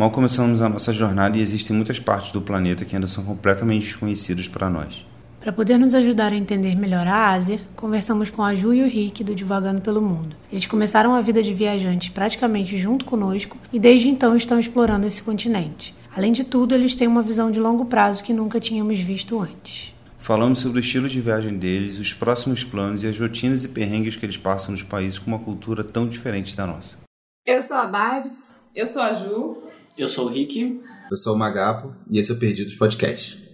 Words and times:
Mal 0.00 0.10
começamos 0.10 0.62
a 0.62 0.68
nossa 0.70 0.94
jornada 0.94 1.36
e 1.36 1.42
existem 1.42 1.76
muitas 1.76 1.98
partes 1.98 2.32
do 2.32 2.40
planeta 2.40 2.86
que 2.86 2.96
ainda 2.96 3.06
são 3.06 3.22
completamente 3.22 3.84
desconhecidas 3.84 4.48
para 4.48 4.70
nós. 4.70 5.04
Para 5.38 5.52
poder 5.52 5.76
nos 5.76 5.94
ajudar 5.94 6.32
a 6.32 6.36
entender 6.36 6.74
melhor 6.74 7.06
a 7.06 7.32
Ásia, 7.32 7.60
conversamos 7.76 8.30
com 8.30 8.42
a 8.42 8.54
Ju 8.54 8.72
e 8.72 8.82
o 8.82 8.88
Rick 8.88 9.22
do 9.22 9.34
Divagando 9.34 9.82
pelo 9.82 10.00
Mundo. 10.00 10.34
Eles 10.50 10.64
começaram 10.64 11.14
a 11.14 11.20
vida 11.20 11.42
de 11.42 11.52
viajantes 11.52 12.08
praticamente 12.08 12.78
junto 12.78 13.04
conosco 13.04 13.58
e 13.70 13.78
desde 13.78 14.08
então 14.08 14.34
estão 14.34 14.58
explorando 14.58 15.06
esse 15.06 15.22
continente. 15.22 15.94
Além 16.16 16.32
de 16.32 16.44
tudo, 16.44 16.74
eles 16.74 16.94
têm 16.94 17.06
uma 17.06 17.20
visão 17.20 17.50
de 17.50 17.60
longo 17.60 17.84
prazo 17.84 18.24
que 18.24 18.32
nunca 18.32 18.58
tínhamos 18.58 18.98
visto 18.98 19.38
antes. 19.38 19.92
Falamos 20.18 20.60
sobre 20.60 20.78
o 20.78 20.80
estilo 20.80 21.10
de 21.10 21.20
viagem 21.20 21.58
deles, 21.58 21.98
os 21.98 22.14
próximos 22.14 22.64
planos 22.64 23.02
e 23.02 23.06
as 23.06 23.20
rotinas 23.20 23.64
e 23.64 23.68
perrengues 23.68 24.16
que 24.16 24.24
eles 24.24 24.38
passam 24.38 24.70
nos 24.70 24.82
países 24.82 25.18
com 25.18 25.26
uma 25.26 25.38
cultura 25.38 25.84
tão 25.84 26.08
diferente 26.08 26.56
da 26.56 26.66
nossa. 26.66 27.00
Eu 27.44 27.62
sou 27.62 27.76
a 27.76 27.86
Barbs. 27.86 28.58
Eu 28.74 28.86
sou 28.86 29.02
a 29.02 29.12
Ju. 29.12 29.70
Eu 29.98 30.08
sou 30.08 30.26
o 30.26 30.28
Rick. 30.28 30.80
Eu 31.10 31.16
sou 31.16 31.34
o 31.34 31.38
Magapo 31.38 31.94
e 32.10 32.18
esse 32.18 32.30
é 32.30 32.34
o 32.34 32.38
Perdidos 32.38 32.74
Podcast. 32.74 33.49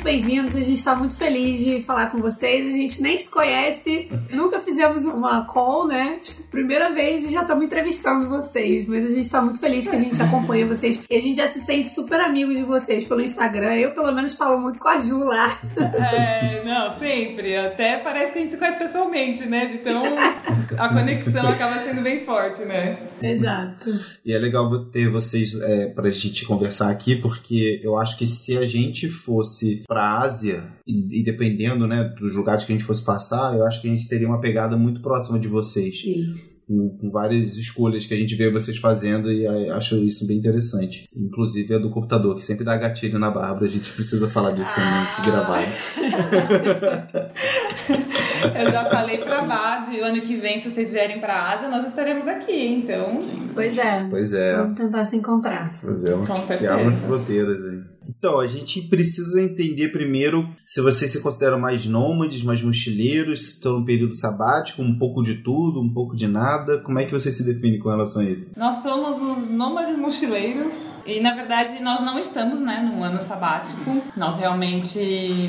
Muito 0.00 0.04
bem-vindos. 0.04 0.56
A 0.56 0.60
gente 0.60 0.78
está 0.78 0.94
muito 0.94 1.14
feliz 1.14 1.62
de 1.62 1.82
falar 1.82 2.10
com 2.10 2.18
vocês. 2.18 2.66
A 2.66 2.70
gente 2.70 3.02
nem 3.02 3.18
se 3.18 3.30
conhece, 3.30 4.10
nunca 4.30 4.58
fizemos 4.58 5.04
uma 5.04 5.44
call, 5.44 5.86
né? 5.86 6.18
Tipo, 6.22 6.42
primeira 6.44 6.90
vez 6.90 7.26
e 7.26 7.32
já 7.32 7.42
estamos 7.42 7.64
entrevistando 7.64 8.28
vocês. 8.28 8.86
Mas 8.86 9.04
a 9.04 9.08
gente 9.08 9.20
está 9.20 9.42
muito 9.42 9.60
feliz 9.60 9.86
que 9.86 9.94
a 9.94 9.98
gente 9.98 10.20
acompanha 10.20 10.66
vocês 10.66 11.02
e 11.08 11.14
a 11.14 11.18
gente 11.18 11.36
já 11.36 11.46
se 11.46 11.60
sente 11.60 11.90
super 11.90 12.18
amigo 12.18 12.52
de 12.54 12.62
vocês 12.62 13.04
pelo 13.04 13.20
Instagram. 13.20 13.74
Eu, 13.74 13.90
pelo 13.90 14.10
menos, 14.12 14.34
falo 14.34 14.58
muito 14.58 14.80
com 14.80 14.88
a 14.88 14.98
Ju 15.00 15.18
lá. 15.18 15.58
É, 15.76 16.62
não, 16.64 16.98
sempre. 16.98 17.56
Até 17.56 17.98
parece 17.98 18.32
que 18.32 18.38
a 18.38 18.42
gente 18.42 18.52
se 18.52 18.58
conhece 18.58 18.78
pessoalmente, 18.78 19.44
né? 19.44 19.66
De 19.66 19.78
tão. 19.78 20.02
A 20.78 20.88
conexão 20.88 21.46
acaba 21.46 21.84
sendo 21.84 22.00
bem 22.00 22.20
forte, 22.20 22.62
né? 22.62 22.96
Exato. 23.22 23.90
E 24.24 24.32
é 24.32 24.38
legal 24.38 24.84
ter 24.86 25.08
vocês 25.08 25.54
é, 25.60 25.86
pra 25.86 26.10
gente 26.10 26.44
conversar 26.44 26.90
aqui, 26.90 27.16
porque 27.16 27.80
eu 27.82 27.96
acho 27.96 28.16
que 28.16 28.26
se 28.26 28.56
a 28.56 28.66
gente 28.66 29.08
fosse 29.08 29.82
pra 29.86 30.18
Ásia, 30.20 30.64
e, 30.86 31.20
e 31.20 31.22
dependendo, 31.22 31.86
né, 31.86 32.04
dos 32.18 32.34
lugares 32.34 32.64
que 32.64 32.72
a 32.72 32.76
gente 32.76 32.86
fosse 32.86 33.04
passar, 33.04 33.56
eu 33.56 33.64
acho 33.64 33.80
que 33.80 33.88
a 33.88 33.90
gente 33.90 34.08
teria 34.08 34.28
uma 34.28 34.40
pegada 34.40 34.76
muito 34.76 35.00
próxima 35.00 35.38
de 35.38 35.48
vocês. 35.48 36.00
Sim. 36.00 36.49
Com, 36.70 36.88
com 36.96 37.10
várias 37.10 37.56
escolhas 37.56 38.06
que 38.06 38.14
a 38.14 38.16
gente 38.16 38.36
vê 38.36 38.48
vocês 38.48 38.78
fazendo 38.78 39.32
e 39.32 39.44
aí, 39.44 39.68
acho 39.70 39.96
isso 39.96 40.24
bem 40.24 40.38
interessante. 40.38 41.08
Inclusive 41.16 41.74
a 41.74 41.78
do 41.78 41.90
computador, 41.90 42.36
que 42.36 42.44
sempre 42.44 42.64
dá 42.64 42.76
gatilho 42.76 43.18
na 43.18 43.28
Bárbara. 43.28 43.64
A 43.64 43.68
gente 43.68 43.90
precisa 43.92 44.28
falar 44.28 44.52
disso 44.52 44.70
também, 44.76 45.04
que 45.16 45.22
gravado. 45.30 45.66
Eu 48.54 48.70
já 48.70 48.84
falei 48.86 49.18
pra 49.18 49.42
Bad, 49.42 49.98
o 49.98 50.04
ano 50.04 50.20
que 50.20 50.36
vem, 50.36 50.60
se 50.60 50.70
vocês 50.70 50.92
vierem 50.92 51.18
pra 51.20 51.50
Ásia, 51.52 51.68
nós 51.68 51.84
estaremos 51.86 52.28
aqui, 52.28 52.68
então. 52.68 53.18
Pois 53.52 53.76
é. 53.76 54.06
Pois 54.08 54.32
é. 54.32 54.56
Vamos 54.56 54.76
tentar 54.76 55.04
se 55.06 55.16
encontrar. 55.16 55.76
Pois 55.82 56.04
é, 56.04 56.12
Com 56.12 56.34
que 56.34 56.40
certeza. 56.42 56.74
abram 56.74 56.96
fronteiras 56.96 57.64
aí. 57.64 57.80
Então, 58.18 58.40
a 58.40 58.46
gente 58.46 58.82
precisa 58.82 59.40
entender 59.40 59.88
primeiro 59.88 60.48
se 60.66 60.80
vocês 60.80 61.12
se 61.12 61.22
consideram 61.22 61.58
mais 61.58 61.86
nômades, 61.86 62.42
mais 62.42 62.62
mochileiros, 62.62 63.50
estão 63.50 63.78
num 63.78 63.84
período 63.84 64.16
sabático, 64.16 64.82
um 64.82 64.98
pouco 64.98 65.22
de 65.22 65.36
tudo, 65.36 65.80
um 65.80 65.92
pouco 65.92 66.16
de 66.16 66.26
nada. 66.26 66.78
Como 66.78 66.98
é 66.98 67.04
que 67.04 67.12
você 67.12 67.30
se 67.30 67.44
define 67.44 67.78
com 67.78 67.88
relação 67.88 68.22
a 68.22 68.24
isso? 68.24 68.52
Nós 68.56 68.76
somos 68.76 69.20
os 69.20 69.48
nômades 69.48 69.96
mochileiros 69.96 70.90
e, 71.06 71.20
na 71.20 71.34
verdade, 71.34 71.82
nós 71.82 72.00
não 72.00 72.18
estamos, 72.18 72.60
né, 72.60 72.80
num 72.80 73.02
ano 73.02 73.20
sabático. 73.22 74.02
Nós 74.16 74.36
realmente 74.36 75.48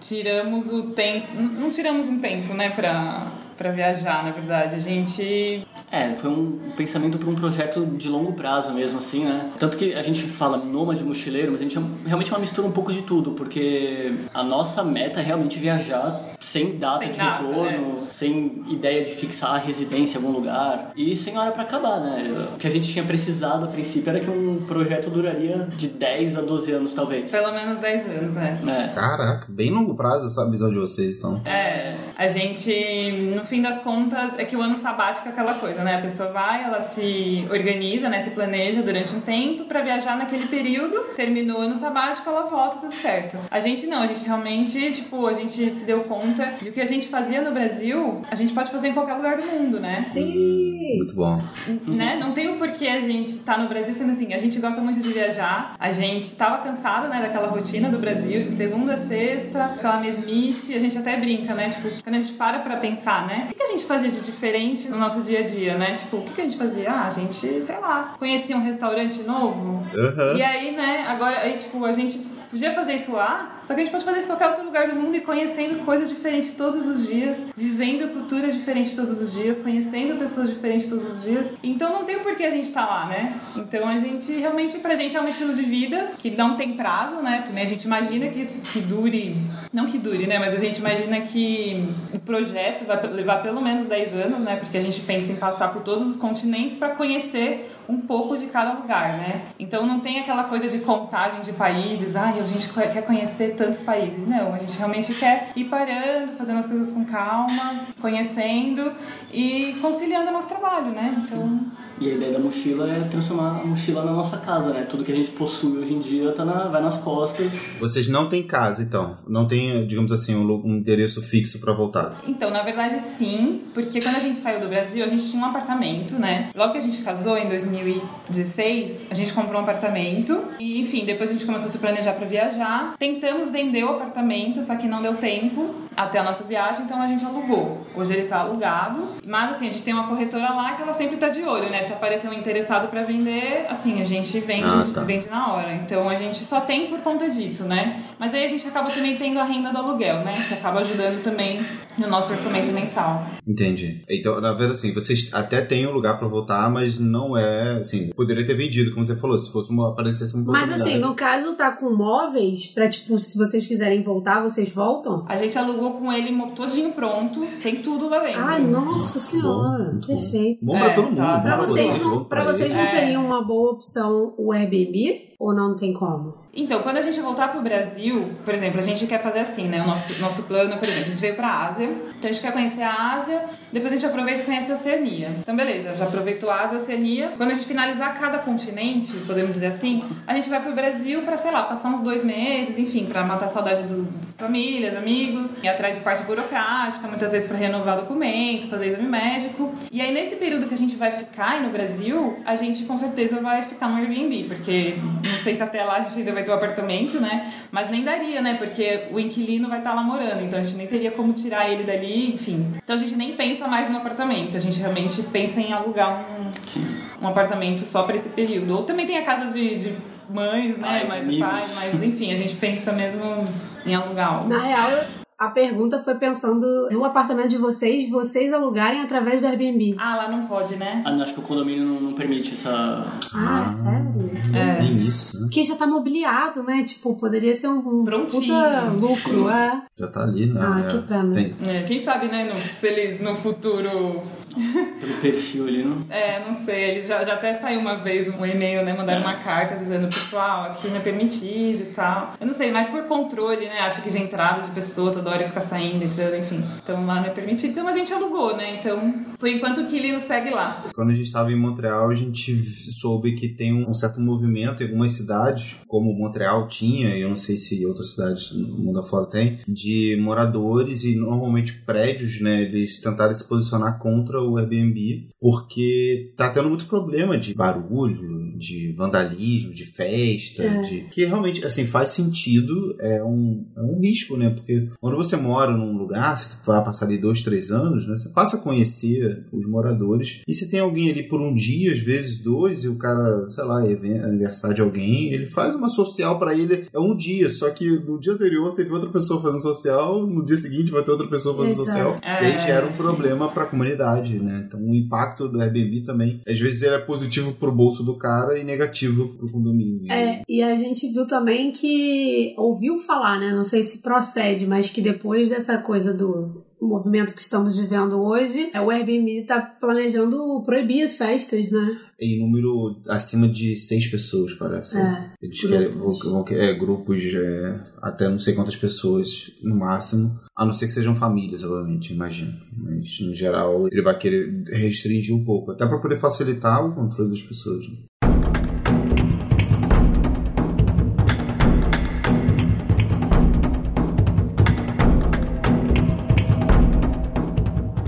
tiramos 0.00 0.72
o 0.72 0.90
tempo. 0.90 1.26
Não 1.34 1.70
tiramos 1.70 2.06
um 2.06 2.18
tempo, 2.18 2.54
né, 2.54 2.70
pra, 2.70 3.30
pra 3.56 3.70
viajar, 3.70 4.24
na 4.24 4.30
verdade. 4.30 4.74
A 4.76 4.78
gente. 4.78 5.66
É, 5.94 6.12
foi 6.12 6.28
um 6.28 6.58
pensamento 6.76 7.18
para 7.18 7.30
um 7.30 7.36
projeto 7.36 7.86
de 7.86 8.08
longo 8.08 8.32
prazo 8.32 8.72
mesmo, 8.72 8.98
assim, 8.98 9.24
né? 9.24 9.50
Tanto 9.60 9.78
que 9.78 9.94
a 9.94 10.02
gente 10.02 10.22
fala 10.22 10.56
nômade 10.56 11.04
mochileiro, 11.04 11.52
mas 11.52 11.60
a 11.60 11.62
gente 11.62 11.78
é 11.78 11.82
realmente 12.04 12.32
uma 12.32 12.40
mistura 12.40 12.66
um 12.66 12.72
pouco 12.72 12.92
de 12.92 13.02
tudo, 13.02 13.30
porque 13.30 14.12
a 14.34 14.42
nossa 14.42 14.82
meta 14.82 15.20
é 15.20 15.22
realmente 15.22 15.56
viajar 15.56 16.34
sem 16.40 16.76
data 16.78 16.98
Sem 16.98 17.12
de 17.12 17.18
data, 17.18 17.42
retorno, 17.42 17.96
sem 18.10 18.64
ideia 18.68 19.04
de 19.04 19.12
fixar 19.12 19.54
a 19.54 19.58
residência 19.58 20.18
em 20.18 20.20
algum 20.20 20.36
lugar 20.36 20.90
e 20.96 21.14
sem 21.14 21.38
hora 21.38 21.52
para 21.52 21.62
acabar, 21.62 22.00
né? 22.00 22.34
O 22.54 22.58
que 22.58 22.66
a 22.66 22.70
gente 22.70 22.92
tinha 22.92 23.04
precisado 23.04 23.64
a 23.64 23.68
princípio 23.68 24.10
era 24.10 24.18
que 24.18 24.28
um 24.28 24.64
projeto 24.66 25.08
duraria 25.10 25.68
de 25.76 25.86
10 25.86 26.38
a 26.38 26.40
12 26.40 26.72
anos, 26.72 26.92
talvez. 26.92 27.30
Pelo 27.30 27.52
menos 27.52 27.78
10 27.78 28.08
anos, 28.08 28.34
né? 28.34 28.60
É. 28.66 28.94
Caraca, 28.94 29.46
bem 29.48 29.70
longo 29.70 29.94
prazo 29.94 30.26
essa 30.26 30.48
visão 30.50 30.70
de 30.70 30.78
vocês, 30.78 31.18
então. 31.18 31.40
É, 31.44 31.94
a 32.16 32.26
gente, 32.26 33.32
no 33.34 33.44
fim 33.44 33.62
das 33.62 33.78
contas, 33.78 34.32
é 34.38 34.44
que 34.44 34.56
o 34.56 34.62
ano 34.62 34.76
sabático 34.76 35.28
é 35.28 35.30
aquela 35.30 35.54
coisa, 35.54 35.83
né? 35.84 35.96
A 35.96 36.00
pessoa 36.00 36.30
vai, 36.32 36.64
ela 36.64 36.80
se 36.80 37.46
organiza, 37.50 38.08
né? 38.08 38.20
Se 38.20 38.30
planeja 38.30 38.82
durante 38.82 39.14
um 39.14 39.20
tempo 39.20 39.64
pra 39.64 39.80
viajar 39.82 40.16
naquele 40.16 40.46
período, 40.46 40.98
terminou 41.14 41.58
o 41.58 41.62
ano 41.62 41.76
sabático, 41.76 42.28
ela 42.28 42.42
volta, 42.42 42.78
tudo 42.78 42.94
certo. 42.94 43.38
A 43.50 43.60
gente 43.60 43.86
não, 43.86 44.02
a 44.02 44.06
gente 44.06 44.24
realmente, 44.24 44.92
tipo, 44.92 45.26
a 45.26 45.32
gente 45.32 45.72
se 45.72 45.84
deu 45.84 46.00
conta 46.04 46.54
de 46.60 46.64
que 46.64 46.70
o 46.70 46.72
que 46.72 46.80
a 46.80 46.86
gente 46.86 47.08
fazia 47.08 47.40
no 47.42 47.52
Brasil, 47.52 48.20
a 48.30 48.34
gente 48.34 48.52
pode 48.52 48.70
fazer 48.70 48.88
em 48.88 48.92
qualquer 48.92 49.14
lugar 49.14 49.36
do 49.36 49.46
mundo, 49.46 49.80
né? 49.80 50.10
Sim. 50.12 50.96
Muito 50.98 51.14
bom. 51.14 51.42
né? 51.86 52.16
Não 52.20 52.32
tem 52.32 52.48
o 52.48 52.56
porquê 52.56 52.86
a 52.88 53.00
gente 53.00 53.38
tá 53.38 53.56
no 53.58 53.68
Brasil 53.68 53.94
sendo 53.94 54.10
assim. 54.10 54.32
A 54.34 54.38
gente 54.38 54.58
gosta 54.58 54.80
muito 54.80 55.00
de 55.00 55.08
viajar. 55.12 55.74
A 55.78 55.92
gente 55.92 56.34
tava 56.34 56.58
cansado, 56.58 57.08
né, 57.08 57.20
daquela 57.20 57.48
rotina 57.48 57.88
do 57.88 57.98
Brasil, 57.98 58.40
de 58.40 58.50
segunda 58.50 58.94
a 58.94 58.96
sexta, 58.96 59.64
aquela 59.64 59.98
mesmice. 60.00 60.74
A 60.74 60.80
gente 60.80 60.96
até 60.98 61.16
brinca, 61.16 61.54
né? 61.54 61.70
Tipo, 61.70 61.88
quando 62.02 62.16
a 62.16 62.20
gente 62.20 62.32
para 62.34 62.58
pra 62.60 62.76
pensar, 62.76 63.26
né? 63.26 63.48
O 63.50 63.54
que 63.54 63.62
a 63.62 63.68
gente 63.68 63.84
fazia 63.84 64.10
de 64.10 64.20
diferente 64.20 64.88
no 64.88 64.98
nosso 64.98 65.22
dia 65.22 65.40
a 65.40 65.42
dia, 65.42 65.73
né? 65.76 65.94
Tipo, 65.94 66.18
o 66.18 66.22
que, 66.22 66.32
que 66.34 66.40
a 66.40 66.44
gente 66.44 66.56
fazia? 66.56 66.90
Ah, 66.90 67.06
a 67.06 67.10
gente, 67.10 67.62
sei 67.62 67.78
lá, 67.78 68.14
conhecia 68.18 68.56
um 68.56 68.62
restaurante 68.62 69.22
novo. 69.22 69.84
Aham. 69.96 70.36
E 70.36 70.42
aí, 70.42 70.70
né, 70.72 71.04
agora, 71.08 71.38
aí, 71.40 71.56
tipo, 71.58 71.84
a 71.84 71.92
gente 71.92 72.18
podia 72.54 72.72
fazer 72.72 72.94
isso 72.94 73.10
lá, 73.10 73.58
só 73.64 73.74
que 73.74 73.80
a 73.80 73.84
gente 73.84 73.90
pode 73.90 74.04
fazer 74.04 74.18
isso 74.18 74.28
em 74.28 74.30
qualquer 74.30 74.46
outro 74.46 74.64
lugar 74.64 74.86
do 74.86 74.94
mundo 74.94 75.16
e 75.16 75.20
conhecendo 75.20 75.84
coisas 75.84 76.08
diferentes 76.08 76.52
todos 76.52 76.86
os 76.86 77.04
dias, 77.04 77.46
vivendo 77.56 78.12
culturas 78.12 78.54
diferentes 78.54 78.94
todos 78.94 79.20
os 79.20 79.32
dias, 79.32 79.58
conhecendo 79.58 80.16
pessoas 80.16 80.50
diferentes 80.50 80.86
todos 80.86 81.16
os 81.16 81.22
dias. 81.24 81.50
Então 81.64 81.92
não 81.92 82.04
tem 82.04 82.20
por 82.20 82.36
que 82.36 82.44
a 82.44 82.50
gente 82.50 82.70
tá 82.70 82.86
lá, 82.86 83.06
né? 83.06 83.40
Então 83.56 83.88
a 83.88 83.96
gente 83.96 84.30
realmente, 84.34 84.78
pra 84.78 84.94
gente 84.94 85.16
é 85.16 85.20
um 85.20 85.26
estilo 85.26 85.52
de 85.52 85.62
vida 85.62 86.12
que 86.16 86.30
não 86.30 86.54
tem 86.54 86.74
prazo, 86.74 87.16
né? 87.16 87.42
Também 87.44 87.64
a 87.64 87.66
gente 87.66 87.82
imagina 87.82 88.28
que, 88.28 88.44
que 88.46 88.80
dure, 88.80 89.36
não 89.72 89.86
que 89.86 89.98
dure, 89.98 90.28
né? 90.28 90.38
Mas 90.38 90.54
a 90.54 90.58
gente 90.58 90.78
imagina 90.78 91.22
que 91.22 91.88
o 92.12 92.20
projeto 92.20 92.84
vai 92.84 93.04
levar 93.08 93.42
pelo 93.42 93.60
menos 93.60 93.86
10 93.86 94.14
anos, 94.14 94.38
né? 94.40 94.54
Porque 94.54 94.78
a 94.78 94.80
gente 94.80 95.00
pensa 95.00 95.32
em 95.32 95.36
passar 95.36 95.72
por 95.72 95.82
todos 95.82 96.06
os 96.08 96.16
continentes 96.16 96.76
para 96.76 96.90
conhecer 96.90 97.73
um 97.88 97.98
pouco 98.00 98.36
de 98.36 98.46
cada 98.46 98.72
lugar, 98.72 99.16
né? 99.18 99.42
Então 99.58 99.86
não 99.86 100.00
tem 100.00 100.20
aquela 100.20 100.44
coisa 100.44 100.68
de 100.68 100.78
contagem 100.78 101.40
de 101.40 101.52
países, 101.52 102.16
ai, 102.16 102.40
a 102.40 102.44
gente 102.44 102.68
quer 102.72 103.04
conhecer 103.04 103.54
tantos 103.54 103.80
países. 103.80 104.26
Não, 104.26 104.54
a 104.54 104.58
gente 104.58 104.76
realmente 104.76 105.14
quer 105.14 105.52
ir 105.54 105.64
parando, 105.64 106.32
fazendo 106.32 106.58
as 106.58 106.66
coisas 106.66 106.92
com 106.92 107.04
calma, 107.04 107.80
conhecendo 108.00 108.92
e 109.32 109.76
conciliando 109.80 110.30
o 110.30 110.32
nosso 110.32 110.48
trabalho, 110.48 110.90
né? 110.92 111.14
Então, 111.18 111.60
E 112.04 112.10
a 112.10 112.14
ideia 112.16 112.32
da 112.32 112.38
mochila 112.38 112.86
é 112.86 113.00
transformar 113.04 113.62
a 113.62 113.64
mochila 113.64 114.04
na 114.04 114.12
nossa 114.12 114.36
casa, 114.36 114.74
né? 114.74 114.82
Tudo 114.82 115.02
que 115.02 115.10
a 115.10 115.14
gente 115.14 115.30
possui 115.30 115.78
hoje 115.78 115.94
em 115.94 116.00
dia 116.00 116.32
tá 116.32 116.44
na, 116.44 116.68
vai 116.68 116.82
nas 116.82 116.98
costas. 116.98 117.70
Vocês 117.80 118.08
não 118.08 118.28
têm 118.28 118.42
casa, 118.42 118.82
então? 118.82 119.16
Não 119.26 119.48
tem, 119.48 119.86
digamos 119.86 120.12
assim, 120.12 120.34
um, 120.34 120.44
um 120.66 120.76
endereço 120.76 121.22
fixo 121.22 121.58
pra 121.58 121.72
voltar? 121.72 122.20
Então, 122.28 122.50
na 122.50 122.62
verdade, 122.62 123.00
sim, 123.00 123.62
porque 123.72 124.02
quando 124.02 124.16
a 124.16 124.20
gente 124.20 124.38
saiu 124.38 124.60
do 124.60 124.68
Brasil, 124.68 125.02
a 125.02 125.06
gente 125.06 125.30
tinha 125.30 125.42
um 125.42 125.46
apartamento, 125.46 126.16
né? 126.16 126.50
Logo 126.54 126.72
que 126.72 126.78
a 126.78 126.82
gente 126.82 127.00
casou, 127.00 127.38
em 127.38 127.48
2016, 127.48 129.06
a 129.10 129.14
gente 129.14 129.32
comprou 129.32 129.58
um 129.58 129.62
apartamento 129.62 130.44
e, 130.60 130.82
enfim, 130.82 131.06
depois 131.06 131.30
a 131.30 131.32
gente 131.32 131.46
começou 131.46 131.68
a 131.68 131.70
se 131.70 131.78
planejar 131.78 132.12
para 132.12 132.26
viajar. 132.26 132.96
Tentamos 132.98 133.48
vender 133.48 133.82
o 133.82 133.88
apartamento, 133.88 134.62
só 134.62 134.76
que 134.76 134.86
não 134.86 135.00
deu 135.00 135.14
tempo 135.14 135.74
até 135.96 136.18
a 136.18 136.22
nossa 136.22 136.44
viagem, 136.44 136.84
então 136.84 137.00
a 137.00 137.06
gente 137.06 137.24
alugou. 137.24 137.78
Hoje 137.94 138.12
ele 138.12 138.26
tá 138.26 138.40
alugado, 138.40 139.02
mas 139.26 139.52
assim, 139.54 139.68
a 139.68 139.70
gente 139.70 139.84
tem 139.84 139.94
uma 139.94 140.06
corretora 140.06 140.52
lá 140.52 140.74
que 140.74 140.82
ela 140.82 140.92
sempre 140.92 141.16
tá 141.16 141.30
de 141.30 141.42
olho, 141.42 141.70
né? 141.70 141.82
Aparecer 141.94 142.28
um 142.28 142.32
interessado 142.32 142.88
para 142.88 143.02
vender, 143.02 143.66
assim, 143.68 144.00
a 144.00 144.04
gente 144.04 144.38
vende, 144.40 144.64
Ah, 144.64 144.84
tá. 144.92 145.00
vende 145.02 145.28
na 145.28 145.52
hora. 145.52 145.74
Então 145.74 146.08
a 146.08 146.14
gente 146.14 146.44
só 146.44 146.60
tem 146.60 146.88
por 146.88 146.98
conta 147.00 147.28
disso, 147.28 147.64
né? 147.64 148.02
Mas 148.18 148.34
aí 148.34 148.44
a 148.44 148.48
gente 148.48 148.66
acaba 148.66 148.90
também 148.90 149.16
tendo 149.16 149.38
a 149.38 149.44
renda 149.44 149.70
do 149.70 149.78
aluguel, 149.78 150.24
né? 150.24 150.34
Que 150.48 150.54
acaba 150.54 150.80
ajudando 150.80 151.22
também 151.22 151.64
no 151.98 152.08
nosso 152.08 152.32
orçamento 152.32 152.70
mensal. 152.72 153.24
Entendi. 153.46 154.02
Então, 154.08 154.40
na 154.40 154.50
verdade, 154.52 154.72
assim, 154.72 154.92
vocês 154.92 155.30
até 155.32 155.60
têm 155.60 155.86
um 155.86 155.92
lugar 155.92 156.18
pra 156.18 156.28
voltar, 156.28 156.68
mas 156.70 156.98
não 156.98 157.36
é, 157.36 157.78
assim, 157.78 158.10
poderia 158.14 158.44
ter 158.46 158.54
vendido, 158.54 158.92
como 158.92 159.04
você 159.04 159.16
falou, 159.16 159.38
se 159.38 159.50
fosse 159.52 159.70
uma, 159.70 159.90
aparecesse 159.90 160.34
uma 160.34 160.52
Mas 160.52 160.72
assim, 160.72 160.98
no 160.98 161.14
caso, 161.14 161.54
tá 161.54 161.72
com 161.72 161.90
móveis 161.94 162.66
pra, 162.66 162.88
tipo, 162.88 163.18
se 163.18 163.38
vocês 163.38 163.66
quiserem 163.66 164.02
voltar, 164.02 164.42
vocês 164.42 164.72
voltam? 164.72 165.24
A 165.28 165.36
gente 165.36 165.56
alugou 165.58 165.92
com 165.94 166.12
ele 166.12 166.34
todinho 166.54 166.92
pronto, 166.92 167.40
tem 167.62 167.76
tudo 167.76 168.08
lá 168.08 168.18
dentro. 168.20 168.44
Ai, 168.44 168.60
nossa 168.60 169.18
senhora. 169.20 169.92
bom. 169.94 170.06
Perfeito. 170.06 170.64
Bom 170.64 170.76
É, 170.76 170.80
pra 170.84 170.94
todo 170.94 171.04
mundo. 171.06 171.16
tá. 171.16 171.40
Pra 171.40 171.56
pra 171.58 171.66
vocês, 171.74 171.96
você, 171.96 172.04
não, 172.04 172.24
pra 172.24 172.44
vocês 172.44 172.72
não 172.72 172.80
É. 172.80 172.86
seria 172.86 173.20
uma 173.20 173.42
boa 173.42 173.72
opção 173.72 174.34
o 174.38 174.52
Airbnb? 174.52 175.33
Ou 175.38 175.54
não 175.54 175.76
tem 175.76 175.92
como? 175.92 176.44
Então, 176.56 176.80
quando 176.82 176.98
a 176.98 177.02
gente 177.02 177.20
voltar 177.20 177.48
pro 177.48 177.60
Brasil, 177.60 178.30
por 178.44 178.54
exemplo, 178.54 178.78
a 178.78 178.82
gente 178.82 179.06
quer 179.06 179.20
fazer 179.20 179.40
assim, 179.40 179.66
né? 179.66 179.82
O 179.82 179.86
nosso, 179.86 180.20
nosso 180.20 180.44
plano, 180.44 180.76
por 180.76 180.88
exemplo, 180.88 181.06
a 181.06 181.08
gente 181.08 181.20
veio 181.20 181.34
pra 181.34 181.48
Ásia, 181.48 181.86
então 182.16 182.30
a 182.30 182.32
gente 182.32 182.40
quer 182.40 182.52
conhecer 182.52 182.82
a 182.82 183.12
Ásia, 183.14 183.44
depois 183.72 183.92
a 183.92 183.96
gente 183.96 184.06
aproveita 184.06 184.42
e 184.42 184.44
conhece 184.44 184.70
a 184.70 184.74
Oceania. 184.74 185.32
Então, 185.40 185.56
beleza, 185.56 185.94
já 185.96 186.04
aproveitou 186.04 186.50
a 186.50 186.62
Ásia 186.62 186.76
e 186.76 186.78
a 186.78 186.82
Oceania. 186.82 187.32
Quando 187.36 187.50
a 187.50 187.54
gente 187.54 187.66
finalizar 187.66 188.14
cada 188.14 188.38
continente, 188.38 189.12
podemos 189.26 189.54
dizer 189.54 189.66
assim, 189.66 190.04
a 190.26 190.34
gente 190.34 190.48
vai 190.48 190.62
pro 190.62 190.72
Brasil 190.72 191.22
pra, 191.22 191.36
sei 191.36 191.50
lá, 191.50 191.64
passar 191.64 191.88
uns 191.88 192.02
dois 192.02 192.24
meses, 192.24 192.78
enfim, 192.78 193.06
pra 193.06 193.24
matar 193.24 193.46
a 193.46 193.48
saudade 193.48 193.82
do, 193.82 194.06
famílias, 194.38 194.96
amigos, 194.96 195.50
ir 195.60 195.68
atrás 195.68 195.96
de 195.96 196.02
parte 196.02 196.22
burocrática, 196.22 197.08
muitas 197.08 197.32
vezes 197.32 197.48
pra 197.48 197.56
renovar 197.56 197.96
documento, 197.96 198.68
fazer 198.68 198.86
exame 198.86 199.08
médico. 199.08 199.72
E 199.90 200.00
aí, 200.00 200.14
nesse 200.14 200.36
período 200.36 200.68
que 200.68 200.74
a 200.74 200.78
gente 200.78 200.94
vai 200.94 201.10
ficar 201.10 201.52
aí 201.52 201.62
no 201.62 201.70
Brasil, 201.70 202.38
a 202.44 202.54
gente 202.54 202.84
com 202.84 202.96
certeza 202.96 203.40
vai 203.40 203.62
ficar 203.62 203.88
no 203.88 203.96
Airbnb, 203.96 204.44
porque 204.44 204.98
não 205.24 205.38
sei 205.38 205.54
se 205.54 205.62
até 205.62 205.82
lá 205.84 205.96
a 205.96 206.00
gente 206.00 206.18
ainda 206.18 206.32
vai 206.32 206.42
ter 206.42 206.50
um 206.50 206.54
apartamento, 206.54 207.20
né? 207.20 207.52
Mas 207.70 207.90
nem 207.90 208.04
daria, 208.04 208.40
né? 208.40 208.54
Porque 208.54 209.08
o 209.12 209.18
inquilino 209.18 209.68
vai 209.68 209.78
estar 209.78 209.94
lá 209.94 210.02
morando, 210.02 210.42
então 210.42 210.58
a 210.58 210.62
gente 210.62 210.76
nem 210.76 210.86
teria 210.86 211.10
como 211.10 211.32
tirar 211.32 211.70
ele 211.70 211.82
dali, 211.82 212.32
enfim. 212.32 212.72
Então 212.82 212.96
a 212.96 212.98
gente 212.98 213.16
nem 213.16 213.34
pensa 213.34 213.66
mais 213.66 213.90
no 213.90 213.96
apartamento, 213.96 214.56
a 214.56 214.60
gente 214.60 214.78
realmente 214.78 215.22
pensa 215.24 215.60
em 215.60 215.72
alugar 215.72 216.20
um, 216.20 216.50
Sim. 216.66 216.86
um 217.20 217.28
apartamento 217.28 217.80
só 217.80 218.02
pra 218.02 218.16
esse 218.16 218.28
período. 218.30 218.76
Ou 218.76 218.84
também 218.84 219.06
tem 219.06 219.18
a 219.18 219.22
casa 219.22 219.52
de, 219.52 219.78
de 219.78 219.96
mães, 220.28 220.76
né? 220.78 220.88
Pais, 220.88 221.08
mais 221.08 221.28
amigos. 221.28 221.48
pais, 221.48 221.80
mas 221.92 222.02
enfim, 222.02 222.32
a 222.32 222.36
gente 222.36 222.56
pensa 222.56 222.92
mesmo 222.92 223.46
em 223.84 223.94
alugar 223.94 224.34
algo. 224.34 224.48
Na 224.48 224.60
real, 224.60 225.04
a 225.44 225.50
pergunta 225.50 225.98
foi 226.00 226.14
pensando 226.14 226.88
no 226.90 227.04
apartamento 227.04 227.48
de 227.48 227.58
vocês, 227.58 228.10
vocês 228.10 228.52
alugarem 228.52 229.00
através 229.00 229.40
do 229.42 229.46
Airbnb. 229.48 229.94
Ah, 229.98 230.16
lá 230.16 230.28
não 230.28 230.46
pode, 230.46 230.76
né? 230.76 231.02
Ah, 231.04 231.10
acho 231.22 231.34
que 231.34 231.40
o 231.40 231.42
condomínio 231.42 231.84
não, 231.86 232.00
não 232.00 232.12
permite 232.12 232.52
essa. 232.54 233.06
Ah, 233.34 233.66
sério? 233.68 234.30
É. 234.54 234.76
Tem 234.76 234.88
isso, 234.88 235.36
né? 235.38 235.42
Porque 235.46 235.62
já 235.62 235.76
tá 235.76 235.86
mobiliado, 235.86 236.62
né? 236.62 236.82
Tipo, 236.84 237.14
poderia 237.16 237.54
ser 237.54 237.68
um, 237.68 238.00
um 238.00 238.04
Prontinho. 238.04 238.42
puta 238.42 238.80
lucro, 239.00 239.48
é. 239.50 239.82
Já 239.98 240.06
tá 240.08 240.22
ali, 240.22 240.46
né? 240.46 240.60
Ah, 240.62 240.80
É, 240.80 240.90
que 240.90 240.98
pena. 241.06 241.34
tem- 241.34 241.54
É, 241.66 241.82
quem 241.82 242.02
sabe, 242.04 242.28
né, 242.28 242.44
no- 242.52 242.58
se 242.58 242.86
eles 242.86 243.20
no 243.20 243.34
futuro 243.34 244.22
pelo 244.54 245.14
perfil 245.20 245.66
ali, 245.66 245.82
não? 245.82 246.04
É, 246.08 246.42
não 246.46 246.64
sei, 246.64 247.02
já, 247.02 247.24
já 247.24 247.34
até 247.34 247.54
saiu 247.54 247.80
uma 247.80 247.96
vez 247.96 248.28
um 248.28 248.44
e-mail, 248.44 248.84
né? 248.84 248.92
Mandaram 248.92 249.22
uma 249.22 249.34
carta 249.34 249.74
avisando, 249.74 250.06
pessoal, 250.06 250.64
aqui 250.64 250.88
não 250.88 250.96
é 250.96 251.00
permitido 251.00 251.90
e 251.90 251.92
tal. 251.94 252.34
Eu 252.40 252.46
não 252.46 252.54
sei, 252.54 252.70
mais 252.70 252.88
por 252.88 253.04
controle, 253.04 253.66
né? 253.66 253.80
Acho 253.80 254.02
que 254.02 254.10
de 254.10 254.18
entrada 254.18 254.62
de 254.62 254.70
pessoa, 254.70 255.12
toda 255.12 255.30
hora 255.30 255.44
fica 255.44 255.60
saindo, 255.60 256.04
entrando, 256.04 256.36
enfim. 256.36 256.62
Então 256.82 257.04
lá 257.06 257.16
não 257.16 257.26
é 257.26 257.30
permitido. 257.30 257.70
Então 257.70 257.88
a 257.88 257.92
gente 257.92 258.12
alugou, 258.12 258.56
né? 258.56 258.78
Então, 258.78 259.24
por 259.38 259.48
enquanto 259.48 259.82
o 259.82 259.86
Kili 259.86 260.12
nos 260.12 260.22
segue 260.22 260.50
lá. 260.50 260.84
Quando 260.94 261.10
a 261.10 261.14
gente 261.14 261.26
estava 261.26 261.52
em 261.52 261.56
Montreal, 261.56 262.10
a 262.10 262.14
gente 262.14 262.64
soube 262.90 263.34
que 263.34 263.48
tem 263.48 263.72
um 263.72 263.92
certo 263.92 264.20
movimento 264.20 264.82
em 264.82 264.86
algumas 264.86 265.12
cidades, 265.12 265.76
como 265.86 266.12
Montreal 266.12 266.68
tinha, 266.68 267.16
e 267.16 267.22
eu 267.22 267.28
não 267.28 267.36
sei 267.36 267.56
se 267.56 267.84
outras 267.86 268.12
cidades 268.12 268.52
no 268.52 268.78
mundo 268.78 269.00
afora 269.00 269.26
tem, 269.26 269.60
de 269.66 270.18
moradores 270.20 271.04
e 271.04 271.14
normalmente 271.14 271.72
prédios, 271.84 272.40
né? 272.40 272.62
Eles 272.62 273.00
tentarem 273.00 273.34
se 273.34 273.46
posicionar 273.46 273.98
contra 273.98 274.40
o 274.50 274.56
Airbnb, 274.58 275.28
porque 275.40 276.32
tá 276.36 276.50
tendo 276.50 276.68
muito 276.68 276.86
problema 276.86 277.36
de 277.38 277.54
barulho, 277.54 278.56
de 278.56 278.92
vandalismo, 278.96 279.72
de 279.72 279.84
festa, 279.84 280.62
É. 280.62 280.82
de 280.82 281.00
que 281.10 281.24
realmente, 281.24 281.64
assim, 281.64 281.86
faz 281.86 282.10
sentido, 282.10 282.96
é 283.00 283.22
um, 283.22 283.66
é 283.76 283.82
um 283.82 284.00
risco, 284.00 284.36
né? 284.36 284.50
Porque 284.50 284.88
quando 285.00 285.16
você 285.16 285.36
mora 285.36 285.76
num 285.76 285.96
lugar, 285.96 286.36
você 286.36 286.54
vai 286.64 286.84
passar 286.84 287.06
ali 287.06 287.18
dois, 287.18 287.42
três 287.42 287.70
anos, 287.70 288.06
né? 288.06 288.16
Você 288.16 288.30
passa 288.30 288.56
a 288.56 288.60
conhecer 288.60 289.44
os 289.52 289.66
moradores. 289.66 290.42
E 290.46 290.54
se 290.54 290.70
tem 290.70 290.80
alguém 290.80 291.10
ali 291.10 291.22
por 291.28 291.40
um 291.40 291.54
dia, 291.54 291.92
às 291.92 292.00
vezes 292.00 292.42
dois, 292.42 292.84
e 292.84 292.88
o 292.88 292.96
cara, 292.96 293.48
sei 293.48 293.64
lá, 293.64 293.78
aniversário 293.78 294.74
de 294.76 294.82
alguém, 294.82 295.32
ele 295.32 295.46
faz 295.46 295.74
uma 295.74 295.88
social 295.88 296.38
pra 296.38 296.54
ele, 296.54 296.86
é 296.92 296.98
um 296.98 297.14
dia, 297.16 297.50
só 297.50 297.70
que 297.70 297.88
no 298.00 298.18
dia 298.18 298.32
anterior 298.32 298.74
teve 298.74 298.92
outra 298.92 299.10
pessoa 299.10 299.40
fazendo 299.40 299.62
social, 299.62 300.26
no 300.26 300.44
dia 300.44 300.56
seguinte 300.56 300.90
vai 300.90 301.02
ter 301.02 301.10
outra 301.10 301.26
pessoa 301.26 301.56
fazendo 301.56 301.72
Exato. 301.72 301.86
social. 301.86 302.16
É, 302.22 302.42
e 302.42 302.52
aí 302.52 302.60
gera 302.60 302.86
um 302.86 302.92
sim. 302.92 303.02
problema 303.02 303.48
pra 303.50 303.66
comunidade, 303.66 304.33
né? 304.42 304.64
Então 304.66 304.80
o 304.80 304.94
impacto 304.94 305.48
do 305.48 305.60
Airbnb 305.60 306.02
também, 306.02 306.40
às 306.46 306.58
vezes 306.58 306.82
ele 306.82 306.94
é 306.94 306.98
positivo 306.98 307.52
pro 307.52 307.72
bolso 307.72 308.02
do 308.02 308.16
cara 308.16 308.58
e 308.58 308.64
negativo 308.64 309.28
pro 309.34 309.50
condomínio. 309.50 310.10
É, 310.10 310.42
e 310.48 310.62
a 310.62 310.74
gente 310.74 311.10
viu 311.12 311.26
também 311.26 311.72
que 311.72 312.54
ouviu 312.56 312.98
falar, 312.98 313.38
né? 313.38 313.52
Não 313.52 313.64
sei 313.64 313.82
se 313.82 314.02
procede, 314.02 314.66
mas 314.66 314.90
que 314.90 315.00
depois 315.00 315.48
dessa 315.48 315.78
coisa 315.78 316.12
do 316.12 316.64
movimento 316.86 317.34
que 317.34 317.40
estamos 317.40 317.78
vivendo 317.78 318.20
hoje, 318.22 318.70
é, 318.72 318.80
o 318.80 318.90
Airbnb 318.90 319.40
está 319.40 319.60
planejando 319.60 320.62
proibir 320.64 321.08
festas, 321.10 321.70
né? 321.70 321.98
Em 322.20 322.40
número 322.40 323.00
acima 323.08 323.48
de 323.48 323.76
seis 323.76 324.06
pessoas, 324.06 324.54
parece. 324.54 324.96
É, 324.96 325.30
Eles 325.42 325.60
querem 325.60 325.90
grupos. 325.90 326.24
vão, 326.24 326.44
vão, 326.44 326.56
é, 326.56 326.74
grupos 326.74 327.22
é, 327.34 327.80
até 328.02 328.28
não 328.28 328.38
sei 328.38 328.54
quantas 328.54 328.76
pessoas 328.76 329.50
no 329.62 329.76
máximo, 329.76 330.38
a 330.56 330.64
não 330.64 330.72
ser 330.72 330.86
que 330.86 330.92
sejam 330.92 331.14
famílias, 331.14 331.64
obviamente, 331.64 332.12
imagino. 332.12 332.52
Mas 332.76 333.20
no 333.20 333.34
geral 333.34 333.88
ele 333.90 334.02
vai 334.02 334.16
querer 334.18 334.64
restringir 334.68 335.34
um 335.34 335.44
pouco, 335.44 335.72
até 335.72 335.86
para 335.86 335.98
poder 335.98 336.18
facilitar 336.18 336.84
o 336.86 336.94
controle 336.94 337.30
das 337.30 337.42
pessoas. 337.42 337.86
né? 337.88 338.33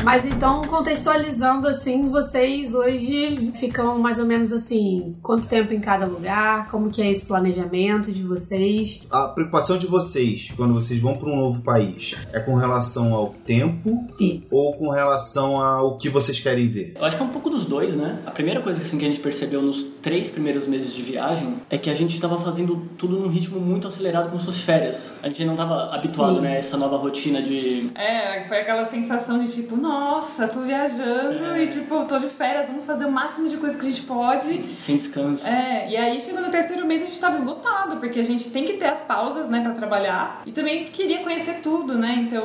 Mas 0.06 0.25
então, 0.25 0.62
contextualizando 0.62 1.67
assim, 1.67 2.08
vocês 2.08 2.73
hoje 2.76 3.50
ficam 3.58 3.99
mais 3.99 4.20
ou 4.20 4.25
menos 4.25 4.53
assim, 4.53 5.17
quanto 5.20 5.49
tempo 5.49 5.75
em 5.75 5.81
cada 5.81 6.06
lugar? 6.06 6.70
Como 6.70 6.88
que 6.88 7.03
é 7.03 7.11
esse 7.11 7.26
planejamento 7.26 8.12
de 8.12 8.23
vocês? 8.23 9.05
A 9.11 9.26
preocupação 9.26 9.76
de 9.76 9.88
vocês 9.88 10.53
quando 10.56 10.75
vocês 10.75 11.00
vão 11.00 11.14
para 11.14 11.29
um 11.29 11.35
novo 11.35 11.61
país 11.64 12.14
é 12.32 12.38
com 12.38 12.55
relação 12.55 13.12
ao 13.12 13.31
tempo 13.44 14.06
ou 14.49 14.75
com 14.75 14.91
relação 14.91 15.61
ao 15.61 15.99
que 15.99 16.09
vocês 16.09 16.38
querem 16.38 16.69
ver? 16.69 16.94
Eu 16.94 17.05
acho 17.05 17.17
que 17.17 17.23
é 17.25 17.26
um 17.26 17.31
pouco 17.31 17.50
dos 17.50 17.64
dois, 17.64 17.97
né? 17.97 18.23
A 18.25 18.31
primeira 18.31 18.61
coisa 18.61 18.82
assim, 18.82 18.99
que 18.99 19.05
a 19.05 19.09
gente 19.09 19.19
percebeu 19.19 19.61
nos 19.61 19.82
três 20.06 20.31
primeiros 20.31 20.69
meses 20.69 20.94
de 20.94 21.03
viagem 21.03 21.56
é 21.69 21.76
que 21.76 21.91
a 21.91 21.94
gente 21.94 22.14
estava 22.14 22.38
fazendo 22.38 22.81
tudo 22.97 23.19
num 23.19 23.26
ritmo 23.26 23.58
muito 23.58 23.88
acelerado, 23.88 24.26
como 24.29 24.38
se 24.38 24.47
fosse 24.47 24.62
férias. 24.62 25.12
A 25.20 25.26
gente 25.26 25.44
não 25.44 25.55
estava 25.55 25.93
habituado, 25.93 26.37
Sim. 26.37 26.43
né, 26.43 26.53
a 26.53 26.58
essa 26.58 26.76
nova 26.76 26.97
rotina 26.97 27.43
de 27.43 27.91
É, 27.93 28.44
foi 28.47 28.58
aquela 28.58 28.87
sensação 28.87 29.43
de 29.43 29.50
tipo, 29.50 29.76
nossa, 29.76 30.47
tô 30.47 30.61
viajando 30.61 31.44
É. 31.47 31.64
e 31.64 31.67
tipo, 31.67 32.05
tô 32.05 32.20
de 32.20 32.29
férias, 32.29 32.69
vamos 32.69 32.85
fazer 32.85 33.05
o 33.05 33.11
máximo 33.11 33.49
de 33.49 33.56
coisa 33.56 33.76
que 33.76 33.85
a 33.85 33.88
gente 33.88 34.03
pode. 34.03 34.76
sem 34.79 34.97
descanso. 34.97 35.44
É, 35.44 35.91
e 35.91 35.97
aí 35.97 36.20
chegou 36.20 36.41
no 36.41 36.50
terceiro 36.50 36.87
mês 36.87 37.02
a 37.02 37.06
gente 37.06 37.19
tava 37.19 37.35
esgotado, 37.35 37.97
porque 37.97 38.21
a 38.21 38.25
gente 38.25 38.49
tem 38.50 38.64
que 38.64 38.75
ter 38.75 38.87
as 38.87 39.00
pausas, 39.00 39.49
né, 39.49 39.59
pra 39.61 39.73
trabalhar. 39.73 40.42
E 40.47 40.52
também 40.52 40.85
queria 40.85 41.19
conhecer 41.25 41.54
tudo, 41.59 41.99
né? 41.99 42.25
Então, 42.28 42.45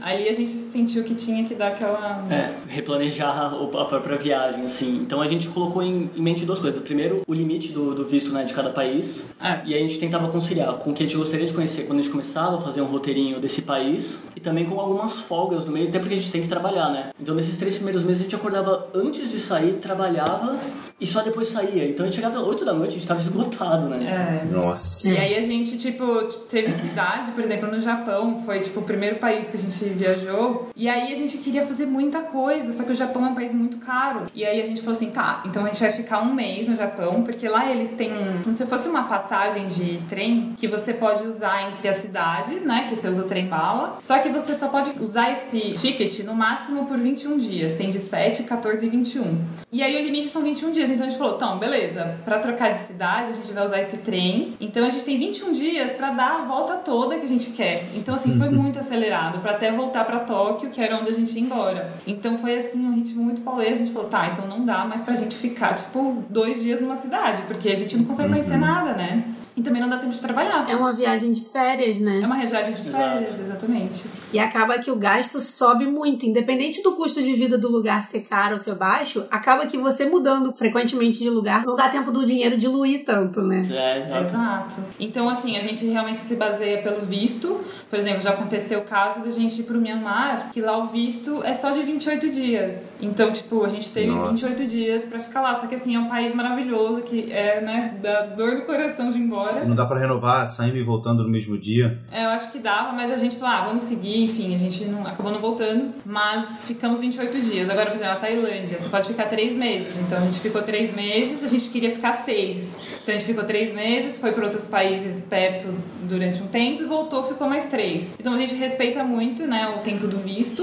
aí 0.00 0.28
a 0.28 0.32
gente 0.32 0.52
sentiu 0.52 1.02
que 1.02 1.16
tinha 1.16 1.42
que 1.42 1.56
dar 1.56 1.68
aquela. 1.68 2.24
É, 2.30 2.52
replanejar 2.68 3.52
a 3.52 3.84
própria 3.84 4.16
viagem, 4.16 4.64
assim. 4.64 5.00
Então 5.02 5.20
a 5.20 5.26
gente 5.26 5.48
colocou 5.48 5.82
em 5.82 6.08
mente 6.16 6.44
duas 6.44 6.60
coisas. 6.60 6.83
Primeiro, 6.84 7.22
o 7.26 7.34
limite 7.34 7.72
do, 7.72 7.94
do 7.94 8.04
visto 8.04 8.30
né, 8.30 8.44
de 8.44 8.52
cada 8.52 8.70
país. 8.70 9.34
É. 9.40 9.60
E 9.64 9.74
aí 9.74 9.80
a 9.84 9.86
gente 9.86 9.98
tentava 9.98 10.28
conciliar 10.28 10.74
com 10.74 10.90
o 10.90 10.94
que 10.94 11.02
a 11.02 11.06
gente 11.06 11.16
gostaria 11.16 11.46
de 11.46 11.52
conhecer 11.52 11.86
quando 11.86 11.98
a 11.98 12.02
gente 12.02 12.12
começava 12.12 12.56
a 12.56 12.58
fazer 12.58 12.82
um 12.82 12.86
roteirinho 12.86 13.40
desse 13.40 13.62
país. 13.62 14.24
E 14.36 14.40
também 14.40 14.64
com 14.64 14.78
algumas 14.78 15.20
folgas 15.20 15.64
no 15.64 15.72
meio, 15.72 15.88
até 15.88 15.98
porque 15.98 16.14
a 16.14 16.16
gente 16.16 16.30
tem 16.30 16.42
que 16.42 16.48
trabalhar, 16.48 16.90
né? 16.90 17.10
Então 17.20 17.34
nesses 17.34 17.56
três 17.56 17.74
primeiros 17.74 18.04
meses 18.04 18.22
a 18.22 18.24
gente 18.24 18.36
acordava 18.36 18.88
antes 18.94 19.30
de 19.30 19.40
sair, 19.40 19.74
trabalhava 19.74 20.58
e 21.00 21.06
só 21.06 21.22
depois 21.22 21.48
saía. 21.48 21.88
Então 21.88 22.04
a 22.04 22.08
gente 22.08 22.16
chegava 22.16 22.38
às 22.38 22.46
8 22.46 22.64
da 22.64 22.72
noite, 22.72 22.90
a 22.90 22.92
gente 22.94 23.06
tava 23.06 23.20
esgotado, 23.24 23.88
né? 23.88 23.96
É. 24.42 24.44
Nossa. 24.44 25.08
E 25.08 25.16
aí 25.16 25.36
a 25.36 25.42
gente, 25.42 25.78
tipo, 25.78 26.24
teve 26.48 26.72
cidade, 26.80 27.30
por 27.32 27.42
exemplo, 27.42 27.70
no 27.70 27.80
Japão, 27.80 28.42
foi 28.44 28.60
tipo 28.60 28.80
o 28.80 28.82
primeiro 28.82 29.16
país 29.16 29.48
que 29.48 29.56
a 29.56 29.60
gente 29.60 29.84
viajou. 29.90 30.68
E 30.76 30.88
aí 30.88 31.12
a 31.12 31.16
gente 31.16 31.38
queria 31.38 31.66
fazer 31.66 31.86
muita 31.86 32.20
coisa, 32.20 32.72
só 32.72 32.82
que 32.82 32.92
o 32.92 32.94
Japão 32.94 33.26
é 33.26 33.28
um 33.28 33.34
país 33.34 33.52
muito 33.52 33.78
caro. 33.78 34.26
E 34.34 34.44
aí 34.44 34.60
a 34.60 34.66
gente 34.66 34.80
falou 34.80 34.96
assim, 34.96 35.10
tá, 35.10 35.42
então 35.44 35.64
a 35.64 35.68
gente 35.68 35.80
vai 35.80 35.92
ficar 35.92 36.20
um 36.22 36.34
mês 36.34 36.68
no 36.68 36.76
Japão, 36.76 37.22
porque 37.22 37.48
lá 37.48 37.70
eles 37.70 37.92
têm 37.92 38.12
um. 38.12 38.42
Como 38.42 38.56
se 38.56 38.66
fosse 38.66 38.88
uma 38.88 39.04
passagem 39.04 39.66
de 39.66 39.98
trem 40.08 40.54
que 40.56 40.66
você 40.66 40.92
pode 40.92 41.26
usar 41.26 41.68
entre 41.68 41.88
as 41.88 41.96
cidades, 41.96 42.64
né? 42.64 42.86
Que 42.88 42.96
você 42.96 43.08
usa 43.08 43.22
o 43.22 43.26
trem 43.26 43.46
bala. 43.46 43.98
Só 44.02 44.18
que 44.18 44.28
você 44.28 44.54
só 44.54 44.68
pode 44.68 44.92
usar 45.00 45.32
esse 45.32 45.72
ticket 45.72 46.20
no 46.20 46.34
máximo 46.34 46.86
por 46.86 46.98
21 46.98 47.38
dias. 47.38 47.72
Tem 47.74 47.88
de 47.88 47.98
7, 47.98 48.44
14 48.44 48.86
e 48.86 48.88
21. 48.88 49.38
E 49.72 49.82
aí 49.82 50.00
o 50.00 50.04
limite 50.04 50.28
são 50.28 50.42
21 50.42 50.72
dias. 50.72 50.83
Dias. 50.86 50.98
Então 50.98 51.06
a 51.06 51.10
gente 51.10 51.18
falou, 51.18 51.36
então, 51.36 51.58
beleza, 51.58 52.16
pra 52.24 52.38
trocar 52.38 52.72
de 52.72 52.86
cidade, 52.86 53.30
a 53.30 53.34
gente 53.34 53.52
vai 53.52 53.64
usar 53.64 53.80
esse 53.80 53.98
trem. 53.98 54.54
Então 54.60 54.86
a 54.86 54.90
gente 54.90 55.04
tem 55.04 55.18
21 55.18 55.52
dias 55.52 55.92
pra 55.92 56.10
dar 56.10 56.40
a 56.40 56.44
volta 56.44 56.74
toda 56.74 57.18
que 57.18 57.24
a 57.24 57.28
gente 57.28 57.50
quer. 57.52 57.88
Então, 57.94 58.14
assim, 58.14 58.38
foi 58.38 58.48
muito 58.48 58.78
acelerado 58.78 59.38
pra 59.40 59.52
até 59.52 59.70
voltar 59.70 60.04
pra 60.04 60.20
Tóquio, 60.20 60.70
que 60.70 60.80
era 60.80 60.96
onde 60.96 61.10
a 61.10 61.14
gente 61.14 61.34
ia 61.34 61.42
embora. 61.42 61.92
Então 62.06 62.36
foi 62.36 62.56
assim, 62.56 62.84
um 62.84 62.94
ritmo 62.94 63.22
muito 63.22 63.40
pauleiro. 63.42 63.74
A 63.74 63.78
gente 63.78 63.92
falou, 63.92 64.08
tá, 64.08 64.28
então 64.28 64.46
não 64.46 64.64
dá 64.64 64.84
mais 64.84 65.02
pra 65.02 65.16
gente 65.16 65.36
ficar, 65.36 65.74
tipo, 65.74 66.24
dois 66.28 66.62
dias 66.62 66.80
numa 66.80 66.96
cidade, 66.96 67.42
porque 67.42 67.68
a 67.68 67.76
gente 67.76 67.96
não 67.96 68.04
consegue 68.04 68.28
conhecer 68.28 68.56
nada, 68.56 68.94
né? 68.94 69.24
E 69.56 69.62
também 69.62 69.80
não 69.80 69.88
dá 69.88 69.98
tempo 69.98 70.12
de 70.12 70.20
trabalhar. 70.20 70.68
É 70.68 70.74
uma 70.74 70.92
viagem 70.92 71.30
de 71.30 71.40
férias, 71.42 71.96
né? 71.98 72.20
É 72.20 72.26
uma 72.26 72.44
viagem 72.44 72.74
de 72.74 72.82
férias, 72.82 73.38
exatamente. 73.38 74.04
E 74.32 74.38
acaba 74.38 74.78
que 74.78 74.90
o 74.90 74.96
gasto 74.96 75.40
sobe 75.40 75.86
muito. 75.86 76.26
Independente 76.26 76.82
do 76.82 76.92
custo 76.92 77.22
de 77.22 77.34
vida 77.34 77.56
do 77.56 77.70
lugar 77.70 78.02
ser 78.02 78.22
caro 78.22 78.54
ou 78.54 78.58
ser 78.58 78.74
baixo, 78.74 79.26
acaba 79.30 79.66
que 79.66 79.78
você 79.78 80.06
mudando 80.06 80.52
frequentemente 80.52 81.18
de 81.18 81.30
lugar 81.30 81.64
não 81.64 81.76
dá 81.76 81.88
tempo 81.88 82.10
do 82.10 82.24
dinheiro 82.24 82.56
diluir 82.56 83.04
tanto, 83.04 83.42
né? 83.42 83.62
É, 83.70 84.00
exato. 84.00 84.24
Exato. 84.24 84.74
Então, 84.98 85.28
assim, 85.28 85.56
a 85.56 85.60
gente 85.60 85.86
realmente 85.86 86.18
se 86.18 86.34
baseia 86.34 86.82
pelo 86.82 87.02
visto. 87.02 87.60
Por 87.88 87.98
exemplo, 87.98 88.22
já 88.22 88.30
aconteceu 88.30 88.80
o 88.80 88.82
caso 88.82 89.22
da 89.22 89.30
gente 89.30 89.60
ir 89.60 89.64
pro 89.64 89.80
Myanmar, 89.80 90.50
que 90.50 90.60
lá 90.60 90.76
o 90.78 90.86
visto 90.86 91.44
é 91.44 91.54
só 91.54 91.70
de 91.70 91.80
28 91.80 92.28
dias. 92.28 92.92
Então, 93.00 93.30
tipo, 93.30 93.64
a 93.64 93.68
gente 93.68 93.92
teve 93.92 94.08
Nossa. 94.08 94.48
28 94.48 94.66
dias 94.66 95.04
pra 95.04 95.20
ficar 95.20 95.40
lá. 95.40 95.54
Só 95.54 95.68
que, 95.68 95.76
assim, 95.76 95.94
é 95.94 95.98
um 95.98 96.08
país 96.08 96.34
maravilhoso 96.34 97.02
que 97.02 97.30
é, 97.30 97.60
né, 97.60 97.94
dá 98.02 98.22
dor 98.22 98.54
no 98.54 98.62
coração 98.62 99.10
de 99.10 99.18
ir 99.18 99.22
embora. 99.22 99.43
Não 99.66 99.74
dá 99.74 99.84
pra 99.86 99.98
renovar 99.98 100.48
saindo 100.48 100.76
e 100.76 100.82
voltando 100.82 101.22
no 101.22 101.28
mesmo 101.28 101.56
dia. 101.58 101.98
É, 102.10 102.24
eu 102.24 102.28
acho 102.30 102.50
que 102.52 102.58
dava, 102.58 102.92
mas 102.92 103.10
a 103.12 103.18
gente 103.18 103.36
falou, 103.36 103.54
ah, 103.54 103.64
vamos 103.66 103.82
seguir, 103.82 104.22
enfim, 104.24 104.54
a 104.54 104.58
gente 104.58 104.84
não, 104.84 105.02
acabou 105.02 105.32
não 105.32 105.40
voltando, 105.40 105.94
mas 106.04 106.64
ficamos 106.64 107.00
28 107.00 107.40
dias. 107.40 107.68
Agora, 107.70 107.86
por 107.90 107.96
exemplo, 107.96 108.12
a 108.12 108.16
Tailândia, 108.16 108.78
você 108.78 108.88
pode 108.88 109.06
ficar 109.08 109.26
três 109.26 109.56
meses. 109.56 109.94
Então 109.98 110.18
a 110.18 110.22
gente 110.22 110.40
ficou 110.40 110.62
três 110.62 110.94
meses, 110.94 111.42
a 111.42 111.48
gente 111.48 111.68
queria 111.70 111.90
ficar 111.90 112.14
seis. 112.22 112.74
Então 113.02 113.14
a 113.14 113.18
gente 113.18 113.26
ficou 113.26 113.44
três 113.44 113.74
meses, 113.74 114.18
foi 114.18 114.32
para 114.32 114.44
outros 114.44 114.66
países 114.66 115.20
perto 115.28 115.66
durante 116.02 116.42
um 116.42 116.46
tempo 116.46 116.82
e 116.82 116.84
voltou, 116.86 117.22
ficou 117.24 117.48
mais 117.48 117.64
três. 117.66 118.12
Então 118.18 118.34
a 118.34 118.36
gente 118.36 118.54
respeita 118.54 119.02
muito, 119.04 119.46
né, 119.46 119.74
o 119.76 119.80
tempo 119.80 120.06
do 120.06 120.18
visto 120.18 120.62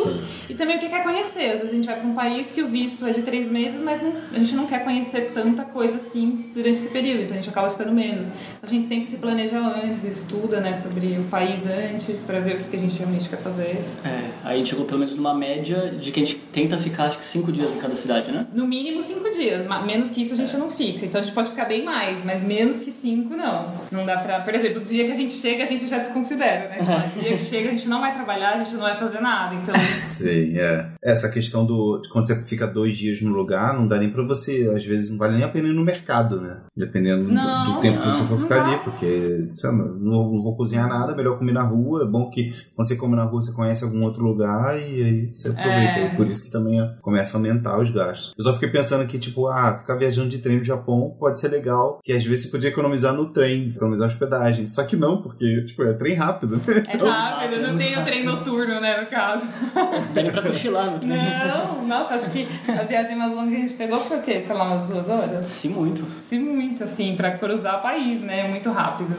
e 0.49 0.53
também 0.53 0.77
o 0.77 0.79
que 0.79 0.89
quer 0.89 1.03
conhecer. 1.03 1.45
Às 1.51 1.59
vezes 1.61 1.69
a 1.69 1.75
gente 1.75 1.85
vai 1.85 1.95
para 1.97 2.07
um 2.07 2.13
país 2.13 2.49
que 2.51 2.61
o 2.61 2.67
visto 2.67 3.05
é 3.05 3.11
de 3.11 3.21
três 3.21 3.49
meses, 3.49 3.79
mas 3.81 4.01
não- 4.01 4.13
a 4.33 4.37
gente 4.39 4.55
não 4.55 4.65
quer 4.65 4.83
conhecer 4.83 5.31
tanta 5.33 5.63
coisa 5.63 5.97
assim 5.97 6.45
durante 6.53 6.77
esse 6.77 6.89
período, 6.89 7.23
então 7.23 7.37
a 7.37 7.39
gente 7.39 7.49
acaba 7.49 7.69
ficando 7.69 7.91
menos. 7.91 8.27
A 8.61 8.67
gente 8.71 8.87
sempre 8.87 9.07
se 9.07 9.17
planeja 9.17 9.59
antes, 9.59 10.03
estuda, 10.03 10.59
né, 10.59 10.73
sobre 10.73 11.07
o 11.19 11.23
país 11.25 11.65
antes, 11.67 12.19
para 12.21 12.39
ver 12.39 12.55
o 12.55 12.57
que 12.59 12.63
que 12.65 12.75
a 12.75 12.79
gente 12.79 12.97
realmente 12.97 13.29
quer 13.29 13.37
fazer. 13.37 13.83
É, 14.03 14.19
aí 14.43 14.55
a 14.55 14.57
gente 14.57 14.69
chegou 14.69 14.85
pelo 14.85 14.99
menos 14.99 15.15
numa 15.15 15.33
média 15.33 15.91
de 15.99 16.11
que 16.11 16.21
a 16.21 16.25
gente 16.25 16.37
tenta 16.37 16.77
ficar 16.77 17.05
acho 17.05 17.17
que 17.17 17.25
cinco 17.25 17.51
dias 17.51 17.71
em 17.73 17.77
cada 17.77 17.95
cidade, 17.95 18.31
né? 18.31 18.45
No 18.53 18.67
mínimo 18.67 19.01
cinco 19.01 19.29
dias, 19.29 19.65
menos 19.85 20.09
que 20.09 20.21
isso 20.21 20.33
a 20.33 20.37
gente 20.37 20.55
não 20.57 20.69
fica. 20.69 21.05
Então 21.05 21.19
a 21.21 21.23
gente 21.23 21.33
pode 21.33 21.49
ficar 21.49 21.65
bem 21.65 21.83
mais, 21.83 22.23
mas 22.23 22.41
menos 22.43 22.79
que 22.79 22.91
cinco 22.91 23.35
não. 23.35 23.71
Não 23.91 24.05
dá 24.05 24.17
pra. 24.17 24.39
Por 24.41 24.53
exemplo, 24.53 24.79
o 24.81 24.83
dia 24.83 25.05
que 25.05 25.11
a 25.11 25.15
gente 25.15 25.33
chega, 25.33 25.63
a 25.63 25.67
gente 25.67 25.87
já 25.87 25.97
desconsidera, 25.97 26.69
né? 26.69 26.77
O 27.15 27.19
dia 27.21 27.37
que 27.37 27.43
chega, 27.43 27.69
a 27.69 27.71
gente 27.71 27.87
não 27.87 27.99
vai 27.99 28.13
trabalhar, 28.13 28.53
a 28.55 28.59
gente 28.59 28.73
não 28.73 28.81
vai 28.81 28.95
fazer 28.97 29.19
nada. 29.19 29.55
Então. 29.55 29.73
Sim, 30.17 30.57
é. 30.57 30.87
Essa 31.03 31.29
questão 31.29 31.65
do. 31.65 31.99
de 32.01 32.09
quando 32.09 32.25
você 32.25 32.43
fica 32.43 32.65
dois 32.67 32.95
dias 32.97 33.21
no 33.21 33.31
lugar, 33.31 33.73
não 33.73 33.87
dá 33.87 33.97
nem 33.97 34.09
pra 34.09 34.23
você. 34.23 34.71
Às 34.75 34.85
vezes 34.85 35.09
não 35.09 35.17
vale 35.17 35.35
nem 35.35 35.43
a 35.43 35.49
pena 35.49 35.67
ir 35.67 35.73
no 35.73 35.83
mercado, 35.83 36.39
né? 36.39 36.57
Dependendo 36.75 37.25
do- 37.25 37.33
Não, 37.33 37.75
do 37.75 37.81
tempo 37.81 37.99
que 38.01 38.07
não, 38.07 38.13
você 38.13 38.23
for 38.25 38.39
ficar. 38.39 38.60
Ali, 38.61 38.77
porque 38.83 39.49
lá, 39.63 39.71
não, 39.71 40.31
não 40.31 40.41
vou 40.41 40.55
cozinhar 40.55 40.87
nada, 40.87 41.15
melhor 41.15 41.37
comer 41.37 41.53
na 41.53 41.63
rua. 41.63 42.03
É 42.03 42.05
bom 42.05 42.29
que 42.29 42.53
quando 42.75 42.87
você 42.87 42.95
come 42.95 43.15
na 43.15 43.23
rua, 43.23 43.41
você 43.41 43.53
conhece 43.53 43.83
algum 43.83 44.03
outro 44.03 44.23
lugar 44.23 44.77
e 44.77 45.03
aí 45.03 45.27
você 45.27 45.49
aproveita. 45.49 45.99
É. 45.99 46.15
Por 46.15 46.27
isso 46.27 46.43
que 46.43 46.51
também 46.51 46.79
começa 47.01 47.35
a 47.35 47.39
aumentar 47.39 47.79
os 47.79 47.89
gastos. 47.91 48.33
Eu 48.37 48.43
só 48.43 48.53
fiquei 48.53 48.69
pensando 48.69 49.05
que, 49.07 49.19
tipo, 49.19 49.47
ah, 49.47 49.77
ficar 49.79 49.95
viajando 49.95 50.29
de 50.29 50.39
trem 50.39 50.57
no 50.57 50.63
Japão 50.63 51.15
pode 51.19 51.39
ser 51.39 51.49
legal, 51.49 51.99
que 52.03 52.13
às 52.13 52.23
vezes 52.23 52.45
você 52.45 52.51
podia 52.51 52.69
economizar 52.69 53.13
no 53.13 53.31
trem, 53.31 53.69
economizar 53.75 54.07
hospedagem. 54.07 54.65
Só 54.67 54.83
que 54.83 54.95
não, 54.95 55.21
porque, 55.21 55.65
tipo, 55.65 55.83
é 55.83 55.93
trem 55.93 56.15
rápido. 56.15 56.59
É 56.87 56.97
rápido, 56.97 57.61
não 57.61 57.77
tem 57.77 57.97
o 57.97 58.03
trem 58.03 58.23
noturno, 58.23 58.79
né, 58.79 59.01
no 59.01 59.07
caso. 59.07 59.47
Dá 60.13 60.31
pra 60.31 60.41
cochilar 60.41 60.91
no 60.91 60.99
trem. 60.99 61.11
Não, 61.11 61.87
nossa, 61.87 62.15
acho 62.15 62.31
que 62.31 62.47
a 62.67 62.83
viagem 62.83 63.15
mais 63.15 63.31
longa 63.31 63.49
que 63.49 63.55
a 63.55 63.59
gente 63.59 63.73
pegou 63.73 63.97
foi 63.99 64.17
o 64.17 64.21
quê? 64.21 64.43
Sei 64.45 64.55
lá, 64.55 64.63
umas 64.65 64.83
duas 64.83 65.09
horas? 65.09 65.45
Se 65.47 65.69
muito. 65.69 66.05
Se 66.27 66.37
muito, 66.37 66.83
assim, 66.83 67.15
pra 67.15 67.37
cruzar 67.37 67.79
o 67.79 67.81
país, 67.81 68.21
né? 68.21 68.50
Muito 68.51 68.69
rápido. 68.69 69.15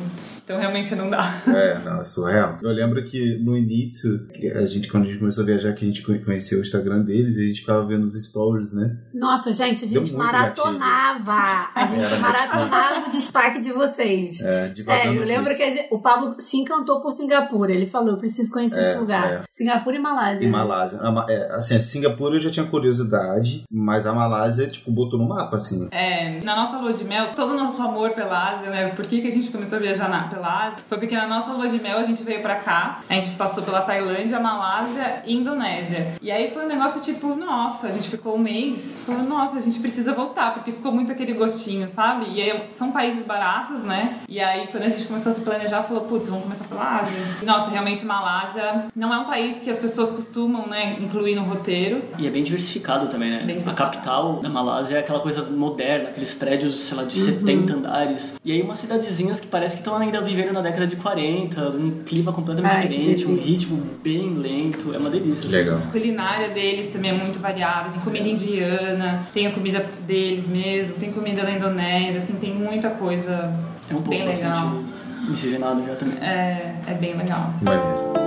Então 0.52 0.60
realmente 0.60 0.94
não 0.94 1.08
dá. 1.08 1.22
É, 1.52 1.78
não, 1.84 2.00
é 2.00 2.04
surreal. 2.04 2.58
Eu 2.62 2.70
lembro 2.70 3.02
que 3.04 3.38
no 3.38 3.56
início, 3.56 4.26
a 4.56 4.64
gente, 4.66 4.88
quando 4.88 5.04
a 5.04 5.06
gente 5.06 5.18
começou 5.18 5.42
a 5.42 5.46
viajar, 5.46 5.72
que 5.74 5.84
a 5.84 5.88
gente 5.88 6.02
conheceu 6.02 6.58
o 6.58 6.62
Instagram 6.62 7.02
deles 7.02 7.36
e 7.36 7.44
a 7.44 7.46
gente 7.46 7.60
ficava 7.60 7.84
vendo 7.86 8.04
os 8.04 8.14
stories, 8.28 8.72
né? 8.72 8.96
Nossa, 9.14 9.52
gente, 9.52 9.84
a 9.84 9.88
gente 9.88 10.12
maratonava. 10.14 11.70
A 11.74 11.86
gente 11.86 12.04
Era 12.04 12.18
maratonava 12.18 13.08
o 13.08 13.10
destaque 13.10 13.60
de 13.60 13.72
vocês. 13.72 14.40
É, 14.40 14.68
devagando 14.68 15.02
Sério, 15.04 15.20
eu 15.22 15.26
lembro 15.26 15.54
que 15.54 15.62
a 15.62 15.70
gente- 15.70 15.88
o 15.90 15.98
Pablo 16.00 16.36
se 16.38 16.56
encantou 16.56 17.00
por 17.00 17.12
Singapura. 17.12 17.72
Ele 17.72 17.86
falou: 17.86 18.10
eu 18.10 18.18
preciso 18.18 18.52
conhecer 18.52 18.78
É, 18.80 18.90
esse 18.90 18.98
lugar. 18.98 19.32
é. 19.32 19.42
Singapura 19.50 19.96
e 19.96 19.98
Malásia. 20.00 20.44
Em 20.46 20.50
Malásia. 20.50 21.00
É, 21.28 21.54
assim, 21.54 21.76
a 21.76 21.80
Singapura 21.80 22.36
eu 22.36 22.40
já 22.40 22.50
tinha 22.50 22.66
curiosidade, 22.66 23.64
mas 23.70 24.06
a 24.06 24.12
Malásia, 24.12 24.66
tipo, 24.66 24.90
botou 24.90 25.18
no 25.18 25.28
mapa, 25.28 25.56
assim. 25.56 25.88
É, 25.90 26.40
na 26.42 26.56
nossa 26.56 26.78
lua 26.78 26.92
de 26.92 27.04
mel, 27.04 27.34
todo 27.34 27.52
o 27.52 27.56
nosso 27.56 27.80
amor 27.82 28.10
pela 28.10 28.52
Ásia, 28.52 28.70
né? 28.70 28.88
Por 28.90 29.06
que, 29.06 29.20
que 29.20 29.28
a 29.28 29.32
gente 29.32 29.50
começou 29.50 29.78
a 29.78 29.80
viajar 29.80 30.08
na, 30.08 30.28
pela 30.28 30.41
Ásia? 30.48 30.84
Foi 30.88 30.98
porque 30.98 31.14
na 31.14 31.26
nossa 31.26 31.52
lua 31.52 31.68
de 31.68 31.80
mel 31.80 31.98
a 31.98 32.04
gente 32.04 32.22
veio 32.22 32.40
pra 32.40 32.56
cá, 32.56 33.00
a 33.08 33.14
gente 33.14 33.36
passou 33.36 33.62
pela 33.62 33.80
Tailândia, 33.82 34.38
Malásia 34.38 35.22
e 35.26 35.34
Indonésia. 35.34 36.14
E 36.20 36.30
aí 36.30 36.50
foi 36.50 36.64
um 36.64 36.68
negócio 36.68 37.00
tipo, 37.00 37.34
nossa, 37.34 37.88
a 37.88 37.92
gente 37.92 38.08
ficou 38.08 38.36
um 38.36 38.38
mês, 38.38 38.96
falou, 39.04 39.22
nossa, 39.22 39.58
a 39.58 39.62
gente 39.62 39.80
precisa 39.80 40.12
voltar, 40.12 40.52
porque 40.54 40.72
ficou 40.72 40.92
muito 40.92 41.12
aquele 41.12 41.32
gostinho, 41.32 41.88
sabe? 41.88 42.26
E 42.30 42.40
aí 42.40 42.68
são 42.70 42.92
países 42.92 43.24
baratos, 43.24 43.82
né? 43.82 44.20
E 44.28 44.40
aí 44.40 44.68
quando 44.68 44.84
a 44.84 44.88
gente 44.88 45.06
começou 45.06 45.32
a 45.32 45.34
se 45.34 45.40
planejar, 45.42 45.82
falou, 45.82 46.04
putz, 46.04 46.28
vamos 46.28 46.44
começar 46.44 46.64
pela 46.64 47.00
Ásia. 47.00 47.16
Nossa, 47.42 47.70
realmente 47.70 48.04
Malásia 48.04 48.86
não 48.94 49.12
é 49.12 49.18
um 49.18 49.24
país 49.24 49.58
que 49.58 49.70
as 49.70 49.78
pessoas 49.78 50.10
costumam, 50.10 50.66
né, 50.66 50.96
incluir 51.00 51.34
no 51.34 51.42
roteiro. 51.42 52.04
E 52.18 52.26
é 52.26 52.30
bem 52.30 52.42
diversificado 52.42 53.08
também, 53.08 53.30
né? 53.30 53.46
A 53.66 53.74
capital 53.74 54.40
da 54.40 54.48
Malásia 54.48 54.96
é 54.96 55.00
aquela 55.00 55.20
coisa 55.20 55.42
moderna, 55.42 56.08
aqueles 56.08 56.34
prédios, 56.34 56.74
sei 56.74 56.96
lá, 56.96 57.04
de 57.04 57.18
70 57.18 57.74
andares. 57.74 58.34
E 58.44 58.52
aí 58.52 58.62
umas 58.62 58.78
cidadezinhas 58.78 59.40
que 59.40 59.46
parece 59.46 59.74
que 59.74 59.80
estão 59.80 59.96
ainda 59.96 60.20
vivendo 60.22 60.52
na 60.52 60.60
década 60.60 60.86
de 60.86 60.96
40, 60.96 61.60
um 61.70 62.02
clima 62.04 62.32
completamente 62.32 62.74
Ai, 62.74 62.88
diferente, 62.88 63.26
um 63.26 63.36
ritmo 63.36 63.82
bem 64.02 64.30
lento. 64.34 64.94
É 64.94 64.98
uma 64.98 65.10
delícia. 65.10 65.46
assim. 65.46 65.56
Legal. 65.56 65.78
A 65.78 65.90
culinária 65.92 66.48
deles 66.50 66.92
também 66.92 67.10
é 67.10 67.14
muito 67.14 67.38
variada. 67.38 67.90
Tem 67.90 68.00
comida 68.00 68.28
indiana, 68.28 69.26
tem 69.32 69.46
a 69.46 69.50
comida 69.50 69.84
deles 70.06 70.48
mesmo, 70.48 70.94
tem 70.94 71.10
comida 71.12 71.42
da 71.42 71.50
Indonésia, 71.52 72.18
assim, 72.18 72.34
tem 72.34 72.54
muita 72.54 72.90
coisa 72.90 73.52
É 73.90 73.92
um 73.92 73.96
pouco 73.96 74.10
bem 74.10 74.26
legal. 74.26 74.82
miscigenado 75.28 75.84
já 75.84 75.94
também. 75.94 76.18
É, 76.18 76.74
é 76.86 76.94
bem 76.94 77.14
legal. 77.16 77.52
Maneiro. 77.62 78.21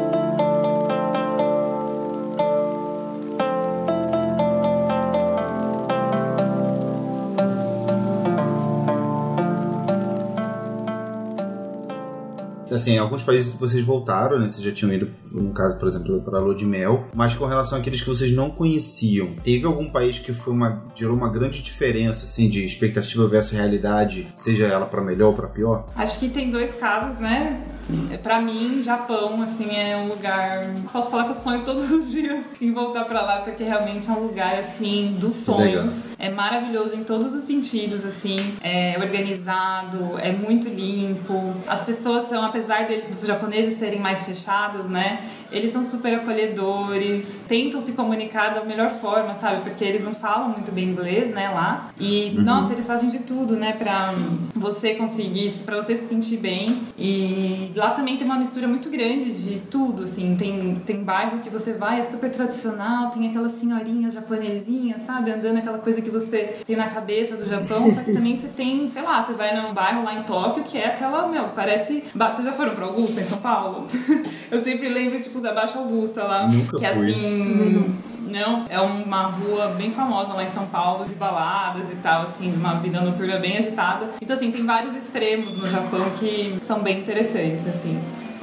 Assim, 12.76 12.98
alguns 12.98 13.24
países 13.24 13.54
vocês 13.54 13.84
voltaram, 13.84 14.40
né? 14.40 14.48
Vocês 14.48 14.64
já 14.64 14.72
tinham 14.72 14.94
ido, 14.94 15.10
no 15.42 15.52
caso, 15.54 15.78
por 15.78 15.88
exemplo, 15.88 16.22
para 16.22 16.38
a 16.38 16.42
Lua 16.42 16.56
de 16.56 16.66
Mel. 16.66 17.06
Mas 17.14 17.36
com 17.36 17.46
relação 17.46 17.78
àqueles 17.78 18.02
que 18.02 18.08
vocês 18.08 18.32
não 18.34 18.50
conheciam, 18.50 19.28
teve 19.44 19.66
algum 19.66 19.90
país 19.90 20.20
que 20.20 20.34
foi 20.34 20.54
uma, 20.54 20.84
gerou 20.96 21.16
uma 21.16 21.30
grande 21.30 21.62
diferença, 21.62 22.26
assim, 22.26 22.50
de 22.50 22.66
expectativa 22.66 23.28
versus 23.28 23.52
realidade, 23.54 24.28
seja 24.36 24.66
ela 24.66 24.86
para 24.86 25.02
melhor 25.02 25.28
ou 25.30 25.34
para 25.34 25.48
pior? 25.48 25.88
Acho 25.96 26.20
que 26.20 26.30
tem 26.30 26.50
dois 26.50 26.74
casos, 26.76 27.18
né? 27.20 27.62
Sim. 27.78 28.10
Pra 28.24 28.42
mim, 28.42 28.82
Japão, 28.84 29.42
assim, 29.42 29.76
é 29.76 29.96
um 29.98 30.08
lugar. 30.08 30.66
Posso 30.92 31.10
falar 31.12 31.26
que 31.26 31.32
eu 31.32 31.36
sonho 31.36 31.64
todos 31.64 31.92
os 31.92 32.12
dias 32.12 32.46
em 32.60 32.72
voltar 32.74 33.06
pra 33.06 33.22
lá, 33.22 33.38
porque 33.40 33.64
realmente 33.64 34.10
é 34.10 34.14
um 34.14 34.22
lugar, 34.28 34.58
assim, 34.58 35.16
dos 35.20 35.34
sonhos. 35.36 36.12
É 36.18 36.30
maravilhoso 36.30 36.96
em 36.96 37.04
todos 37.04 37.34
os 37.34 37.44
sentidos, 37.44 38.06
assim. 38.06 38.38
É 38.64 38.98
organizado, 39.00 40.18
é 40.20 40.32
muito 40.32 40.68
limpo. 40.68 41.54
As 41.68 41.82
pessoas 41.82 42.24
são, 42.24 42.44
apesar 42.44 42.88
de- 42.88 43.02
dos 43.04 43.22
japoneses 43.26 43.78
serem 43.78 44.00
mais 44.00 44.22
fechados, 44.22 44.88
né? 44.88 45.25
Eles 45.52 45.72
são 45.72 45.84
super 45.84 46.14
acolhedores, 46.16 47.42
tentam 47.48 47.82
se 47.82 47.94
comunicar 47.94 48.54
da 48.54 48.64
melhor 48.64 48.90
forma, 48.90 49.34
sabe? 49.36 49.62
Porque 49.62 49.84
eles 49.84 50.04
não 50.04 50.14
falam 50.14 50.50
muito 50.50 50.72
bem 50.72 50.86
inglês, 50.86 51.34
né, 51.34 51.50
lá. 51.50 51.92
E, 52.00 52.32
nossa, 52.38 52.74
eles 52.74 52.86
fazem 52.86 53.10
de 53.10 53.20
tudo, 53.20 53.56
né, 53.56 53.74
pra 53.74 54.14
você 54.56 54.96
conseguir, 54.96 55.52
pra 55.66 55.78
você 55.78 55.96
se 55.98 56.08
sentir 56.08 56.38
bem. 56.38 56.76
E 56.98 57.72
lá 57.76 57.92
também 57.92 58.18
tem 58.18 58.26
uma 58.26 58.38
mistura 58.38 58.68
muito 58.68 58.90
grande 58.90 59.32
de 59.32 59.60
tudo, 59.72 60.04
assim. 60.04 60.36
Tem, 60.38 60.74
tem 60.74 61.04
bairro 61.04 61.40
que 61.40 61.50
você 61.50 61.74
vai, 61.74 62.00
é 62.00 62.04
super 62.04 62.30
tradicional, 62.30 63.12
tem 63.12 63.28
aquelas 63.28 63.54
senhorinhas 63.54 64.14
japonesinhas, 64.14 65.02
sabe? 65.02 65.32
Andando 65.32 65.58
aquela 65.58 65.78
coisa 65.78 66.02
que 66.02 66.10
você 66.10 66.58
tem 66.66 66.76
na 66.76 66.88
cabeça 66.88 67.36
do 67.36 67.48
Japão. 67.48 67.90
Só 67.90 68.02
que 68.02 68.12
também 68.12 68.36
você 68.36 68.48
tem, 68.48 68.90
sei 68.90 69.02
lá, 69.02 69.24
você 69.24 69.34
vai 69.34 69.56
num 69.56 69.74
bairro 69.74 70.04
lá 70.04 70.16
em 70.16 70.24
Tóquio 70.24 70.64
que 70.64 70.78
é 70.78 70.88
aquela, 70.88 71.28
meu, 71.28 71.50
parece. 71.50 72.04
Vocês 72.14 72.46
já 72.46 72.54
foram 72.54 72.76
pra 72.76 72.86
Augusta, 72.86 73.22
em 73.22 73.26
São 73.26 73.38
Paulo? 73.38 73.88
Eu 74.52 74.64
sempre 74.64 74.90
lembro, 74.90 75.15
tipo, 75.22 75.40
da 75.40 75.54
Baixa 75.54 75.78
Augusta 75.78 76.24
lá. 76.24 76.48
Nunca 76.48 76.78
que 76.78 76.86
é 76.86 76.94
fui. 76.94 77.12
assim. 77.12 77.96
Não, 78.28 78.66
é 78.68 78.80
uma 78.82 79.28
rua 79.28 79.68
bem 79.78 79.92
famosa 79.92 80.34
lá 80.34 80.44
em 80.44 80.52
São 80.52 80.66
Paulo, 80.66 81.06
de 81.06 81.14
baladas 81.14 81.90
e 81.92 81.96
tal, 81.98 82.24
assim, 82.24 82.52
uma 82.54 82.74
vida 82.76 83.00
noturna 83.00 83.38
bem 83.38 83.58
agitada. 83.58 84.10
Então, 84.22 84.36
assim, 84.36 84.52
tem 84.52 84.66
vários 84.66 84.96
extremos 84.96 85.58
no 85.58 85.70
Japão 85.70 86.10
que 86.20 86.58
são 86.64 86.80
bem 86.80 87.00
interessantes, 87.00 87.68
assim. 87.68 88.00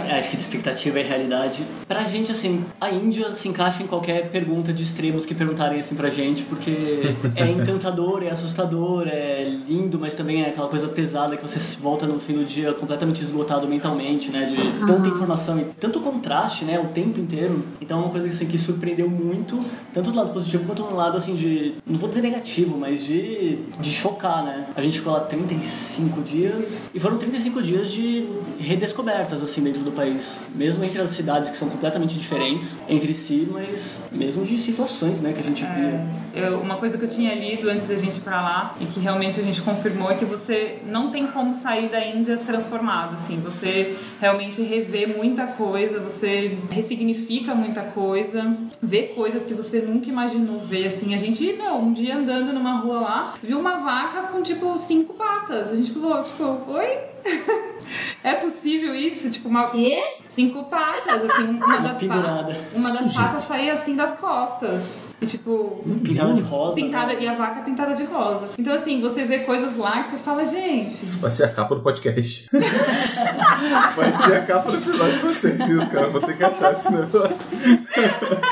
É, 0.08 0.18
acho 0.18 0.30
que 0.30 0.36
de 0.36 0.42
expectativa 0.42 1.00
e 1.00 1.02
realidade. 1.02 1.64
Pra 1.86 2.02
gente, 2.04 2.32
assim, 2.32 2.64
a 2.80 2.90
Índia 2.90 3.32
se 3.32 3.48
encaixa 3.48 3.82
em 3.82 3.86
qualquer 3.86 4.30
pergunta 4.30 4.72
de 4.72 4.82
extremos 4.82 5.26
que 5.26 5.34
perguntarem 5.34 5.78
assim 5.78 5.94
pra 5.94 6.10
gente, 6.10 6.44
porque 6.44 7.14
é 7.36 7.48
encantador, 7.50 8.22
é 8.22 8.30
assustador, 8.30 9.06
é 9.08 9.44
lindo, 9.68 9.98
mas 9.98 10.14
também 10.14 10.42
é 10.42 10.48
aquela 10.48 10.68
coisa 10.68 10.88
pesada 10.88 11.36
que 11.36 11.42
você 11.42 11.58
volta 11.80 12.06
no 12.06 12.18
fim 12.18 12.34
do 12.34 12.44
dia 12.44 12.72
completamente 12.72 13.22
esgotado 13.22 13.66
mentalmente, 13.66 14.30
né? 14.30 14.46
De 14.46 14.86
tanta 14.86 15.08
informação 15.08 15.58
e 15.60 15.64
tanto 15.78 16.00
contraste, 16.00 16.64
né? 16.64 16.80
O 16.80 16.88
tempo 16.88 17.20
inteiro. 17.20 17.62
Então 17.80 17.98
é 17.98 18.02
uma 18.02 18.10
coisa 18.10 18.28
assim, 18.28 18.46
que 18.46 18.58
surpreendeu 18.58 19.08
muito, 19.08 19.60
tanto 19.92 20.10
do 20.10 20.16
lado 20.18 20.32
positivo 20.32 20.64
quanto 20.64 20.82
do 20.82 20.94
lado, 20.94 21.16
assim, 21.16 21.34
de. 21.34 21.74
Não 21.86 21.98
vou 21.98 22.08
dizer 22.08 22.22
negativo, 22.22 22.76
mas 22.76 23.04
de, 23.04 23.58
de 23.80 23.90
chocar, 23.90 24.44
né? 24.44 24.66
A 24.74 24.82
gente 24.82 24.98
ficou 24.98 25.12
lá 25.12 25.20
35 25.20 26.22
dias 26.22 26.90
e 26.94 27.00
foram 27.00 27.18
35 27.18 27.62
dias 27.62 27.90
de 27.90 28.28
redescobertas, 28.58 29.42
assim, 29.42 29.62
dentro 29.62 29.82
do 29.82 29.91
país. 29.92 30.40
Mesmo 30.54 30.84
entre 30.84 31.00
as 31.00 31.10
cidades 31.10 31.50
que 31.50 31.56
são 31.56 31.68
completamente 31.68 32.18
diferentes 32.18 32.76
entre 32.88 33.14
si, 33.14 33.48
mas 33.50 34.02
mesmo 34.10 34.44
de 34.44 34.58
situações, 34.58 35.20
né, 35.20 35.32
que 35.32 35.40
a 35.40 35.44
gente 35.44 35.64
via. 35.64 36.06
É, 36.34 36.48
eu- 36.48 36.60
uma 36.60 36.76
coisa 36.76 36.96
que 36.98 37.04
eu 37.04 37.08
tinha 37.08 37.34
lido 37.34 37.68
antes 37.70 37.86
da 37.86 37.96
gente 37.96 38.16
ir 38.18 38.20
pra 38.20 38.40
lá 38.42 38.74
e 38.80 38.86
que 38.86 39.00
realmente 39.00 39.38
a 39.38 39.42
gente 39.42 39.60
confirmou 39.62 40.10
é 40.10 40.14
que 40.14 40.24
você 40.24 40.78
não 40.86 41.10
tem 41.10 41.26
como 41.26 41.54
sair 41.54 41.88
da 41.88 42.04
Índia 42.04 42.36
transformado, 42.36 43.14
assim. 43.14 43.40
Você 43.40 43.96
realmente 44.20 44.62
revê 44.62 45.06
muita 45.06 45.46
coisa, 45.46 46.00
você 46.00 46.58
ressignifica 46.70 47.54
muita 47.54 47.82
coisa, 47.82 48.56
vê 48.82 49.02
coisas 49.04 49.44
que 49.44 49.54
você 49.54 49.80
nunca 49.80 50.08
imaginou 50.08 50.58
ver, 50.58 50.86
assim. 50.86 51.14
A 51.14 51.18
gente, 51.18 51.52
meu, 51.54 51.74
um 51.76 51.92
dia 51.92 52.16
andando 52.16 52.52
numa 52.52 52.78
rua 52.80 53.00
lá, 53.00 53.34
viu 53.42 53.58
uma 53.58 53.76
vaca 53.76 54.22
com, 54.28 54.42
tipo, 54.42 54.76
cinco 54.78 55.14
patas. 55.14 55.70
A 55.72 55.76
gente 55.76 55.90
falou, 55.90 56.22
tipo, 56.22 56.44
oi? 56.70 56.86
É 58.22 58.34
possível 58.34 58.94
isso? 58.94 59.30
Tipo, 59.30 59.48
uma. 59.48 59.68
Quê? 59.70 60.02
Cinco 60.28 60.64
patas, 60.64 61.30
assim, 61.30 61.44
uma 61.44 61.80
das 61.80 62.02
patas. 62.02 62.56
Uma 62.74 62.90
das 62.92 63.14
patas 63.14 63.44
saía 63.44 63.72
assim 63.74 63.96
das 63.96 64.18
costas. 64.18 65.11
E 65.22 65.26
tipo. 65.26 65.84
Pintada 66.02 66.34
de 66.34 66.42
rosa. 66.42 66.74
Pintada, 66.74 67.14
né? 67.14 67.18
e 67.22 67.28
a 67.28 67.34
vaca 67.34 67.62
pintada 67.62 67.94
de 67.94 68.02
rosa. 68.04 68.48
Então, 68.58 68.74
assim, 68.74 69.00
você 69.00 69.24
vê 69.24 69.38
coisas 69.40 69.76
lá 69.76 70.02
que 70.02 70.10
você 70.10 70.18
fala, 70.18 70.44
gente. 70.44 71.06
Vai 71.20 71.30
ser 71.30 71.44
a 71.44 71.48
capa 71.48 71.76
do 71.76 71.80
podcast. 71.80 72.48
Vai 72.52 74.12
ser 74.24 74.36
a 74.36 74.44
capa 74.44 74.70
do 74.70 74.78
episódio 74.78 75.12
de 75.12 75.22
vocês, 75.24 75.60
isso, 75.60 75.90
cara. 75.90 76.08
Vou 76.08 76.20
ter 76.20 76.36
que 76.36 76.44
achar 76.44 76.72
esse 76.72 76.90
negócio. 76.90 77.36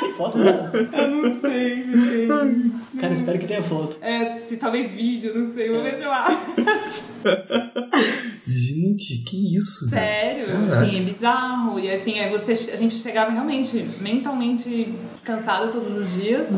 Tem 0.00 0.12
foto, 0.12 0.38
né? 0.38 0.70
Eu 0.92 1.08
não 1.10 1.40
sei, 1.40 1.84
gente. 1.84 2.72
Cara, 3.00 3.14
espero 3.14 3.38
que 3.38 3.46
tenha 3.46 3.62
foto. 3.62 3.98
É, 4.00 4.38
se 4.48 4.56
talvez 4.56 4.90
vídeo, 4.90 5.32
não 5.36 5.52
sei. 5.52 5.70
Vou 5.70 5.82
ver 5.82 5.96
se 5.96 6.02
eu 6.02 6.12
acho. 6.12 6.36
Gente, 8.46 9.18
que 9.18 9.56
isso? 9.56 9.88
Sério, 9.88 10.46
Caraca. 10.46 10.80
assim, 10.80 10.98
é 10.98 11.02
bizarro. 11.02 11.78
E 11.78 11.90
assim, 11.90 12.18
aí 12.18 12.30
você, 12.30 12.52
a 12.72 12.76
gente 12.76 12.96
chegava 12.96 13.30
realmente 13.30 13.88
mentalmente 14.00 14.92
cansado 15.22 15.70
todos 15.70 15.96
os 15.96 16.12
dias. 16.14 16.48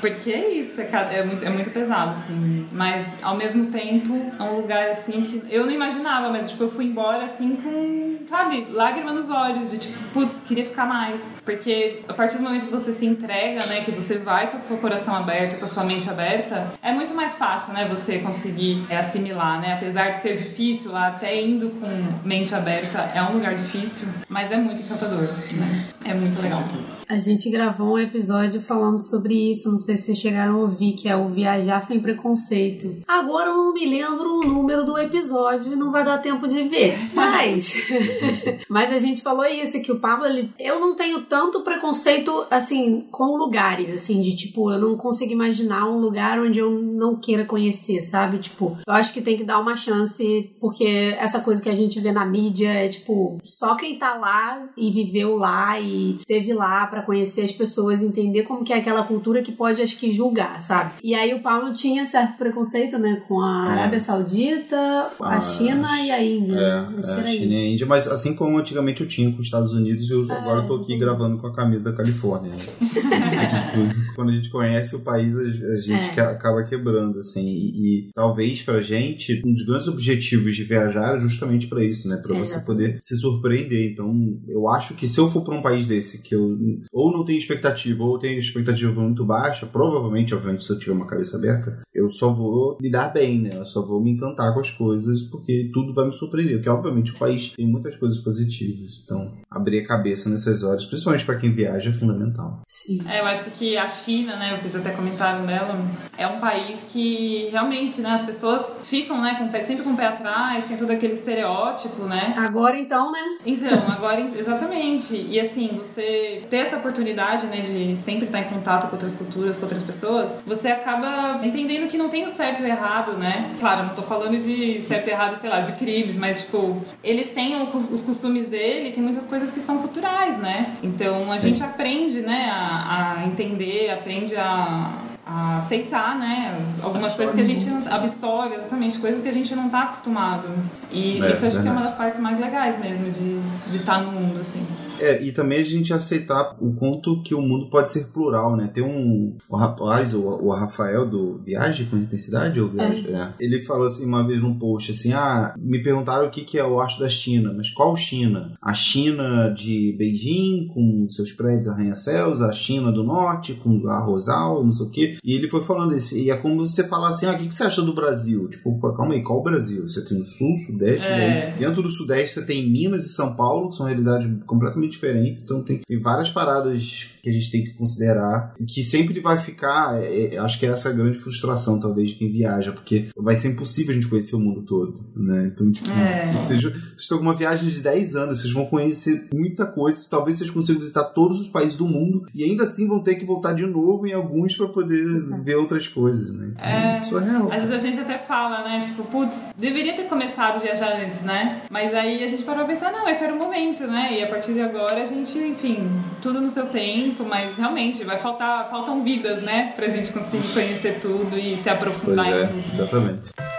Porque 0.00 0.30
é 0.30 0.50
isso, 0.50 0.80
é, 0.80 0.88
é 1.12 1.24
muito, 1.24 1.44
é 1.44 1.50
muito 1.50 1.70
pesado, 1.70 2.12
assim. 2.12 2.66
Mas 2.72 3.06
ao 3.22 3.36
mesmo 3.36 3.66
tempo, 3.66 4.32
é 4.38 4.42
um 4.42 4.56
lugar 4.56 4.90
assim 4.90 5.22
que 5.22 5.42
eu 5.50 5.64
não 5.64 5.72
imaginava, 5.72 6.30
mas 6.30 6.50
tipo, 6.50 6.64
eu 6.64 6.70
fui 6.70 6.86
embora 6.86 7.24
assim 7.24 7.56
com, 7.56 8.16
sabe, 8.28 8.66
lágrima 8.70 9.12
nos 9.12 9.30
olhos, 9.30 9.70
de 9.70 9.78
tipo, 9.78 9.98
putz, 10.12 10.42
queria 10.46 10.64
ficar 10.64 10.86
mais. 10.86 11.22
Porque 11.44 12.02
a 12.08 12.12
partir 12.12 12.38
do 12.38 12.42
momento 12.42 12.66
que 12.66 12.72
você 12.72 12.92
se 12.92 13.06
entrega, 13.06 13.64
né, 13.66 13.82
que 13.84 13.90
você 13.90 14.18
vai 14.18 14.50
com 14.50 14.56
o 14.56 14.60
seu 14.60 14.78
coração 14.78 15.14
aberto, 15.14 15.58
com 15.58 15.64
a 15.64 15.68
sua 15.68 15.84
mente 15.84 16.08
aberta, 16.08 16.66
é 16.82 16.92
muito 16.92 17.14
mais 17.14 17.36
fácil, 17.36 17.72
né, 17.72 17.86
você 17.88 18.18
conseguir 18.18 18.84
é, 18.88 18.96
assimilar, 18.96 19.60
né? 19.60 19.74
Apesar 19.74 20.10
de 20.10 20.16
ser 20.16 20.36
difícil, 20.36 20.92
lá 20.92 21.08
até 21.08 21.40
indo 21.40 21.70
com 21.70 22.26
mente 22.26 22.54
aberta 22.54 22.98
é 23.14 23.22
um 23.22 23.32
lugar 23.32 23.54
difícil, 23.54 24.08
mas 24.28 24.50
é 24.50 24.56
muito 24.56 24.82
encantador, 24.82 25.28
né? 25.52 25.86
É 26.04 26.14
muito 26.14 26.40
legal. 26.40 26.62
A 27.08 27.18
gente 27.18 27.50
gravou 27.50 27.94
um 27.94 27.98
episódio 27.98 28.60
falando 28.60 28.98
sobre 28.98 29.50
isso, 29.50 29.70
não 29.70 29.76
sei 29.76 29.96
se 29.96 30.04
vocês 30.04 30.18
chegaram 30.18 30.56
a 30.56 30.60
ouvir, 30.60 30.94
que 30.94 31.08
é 31.08 31.16
o 31.16 31.28
Viajar 31.28 31.82
Sem 31.82 32.00
Preconceito. 32.00 33.02
Agora 33.06 33.50
eu 33.50 33.56
não 33.56 33.74
me 33.74 33.86
lembro 33.86 34.38
o 34.38 34.46
número 34.46 34.84
do 34.84 34.98
episódio 34.98 35.72
e 35.72 35.76
não 35.76 35.90
vai 35.90 36.04
dar 36.04 36.18
tempo 36.18 36.48
de 36.48 36.62
ver, 36.64 36.94
mas... 37.14 37.74
mas 38.68 38.92
a 38.92 38.98
gente 38.98 39.22
falou 39.22 39.44
isso, 39.44 39.80
que 39.82 39.92
o 39.92 40.00
Pablo, 40.00 40.26
ele... 40.26 40.50
eu 40.58 40.80
não 40.80 40.94
tenho 40.94 41.22
tanto 41.22 41.60
preconceito, 41.60 42.46
assim, 42.50 43.06
com 43.10 43.36
lugares, 43.36 43.92
assim, 43.92 44.20
de 44.20 44.34
tipo, 44.34 44.72
eu 44.72 44.78
não 44.78 44.96
consigo 44.96 45.32
imaginar 45.32 45.88
um 45.88 45.98
lugar 45.98 46.40
onde 46.40 46.58
eu 46.58 46.70
não 46.70 47.16
queira 47.16 47.44
conhecer, 47.44 48.00
sabe? 48.00 48.38
Tipo, 48.38 48.78
eu 48.86 48.92
acho 48.92 49.12
que 49.12 49.20
tem 49.20 49.36
que 49.36 49.44
dar 49.44 49.60
uma 49.60 49.76
chance, 49.76 50.54
porque 50.58 51.14
essa 51.18 51.40
coisa 51.40 51.60
que 51.60 51.68
a 51.68 51.74
gente 51.74 52.00
vê 52.00 52.12
na 52.12 52.24
mídia 52.24 52.72
é, 52.72 52.88
tipo, 52.88 53.38
só 53.44 53.74
quem 53.74 53.98
tá 53.98 54.14
lá 54.14 54.68
e 54.76 54.90
viveu 54.90 55.36
lá 55.36 55.78
e 55.78 56.18
teve 56.26 56.52
lá 56.52 56.93
pra 56.94 57.02
conhecer 57.02 57.42
as 57.42 57.52
pessoas, 57.52 58.02
entender 58.02 58.44
como 58.44 58.62
que 58.64 58.72
é 58.72 58.76
aquela 58.76 59.02
cultura 59.02 59.42
que 59.42 59.50
pode, 59.50 59.82
acho 59.82 59.98
que, 59.98 60.12
julgar, 60.12 60.60
sabe? 60.60 60.92
E 61.02 61.12
aí 61.14 61.34
o 61.34 61.40
Paulo 61.42 61.72
tinha 61.74 62.06
certo 62.06 62.38
preconceito, 62.38 62.96
né, 62.98 63.20
com 63.26 63.40
a 63.40 63.66
É. 63.68 63.72
Arábia 63.72 64.00
Saudita, 64.00 64.76
a 65.20 65.36
Ah, 65.36 65.40
China 65.40 66.00
e 66.00 66.10
a 66.12 66.22
Índia. 66.22 66.54
É, 66.56 66.78
acho 66.98 67.10
é, 67.10 67.14
que 67.14 67.20
era 67.20 67.30
China 67.32 67.52
e 67.52 67.56
a 67.56 67.64
isso. 67.64 67.72
Índia, 67.74 67.86
mas 67.86 68.06
assim 68.06 68.34
como 68.36 68.56
antigamente 68.58 69.00
eu 69.02 69.08
tinha 69.08 69.30
com 69.32 69.38
os 69.40 69.46
Estados 69.46 69.72
Unidos, 69.72 70.08
eu 70.10 70.22
É. 70.30 70.32
agora 70.32 70.62
tô 70.66 70.76
aqui 70.76 70.96
gravando 70.96 71.38
com 71.38 71.46
a 71.48 71.52
camisa 71.52 71.90
da 71.90 71.96
Califórnia. 71.96 72.52
né? 72.52 72.58
Quando 74.14 74.30
a 74.30 74.32
gente 74.34 74.50
conhece 74.50 74.94
o 74.94 75.00
país, 75.00 75.34
a 75.36 75.40
a 75.74 75.76
gente 75.76 76.18
É. 76.18 76.22
acaba 76.22 76.62
quebrando, 76.62 77.18
assim. 77.18 77.44
E, 77.46 78.06
e 78.06 78.10
talvez 78.14 78.62
pra 78.62 78.80
gente, 78.80 79.42
um 79.44 79.52
dos 79.52 79.64
grandes 79.66 79.88
objetivos 79.88 80.54
de 80.54 80.62
viajar 80.64 81.16
é 81.16 81.20
justamente 81.20 81.66
pra 81.66 81.82
isso, 81.84 82.08
né? 82.08 82.16
Pra 82.22 82.36
você 82.36 82.60
poder 82.60 82.98
se 83.02 83.16
surpreender. 83.16 83.90
Então, 83.92 84.38
eu 84.48 84.68
acho 84.68 84.94
que 84.94 85.08
se 85.08 85.18
eu 85.18 85.28
for 85.30 85.42
pra 85.42 85.54
um 85.54 85.62
país 85.62 85.86
desse 85.86 86.22
que 86.22 86.34
eu 86.34 86.56
ou 86.92 87.12
não 87.12 87.24
tenho 87.24 87.38
expectativa 87.38 88.02
ou 88.04 88.18
tenho 88.18 88.38
expectativa 88.38 89.00
muito 89.00 89.24
baixa, 89.24 89.66
provavelmente, 89.66 90.34
obviamente, 90.34 90.64
se 90.64 90.72
eu 90.72 90.78
tiver 90.78 90.92
uma 90.92 91.06
cabeça 91.06 91.36
aberta, 91.36 91.78
eu 91.94 92.08
só 92.10 92.32
vou 92.32 92.76
me 92.80 92.90
dar 92.90 93.12
bem, 93.12 93.38
né? 93.40 93.50
Eu 93.54 93.64
só 93.64 93.82
vou 93.84 94.00
me 94.00 94.10
encantar 94.10 94.52
com 94.52 94.60
as 94.60 94.70
coisas, 94.70 95.22
porque 95.22 95.70
tudo 95.72 95.92
vai 95.94 96.06
me 96.06 96.12
surpreender. 96.12 96.56
Porque, 96.56 96.68
obviamente, 96.70 97.12
o 97.12 97.18
país 97.18 97.50
tem 97.56 97.66
muitas 97.66 97.96
coisas 97.96 98.18
positivas. 98.18 99.00
Então, 99.04 99.30
abrir 99.50 99.80
a 99.80 99.86
cabeça 99.86 100.28
nessas 100.28 100.62
horas, 100.62 100.84
principalmente 100.84 101.24
pra 101.24 101.36
quem 101.36 101.52
viaja, 101.52 101.90
é 101.90 101.92
fundamental. 101.92 102.62
Sim. 102.66 103.00
É, 103.08 103.20
eu 103.20 103.26
acho 103.26 103.50
que 103.52 103.76
a 103.76 103.86
China, 103.88 104.36
né, 104.36 104.54
vocês 104.56 104.74
até 104.74 104.90
comentaram 104.90 105.46
dela, 105.46 105.78
é 106.18 106.26
um 106.26 106.40
país 106.40 106.80
que 106.92 107.48
realmente, 107.50 108.00
né, 108.00 108.10
as 108.10 108.24
pessoas 108.24 108.64
ficam, 108.82 109.20
né, 109.22 109.36
com 109.38 109.44
o 109.46 109.48
pé- 109.50 109.62
sempre 109.62 109.84
com 109.84 109.90
o 109.92 109.96
pé 109.96 110.06
atrás, 110.06 110.64
tem 110.64 110.76
todo 110.76 110.90
aquele 110.90 111.14
estereótipo, 111.14 112.02
né? 112.04 112.34
Agora 112.36 112.78
então, 112.78 113.10
né? 113.12 113.38
Então, 113.46 113.88
agora, 113.90 114.20
exatamente. 114.36 115.14
E 115.16 115.38
assim, 115.38 115.70
você 115.76 116.42
ter 116.50 116.56
essa 116.58 116.73
oportunidade, 116.78 117.46
né, 117.46 117.58
de 117.60 117.96
sempre 117.96 118.24
estar 118.24 118.40
em 118.40 118.44
contato 118.44 118.86
com 118.86 118.92
outras 118.92 119.14
culturas, 119.14 119.56
com 119.56 119.62
outras 119.62 119.82
pessoas, 119.82 120.30
você 120.46 120.68
acaba 120.68 121.44
entendendo 121.44 121.88
que 121.88 121.96
não 121.96 122.08
tem 122.08 122.24
o 122.24 122.30
certo 122.30 122.60
e 122.60 122.64
o 122.64 122.66
errado, 122.66 123.12
né? 123.12 123.54
Claro, 123.58 123.84
não 123.86 123.94
tô 123.94 124.02
falando 124.02 124.36
de 124.38 124.82
certo 124.82 125.08
e 125.08 125.10
errado, 125.10 125.38
sei 125.40 125.50
lá, 125.50 125.60
de 125.60 125.72
crimes, 125.72 126.16
mas, 126.16 126.42
tipo, 126.42 126.80
eles 127.02 127.30
têm 127.30 127.56
os 127.72 128.02
costumes 128.02 128.46
dele, 128.46 128.90
tem 128.92 129.02
muitas 129.02 129.26
coisas 129.26 129.52
que 129.52 129.60
são 129.60 129.78
culturais, 129.78 130.38
né? 130.38 130.76
Então, 130.82 131.30
a 131.30 131.36
Sim. 131.36 131.48
gente 131.48 131.62
aprende, 131.62 132.20
né, 132.20 132.48
a, 132.50 133.18
a 133.20 133.26
entender, 133.26 133.90
aprende 133.90 134.36
a 134.36 134.98
a 135.26 135.56
aceitar, 135.56 136.18
né? 136.18 136.60
Algumas 136.82 137.12
Absorve 137.12 137.32
coisas 137.32 137.34
que 137.34 137.40
a 137.40 137.44
gente 137.44 137.70
não 137.70 137.94
absorve, 137.94 138.54
exatamente, 138.56 138.98
coisas 138.98 139.22
que 139.22 139.28
a 139.28 139.32
gente 139.32 139.54
não 139.56 139.70
tá 139.70 139.84
acostumado. 139.84 140.48
E 140.92 141.18
É, 141.22 141.32
isso 141.32 141.46
acho 141.46 141.62
que 141.62 141.66
é 141.66 141.70
uma 141.70 141.80
das 141.80 141.94
partes 141.94 142.20
mais 142.20 142.38
legais 142.38 142.78
mesmo 142.78 143.10
de 143.10 143.40
de 143.70 143.78
estar 143.78 144.00
no 144.02 144.12
mundo, 144.12 144.40
assim. 144.40 144.66
É, 145.00 145.22
e 145.22 145.32
também 145.32 145.60
a 145.60 145.64
gente 145.64 145.92
aceitar 145.92 146.56
o 146.60 146.72
quanto 146.74 147.22
que 147.22 147.34
o 147.34 147.42
mundo 147.42 147.68
pode 147.68 147.90
ser 147.90 148.06
plural, 148.06 148.56
né? 148.56 148.70
Tem 148.72 148.82
um 148.82 149.36
o 149.48 149.56
rapaz, 149.56 150.14
o, 150.14 150.20
o 150.22 150.50
Rafael 150.50 151.08
do 151.08 151.34
Viagem 151.34 151.86
com 151.86 151.96
Intensidade, 151.96 152.60
ou 152.60 152.68
Viagem? 152.68 153.06
É. 153.14 153.32
Ele 153.40 153.62
falou 153.62 153.84
assim 153.86 154.06
uma 154.06 154.26
vez 154.26 154.40
num 154.40 154.58
post 154.58 154.92
assim: 154.92 155.12
ah, 155.12 155.54
me 155.58 155.82
perguntaram 155.82 156.26
o 156.26 156.30
que, 156.30 156.42
que 156.42 156.58
é 156.58 156.64
o 156.64 156.80
acho 156.80 157.00
da 157.00 157.08
China, 157.08 157.52
mas 157.56 157.70
qual 157.70 157.96
China? 157.96 158.52
A 158.60 158.72
China 158.72 159.48
de 159.50 159.94
Beijing, 159.98 160.68
com 160.72 161.06
seus 161.08 161.32
prédios 161.32 161.68
arranha-céus, 161.68 162.40
a 162.40 162.52
China 162.52 162.92
do 162.92 163.02
Norte, 163.02 163.54
com 163.54 163.86
a 163.88 164.04
Rosal, 164.04 164.62
não 164.64 164.70
sei 164.70 164.86
o 164.86 164.90
quê. 164.90 165.18
E 165.24 165.34
ele 165.34 165.48
foi 165.48 165.62
falando 165.64 165.94
isso, 165.94 166.16
e 166.16 166.30
é 166.30 166.36
como 166.36 166.66
você 166.66 166.84
falar 166.84 167.08
assim: 167.08 167.26
ah, 167.26 167.32
o 167.32 167.38
que, 167.38 167.48
que 167.48 167.54
você 167.54 167.64
acha 167.64 167.82
do 167.82 167.94
Brasil? 167.94 168.48
Tipo, 168.48 168.78
calma 168.94 169.14
aí, 169.14 169.22
qual 169.22 169.40
o 169.40 169.42
Brasil? 169.42 169.88
Você 169.88 170.04
tem 170.04 170.18
o 170.18 170.22
Sul, 170.24 170.56
Sudeste, 170.56 171.06
É. 171.06 171.16
né? 171.16 171.56
Dentro 171.58 171.82
do 171.82 171.88
Sudeste 171.88 172.40
você 172.40 172.46
tem 172.46 172.70
Minas 172.70 173.04
e 173.06 173.08
São 173.08 173.34
Paulo, 173.34 173.70
que 173.70 173.76
são 173.76 173.86
realidades 173.86 174.30
completamente 174.46 174.83
completamente 174.84 174.92
diferentes. 174.92 175.42
Então 175.42 175.62
tem, 175.62 175.80
tem 175.86 175.98
várias 176.00 176.30
paradas 176.30 177.10
que 177.22 177.30
a 177.30 177.32
gente 177.32 177.50
tem 177.50 177.64
que 177.64 177.72
considerar 177.74 178.54
que 178.66 178.82
sempre 178.82 179.18
vai 179.20 179.38
ficar. 179.38 180.02
é, 180.02 180.34
é, 180.34 180.38
acho 180.38 180.58
que 180.58 180.66
essa 180.66 180.88
é 180.88 180.92
a 180.92 180.94
grande 180.94 181.18
frustração, 181.18 181.80
talvez, 181.80 182.10
de 182.10 182.16
quem 182.16 182.30
viaja, 182.30 182.72
porque 182.72 183.08
vai 183.16 183.34
ser 183.36 183.48
impossível 183.48 183.92
a 183.92 183.94
gente 183.94 184.08
conhecer 184.08 184.36
o 184.36 184.40
mundo 184.40 184.62
todo, 184.62 184.94
né? 185.16 185.50
Então, 185.52 185.70
tipo, 185.72 185.88
É. 185.90 186.24
vocês, 186.26 186.62
vocês 186.62 186.74
estão 186.98 187.18
com 187.18 187.24
uma 187.24 187.34
viagem 187.34 187.68
de 187.68 187.80
10 187.80 188.16
anos, 188.16 188.40
vocês 188.40 188.52
vão 188.52 188.66
conhecer 188.66 189.26
muita 189.32 189.64
coisa, 189.66 190.06
talvez 190.10 190.38
vocês 190.38 190.50
consigam 190.50 190.80
visitar 190.80 191.04
todos 191.04 191.40
os 191.40 191.48
países 191.48 191.76
do 191.76 191.86
mundo 191.86 192.26
e 192.34 192.44
ainda 192.44 192.64
assim 192.64 192.86
vão 192.86 193.00
ter 193.02 193.14
que 193.14 193.24
voltar 193.24 193.54
de 193.54 193.66
novo 193.66 194.06
em 194.06 194.12
alguns 194.12 194.56
para 194.56 194.68
poder 194.68 195.04
ver 195.42 195.56
outras 195.56 195.88
coisas, 195.88 196.30
né? 196.32 196.50
Então, 196.52 196.64
É. 196.64 196.96
Isso 196.96 197.18
é 197.18 197.24
real. 197.24 197.44
Às 197.50 197.68
vezes 197.68 197.72
a 197.72 197.78
gente 197.78 198.00
até 198.00 198.18
fala, 198.18 198.62
né? 198.64 198.78
Tipo, 198.80 199.04
putz, 199.04 199.52
deveria 199.58 199.94
ter 199.94 200.04
começado 200.04 200.56
a 200.56 200.58
viajar 200.58 201.00
antes, 201.04 201.22
né? 201.22 201.62
Mas 201.70 201.92
aí 201.94 202.22
a 202.24 202.28
gente 202.28 202.42
parou 202.42 202.64
pra 202.64 202.74
pensar, 202.74 202.92
não, 202.92 203.08
esse 203.08 203.22
era 203.22 203.34
o 203.34 203.38
momento, 203.38 203.86
né? 203.86 204.18
E 204.18 204.22
a 204.22 204.28
partir 204.28 204.52
de 204.52 204.60
agora 204.60 204.73
a 204.78 205.04
gente, 205.04 205.38
enfim, 205.38 205.88
tudo 206.20 206.40
no 206.40 206.50
seu 206.50 206.66
tempo, 206.66 207.24
mas 207.24 207.56
realmente 207.56 208.02
vai 208.04 208.18
faltar, 208.18 208.68
faltam 208.70 209.02
vidas, 209.02 209.42
né? 209.42 209.72
Pra 209.76 209.88
gente 209.88 210.12
conseguir 210.12 210.48
conhecer 210.52 210.98
tudo 211.00 211.38
e 211.38 211.56
se 211.56 211.64
Pois 211.64 211.66
aprofundar 211.66 212.26
é, 212.32 212.44
em 212.44 212.46
tudo. 212.46 212.74
exatamente. 212.74 213.53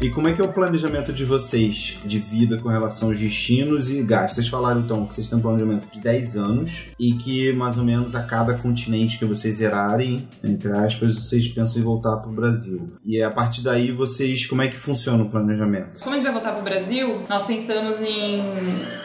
E 0.00 0.10
como 0.10 0.28
é 0.28 0.32
que 0.32 0.40
é 0.40 0.44
o 0.44 0.52
planejamento 0.52 1.12
de 1.12 1.24
vocês 1.24 1.98
de 2.04 2.20
vida 2.20 2.56
com 2.58 2.68
relação 2.68 3.08
aos 3.08 3.18
destinos 3.18 3.90
e 3.90 4.00
gastos? 4.00 4.36
Vocês 4.36 4.48
falaram 4.48 4.82
então 4.82 5.04
que 5.04 5.12
vocês 5.12 5.26
têm 5.26 5.36
um 5.36 5.42
planejamento 5.42 5.88
de 5.90 5.98
10 6.00 6.36
anos 6.36 6.84
e 6.96 7.14
que 7.14 7.52
mais 7.52 7.76
ou 7.76 7.84
menos 7.84 8.14
a 8.14 8.22
cada 8.22 8.54
continente 8.54 9.18
que 9.18 9.24
vocês 9.24 9.56
zerarem, 9.56 10.28
entre 10.44 10.70
aspas, 10.70 11.16
vocês 11.16 11.48
pensam 11.48 11.80
em 11.80 11.84
voltar 11.84 12.16
para 12.18 12.30
o 12.30 12.32
Brasil. 12.32 12.86
E 13.04 13.20
a 13.20 13.28
partir 13.28 13.62
daí 13.62 13.90
vocês, 13.90 14.46
como 14.46 14.62
é 14.62 14.68
que 14.68 14.76
funciona 14.76 15.24
o 15.24 15.28
planejamento? 15.28 16.00
Como 16.00 16.12
a 16.12 16.14
gente 16.14 16.24
vai 16.24 16.32
voltar 16.32 16.52
pro 16.52 16.62
Brasil, 16.62 17.20
nós 17.28 17.42
pensamos 17.42 18.00
em 18.00 18.40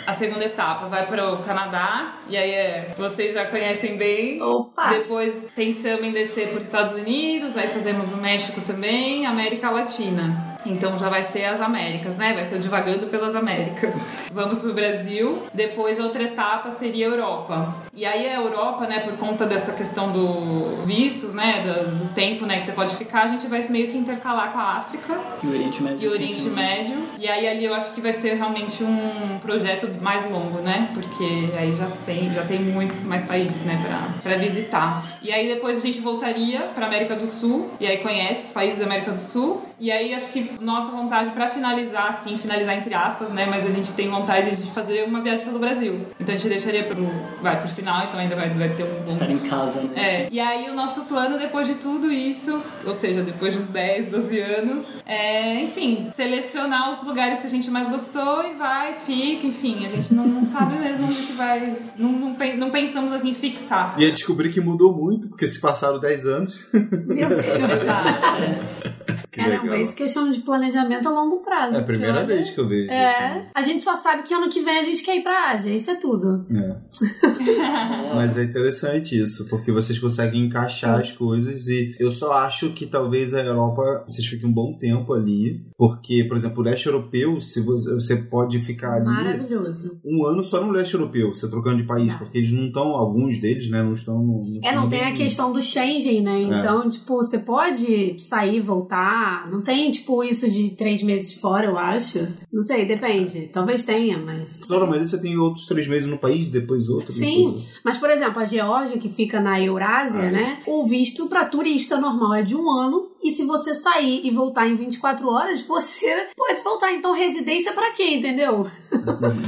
a 0.06 0.14
segunda 0.14 0.46
etapa, 0.46 0.88
vai 0.90 1.08
pro 1.08 1.38
Canadá, 1.38 2.20
e 2.30 2.38
aí 2.38 2.52
é, 2.52 2.94
vocês 2.96 3.34
já 3.34 3.46
conhecem 3.46 3.98
bem. 3.98 4.40
Opa! 4.44 4.90
Depois 4.90 5.34
pensamos 5.56 6.06
em 6.06 6.12
descer 6.12 6.50
por 6.50 6.62
Estados 6.62 6.94
Unidos, 6.94 7.58
aí 7.58 7.68
fazemos 7.70 8.12
o 8.12 8.18
México 8.18 8.62
também, 8.62 9.26
América 9.26 9.72
Latina. 9.72 10.53
Então 10.66 10.98
já 10.98 11.10
vai 11.10 11.24
ser 11.24 11.46
as 11.46 11.62
Américas, 11.62 12.18
né? 12.18 12.34
Vai 12.34 12.46
ser 12.46 12.56
o 12.56 12.60
divagando 12.60 13.08
pelas 13.08 13.36
Américas. 13.36 13.96
Vamos 14.32 14.62
pro 14.62 14.74
Brasil. 14.74 15.44
Depois 15.54 16.00
a 16.00 16.04
outra 16.04 16.24
etapa 16.24 16.72
seria 16.72 17.08
a 17.08 17.10
Europa. 17.12 17.76
E 17.96 18.06
aí 18.06 18.28
a 18.28 18.36
Europa, 18.36 18.88
né, 18.88 19.00
por 19.00 19.16
conta 19.18 19.46
dessa 19.46 19.72
questão 19.74 20.12
do 20.12 20.84
vistos, 20.84 21.34
né, 21.34 21.62
do, 21.62 21.96
do 21.98 22.14
tempo, 22.14 22.46
né, 22.46 22.60
que 22.60 22.66
você 22.66 22.72
pode 22.72 22.96
ficar, 22.96 23.24
a 23.24 23.28
gente 23.28 23.46
vai 23.48 23.64
meio 23.68 23.88
que 23.88 23.98
intercalar 23.98 24.52
com 24.52 24.60
a 24.60 24.78
África 24.78 25.20
E 25.44 25.48
o 25.48 25.52
Oriente 25.52 25.84
Médio. 25.84 26.00
e 26.02 26.08
o 26.08 26.12
Oriente 26.12 26.42
Médio. 26.44 27.04
E 27.20 27.30
aí 27.30 27.48
ali 27.48 27.66
eu 27.66 27.74
acho 27.74 27.94
que 27.94 28.02
vai 28.02 28.14
ser 28.14 28.34
realmente 28.34 28.84
um 28.84 29.38
projeto 29.40 29.88
mais 30.02 30.30
longo, 30.30 30.60
né? 30.60 30.90
Porque 30.94 31.50
aí 31.56 31.76
já 31.76 31.86
tem, 32.06 32.34
já 32.34 32.44
tem 32.44 32.60
muitos 32.60 33.04
mais 33.04 33.24
países, 33.26 33.62
né, 33.64 33.80
pra, 33.86 34.32
pra 34.32 34.38
visitar. 34.40 35.04
E 35.22 35.32
aí 35.32 35.48
depois 35.48 35.78
a 35.78 35.82
gente 35.82 36.00
voltaria 36.00 36.62
pra 36.74 36.88
América 36.88 37.16
do 37.16 37.28
Sul, 37.28 37.70
e 37.80 37.86
aí 37.86 37.98
conhece 37.98 38.46
os 38.46 38.52
países 38.52 38.80
da 38.80 38.86
América 38.86 39.12
do 39.12 39.20
Sul. 39.20 39.62
E 39.80 39.92
aí 39.92 40.14
acho 40.14 40.32
que 40.32 40.53
nossa 40.62 40.92
vontade 40.92 41.32
pra 41.32 41.48
finalizar, 41.48 42.10
assim, 42.10 42.38
finalizar 42.38 42.76
entre 42.78 42.94
aspas, 42.94 43.30
né? 43.30 43.46
Mas 43.46 43.66
a 43.66 43.70
gente 43.70 43.94
tem 43.94 44.10
vontade 44.10 44.56
de 44.56 44.72
fazer 44.72 45.04
uma 45.04 45.22
viagem 45.22 45.46
pelo 45.46 45.60
Brasil. 45.60 46.06
Então 46.20 46.34
a 46.34 46.38
gente 46.38 46.50
deixaria 46.50 46.84
pro, 46.84 47.06
vai, 47.42 47.60
pro 47.60 47.70
final, 47.70 48.06
então 48.06 48.20
ainda 48.20 48.36
vai, 48.36 48.50
vai 48.50 48.70
ter 48.70 48.84
um 48.84 49.04
bom 49.04 49.12
Estar 49.14 49.30
em 49.30 49.40
casa, 49.40 49.82
né? 49.82 49.92
é, 49.96 50.28
e 50.32 50.40
aí 50.40 50.70
o 50.70 50.74
nosso 50.74 51.02
plano 51.02 51.38
depois 51.38 51.68
de 51.68 51.76
tudo 51.76 52.12
isso, 52.12 52.62
ou 52.86 52.94
seja, 52.94 53.22
depois 53.22 53.54
de 53.54 53.60
uns 53.60 53.70
10, 53.70 54.08
12 54.08 54.40
anos, 54.40 54.96
é, 55.06 55.62
enfim, 55.62 56.10
selecionar 56.14 56.90
os 56.90 57.04
lugares 57.04 57.40
que 57.40 57.48
a 57.48 57.50
gente 57.50 57.70
mais 57.70 57.90
gostou 57.90 58.44
e 58.46 58.54
vai, 58.54 58.94
fica, 58.96 59.46
enfim, 59.48 59.86
a 59.86 59.90
gente 59.90 60.14
não, 60.14 60.28
não 60.28 60.46
sabe 60.46 60.76
mesmo 60.76 61.06
onde 61.06 61.22
que 61.22 61.34
vai, 61.34 61.76
não, 61.98 62.12
não, 62.12 62.36
não 62.58 62.70
pensamos 62.70 63.12
assim, 63.12 63.34
fixar. 63.34 63.96
E 63.98 64.06
aí 64.06 64.12
descobri 64.12 64.52
que 64.52 64.62
mudou 64.62 64.94
muito, 64.94 65.30
porque 65.30 65.48
se 65.48 65.60
passaram 65.60 66.00
10 66.00 66.26
anos. 66.26 66.66
Meu 66.72 67.30
Deus. 67.30 67.42
Que 69.32 69.42
Caramba, 69.42 69.64
legal. 69.64 69.76
é 69.78 69.82
isso 69.82 69.96
que 69.96 70.04
eu 70.04 70.08
chamo 70.08 70.32
de 70.32 70.42
planejamento 70.44 71.08
a 71.08 71.12
longo 71.12 71.38
prazo. 71.38 71.78
É 71.78 71.80
a 71.80 71.84
primeira 71.84 72.18
olha, 72.20 72.28
vez 72.28 72.50
que 72.52 72.60
eu 72.60 72.68
vejo. 72.68 72.90
É, 72.92 73.50
a 73.54 73.62
gente 73.62 73.84
só 73.84 73.96
sabe 73.96 74.24
que 74.24 74.34
ano 74.34 74.50
que 74.50 74.62
vem 74.62 74.78
a 74.78 74.82
gente 74.84 75.04
quer 75.04 75.18
ir 75.18 75.22
pra 75.24 75.52
Ásia, 75.52 75.74
isso 75.74 75.90
é 75.92 75.96
tudo. 75.96 76.46
É. 76.52 76.76
Mas 78.16 78.38
é 78.38 78.44
interessante 78.44 79.20
isso, 79.20 79.48
porque 79.50 79.72
vocês 79.72 79.98
conseguem 80.00 80.46
encaixar 80.46 81.00
as 81.00 81.12
coisas 81.12 81.68
e 81.68 81.96
eu 82.00 82.12
só 82.12 82.34
acho 82.34 82.72
que 82.72 82.86
talvez 82.86 83.34
a 83.34 83.42
Europa 83.44 84.04
vocês 84.08 84.26
fiquem 84.28 84.48
um 84.50 84.54
bom 84.54 84.78
tempo 84.78 85.14
ali, 85.14 85.66
porque, 85.78 86.24
por 86.26 86.38
exemplo, 86.38 86.60
o 86.62 86.64
leste 86.64 86.86
europeu, 86.88 87.40
se 87.40 87.62
você, 87.62 87.94
você 87.96 88.16
pode 88.18 88.60
ficar 88.60 88.94
ali 88.96 89.06
Maravilhoso. 89.06 90.00
um 90.06 90.26
ano 90.26 90.44
só 90.44 90.64
no 90.64 90.72
leste 90.72 90.94
europeu, 90.94 91.34
você 91.34 91.50
trocando 91.50 91.78
de 91.78 91.84
país, 91.84 92.12
Tá. 92.14 92.20
porque 92.20 92.38
eles 92.38 92.52
não 92.52 92.68
estão, 92.68 92.90
alguns 92.96 93.40
deles, 93.40 93.70
né, 93.70 93.82
não 93.82 93.94
estão. 93.94 94.22
no- 94.22 94.60
É, 94.64 94.74
não 94.76 94.90
tem 94.90 95.04
a 95.04 95.14
questão 95.14 95.52
do 95.52 95.62
Schengen, 95.62 96.22
né? 96.22 96.42
Então, 96.42 96.90
tipo, 96.90 97.16
você 97.16 97.40
pode 97.40 98.20
sair, 98.22 98.60
voltar. 98.60 99.50
Não 99.50 99.62
tem, 99.62 99.90
tipo, 99.92 100.24
isso 100.24 100.33
de 100.42 100.72
três 100.72 101.02
meses 101.04 101.34
fora, 101.34 101.68
eu 101.68 101.78
acho. 101.78 102.28
Não 102.52 102.62
sei, 102.64 102.86
depende. 102.86 103.50
Talvez 103.54 103.84
tenha, 103.84 104.18
mas. 104.18 104.58
Claro, 104.66 104.88
mas 104.88 105.10
você 105.10 105.20
tem 105.22 105.38
outros 105.38 105.66
três 105.66 105.88
meses 105.88 106.08
no 106.08 106.18
país, 106.18 106.50
depois 106.50 106.90
outro. 106.90 107.12
Sim, 107.12 107.46
depois- 107.54 107.66
mas 107.84 107.98
por 107.98 108.10
exemplo, 108.10 108.40
a 108.42 108.46
Geórgia, 108.46 108.98
que 108.98 109.10
fica 109.10 109.40
na 109.40 109.60
Eurásia, 109.62 110.20
Ah, 110.22 110.26
é. 110.26 110.32
né? 110.32 110.60
O 110.68 110.86
visto 110.88 111.28
para 111.28 111.46
turista 111.46 111.98
normal 112.00 112.34
é 112.36 112.42
de 112.42 112.56
um 112.56 112.70
ano. 112.70 113.10
E 113.24 113.32
se 113.32 113.46
você 113.46 113.74
sair 113.74 114.22
e 114.26 114.32
voltar 114.32 114.68
em 114.68 114.76
24 114.76 115.28
horas, 115.30 115.62
você 115.68 116.28
pode 116.36 116.62
voltar. 116.62 116.92
Então, 116.94 117.14
residência 117.14 117.72
pra 117.74 117.92
quê, 117.92 118.16
entendeu? 118.16 118.68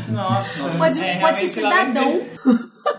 Nossa, 0.09 0.77
Pode, 0.77 0.99
é, 1.01 1.19
pode 1.19 1.39
ser 1.41 1.49
cidadão. 1.49 2.21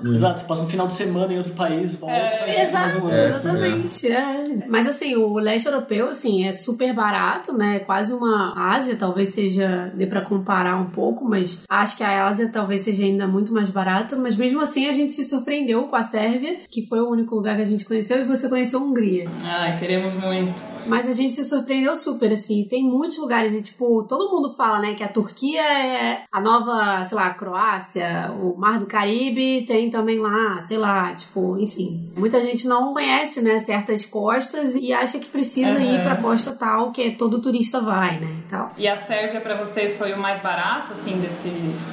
Ser- 0.02 0.14
Exato, 0.14 0.40
você 0.40 0.46
passa 0.46 0.62
um 0.62 0.68
final 0.68 0.86
de 0.86 0.92
semana 0.92 1.32
em 1.32 1.38
outro 1.38 1.52
país, 1.54 1.96
volta, 1.96 2.14
É, 2.16 2.62
Exato, 2.64 2.98
um 2.98 3.06
ano. 3.08 3.14
exatamente. 3.36 4.06
é. 4.12 4.66
Mas 4.68 4.86
assim, 4.86 5.14
o 5.16 5.34
leste 5.38 5.66
europeu, 5.66 6.08
assim, 6.08 6.46
é 6.46 6.52
super 6.52 6.92
barato, 6.94 7.52
né? 7.52 7.80
Quase 7.80 8.12
uma 8.12 8.52
Ásia, 8.56 8.96
talvez 8.96 9.30
seja, 9.30 9.92
dê 9.94 10.06
pra 10.06 10.20
comparar 10.22 10.76
um 10.76 10.86
pouco, 10.90 11.24
mas 11.24 11.62
acho 11.68 11.96
que 11.96 12.02
a 12.04 12.26
Ásia 12.26 12.50
talvez 12.52 12.82
seja 12.82 13.04
ainda 13.04 13.26
muito 13.26 13.52
mais 13.52 13.68
barata. 13.70 14.16
Mas 14.16 14.36
mesmo 14.36 14.60
assim, 14.60 14.86
a 14.88 14.92
gente 14.92 15.14
se 15.14 15.24
surpreendeu 15.24 15.84
com 15.84 15.96
a 15.96 16.02
Sérvia, 16.02 16.58
que 16.68 16.86
foi 16.86 17.00
o 17.00 17.08
único 17.10 17.34
lugar 17.34 17.56
que 17.56 17.62
a 17.62 17.66
gente 17.66 17.84
conheceu, 17.84 18.20
e 18.20 18.24
você 18.24 18.48
conheceu 18.48 18.80
a 18.80 18.82
Hungria. 18.82 19.24
Ai, 19.44 19.76
queremos 19.78 20.14
muito. 20.14 20.62
Mas 20.86 21.08
a 21.08 21.12
gente 21.12 21.34
se 21.34 21.44
surpreendeu 21.44 21.94
super, 21.96 22.32
assim. 22.32 22.64
Tem 22.68 22.82
muitos 22.84 23.18
lugares 23.18 23.52
e, 23.54 23.62
tipo, 23.62 24.04
todo 24.04 24.30
mundo 24.34 24.54
fala, 24.56 24.80
né, 24.80 24.94
que 24.94 25.02
a 25.02 25.08
Turquia 25.08 25.60
é 25.62 26.24
a 26.32 26.40
nova, 26.40 27.04
sei 27.04 27.16
lá, 27.16 27.30
Croácia, 27.34 28.32
o 28.40 28.56
Mar 28.58 28.78
do 28.78 28.86
Caribe 28.86 29.64
tem 29.66 29.85
também 29.90 30.18
lá, 30.18 30.60
sei 30.62 30.78
lá, 30.78 31.14
tipo, 31.14 31.58
enfim. 31.58 32.12
Muita 32.16 32.40
gente 32.42 32.66
não 32.66 32.92
conhece, 32.92 33.40
né, 33.40 33.58
certas 33.60 34.04
costas 34.04 34.74
e 34.74 34.92
acha 34.92 35.18
que 35.18 35.26
precisa 35.26 35.70
Aham. 35.70 35.94
ir 35.94 36.02
pra 36.02 36.16
costa 36.16 36.52
tal, 36.52 36.92
que 36.92 37.12
todo 37.12 37.40
turista 37.40 37.80
vai, 37.80 38.18
né, 38.20 38.42
e 38.46 38.50
tal. 38.50 38.72
E 38.76 38.88
a 38.88 38.96
Sérvia 38.96 39.40
pra 39.40 39.56
vocês 39.62 39.96
foi 39.96 40.12
o 40.12 40.18
mais 40.18 40.40
barato, 40.40 40.92
assim, 40.92 41.18
desse, 41.18 41.50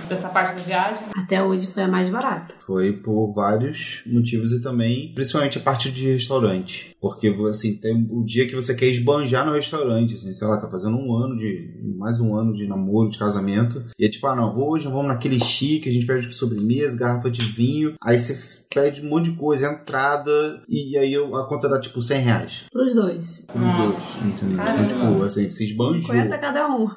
dessa 0.08 0.29
parte 0.29 0.56
da 0.56 0.62
viagem? 0.62 1.08
Até 1.15 1.43
hoje 1.43 1.67
foi 1.67 1.84
a 1.84 1.88
mais 1.88 2.10
barata. 2.10 2.56
Foi 2.65 2.93
por 2.93 3.34
vários 3.34 4.01
motivos 4.06 4.51
e 4.51 4.62
também, 4.62 5.12
principalmente 5.13 5.58
a 5.58 5.62
parte 5.62 5.91
de 5.91 6.12
restaurante. 6.12 6.95
Porque, 7.01 7.27
assim, 7.49 7.75
tem 7.75 8.08
o 8.10 8.23
dia 8.23 8.47
que 8.47 8.56
você 8.56 8.73
quer 8.73 8.86
esbanjar 8.88 9.45
no 9.45 9.53
restaurante, 9.53 10.15
assim, 10.15 10.32
sei 10.32 10.47
lá, 10.47 10.58
tá 10.58 10.69
fazendo 10.69 10.97
um 10.97 11.13
ano 11.15 11.36
de. 11.36 11.73
mais 11.97 12.19
um 12.19 12.36
ano 12.36 12.53
de 12.53 12.65
namoro, 12.65 13.10
de 13.10 13.19
casamento. 13.19 13.84
E 13.99 14.06
é 14.06 14.10
tipo, 14.10 14.25
ah, 14.27 14.36
não, 14.36 14.56
hoje 14.58 14.86
vamos 14.86 15.08
naquele 15.08 15.39
chique, 15.39 15.89
a 15.89 15.91
gente 15.91 16.06
pede 16.06 16.34
sobremesa, 16.34 16.97
garrafa 16.97 17.29
de 17.29 17.41
vinho. 17.41 17.82
Aí 18.01 18.19
você 18.19 18.35
pede 18.73 19.01
um 19.05 19.09
monte 19.09 19.31
de 19.31 19.37
coisa, 19.37 19.67
entrada, 19.67 20.61
e 20.67 20.97
aí 20.97 21.13
eu- 21.13 21.35
a 21.35 21.47
conta 21.47 21.69
dá 21.69 21.79
tipo 21.79 22.01
100 22.01 22.21
reais. 22.21 22.63
Pros 22.71 22.93
dois. 22.93 23.45
Pros 23.47 23.61
Nossa. 23.63 23.77
dois, 24.19 24.33
entendeu? 24.33 24.57
Caramba. 24.57 24.83
Então, 24.83 25.11
tipo, 25.11 25.23
assim, 25.23 25.51
você 25.51 25.63
esbanjou. 25.65 26.01
50 26.15 26.37
cada 26.37 26.67
um. 26.67 26.87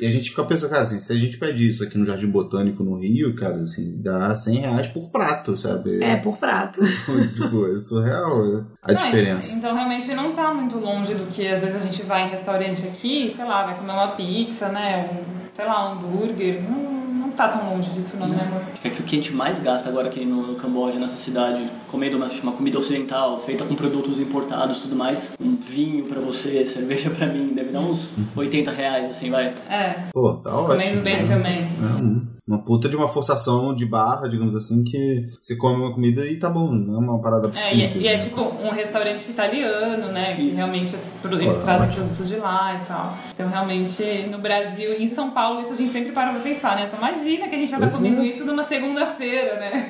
E 0.00 0.06
a 0.06 0.10
gente 0.10 0.30
fica 0.30 0.44
pensando, 0.44 0.70
cara, 0.70 0.82
assim, 0.82 1.00
se 1.00 1.12
a 1.12 1.16
gente 1.16 1.36
pede 1.38 1.68
isso 1.68 1.82
aqui 1.82 1.98
no 1.98 2.04
Jardim 2.06 2.28
Botânico 2.28 2.84
no 2.84 2.98
Rio, 3.00 3.34
cara, 3.34 3.56
assim, 3.62 4.00
dá 4.00 4.32
100 4.32 4.58
reais 4.58 4.86
por 4.86 5.10
prato, 5.10 5.56
sabe? 5.56 6.02
É, 6.02 6.16
por 6.16 6.38
prato. 6.38 6.78
tipo, 7.34 7.66
é 7.76 7.80
surreal 7.80 8.64
a 8.80 8.92
Não, 8.92 9.04
diferença. 9.04 9.54
Então 9.56 9.74
realmente 9.74 10.14
não 10.14 10.32
tá 10.32 10.54
muito 10.54 10.78
longe 10.78 11.14
do 11.14 11.26
que 11.26 11.46
às 11.48 11.62
vezes 11.62 11.74
a 11.76 11.80
gente 11.80 12.02
vai 12.04 12.26
em 12.26 12.30
restaurante 12.30 12.86
aqui, 12.86 13.28
sei 13.28 13.44
lá, 13.44 13.66
vai 13.66 13.76
comer 13.76 13.90
uma 13.92 14.08
pizza, 14.12 14.68
né? 14.68 15.10
Um, 15.12 15.48
sei 15.52 15.64
lá, 15.66 15.88
um 15.90 15.92
hambúrguer. 15.98 16.62
Não 16.62 16.97
tá 17.38 17.48
tão 17.48 17.70
longe 17.70 17.90
disso, 17.90 18.16
não, 18.16 18.26
né, 18.26 18.36
amor? 18.44 18.62
É 18.82 18.90
que 18.90 19.00
o 19.00 19.04
que 19.04 19.16
a 19.16 19.22
gente 19.22 19.32
mais 19.32 19.60
gasta 19.60 19.88
agora 19.88 20.08
aqui 20.08 20.24
no, 20.24 20.44
no 20.44 20.54
Camboja, 20.56 20.98
nessa 20.98 21.16
cidade, 21.16 21.64
comendo 21.88 22.16
uma, 22.16 22.26
uma 22.26 22.52
comida 22.52 22.76
ocidental, 22.78 23.38
feita 23.38 23.64
com 23.64 23.76
produtos 23.76 24.18
importados 24.18 24.78
e 24.78 24.82
tudo 24.82 24.96
mais, 24.96 25.32
um 25.40 25.54
vinho 25.54 26.04
pra 26.04 26.20
você, 26.20 26.66
cerveja 26.66 27.10
pra 27.10 27.26
mim, 27.28 27.52
deve 27.54 27.70
dar 27.70 27.80
uns 27.80 28.12
80 28.34 28.72
reais, 28.72 29.06
assim, 29.06 29.30
vai. 29.30 29.54
É, 29.70 30.08
Pô, 30.12 30.34
tá 30.34 30.50
ótimo. 30.50 30.66
comendo 30.66 31.00
bem 31.02 31.26
também. 31.28 31.60
É. 31.62 32.37
uma 32.48 32.58
puta 32.64 32.88
de 32.88 32.96
uma 32.96 33.06
forçação 33.06 33.74
de 33.74 33.84
barra, 33.84 34.26
digamos 34.26 34.56
assim, 34.56 34.82
que 34.82 35.26
você 35.42 35.54
come 35.54 35.76
uma 35.82 35.92
comida 35.94 36.24
e 36.26 36.38
tá 36.38 36.48
bom, 36.48 36.72
não 36.72 36.94
é 36.94 36.98
uma 36.98 37.18
parada 37.20 37.50
É, 37.54 37.74
e, 37.74 37.82
é- 37.82 37.92
e 37.96 38.08
é 38.08 38.16
tipo 38.16 38.40
um 38.40 38.70
restaurante 38.70 39.30
italiano, 39.30 40.08
né? 40.10 40.34
Que 40.34 40.48
realmente 40.50 40.96
pro- 41.20 41.34
eles 41.40 41.56
Pô, 41.58 41.62
trazem 41.62 41.90
produtos 41.90 42.26
de 42.26 42.36
lá 42.36 42.80
e 42.82 42.86
tal. 42.86 43.14
Então, 43.34 43.48
realmente, 43.48 44.02
no 44.30 44.38
Brasil 44.38 44.94
e 44.98 45.04
em 45.04 45.08
São 45.08 45.30
Paulo, 45.30 45.60
isso 45.60 45.74
a 45.74 45.76
gente 45.76 45.90
sempre 45.90 46.10
para 46.12 46.32
pra 46.32 46.40
pensar, 46.40 46.74
né? 46.76 46.88
Só 46.90 46.96
imagina 46.96 47.48
que 47.48 47.54
a 47.54 47.58
gente 47.58 47.70
já 47.70 47.78
tá 47.78 47.86
Pois 47.86 47.94
é. 47.94 47.96
comendo 47.98 48.24
isso 48.24 48.44
numa 48.46 48.64
segunda-feira, 48.64 49.56
né? 49.56 49.86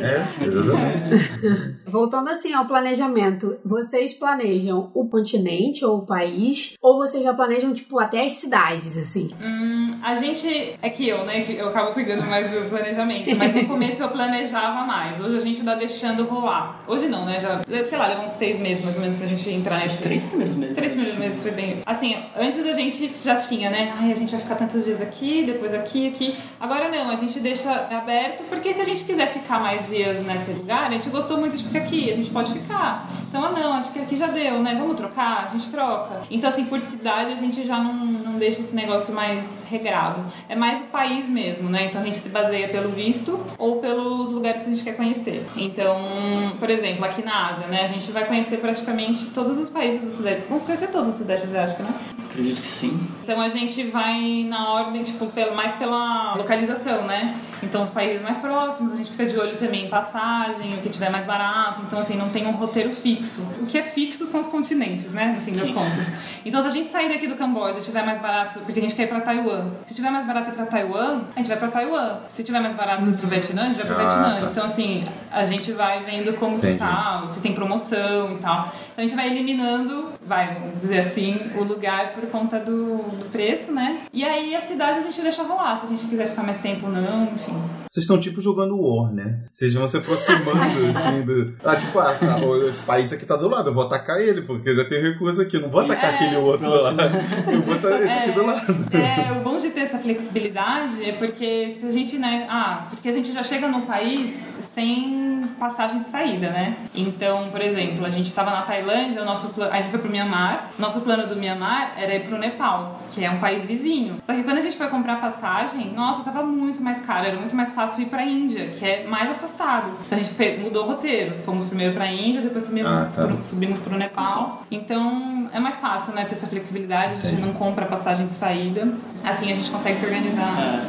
É, 0.00 0.44
exatamente. 0.46 1.78
Voltando 1.86 2.28
assim 2.30 2.52
ao 2.54 2.66
planejamento, 2.66 3.56
vocês 3.64 4.14
planejam 4.14 4.90
o 4.94 5.08
continente 5.08 5.84
ou 5.84 5.98
o 5.98 6.06
país? 6.06 6.74
Ou 6.80 6.96
vocês 6.98 7.22
já 7.24 7.32
planejam, 7.34 7.72
tipo, 7.72 7.98
até 7.98 8.24
as 8.24 8.32
cidades, 8.34 8.96
assim? 8.96 9.30
Hum, 9.42 9.86
a 10.02 10.14
gente. 10.14 10.74
É 10.80 10.90
que 10.90 11.08
eu, 11.08 11.24
né? 11.24 11.44
Eu 11.48 11.68
acabo 11.68 11.94
cuidando 11.98 12.24
mais 12.26 12.48
do 12.48 12.68
planejamento. 12.68 13.36
Mas 13.36 13.52
no 13.52 13.66
começo 13.66 14.00
eu 14.00 14.08
planejava 14.08 14.86
mais. 14.86 15.18
Hoje 15.18 15.36
a 15.36 15.40
gente 15.40 15.64
tá 15.64 15.74
deixando 15.74 16.24
rolar. 16.24 16.80
Hoje 16.86 17.08
não, 17.08 17.24
né? 17.24 17.40
Já, 17.40 17.60
sei 17.82 17.98
lá, 17.98 18.06
leva 18.06 18.22
uns 18.22 18.30
seis 18.30 18.60
meses 18.60 18.84
mais 18.84 18.94
ou 18.94 19.02
menos 19.02 19.16
pra 19.16 19.26
gente 19.26 19.50
entrar 19.50 19.78
Os 19.78 19.82
nesse. 19.82 20.02
três 20.02 20.24
primeiros 20.24 20.56
meses. 20.56 20.76
Três 20.76 20.92
primeiros 20.92 21.18
meses 21.18 21.42
foi 21.42 21.50
bem. 21.50 21.82
Assim, 21.84 22.16
antes 22.38 22.64
a 22.64 22.72
gente 22.72 23.12
já 23.24 23.34
tinha, 23.34 23.68
né? 23.68 23.94
Ai, 23.98 24.12
a 24.12 24.14
gente 24.14 24.30
vai 24.30 24.40
ficar 24.40 24.54
tantos 24.54 24.84
dias 24.84 25.00
aqui, 25.00 25.42
depois 25.44 25.74
aqui, 25.74 26.06
aqui. 26.06 26.36
Agora 26.60 26.88
não, 26.88 27.10
a 27.10 27.16
gente 27.16 27.40
deixa 27.40 27.68
aberto, 27.90 28.44
porque 28.44 28.72
se 28.72 28.80
a 28.80 28.84
gente 28.84 29.02
quiser 29.02 29.26
ficar 29.26 29.58
mais 29.58 29.88
dias 29.88 30.24
nesse 30.24 30.52
lugar, 30.52 30.86
a 30.86 30.90
gente 30.92 31.10
gostou 31.10 31.36
muito 31.36 31.56
de 31.56 31.64
ficar 31.64 31.80
aqui, 31.80 32.10
a 32.10 32.14
gente 32.14 32.30
pode 32.30 32.52
ficar. 32.52 33.10
Então, 33.28 33.44
ah, 33.44 33.50
não, 33.50 33.72
acho 33.74 33.92
que 33.92 33.98
aqui 33.98 34.16
já 34.16 34.28
deu, 34.28 34.62
né? 34.62 34.76
Vamos 34.78 34.96
trocar? 34.96 35.46
A 35.46 35.48
gente 35.56 35.68
troca. 35.68 36.20
Então, 36.30 36.48
assim, 36.48 36.64
por 36.66 36.78
cidade 36.78 37.32
a 37.32 37.36
gente 37.36 37.66
já 37.66 37.78
não, 37.78 37.92
não 38.06 38.38
deixa 38.38 38.60
esse 38.60 38.74
negócio 38.74 39.12
mais 39.12 39.64
regrado. 39.68 40.24
É 40.48 40.54
mais 40.54 40.78
o 40.80 40.84
país 40.84 41.28
mesmo, 41.28 41.68
né? 41.68 41.87
Então 41.88 42.00
a 42.00 42.04
gente 42.04 42.18
se 42.18 42.28
baseia 42.28 42.68
pelo 42.68 42.90
visto 42.90 43.38
ou 43.58 43.76
pelos 43.76 44.30
lugares 44.30 44.62
que 44.62 44.70
a 44.70 44.74
gente 44.74 44.84
quer 44.84 44.96
conhecer. 44.96 45.46
Então, 45.56 46.56
por 46.58 46.70
exemplo, 46.70 47.04
aqui 47.04 47.22
na 47.22 47.48
Ásia, 47.48 47.66
né? 47.66 47.82
A 47.82 47.86
gente 47.86 48.10
vai 48.10 48.26
conhecer 48.26 48.58
praticamente 48.58 49.26
todos 49.30 49.58
os 49.58 49.68
países 49.68 50.02
do 50.02 50.10
Sudeste. 50.10 50.44
Vamos 50.48 50.64
conhecer 50.64 50.88
todos 50.88 51.10
os 51.10 51.16
Sudeste 51.16 51.46
Asiático, 51.46 51.82
né? 51.82 51.94
Acredito 52.30 52.60
que 52.60 52.66
sim. 52.66 53.00
Então 53.24 53.40
a 53.40 53.48
gente 53.48 53.82
vai 53.84 54.44
na 54.48 54.72
ordem, 54.72 55.02
tipo, 55.02 55.26
pelo, 55.26 55.56
mais 55.56 55.74
pela 55.76 56.34
localização, 56.36 57.06
né? 57.06 57.34
Então 57.62 57.82
os 57.82 57.90
países 57.90 58.22
mais 58.22 58.36
próximos, 58.36 58.92
a 58.92 58.96
gente 58.96 59.10
fica 59.10 59.26
de 59.26 59.38
olho 59.38 59.56
também 59.56 59.86
em 59.86 59.88
passagem, 59.88 60.74
o 60.74 60.78
que 60.78 60.88
tiver 60.88 61.10
mais 61.10 61.24
barato. 61.26 61.80
Então, 61.86 61.98
assim, 61.98 62.16
não 62.16 62.28
tem 62.30 62.46
um 62.46 62.52
roteiro 62.52 62.92
fixo. 62.92 63.42
O 63.60 63.66
que 63.66 63.78
é 63.78 63.82
fixo 63.82 64.26
são 64.26 64.40
os 64.40 64.48
continentes, 64.48 65.10
né? 65.12 65.32
No 65.34 65.40
fim 65.40 65.52
das 65.52 65.62
Sim. 65.62 65.74
contas. 65.74 66.06
Então, 66.44 66.62
se 66.62 66.68
a 66.68 66.70
gente 66.70 66.88
sair 66.88 67.08
daqui 67.08 67.26
do 67.26 67.34
Camboja 67.34 67.78
e 67.78 67.82
tiver 67.82 68.04
mais 68.04 68.20
barato, 68.20 68.60
porque 68.60 68.78
a 68.78 68.82
gente 68.82 68.94
quer 68.94 69.02
ir 69.04 69.08
pra 69.08 69.20
Taiwan. 69.20 69.66
Se 69.82 69.94
tiver 69.94 70.10
mais 70.10 70.24
barato 70.26 70.50
ir 70.50 70.54
pra 70.54 70.66
Taiwan, 70.66 71.22
a 71.34 71.38
gente 71.40 71.48
vai 71.48 71.56
pra 71.58 71.68
Taiwan. 71.68 72.18
Se 72.28 72.42
tiver 72.44 72.60
mais 72.60 72.74
barato 72.74 73.08
ir 73.08 73.16
pro 73.16 73.26
Vietnã, 73.28 73.64
a 73.64 73.68
gente 73.68 73.76
vai 73.76 73.86
pro 73.86 73.94
Ah, 73.94 73.98
Vietnã. 73.98 74.40
tá. 74.40 74.50
Então, 74.50 74.64
assim, 74.64 75.04
a 75.30 75.44
gente 75.44 75.72
vai 75.72 76.04
vendo 76.04 76.32
como 76.38 76.52
que 76.58 76.66
Entendi. 76.66 76.78
tá, 76.78 77.24
se 77.28 77.40
tem 77.40 77.52
promoção 77.52 78.34
e 78.34 78.38
tal. 78.38 78.68
Então 78.92 78.98
a 78.98 79.00
gente 79.02 79.14
vai 79.16 79.26
eliminando, 79.28 80.12
vai, 80.24 80.54
vamos 80.54 80.74
dizer 80.80 81.00
assim, 81.00 81.38
o 81.56 81.64
lugar 81.64 82.12
por 82.12 82.26
conta 82.30 82.58
do, 82.58 82.98
do 83.02 83.30
preço, 83.30 83.72
né? 83.72 83.98
E 84.12 84.24
aí 84.24 84.54
a 84.54 84.60
cidade 84.60 84.98
a 84.98 85.00
gente 85.02 85.20
deixa 85.20 85.42
rolar, 85.42 85.76
se 85.76 85.86
a 85.86 85.88
gente 85.88 86.06
quiser 86.06 86.28
ficar 86.28 86.42
mais 86.42 86.58
tempo 86.58 86.88
não, 86.88 87.24
enfim. 87.24 87.47
Vocês 87.90 88.04
estão 88.04 88.18
tipo 88.18 88.40
jogando 88.40 88.78
War, 88.78 89.12
né? 89.12 89.40
Vocês 89.50 89.72
vão 89.72 89.88
se 89.88 89.96
aproximando, 89.96 90.50
assim, 90.94 91.22
do. 91.22 91.54
Ah, 91.64 91.74
tipo, 91.74 91.98
ah, 91.98 92.14
tá, 92.14 92.38
esse 92.68 92.82
país 92.82 93.12
aqui 93.12 93.24
tá 93.24 93.36
do 93.36 93.48
lado, 93.48 93.70
eu 93.70 93.74
vou 93.74 93.84
atacar 93.84 94.20
ele, 94.20 94.42
porque 94.42 94.74
já 94.74 94.84
tem 94.84 95.00
recurso 95.00 95.40
aqui, 95.40 95.56
eu 95.56 95.62
não 95.62 95.70
vou 95.70 95.80
atacar 95.80 96.12
É, 96.12 96.14
aquele 96.14 96.36
outro 96.36 96.68
lá. 96.68 96.92
Eu 97.50 97.62
vou 97.62 97.74
atacar 97.74 98.02
esse 98.02 98.14
aqui 98.14 98.32
do 98.32 98.46
lado. 98.46 98.76
É, 98.92 99.32
o 99.32 99.42
bom 99.42 99.58
de 99.58 99.70
ter 99.70 99.80
essa 99.80 99.98
flexibilidade 99.98 101.02
é 101.02 101.12
porque 101.12 101.76
se 101.80 101.86
a 101.86 101.90
gente, 101.90 102.18
né, 102.18 102.46
ah, 102.50 102.86
porque 102.90 103.08
a 103.08 103.12
gente 103.12 103.32
já 103.32 103.42
chega 103.42 103.68
no 103.68 103.82
país 103.82 104.38
sem 104.74 105.27
passagem 105.58 105.98
de 105.98 106.04
saída, 106.06 106.50
né? 106.50 106.76
Então, 106.94 107.50
por 107.50 107.60
exemplo, 107.60 108.04
a 108.06 108.10
gente 108.10 108.32
tava 108.32 108.50
na 108.50 108.62
Tailândia, 108.62 109.22
o 109.22 109.24
nosso 109.24 109.48
plano, 109.48 109.72
a 109.72 109.76
gente 109.76 109.90
foi 109.90 109.98
pro 109.98 110.10
Myanmar, 110.10 110.70
nosso 110.78 111.00
plano 111.02 111.26
do 111.26 111.36
Myanmar 111.36 111.92
era 111.96 112.14
ir 112.14 112.20
pro 112.26 112.38
Nepal, 112.38 113.00
que 113.12 113.24
é 113.24 113.30
um 113.30 113.38
país 113.38 113.64
vizinho. 113.64 114.16
Só 114.22 114.32
que 114.32 114.42
quando 114.42 114.58
a 114.58 114.60
gente 114.60 114.76
foi 114.76 114.88
comprar 114.88 115.20
passagem, 115.20 115.92
nossa, 115.94 116.22
tava 116.22 116.42
muito 116.42 116.80
mais 116.82 117.00
caro, 117.04 117.26
era 117.26 117.36
muito 117.38 117.54
mais 117.54 117.72
fácil 117.72 118.02
ir 118.02 118.06
pra 118.06 118.22
Índia, 118.24 118.68
que 118.68 118.84
é 118.84 119.04
mais 119.06 119.30
afastado. 119.30 119.90
Então 120.06 120.18
a 120.18 120.22
gente 120.22 120.34
foi- 120.34 120.56
mudou 120.58 120.84
o 120.84 120.88
roteiro, 120.88 121.40
fomos 121.44 121.64
primeiro 121.66 121.94
pra 121.94 122.06
Índia, 122.06 122.40
depois 122.40 122.64
subimos, 122.64 122.90
Ah, 122.90 123.10
tá. 123.14 123.26
pro, 123.26 123.42
subimos 123.42 123.78
pro 123.80 123.96
Nepal. 123.96 124.62
Então 124.70 125.48
é 125.52 125.58
mais 125.60 125.76
fácil, 125.76 126.12
né, 126.14 126.24
ter 126.24 126.34
essa 126.34 126.46
flexibilidade, 126.46 127.14
a 127.22 127.26
gente 127.26 127.40
não 127.42 127.52
compra 127.52 127.86
passagem 127.86 128.26
de 128.26 128.32
saída. 128.32 128.88
Assim 129.24 129.50
a 129.50 129.54
gente 129.54 129.70
consegue 129.70 129.96
se 129.96 130.06
organizar 130.06 130.54
É. 130.60 130.80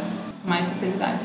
com 0.44 0.50
mais 0.50 0.68
facilidade. 0.68 1.20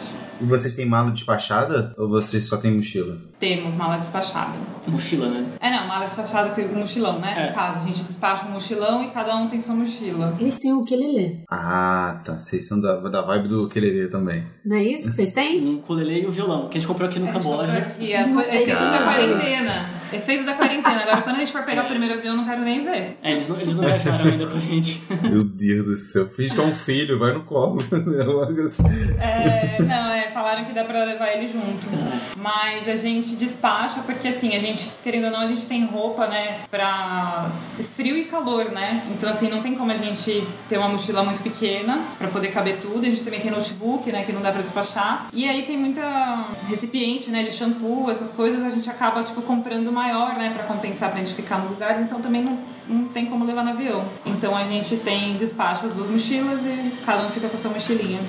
E 0.44 0.46
vocês 0.46 0.74
têm 0.74 0.84
mala 0.84 1.10
despachada 1.10 1.94
ou 1.96 2.06
vocês 2.06 2.44
só 2.44 2.58
têm 2.58 2.70
mochila? 2.76 3.16
Temos 3.40 3.74
mala 3.74 3.96
despachada. 3.96 4.58
Mochila, 4.86 5.26
né? 5.28 5.46
É, 5.58 5.70
não, 5.70 5.86
mala 5.88 6.04
despachada 6.04 6.50
que 6.50 6.60
o 6.60 6.78
mochilão, 6.78 7.18
né? 7.18 7.34
É. 7.36 7.48
No 7.48 7.54
caso, 7.54 7.78
a 7.78 7.86
gente 7.86 8.02
despacha 8.04 8.46
um 8.46 8.50
mochilão 8.50 9.02
e 9.04 9.10
cada 9.10 9.34
um 9.36 9.48
tem 9.48 9.58
sua 9.58 9.74
mochila. 9.74 10.34
Eles 10.38 10.58
têm 10.58 10.72
o 10.74 10.80
ukulele. 10.80 11.42
Ah, 11.50 12.20
tá. 12.24 12.38
Vocês 12.38 12.68
são 12.68 12.78
da, 12.78 12.96
da 12.96 13.22
vibe 13.22 13.48
do 13.48 13.68
Quelerê 13.68 14.08
também. 14.08 14.44
Não 14.64 14.76
é 14.76 14.82
isso 14.84 15.08
que 15.08 15.14
vocês 15.16 15.32
têm? 15.32 15.64
Um 15.66 15.76
ukulele 15.76 16.22
e 16.22 16.26
o 16.26 16.30
violão, 16.30 16.68
que 16.68 16.76
a 16.76 16.80
gente 16.80 16.86
comprou 16.88 17.08
aqui 17.08 17.18
no 17.18 17.26
comprou 17.32 17.56
Camboja. 17.58 17.78
aqui, 17.78 18.12
é, 18.12 18.24
co- 18.28 18.40
é 18.40 18.56
efeitos 18.62 18.74
da 18.82 18.98
Cara. 18.98 19.04
quarentena. 19.04 19.90
Efeitos 20.14 20.46
da 20.46 20.54
quarentena. 20.54 21.02
Agora, 21.02 21.22
quando 21.22 21.36
a 21.36 21.38
gente 21.40 21.52
for 21.52 21.62
pegar 21.62 21.84
o 21.84 21.88
primeiro 21.88 22.14
avião, 22.14 22.34
eu 22.34 22.36
não 22.38 22.44
quero 22.44 22.62
nem 22.62 22.84
ver. 22.84 23.18
É, 23.22 23.32
eles 23.32 23.48
não, 23.48 23.60
eles 23.60 23.74
não 23.74 23.84
viajaram 23.84 24.24
ainda 24.24 24.46
com 24.46 24.56
a 24.56 24.60
gente. 24.60 25.02
Meu 25.22 25.44
Deus 25.44 25.84
do 25.84 25.96
céu. 25.96 26.28
Finge 26.28 26.54
que 26.54 26.60
é 26.60 26.64
um 26.64 26.76
filho, 26.76 27.18
vai 27.18 27.32
no 27.32 27.42
colo. 27.42 27.82
É 28.14 28.22
logo 28.22 28.60
assim. 28.62 28.82
É, 29.20 29.82
não, 29.82 30.10
é, 30.12 30.30
falaram 30.30 30.64
que 30.64 30.72
dá 30.72 30.84
pra 30.84 31.04
levar 31.04 31.32
ele 31.32 31.48
junto. 31.48 31.88
Mas 32.36 32.86
a 32.88 32.96
gente 32.96 33.34
despacha 33.34 34.02
porque 34.02 34.28
assim, 34.28 34.54
a 34.54 34.58
gente, 34.58 34.88
querendo 35.02 35.24
ou 35.24 35.30
não, 35.30 35.40
a 35.40 35.46
gente 35.48 35.66
tem 35.66 35.84
roupa, 35.84 36.26
né, 36.26 36.60
pra 36.70 37.50
frio 37.96 38.16
e 38.16 38.24
calor, 38.26 38.70
né? 38.70 39.02
Então 39.10 39.28
assim, 39.28 39.48
não 39.48 39.62
tem 39.62 39.74
como 39.74 39.90
a 39.90 39.96
gente 39.96 40.46
ter 40.68 40.78
uma 40.78 40.88
mochila 40.88 41.24
muito 41.24 41.42
pequena 41.42 42.00
pra 42.18 42.28
poder 42.28 42.48
caber 42.48 42.78
tudo. 42.78 43.00
A 43.06 43.08
gente 43.08 43.24
também 43.24 43.40
tem 43.40 43.50
notebook, 43.50 44.10
né, 44.12 44.22
que 44.22 44.32
não 44.32 44.42
dá 44.42 44.52
pra 44.52 44.62
despachar. 44.62 45.28
E 45.32 45.48
aí 45.48 45.62
tem 45.62 45.76
muita 45.76 46.48
recipiente, 46.68 47.30
né, 47.30 47.42
de 47.42 47.52
shampoo, 47.52 48.10
essas 48.10 48.30
coisas, 48.30 48.62
a 48.62 48.70
gente 48.70 48.88
acaba 48.88 49.22
tipo 49.22 49.42
comprando 49.42 49.90
maior, 50.04 50.34
né, 50.36 50.52
pra 50.54 50.64
compensar 50.64 51.10
pra 51.10 51.18
gente 51.20 51.34
ficar 51.34 51.58
nos 51.58 51.70
lugares, 51.70 52.00
então 52.00 52.20
também 52.20 52.42
não, 52.42 52.58
não 52.86 53.04
tem 53.08 53.26
como 53.26 53.44
levar 53.44 53.64
no 53.64 53.70
avião. 53.70 54.04
Então 54.26 54.54
a 54.54 54.64
gente 54.64 54.96
tem 54.96 55.36
despacha 55.36 55.86
as 55.86 55.92
duas 55.92 56.10
mochilas 56.10 56.64
e 56.64 56.92
cada 57.04 57.26
um 57.26 57.30
fica 57.30 57.48
com 57.48 57.54
a 57.54 57.58
sua 57.58 57.70
mochilinha. 57.70 58.20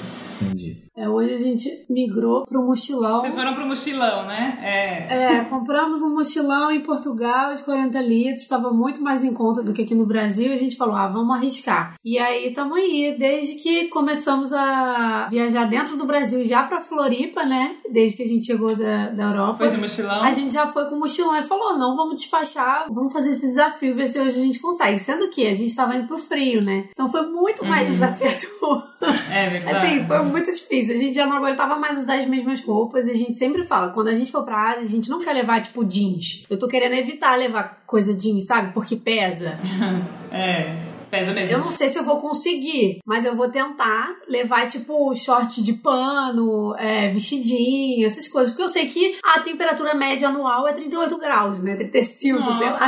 É, 0.98 1.10
hoje 1.10 1.34
a 1.34 1.38
gente 1.38 1.86
migrou 1.90 2.46
pro 2.46 2.66
mochilão. 2.66 3.20
Vocês 3.20 3.36
foram 3.36 3.54
pro 3.54 3.66
mochilão, 3.66 4.24
né? 4.24 4.58
É. 4.64 5.36
É, 5.36 5.44
compramos 5.44 6.02
um 6.02 6.14
mochilão 6.14 6.72
em 6.72 6.80
Portugal 6.80 7.54
de 7.54 7.64
40 7.64 8.00
litros, 8.00 8.42
estava 8.42 8.72
muito 8.72 9.02
mais 9.02 9.22
em 9.22 9.34
conta 9.34 9.62
do 9.62 9.74
que 9.74 9.82
aqui 9.82 9.94
no 9.94 10.06
Brasil, 10.06 10.48
e 10.48 10.54
a 10.54 10.58
gente 10.58 10.78
falou, 10.78 10.96
ah, 10.96 11.08
vamos 11.08 11.36
arriscar. 11.36 11.96
E 12.04 12.18
aí 12.18 12.48
estamos 12.48 12.78
aí, 12.78 13.14
desde 13.20 13.56
que 13.56 13.90
começamos 13.90 14.54
a 14.54 15.28
viajar 15.30 15.66
dentro 15.66 15.98
do 15.98 16.06
Brasil, 16.06 16.46
já 16.46 16.64
pra 16.64 16.80
Floripa, 16.80 17.44
né? 17.44 17.76
Desde 17.92 18.16
que 18.16 18.24
a 18.24 18.28
gente 18.28 18.46
chegou 18.46 18.74
da, 18.74 19.10
da 19.10 19.24
Europa. 19.24 19.58
Foi 19.58 19.68
de 19.68 19.78
mochilão? 19.78 20.24
A 20.24 20.32
gente 20.32 20.54
já 20.54 20.68
foi 20.68 20.86
com 20.86 20.96
o 20.96 21.00
mochilão 21.00 21.36
e 21.36 21.44
falou: 21.44 21.78
não, 21.78 21.94
vamos 21.96 22.22
despachar, 22.22 22.86
vamos 22.90 23.12
fazer 23.12 23.32
esse 23.32 23.48
desafio, 23.48 23.96
ver 23.96 24.08
se 24.08 24.18
hoje 24.18 24.40
a 24.40 24.44
gente 24.44 24.60
consegue. 24.60 24.98
Sendo 25.00 25.30
que 25.30 25.46
a 25.46 25.54
gente 25.54 25.68
estava 25.68 25.96
indo 25.96 26.08
pro 26.08 26.18
frio, 26.18 26.62
né? 26.62 26.86
Então 26.92 27.12
foi 27.12 27.26
muito 27.26 27.66
mais 27.66 27.90
desafiador. 27.90 28.96
É 29.32 29.50
verdade. 29.50 29.78
Assim, 29.78 30.04
foi 30.04 30.20
muito 30.24 30.52
difícil. 30.52 30.85
A 30.90 30.96
gente 30.96 31.14
já 31.14 31.26
não 31.26 31.38
aguentava 31.38 31.78
mais 31.78 31.98
usar 31.98 32.16
as 32.16 32.26
mesmas 32.26 32.62
roupas. 32.64 33.08
E 33.08 33.12
a 33.12 33.16
gente 33.16 33.38
sempre 33.38 33.64
fala: 33.64 33.92
quando 33.92 34.08
a 34.10 34.14
gente 34.14 34.32
for 34.32 34.44
pra 34.44 34.72
Ásia, 34.72 34.84
a 34.84 34.88
gente 34.88 35.10
não 35.10 35.20
quer 35.20 35.34
levar, 35.34 35.62
tipo, 35.62 35.84
jeans. 35.84 36.46
Eu 36.50 36.58
tô 36.58 36.68
querendo 36.68 36.94
evitar 36.94 37.36
levar 37.36 37.84
coisa 37.86 38.14
jeans, 38.14 38.46
sabe? 38.46 38.74
Porque 38.74 38.96
pesa. 38.96 39.56
É, 40.32 40.76
pesa 41.20 41.34
mesmo. 41.34 41.52
Eu 41.52 41.60
não 41.60 41.72
sei 41.72 41.90
se 41.90 41.98
eu 41.98 42.04
vou 42.04 42.18
conseguir, 42.18 43.00
mas 43.06 43.26
eu 43.26 43.36
vou 43.36 43.50
tentar 43.50 44.16
levar, 44.28 44.68
tipo, 44.68 45.16
short 45.16 45.64
de 45.64 45.74
pano, 45.74 46.76
é, 46.78 47.10
vestidinho, 47.10 48.06
essas 48.06 48.28
coisas. 48.28 48.52
Porque 48.52 48.64
eu 48.64 48.70
sei 48.70 48.88
que 48.88 49.18
a 49.24 49.40
temperatura 49.40 49.94
média 49.96 50.28
anual 50.30 50.68
é 50.68 50.74
38 50.74 51.18
graus, 51.18 51.62
né? 51.62 51.76
35, 51.76 52.38
sei 52.38 52.40
Nossa. 52.40 52.80
lá. 52.80 52.88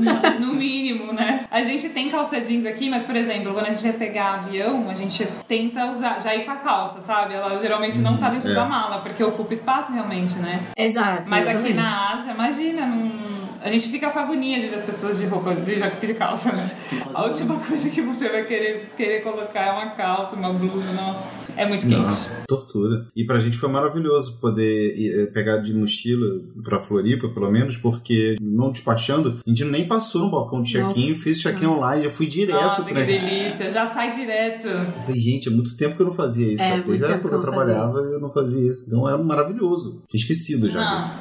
No 0.40 0.54
mínimo, 0.54 1.12
né? 1.12 1.46
A 1.50 1.62
gente 1.62 1.88
tem 1.90 2.08
calça 2.08 2.40
jeans 2.40 2.64
aqui, 2.64 2.88
mas, 2.88 3.02
por 3.02 3.14
exemplo, 3.16 3.52
quando 3.52 3.66
a 3.66 3.70
gente 3.70 3.82
vai 3.82 3.92
pegar 3.92 4.34
avião, 4.34 4.88
a 4.88 4.94
gente 4.94 5.26
tenta 5.46 5.86
usar, 5.86 6.18
já 6.20 6.34
ir 6.34 6.44
com 6.44 6.50
a 6.50 6.56
calça, 6.56 7.00
sabe? 7.00 7.34
Ela 7.34 7.58
geralmente 7.60 7.98
não 7.98 8.16
tá 8.16 8.30
dentro 8.30 8.50
É. 8.50 8.54
da 8.54 8.64
mala, 8.64 9.00
porque 9.00 9.22
ocupa 9.22 9.52
espaço 9.54 9.92
realmente, 9.92 10.34
né? 10.38 10.62
Exato. 10.76 11.28
Mas 11.28 11.42
aqui 11.46 11.50
exatamente. 11.70 11.76
na 11.76 12.12
Ásia, 12.14 12.32
imagina, 12.32 12.86
não... 12.86 13.49
A 13.62 13.70
gente 13.70 13.88
fica 13.88 14.10
com 14.10 14.18
agonia 14.18 14.58
de 14.58 14.68
ver 14.68 14.76
as 14.76 14.82
pessoas 14.82 15.18
de 15.18 15.26
roupa, 15.26 15.54
de, 15.54 15.76
de 16.06 16.14
calça, 16.14 16.50
né? 16.52 16.70
A 17.14 17.24
última 17.24 17.58
coisa 17.58 17.90
que 17.90 18.00
você 18.00 18.28
vai 18.28 18.44
querer, 18.46 18.90
querer 18.96 19.22
colocar 19.22 19.66
é 19.66 19.72
uma 19.72 19.90
calça, 19.90 20.34
uma 20.36 20.52
blusa, 20.52 20.92
nossa. 20.92 21.40
É 21.56 21.66
muito 21.66 21.86
quente. 21.86 21.96
Não, 21.98 22.44
tortura. 22.48 23.06
E 23.14 23.24
pra 23.24 23.38
gente 23.38 23.58
foi 23.58 23.68
maravilhoso 23.68 24.38
poder 24.40 24.96
ir, 24.96 25.20
eh, 25.20 25.26
pegar 25.26 25.58
de 25.58 25.74
mochila 25.74 26.40
pra 26.64 26.80
Floripa, 26.80 27.28
pelo 27.28 27.50
menos, 27.50 27.76
porque 27.76 28.36
não 28.40 28.70
despachando, 28.70 29.40
a 29.44 29.50
gente 29.50 29.64
nem 29.64 29.86
passou 29.86 30.22
no 30.22 30.30
balcão 30.30 30.62
de 30.62 30.72
check-in, 30.72 31.14
fiz 31.14 31.40
check-in 31.40 31.66
online, 31.66 32.04
já 32.04 32.10
fui 32.10 32.26
direto 32.26 32.82
pra 32.82 32.84
que 32.84 33.04
delícia. 33.04 33.70
Já 33.70 33.86
sai 33.88 34.10
direto. 34.14 34.68
Eu 34.68 35.02
falei, 35.04 35.20
gente, 35.20 35.48
é 35.48 35.50
muito 35.50 35.76
tempo 35.76 35.96
que 35.96 36.02
eu 36.02 36.06
não 36.06 36.14
fazia 36.14 36.46
isso. 36.54 36.62
É, 36.62 36.68
cara. 36.70 36.76
muito 36.76 36.88
Desde 36.88 37.04
a 37.04 37.08
tempo 37.08 37.18
época 37.28 37.28
que 37.28 37.34
eu 37.34 37.40
trabalhava, 37.52 37.90
isso. 38.00 38.14
eu 38.14 38.20
não 38.20 38.30
fazia 38.32 38.66
isso. 38.66 38.84
Então 38.86 39.06
era 39.06 39.18
maravilhoso. 39.18 40.02
Tinha 40.08 40.20
esquecido 40.22 40.68
já 40.68 40.80
Não. 40.80 41.00
disso. 41.02 41.14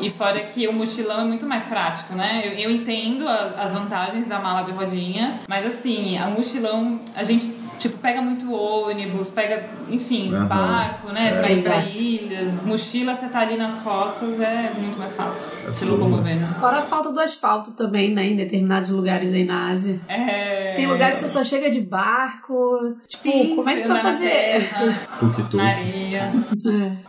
E 0.00 0.08
fora 0.10 0.38
que 0.40 0.66
o 0.68 0.72
mochilão 0.72 1.20
é 1.20 1.24
muito 1.24 1.44
mais 1.46 1.64
prático, 1.64 2.14
né? 2.14 2.42
Eu, 2.44 2.52
eu 2.52 2.70
entendo 2.70 3.26
a- 3.28 3.54
as 3.58 3.72
vantagens 3.72 4.26
da 4.26 4.38
mala 4.38 4.62
de 4.62 4.70
rodinha, 4.70 5.40
mas 5.48 5.66
assim, 5.66 6.16
a 6.16 6.26
mochilão, 6.28 7.00
a 7.16 7.24
gente, 7.24 7.46
tipo, 7.78 7.96
pega 7.98 8.20
muito 8.20 8.52
ônibus, 8.52 9.30
pega, 9.30 9.64
enfim, 9.90 10.34
Aham. 10.34 10.46
barco, 10.46 11.12
né? 11.12 11.28
É. 11.28 11.38
Pra 11.38 11.50
ir 11.50 11.62
pra 11.62 11.80
ilhas. 11.84 12.62
Mochila, 12.64 13.14
você 13.14 13.28
tá 13.28 13.40
ali 13.40 13.56
nas 13.56 13.74
costas, 13.76 14.40
é 14.40 14.72
muito 14.78 14.98
mais 14.98 15.14
fácil 15.14 15.46
É 15.66 15.72
se 15.72 15.84
locomover, 15.84 16.36
né? 16.38 16.46
Fora 16.60 16.78
a 16.78 16.82
falta 16.82 17.12
do 17.12 17.20
asfalto 17.20 17.72
também, 17.72 18.12
né? 18.14 18.26
Em 18.26 18.36
determinados 18.36 18.90
lugares 18.90 19.32
aí 19.32 19.44
na 19.44 19.70
Ásia. 19.70 20.00
É... 20.08 20.74
Tem 20.74 20.86
lugares 20.86 21.18
que 21.18 21.24
você 21.24 21.28
só 21.32 21.44
chega 21.44 21.70
de 21.70 21.80
barco. 21.80 22.96
Tipo, 23.06 23.22
Sim, 23.22 23.56
como 23.56 23.68
é 23.70 23.74
que 23.76 23.82
você 23.82 23.88
vai 23.88 24.02
fazer? 24.02 24.70
Tuk-tuk. 25.18 25.56
na 25.56 25.68
areia. 25.68 26.32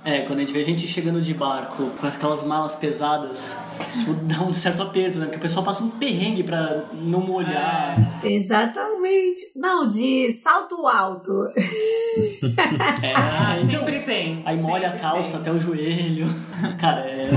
É, 0.03 0.21
quando 0.21 0.39
a 0.39 0.41
gente 0.41 0.53
vê 0.53 0.62
a 0.62 0.65
gente 0.65 0.88
chegando 0.88 1.21
de 1.21 1.34
barco 1.34 1.89
com 1.99 2.08
aquelas 2.08 2.43
malas 2.43 2.75
pesadas, 2.75 3.55
tipo, 4.00 4.13
dá 4.24 4.42
um 4.44 4.52
certo 4.54 4.82
aperto, 4.84 5.20
né? 5.20 5.26
Porque 5.26 5.38
o 5.38 5.42
pessoal 5.42 5.65
passa 5.65 5.84
um 5.84 5.89
perrengue 5.89 6.44
pra 6.44 6.84
não 6.94 7.20
molhar. 7.22 7.98
Exatamente. 8.24 9.52
Não, 9.56 9.88
de 9.88 10.32
salto 10.32 10.88
alto. 10.88 11.32
É, 13.02 13.13
Ah, 13.15 13.58
então, 13.62 13.80
sempre 13.80 14.00
tem. 14.02 14.42
aí 14.46 14.58
molha 14.58 14.89
a 14.89 14.98
calça 14.98 15.32
tem. 15.34 15.42
até 15.42 15.52
o 15.52 15.58
joelho. 15.58 16.28
Cara, 16.80 17.02
é. 17.02 17.30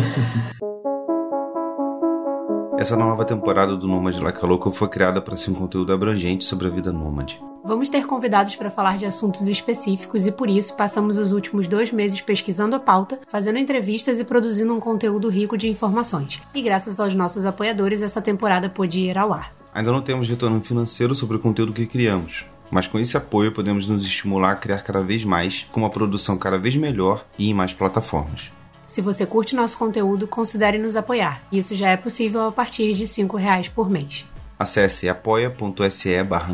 Essa 2.83 2.97
nova 2.97 3.25
temporada 3.25 3.77
do 3.77 3.87
Nômade 3.87 4.19
Like 4.19 4.45
Local 4.45 4.73
foi 4.73 4.89
criada 4.89 5.23
para 5.23 5.37
ser 5.37 5.53
um 5.53 5.55
conteúdo 5.55 5.93
abrangente 5.93 6.45
sobre 6.45 6.67
a 6.67 6.71
vida 6.71 6.93
nômade. 6.93 7.41
Vamos 7.63 7.89
ter 7.89 8.05
convidados 8.09 8.57
para 8.57 8.73
falar 8.73 8.99
de 8.99 9.07
assuntos 9.07 9.47
específicos 9.47 10.27
e 10.27 10.33
por 10.33 10.51
isso 10.51 10.75
passamos 10.75 11.17
os 11.17 11.31
últimos 11.31 11.69
dois 11.69 11.93
meses 11.93 12.21
pesquisando 12.21 12.75
a 12.75 12.81
pauta, 12.81 13.21
fazendo 13.29 13.61
entrevistas 13.61 14.19
e 14.19 14.25
produzindo 14.25 14.75
um 14.75 14.81
conteúdo 14.81 15.29
rico 15.29 15.57
de 15.57 15.69
informações. 15.69 16.43
E 16.53 16.61
graças 16.61 16.99
aos 16.99 17.15
nossos 17.15 17.47
apoiadores, 17.47 18.03
essa 18.03 18.21
temporada 18.21 18.69
pôde 18.69 18.99
ir 18.99 19.17
ao 19.17 19.33
ar. 19.33 19.55
Ainda 19.73 19.93
não 19.93 20.03
temos 20.03 20.29
retorno 20.29 20.61
financeiro 20.61 21.15
sobre 21.15 21.37
o 21.37 21.41
conteúdo 21.41 21.73
que 21.73 21.87
criamos, 21.87 22.45
mas 22.69 22.89
com 22.89 22.99
esse 22.99 23.17
apoio 23.17 23.53
podemos 23.53 23.87
nos 23.87 24.03
estimular 24.03 24.51
a 24.51 24.57
criar 24.57 24.83
cada 24.83 25.03
vez 25.03 25.25
mais, 25.25 25.69
com 25.71 25.79
uma 25.79 25.91
produção 25.91 26.37
cada 26.37 26.59
vez 26.59 26.75
melhor 26.75 27.25
e 27.39 27.49
em 27.49 27.55
mais 27.55 27.73
plataformas. 27.73 28.51
Se 28.93 29.01
você 29.01 29.25
curte 29.25 29.57
nosso 29.57 29.79
conteúdo, 29.79 30.29
considere 30.29 30.77
nos 30.77 30.97
apoiar. 30.97 31.43
Isso 31.51 31.75
já 31.75 31.89
é 31.89 31.97
possível 31.97 32.43
a 32.43 32.53
partir 32.53 32.93
de 32.93 33.07
5 33.07 33.39
reais 33.39 33.67
por 33.67 33.89
mês. 33.89 34.27
Acesse 34.59 35.09
apoia.se 35.09 36.23
barra 36.23 36.53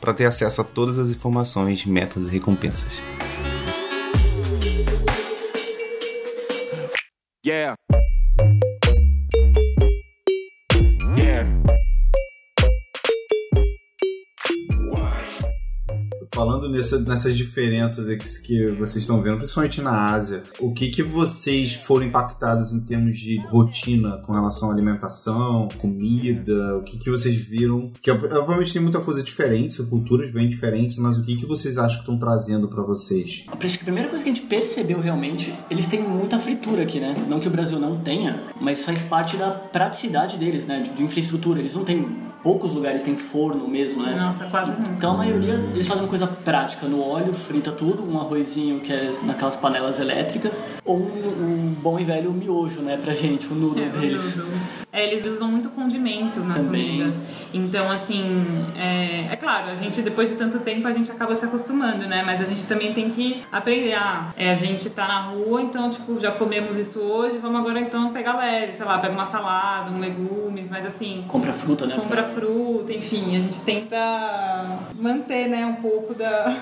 para 0.00 0.14
ter 0.14 0.24
acesso 0.24 0.62
a 0.62 0.64
todas 0.64 0.98
as 0.98 1.10
informações, 1.10 1.84
metas 1.84 2.26
e 2.26 2.30
recompensas. 2.30 2.98
Yeah. 7.44 7.74
Falando 16.40 16.70
nessa- 16.70 16.98
nessas 16.98 17.36
diferenças 17.36 18.38
que, 18.38 18.68
vocês 18.70 19.02
estão 19.02 19.20
vendo, 19.20 19.36
principalmente 19.36 19.82
na 19.82 20.10
Ásia, 20.10 20.42
o 20.58 20.72
que, 20.72 20.88
que 20.88 21.02
vocês 21.02 21.74
foram 21.74 22.06
impactados 22.06 22.72
em 22.72 22.80
termos 22.80 23.18
de 23.18 23.36
rotina 23.48 24.22
com 24.24 24.32
relação 24.32 24.70
à 24.70 24.72
alimentação, 24.72 25.68
comida? 25.76 26.78
O 26.78 26.82
que, 26.82 26.96
que 26.96 27.10
vocês 27.10 27.36
viram? 27.36 27.92
Que 28.00 28.10
obviamente 28.10 28.72
tem 28.72 28.80
muita 28.80 29.00
coisa 29.00 29.22
diferente, 29.22 29.74
são 29.74 29.84
culturas 29.84 30.30
bem 30.32 30.48
diferentes, 30.48 30.96
mas 30.96 31.18
o 31.18 31.22
que, 31.22 31.36
que 31.36 31.44
vocês 31.44 31.76
acham 31.76 31.96
que 31.96 32.02
estão 32.04 32.18
trazendo 32.18 32.68
para 32.68 32.82
vocês? 32.82 33.44
Acho 33.46 33.76
que 33.76 33.82
a 33.82 33.84
primeira 33.84 34.08
coisa 34.08 34.24
que 34.24 34.30
a 34.30 34.34
gente 34.34 34.46
percebeu 34.46 34.98
realmente, 34.98 35.52
eles 35.70 35.86
têm 35.86 36.00
muita 36.02 36.38
fritura 36.38 36.84
aqui, 36.84 36.98
né? 36.98 37.14
Não 37.28 37.38
que 37.38 37.48
o 37.48 37.50
Brasil 37.50 37.78
não 37.78 37.98
tenha, 37.98 38.40
mas 38.58 38.82
faz 38.82 39.02
parte 39.02 39.36
da 39.36 39.50
praticidade 39.50 40.38
deles, 40.38 40.64
né? 40.64 40.84
De 40.96 41.02
infraestrutura. 41.02 41.60
Eles 41.60 41.74
não 41.74 41.84
têm. 41.84 42.29
Poucos 42.42 42.72
lugares 42.72 43.02
têm 43.02 43.16
forno 43.16 43.68
mesmo, 43.68 44.02
né? 44.02 44.14
Nossa, 44.14 44.46
quase 44.46 44.70
nunca. 44.72 44.90
Então 44.96 45.12
a 45.12 45.16
maioria 45.18 45.54
eles 45.74 45.86
fazem 45.86 46.02
uma 46.04 46.08
coisa 46.08 46.26
prática 46.26 46.86
no 46.86 47.06
óleo, 47.06 47.32
frita 47.32 47.70
tudo, 47.70 48.02
um 48.02 48.18
arrozinho 48.18 48.80
que 48.80 48.92
é 48.92 49.10
naquelas 49.22 49.56
panelas 49.56 49.98
elétricas, 50.00 50.64
ou 50.84 50.96
um, 50.98 51.00
um 51.70 51.76
bom 51.80 51.98
e 51.98 52.04
velho 52.04 52.32
miojo, 52.32 52.80
né, 52.80 52.96
pra 52.96 53.12
gente, 53.12 53.46
o 53.48 53.54
noodle 53.54 53.84
É, 53.84 53.88
o 53.88 53.90
deles. 53.92 54.36
noodle. 54.36 54.54
É, 54.92 55.06
eles 55.12 55.24
usam 55.24 55.48
muito 55.48 55.68
condimento 55.68 56.40
na 56.40 56.54
Também. 56.54 56.98
comida. 56.98 57.16
Então, 57.54 57.88
assim, 57.90 58.24
é, 58.76 59.28
é 59.32 59.36
claro, 59.36 59.70
a 59.70 59.74
gente, 59.76 60.02
depois 60.02 60.28
de 60.30 60.34
tanto 60.34 60.58
tempo, 60.60 60.88
a 60.88 60.92
gente 60.92 61.10
acaba 61.12 61.32
se 61.36 61.44
acostumando, 61.44 62.08
né? 62.08 62.24
Mas 62.26 62.40
a 62.40 62.44
gente 62.44 62.66
também 62.66 62.92
tem 62.92 63.08
que 63.08 63.40
aprender. 63.52 63.94
Ah, 63.94 64.30
é, 64.36 64.50
a 64.50 64.54
gente 64.54 64.90
tá 64.90 65.06
na 65.06 65.20
rua, 65.30 65.62
então, 65.62 65.90
tipo, 65.90 66.18
já 66.20 66.32
comemos 66.32 66.76
isso 66.76 66.98
hoje, 66.98 67.38
vamos 67.38 67.60
agora 67.60 67.78
então 67.80 68.12
pegar 68.12 68.36
leve, 68.36 68.72
sei 68.72 68.84
lá, 68.84 68.98
pega 68.98 69.14
uma 69.14 69.24
salada, 69.24 69.92
um 69.92 70.00
legumes, 70.00 70.68
mas 70.68 70.84
assim. 70.84 71.24
Compra 71.28 71.52
fruta, 71.52 71.86
né? 71.86 71.94
Compra 71.94 72.22
pra- 72.24 72.29
fruta, 72.30 72.92
enfim, 72.92 73.36
a 73.36 73.40
gente 73.40 73.60
tenta 73.62 74.78
manter, 74.98 75.48
né, 75.48 75.64
um 75.66 75.76
pouco 75.76 76.14
da, 76.14 76.56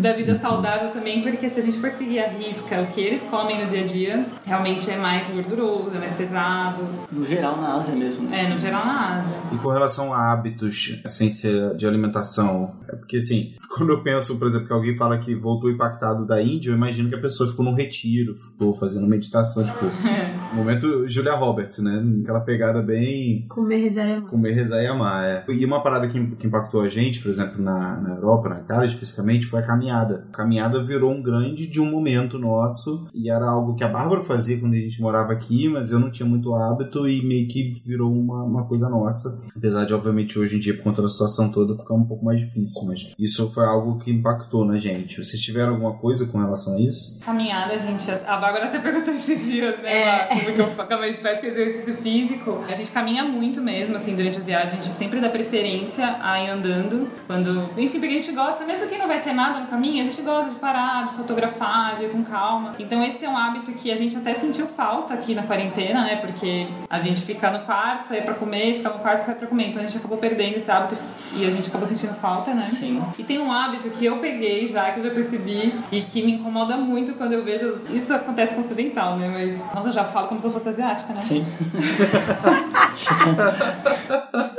da 0.00 0.12
vida 0.12 0.34
saudável 0.36 0.90
também, 0.90 1.22
porque 1.22 1.48
se 1.48 1.60
a 1.60 1.62
gente 1.62 1.78
for 1.78 1.90
seguir 1.90 2.20
a 2.20 2.28
risca 2.28 2.80
o 2.82 2.86
que 2.86 3.00
eles 3.00 3.22
comem 3.24 3.60
no 3.62 3.66
dia 3.68 3.80
a 3.80 3.84
dia, 3.84 4.26
realmente 4.44 4.90
é 4.90 4.96
mais 4.96 5.28
gorduroso, 5.28 5.90
é 5.94 5.98
mais 5.98 6.12
pesado, 6.12 6.82
No 7.10 7.24
geral, 7.24 7.60
na 7.60 7.74
Ásia 7.74 7.94
mesmo. 7.94 8.28
né? 8.28 8.44
é, 8.44 8.48
no 8.48 8.58
geral 8.58 8.84
na 8.86 9.18
Ásia. 9.20 9.34
E 9.52 9.56
com 9.58 9.68
relação 9.68 10.12
a 10.12 10.32
hábitos, 10.32 11.00
essência 11.04 11.74
de 11.76 11.86
alimentação, 11.86 12.76
é 12.88 12.96
porque 12.96 13.18
assim, 13.18 13.54
quando 13.76 13.90
eu 13.90 14.02
penso, 14.02 14.36
por 14.36 14.46
exemplo, 14.46 14.66
que 14.66 14.72
alguém 14.72 14.96
fala 14.96 15.18
que 15.18 15.34
voltou 15.34 15.70
impactado 15.70 16.26
da 16.26 16.40
Índia, 16.42 16.70
eu 16.70 16.74
imagino 16.74 17.08
que 17.08 17.14
a 17.14 17.20
pessoa 17.20 17.50
ficou 17.50 17.64
num 17.64 17.74
retiro, 17.74 18.34
ficou 18.36 18.74
fazendo 18.76 19.06
meditação, 19.06 19.64
tipo, 19.64 19.84
momento 20.54 21.08
Julia 21.08 21.34
Roberts, 21.34 21.78
né? 21.78 22.02
Aquela 22.22 22.40
pegada 22.40 22.80
bem 22.82 23.44
Comer 23.48 23.78
reserva. 23.78 24.26
comer, 24.28 24.52
rezar 24.52 24.73
e 24.82 24.86
amar. 24.86 25.24
É. 25.24 25.44
E 25.48 25.64
uma 25.64 25.82
parada 25.82 26.08
que, 26.08 26.36
que 26.36 26.46
impactou 26.46 26.80
a 26.82 26.88
gente, 26.88 27.20
por 27.20 27.28
exemplo, 27.28 27.62
na, 27.62 27.96
na 28.00 28.10
Europa, 28.14 28.48
na 28.48 28.60
Itália 28.60 28.86
especificamente, 28.86 29.46
foi 29.46 29.60
a 29.60 29.66
caminhada. 29.66 30.26
A 30.32 30.36
caminhada 30.36 30.82
virou 30.82 31.12
um 31.12 31.22
grande 31.22 31.66
de 31.66 31.80
um 31.80 31.86
momento 31.90 32.38
nosso 32.38 33.08
e 33.14 33.30
era 33.30 33.46
algo 33.46 33.74
que 33.74 33.84
a 33.84 33.88
Bárbara 33.88 34.22
fazia 34.22 34.58
quando 34.58 34.74
a 34.74 34.78
gente 34.78 35.00
morava 35.00 35.32
aqui, 35.32 35.68
mas 35.68 35.90
eu 35.90 35.98
não 35.98 36.10
tinha 36.10 36.26
muito 36.28 36.54
hábito 36.54 37.08
e 37.08 37.24
meio 37.24 37.46
que 37.48 37.74
virou 37.86 38.12
uma, 38.12 38.42
uma 38.42 38.64
coisa 38.64 38.88
nossa. 38.88 39.42
Apesar 39.56 39.84
de, 39.84 39.94
obviamente, 39.94 40.38
hoje 40.38 40.56
em 40.56 40.60
dia, 40.60 40.74
por 40.74 40.82
conta 40.82 41.02
da 41.02 41.08
situação 41.08 41.50
toda, 41.50 41.76
ficar 41.76 41.94
um 41.94 42.04
pouco 42.04 42.24
mais 42.24 42.40
difícil, 42.40 42.82
mas 42.86 43.12
isso 43.18 43.50
foi 43.52 43.64
algo 43.64 43.98
que 43.98 44.10
impactou 44.10 44.64
na 44.64 44.76
gente. 44.76 45.22
Vocês 45.22 45.40
tiveram 45.42 45.72
alguma 45.74 45.94
coisa 45.94 46.26
com 46.26 46.38
relação 46.38 46.76
a 46.76 46.80
isso? 46.80 47.20
Caminhada, 47.20 47.78
gente, 47.78 48.10
a 48.10 48.36
Bárbara 48.36 48.66
até 48.66 48.78
perguntou 48.78 49.12
esses 49.14 49.44
dias, 49.44 49.76
né, 49.82 50.02
É. 50.02 50.04
lá, 50.04 50.26
como 50.28 50.54
que 50.54 50.60
eu 50.60 50.82
acabei 50.82 51.12
de 51.12 51.20
pesca 51.20 51.46
exercício 51.46 51.94
físico. 51.94 52.58
A 52.68 52.74
gente 52.74 52.90
caminha 52.90 53.24
muito 53.24 53.60
mesmo, 53.60 53.96
assim, 53.96 54.14
durante 54.14 54.38
a 54.38 54.42
viagem, 54.42 54.63
a 54.64 54.66
gente 54.66 54.86
sempre 54.98 55.20
dá 55.20 55.28
preferência 55.28 56.16
a 56.20 56.42
ir 56.42 56.50
andando, 56.50 57.10
quando, 57.26 57.68
enfim, 57.76 58.00
porque 58.00 58.14
a 58.14 58.18
gente 58.18 58.32
gosta, 58.32 58.64
mesmo 58.64 58.88
que 58.88 58.98
não 58.98 59.06
vai 59.06 59.20
ter 59.20 59.32
nada 59.32 59.60
no 59.60 59.66
caminho, 59.66 60.00
a 60.00 60.04
gente 60.04 60.20
gosta 60.22 60.50
de 60.50 60.56
parar, 60.56 61.06
de 61.06 61.16
fotografar, 61.16 61.96
de 61.96 62.04
ir 62.04 62.10
com 62.10 62.24
calma. 62.24 62.72
Então 62.78 63.02
esse 63.04 63.24
é 63.24 63.28
um 63.28 63.36
hábito 63.36 63.72
que 63.72 63.90
a 63.90 63.96
gente 63.96 64.16
até 64.16 64.34
sentiu 64.34 64.66
falta 64.66 65.14
aqui 65.14 65.34
na 65.34 65.42
quarentena, 65.42 66.02
né, 66.02 66.16
porque 66.16 66.66
a 66.88 67.00
gente 67.00 67.22
fica 67.22 67.50
no 67.50 67.60
quarto, 67.60 68.08
sair 68.08 68.22
pra 68.22 68.34
comer, 68.34 68.76
ficar 68.76 68.90
no 68.90 68.98
quarto, 68.98 69.24
sair 69.24 69.36
pra 69.36 69.46
comer, 69.46 69.68
então 69.68 69.82
a 69.82 69.84
gente 69.84 69.98
acabou 69.98 70.18
perdendo 70.18 70.56
esse 70.56 70.70
hábito 70.70 70.96
e 71.36 71.44
a 71.44 71.50
gente 71.50 71.68
acabou 71.68 71.86
sentindo 71.86 72.14
falta, 72.14 72.54
né. 72.54 72.68
Sim. 72.72 73.02
E 73.18 73.22
tem 73.22 73.38
um 73.38 73.52
hábito 73.52 73.90
que 73.90 74.04
eu 74.04 74.18
peguei 74.18 74.68
já, 74.68 74.90
que 74.90 75.00
eu 75.00 75.04
já 75.04 75.10
percebi, 75.10 75.74
e 75.90 76.02
que 76.02 76.22
me 76.22 76.32
incomoda 76.32 76.76
muito 76.76 77.14
quando 77.14 77.32
eu 77.32 77.44
vejo. 77.44 77.80
Isso 77.90 78.14
acontece 78.14 78.54
com 78.54 78.60
o 78.60 78.64
ocidental, 78.64 79.16
né? 79.16 79.28
Mas. 79.28 79.74
Nossa, 79.74 79.88
eu 79.88 79.92
já 79.92 80.04
falo 80.04 80.28
como 80.28 80.40
se 80.40 80.46
eu 80.46 80.50
fosse 80.50 80.68
asiática, 80.68 81.12
né? 81.12 81.22
Sim. 81.22 81.44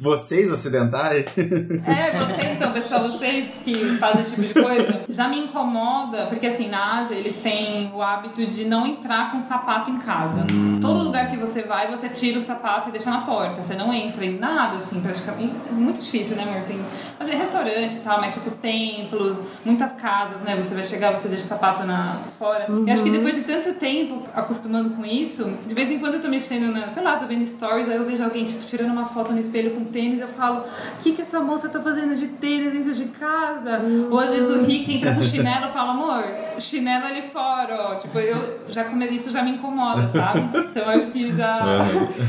Vocês 0.00 0.52
ocidentais? 0.52 1.26
É, 1.36 2.18
vocês 2.18 2.56
então, 2.56 2.72
pessoal, 2.72 3.02
vocês 3.02 3.60
que 3.64 3.74
fazem 3.98 4.22
esse 4.22 4.42
tipo 4.42 4.54
de 4.54 4.66
coisa, 4.66 5.04
já 5.08 5.28
me 5.28 5.38
incomoda, 5.38 6.26
porque 6.26 6.46
assim, 6.46 6.68
na 6.68 7.00
Ásia 7.00 7.14
eles 7.14 7.36
têm 7.36 7.90
o 7.94 8.02
hábito 8.02 8.46
de 8.46 8.64
não 8.64 8.86
entrar 8.86 9.30
com 9.30 9.40
sapato 9.40 9.90
em 9.90 9.98
casa. 9.98 10.44
Todo 10.80 11.02
lugar 11.02 11.30
que 11.30 11.36
você 11.36 11.62
vai, 11.62 11.90
você 11.90 12.08
tira 12.08 12.38
o 12.38 12.40
sapato 12.40 12.88
e 12.88 12.92
deixa 12.92 13.10
na 13.10 13.22
porta. 13.22 13.62
Você 13.62 13.74
não 13.74 13.92
entra 13.92 14.24
em 14.24 14.38
nada, 14.38 14.76
assim, 14.76 15.00
praticamente. 15.00 15.54
É 15.68 15.72
muito 15.72 16.00
difícil, 16.00 16.36
né, 16.36 16.42
amor? 16.42 16.62
Tem 16.66 16.78
mas 17.18 17.28
é 17.28 17.36
restaurante 17.36 17.96
e 17.96 18.00
tal, 18.00 18.20
mas 18.20 18.34
tipo 18.34 18.50
templos, 18.50 19.40
muitas 19.64 19.92
casas, 19.92 20.40
né? 20.40 20.56
Você 20.56 20.74
vai 20.74 20.84
chegar, 20.84 21.16
você 21.16 21.28
deixa 21.28 21.44
o 21.44 21.48
sapato 21.48 21.84
na, 21.84 22.18
fora. 22.38 22.66
E 22.86 22.90
acho 22.90 23.02
que 23.02 23.10
depois 23.10 23.34
de 23.34 23.42
tanto 23.42 23.72
tempo 23.74 24.22
acostumando 24.34 24.90
com 24.90 25.04
isso, 25.04 25.50
de 25.66 25.74
vez 25.74 25.90
em 25.90 25.98
quando 25.98 26.14
eu 26.14 26.22
tô 26.22 26.28
mexendo 26.28 26.72
na, 26.72 26.88
sei 26.88 27.02
lá, 27.02 27.16
tô 27.16 27.26
vendo 27.26 27.46
stories, 27.46 27.88
aí 27.88 27.96
eu 27.96 28.04
vejo 28.04 28.22
alguém, 28.22 28.44
tipo, 28.44 28.64
tirando 28.64 28.90
uma 28.90 29.06
foto 29.06 29.32
no 29.32 29.40
espelho 29.40 29.63
com 29.70 29.84
tênis, 29.84 30.20
eu 30.20 30.28
falo, 30.28 30.60
o 30.60 31.02
que 31.02 31.12
que 31.12 31.22
essa 31.22 31.40
moça 31.40 31.68
tá 31.68 31.80
fazendo 31.80 32.14
de 32.16 32.26
tênis 32.28 32.72
dentro 32.72 32.94
de 32.94 33.04
casa? 33.06 33.80
Ou 34.10 34.18
às 34.18 34.30
vezes 34.30 34.48
o 34.50 34.62
Rick 34.64 34.94
entra 34.94 35.14
com 35.14 35.22
chinelo 35.22 35.66
e 35.66 35.70
fala, 35.70 35.92
amor, 35.92 36.24
chinelo 36.58 37.06
ali 37.06 37.22
fora, 37.22 37.90
ó. 37.90 37.94
Tipo, 37.96 38.18
eu 38.18 38.60
já 38.68 38.84
isso 39.10 39.30
já 39.30 39.42
me 39.42 39.52
incomoda, 39.52 40.08
sabe? 40.08 40.40
Então 40.70 40.88
acho 40.88 41.10
que 41.10 41.32
já. 41.32 41.84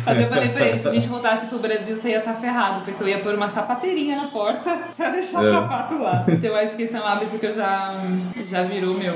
Até 0.06 0.24
eu 0.24 0.30
falei 0.30 0.50
pra 0.50 0.68
ele, 0.68 0.80
se 0.80 0.88
a 0.88 0.92
gente 0.92 1.08
voltasse 1.08 1.46
pro 1.48 1.60
Brasil, 1.60 1.96
você 1.96 2.10
ia 2.10 2.20
estar 2.20 2.36
ferrado, 2.36 2.82
porque 2.82 3.02
eu 3.04 3.08
ia 3.08 3.20
pôr 3.20 3.34
uma 3.36 3.50
sapateirinha 3.50 4.16
na 4.16 4.28
porta 4.28 4.78
pra 4.96 5.10
deixar 5.10 5.42
o 5.42 5.46
sapato 5.46 5.98
lá. 5.98 6.26
Então 6.28 6.50
eu 6.52 6.56
acho 6.58 6.76
que 6.76 6.84
esse 6.84 6.96
é 6.96 7.00
um 7.00 7.06
hábito 7.06 7.38
que 7.38 7.46
eu 7.46 7.56
já, 7.56 7.94
já 8.50 8.64
virou 8.64 8.96
meu. 8.98 9.14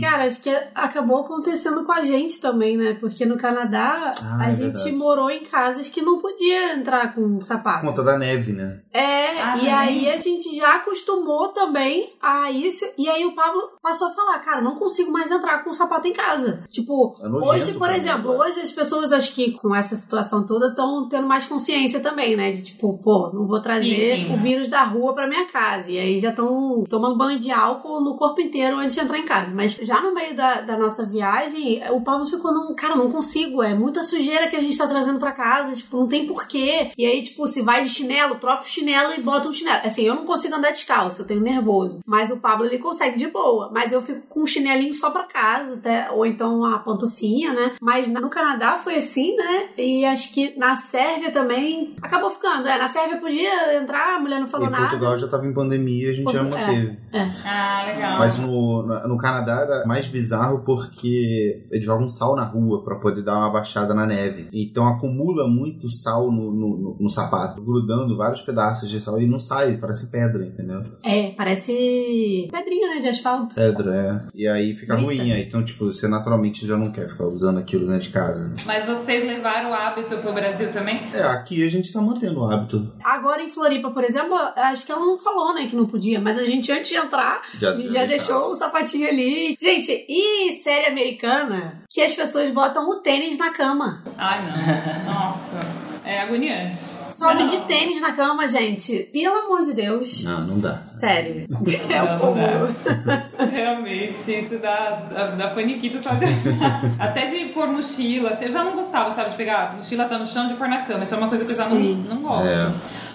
Cara, 0.00 0.24
acho 0.24 0.40
que 0.40 0.50
acabou 0.74 1.20
acontecendo 1.20 1.84
com 1.84 1.92
a 1.92 2.02
gente 2.02 2.40
também, 2.40 2.76
né? 2.76 2.96
Porque 3.00 3.24
no 3.26 3.36
Canadá 3.36 4.12
Ah, 4.22 4.38
a 4.40 4.48
é 4.48 4.50
gente 4.54 4.74
verdade. 4.74 4.92
morou 4.92 5.30
em 5.30 5.44
casas 5.44 5.88
que 5.88 6.00
não 6.02 6.18
podia 6.18 6.74
entrar 6.74 7.14
com 7.14 7.39
sapato. 7.42 7.80
Por 7.80 7.90
conta 7.90 8.02
da 8.04 8.18
neve, 8.18 8.52
né? 8.52 8.80
É, 8.92 9.40
Ah, 9.40 9.56
e 9.56 9.68
aí 9.68 10.10
a 10.10 10.16
gente 10.16 10.54
já 10.54 10.76
acostumou 10.76 11.48
também 11.48 12.12
a 12.20 12.50
isso. 12.50 12.84
E 12.98 13.08
aí 13.08 13.24
o 13.24 13.34
Pablo 13.34 13.62
passou 13.82 14.08
a 14.08 14.10
falar, 14.10 14.38
cara, 14.40 14.60
não 14.60 14.74
consigo 14.74 15.10
mais 15.10 15.30
entrar 15.30 15.64
com 15.64 15.72
sapato 15.72 16.06
em 16.06 16.12
casa. 16.12 16.64
Tipo, 16.68 17.14
É 17.22 17.28
nojento 17.28 17.50
hoje, 17.54 17.72
por 17.72 17.88
mim 17.88 17.94
exemplo, 17.94 18.32
agora. 18.32 18.48
hoje 18.50 18.60
as 18.60 18.70
pessoas 18.72 19.12
acho 19.12 19.34
que 19.34 19.52
com 19.52 19.74
essa 19.74 19.96
situação 19.96 20.44
toda 20.44 20.68
estão 20.68 21.08
tendo 21.08 21.26
mais 21.26 21.46
consciência 21.46 22.00
também, 22.00 22.36
né? 22.36 22.50
De 22.52 22.62
tipo, 22.64 22.98
pô, 22.98 23.30
não 23.32 23.46
vou 23.46 23.60
trazer 23.62 24.16
Sim, 24.16 24.26
sim. 24.26 24.34
o 24.34 24.36
vírus 24.36 24.68
da 24.68 24.82
rua 24.82 25.14
pra 25.14 25.26
minha 25.28 25.46
casa. 25.46 25.90
E 25.90 25.98
aí 25.98 26.18
já 26.18 26.30
estão 26.30 26.84
tomando 26.88 27.16
banho 27.16 27.38
de 27.38 27.50
álcool 27.50 28.00
no 28.02 28.16
corpo 28.16 28.40
inteiro 28.40 28.76
antes 28.76 28.94
de 28.94 29.00
entrar 29.00 29.18
em 29.18 29.24
casa. 29.24 29.50
Mas 29.54 29.74
já 29.80 30.00
no 30.00 30.12
meio 30.12 30.36
da, 30.36 30.60
da 30.60 30.76
nossa 30.76 31.06
viagem, 31.06 31.82
o 31.90 32.00
Pablo 32.02 32.24
ficou 32.26 32.52
num, 32.52 32.74
cara, 32.74 32.94
não 32.96 33.10
consigo, 33.10 33.62
é 33.62 33.74
muita 33.74 34.02
sujeira 34.02 34.48
que 34.48 34.56
a 34.56 34.60
gente 34.62 34.76
tá 34.76 34.86
trazendo 34.86 35.18
pra 35.18 35.32
casa, 35.32 35.74
tipo, 35.74 35.96
não 35.96 36.06
tem 36.06 36.26
porquê. 36.26 36.90
E 36.96 37.06
aí, 37.06 37.22
tipo, 37.22 37.29
se 37.46 37.62
vai 37.62 37.82
de 37.82 37.88
chinelo, 37.88 38.36
troca 38.36 38.62
o 38.62 38.66
chinelo 38.68 39.12
e 39.14 39.22
bota 39.22 39.48
um 39.48 39.52
chinelo. 39.52 39.80
Assim, 39.84 40.02
eu 40.02 40.14
não 40.14 40.24
consigo 40.24 40.54
andar 40.54 40.70
descalço, 40.70 41.22
eu 41.22 41.26
tenho 41.26 41.40
nervoso. 41.40 42.00
Mas 42.06 42.30
o 42.30 42.36
Pablo, 42.38 42.66
ele 42.66 42.78
consegue 42.78 43.18
de 43.18 43.26
boa. 43.28 43.70
Mas 43.72 43.92
eu 43.92 44.02
fico 44.02 44.22
com 44.28 44.42
um 44.42 44.46
chinelinho 44.46 44.92
só 44.94 45.10
pra 45.10 45.24
casa, 45.24 45.74
até, 45.74 46.10
ou 46.10 46.24
então 46.26 46.64
a 46.64 46.78
pantufinha, 46.78 47.52
né? 47.52 47.76
Mas 47.80 48.08
no 48.08 48.28
Canadá 48.30 48.78
foi 48.82 48.96
assim, 48.96 49.34
né? 49.36 49.68
E 49.76 50.04
acho 50.04 50.32
que 50.32 50.56
na 50.58 50.76
Sérvia 50.76 51.30
também 51.30 51.94
acabou 52.02 52.30
ficando. 52.30 52.66
É, 52.68 52.78
na 52.78 52.88
Sérvia 52.88 53.18
podia 53.18 53.76
entrar, 53.80 54.16
a 54.16 54.20
mulher 54.20 54.40
não 54.40 54.46
falou 54.46 54.66
em 54.66 54.70
nada. 54.70 54.82
Portugal 54.88 55.18
já 55.18 55.28
tava 55.28 55.46
em 55.46 55.52
pandemia, 55.54 56.10
a 56.10 56.14
gente 56.14 56.32
já 56.32 56.40
Portu- 56.44 56.56
é. 56.56 56.66
manteve. 56.66 56.98
Ah, 57.44 57.84
legal. 57.86 58.18
Mas 58.18 58.38
no, 58.38 58.82
no 59.08 59.16
Canadá 59.16 59.60
era 59.60 59.86
mais 59.86 60.06
bizarro 60.06 60.62
porque 60.64 61.64
eles 61.70 61.84
jogam 61.84 62.08
sal 62.08 62.34
na 62.36 62.44
rua 62.44 62.82
pra 62.82 62.96
poder 62.96 63.22
dar 63.22 63.36
uma 63.38 63.50
baixada 63.50 63.94
na 63.94 64.06
neve. 64.06 64.48
Então 64.52 64.86
acumula 64.86 65.48
muito 65.48 65.90
sal 65.90 66.30
no, 66.30 66.50
no, 66.52 66.76
no- 66.76 66.96
no 67.00 67.10
sapato, 67.24 67.62
grudando 67.62 68.16
vários 68.16 68.40
pedaços 68.40 68.88
de 68.90 69.00
sal 69.00 69.20
e 69.20 69.26
não 69.26 69.38
sai, 69.38 69.76
parece 69.76 70.10
pedra, 70.10 70.44
entendeu? 70.44 70.80
É, 71.02 71.30
parece 71.36 72.48
pedrinha, 72.50 72.94
né, 72.94 73.00
de 73.00 73.08
asfalto. 73.08 73.54
Pedra, 73.54 73.94
é. 73.94 74.38
E 74.38 74.48
aí 74.48 74.74
fica 74.74 74.94
Eita. 74.94 75.04
ruim. 75.04 75.32
Aí, 75.32 75.42
então, 75.42 75.64
tipo, 75.64 75.86
você 75.86 76.08
naturalmente 76.08 76.66
já 76.66 76.76
não 76.76 76.90
quer 76.90 77.08
ficar 77.08 77.24
usando 77.26 77.58
aquilo 77.58 77.86
dentro 77.86 78.02
de 78.02 78.08
casa. 78.10 78.48
né? 78.48 78.56
Mas 78.66 78.86
vocês 78.86 79.24
levaram 79.24 79.70
o 79.70 79.74
hábito 79.74 80.16
pro 80.18 80.32
Brasil 80.32 80.70
também? 80.70 81.00
É, 81.12 81.22
aqui 81.22 81.64
a 81.64 81.70
gente 81.70 81.92
tá 81.92 82.00
mantendo 82.00 82.40
o 82.40 82.50
hábito. 82.50 82.92
Agora 83.04 83.42
em 83.42 83.50
Floripa, 83.50 83.90
por 83.90 84.04
exemplo, 84.04 84.34
acho 84.56 84.84
que 84.86 84.92
ela 84.92 85.00
não 85.04 85.18
falou, 85.18 85.54
né, 85.54 85.66
que 85.66 85.76
não 85.76 85.86
podia, 85.86 86.20
mas 86.20 86.38
a 86.38 86.42
gente 86.44 86.70
antes 86.72 86.90
de 86.90 86.96
entrar 86.96 87.42
Já, 87.54 87.70
já, 87.70 87.76
deixava. 87.76 88.06
deixou 88.06 88.50
o 88.50 88.54
sapatinho 88.54 89.08
ali. 89.08 89.56
Gente, 89.60 90.04
e 90.08 90.52
série 90.62 90.86
americana 90.86 91.82
que 91.88 92.00
as 92.00 92.14
pessoas 92.14 92.50
botam 92.50 92.88
o 92.88 92.96
tênis 92.96 93.36
na 93.38 93.50
cama. 93.52 94.02
Ai, 94.16 94.40
não. 94.42 95.12
Nossa. 95.12 95.58
É 96.04 96.20
agoniante. 96.20 96.76
Sobe 97.12 97.44
de 97.48 97.58
tênis 97.60 98.00
na 98.00 98.12
cama, 98.12 98.46
gente. 98.48 99.08
Pelo 99.12 99.36
amor 99.36 99.60
de 99.64 99.74
Deus. 99.74 100.24
Não, 100.24 100.46
não 100.46 100.58
dá. 100.58 100.82
Sério. 100.88 101.46
É 101.90 101.98
Não, 101.98 102.18
não 102.18 102.34
dá. 102.34 103.22
Realmente, 103.46 104.16
isso 104.18 104.58
dá, 104.58 105.08
dá, 105.12 105.26
dá 105.32 105.48
faniquito 105.50 105.98
só 105.98 106.10
de. 106.14 106.24
Até 106.98 107.26
de 107.26 107.46
pôr 107.46 107.68
mochila. 107.68 108.30
assim, 108.30 108.46
Eu 108.46 108.52
já 108.52 108.64
não 108.64 108.72
gostava, 108.72 109.14
sabe, 109.14 109.30
de 109.30 109.36
pegar 109.36 109.76
mochila 109.76 110.04
tá 110.04 110.18
no 110.18 110.26
chão 110.26 110.46
de 110.48 110.54
pôr 110.54 110.68
na 110.68 110.82
cama. 110.82 111.04
Isso 111.04 111.14
é 111.14 111.18
uma 111.18 111.28
coisa 111.28 111.44
que 111.44 111.52
eu 111.52 111.56
já 111.56 111.68
não, 111.68 111.76
não 111.76 112.22
gosto. 112.22 112.48
É. 112.48 112.72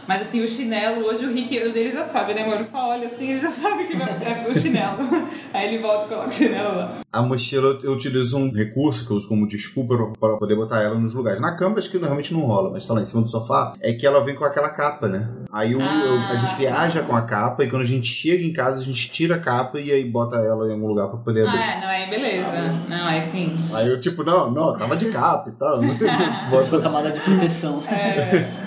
Mas 0.07 0.21
assim, 0.21 0.43
o 0.43 0.47
chinelo, 0.47 1.05
hoje 1.05 1.25
o 1.25 1.33
Rick, 1.33 1.57
hoje 1.59 1.79
ele 1.79 1.91
já 1.91 2.05
sabe, 2.05 2.33
né, 2.33 2.43
amor? 2.43 2.57
Eu 2.57 2.63
só 2.63 2.89
olho 2.91 3.05
assim, 3.05 3.31
ele 3.31 3.41
já 3.41 3.49
sabe 3.51 3.85
que 3.85 3.95
vai 3.97 4.09
é 4.09 4.47
o 4.49 4.55
chinelo. 4.55 4.97
Aí 5.53 5.67
ele 5.67 5.81
volta 5.81 6.05
e 6.05 6.09
coloca 6.09 6.27
o 6.27 6.31
chinelo 6.31 6.75
lá. 6.77 6.91
A 7.11 7.21
mochila 7.21 7.79
eu 7.81 7.93
utilizo 7.93 8.37
um 8.37 8.51
recurso 8.51 9.05
que 9.05 9.11
eu 9.11 9.17
uso 9.17 9.27
como 9.27 9.47
desculpa 9.47 9.95
pra- 9.95 10.07
para 10.29 10.37
poder 10.37 10.55
botar 10.55 10.81
ela 10.81 10.95
nos 10.95 11.13
lugares. 11.13 11.39
Na 11.41 11.55
cama 11.55 11.79
acho 11.79 11.89
que 11.89 11.97
realmente 11.97 12.33
não 12.33 12.41
rola, 12.41 12.69
mas 12.71 12.85
tá 12.85 12.93
lá 12.93 13.01
em 13.01 13.05
cima 13.05 13.21
do 13.23 13.29
sofá, 13.29 13.73
é 13.79 13.93
que 13.93 14.05
ela 14.05 14.23
vem 14.23 14.35
com 14.35 14.43
aquela 14.45 14.69
capa, 14.69 15.07
né? 15.07 15.27
Aí 15.51 15.71
eu- 15.71 15.79
eu- 15.81 15.85
a 16.19 16.29
Ah. 16.31 16.35
gente 16.37 16.55
viaja 16.55 17.01
com 17.01 17.15
a 17.15 17.21
capa 17.21 17.63
e 17.63 17.69
quando 17.69 17.81
a 17.83 17.85
gente 17.85 18.07
chega 18.07 18.43
em 18.43 18.51
casa 18.53 18.79
a 18.79 18.83
gente 18.83 19.09
tira 19.09 19.35
a 19.35 19.39
capa 19.39 19.79
e 19.79 19.91
aí 19.91 20.03
bota 20.03 20.35
ela 20.37 20.67
em 20.67 20.73
algum 20.73 20.87
lugar 20.87 21.07
pra 21.07 21.17
poder 21.17 21.47
abrir. 21.47 21.57
Ah, 21.57 21.71
é, 21.77 21.81
não, 21.81 21.87
aí 21.87 22.09
beleza. 22.09 22.47
Não, 22.89 23.07
aí 23.07 23.21
sim. 23.31 23.55
Aí 23.73 23.87
eu 23.87 23.99
tipo, 23.99 24.23
não, 24.23 24.51
não, 24.51 24.75
tava 24.75 24.95
de 24.97 25.09
capa 25.11 25.49
e 25.49 25.53
tal. 25.53 25.79
Bota 26.49 26.65
sua 26.65 26.81
camada 26.81 27.09
de 27.11 27.19
proteção. 27.21 27.81
é, 27.89 28.64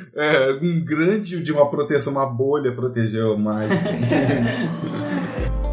um 0.60 0.84
grande 0.84 1.42
de 1.42 1.52
uma 1.52 1.68
proteção, 1.70 2.12
uma 2.12 2.26
bolha 2.26 2.72
protegeu 2.74 3.36
mais. 3.38 3.70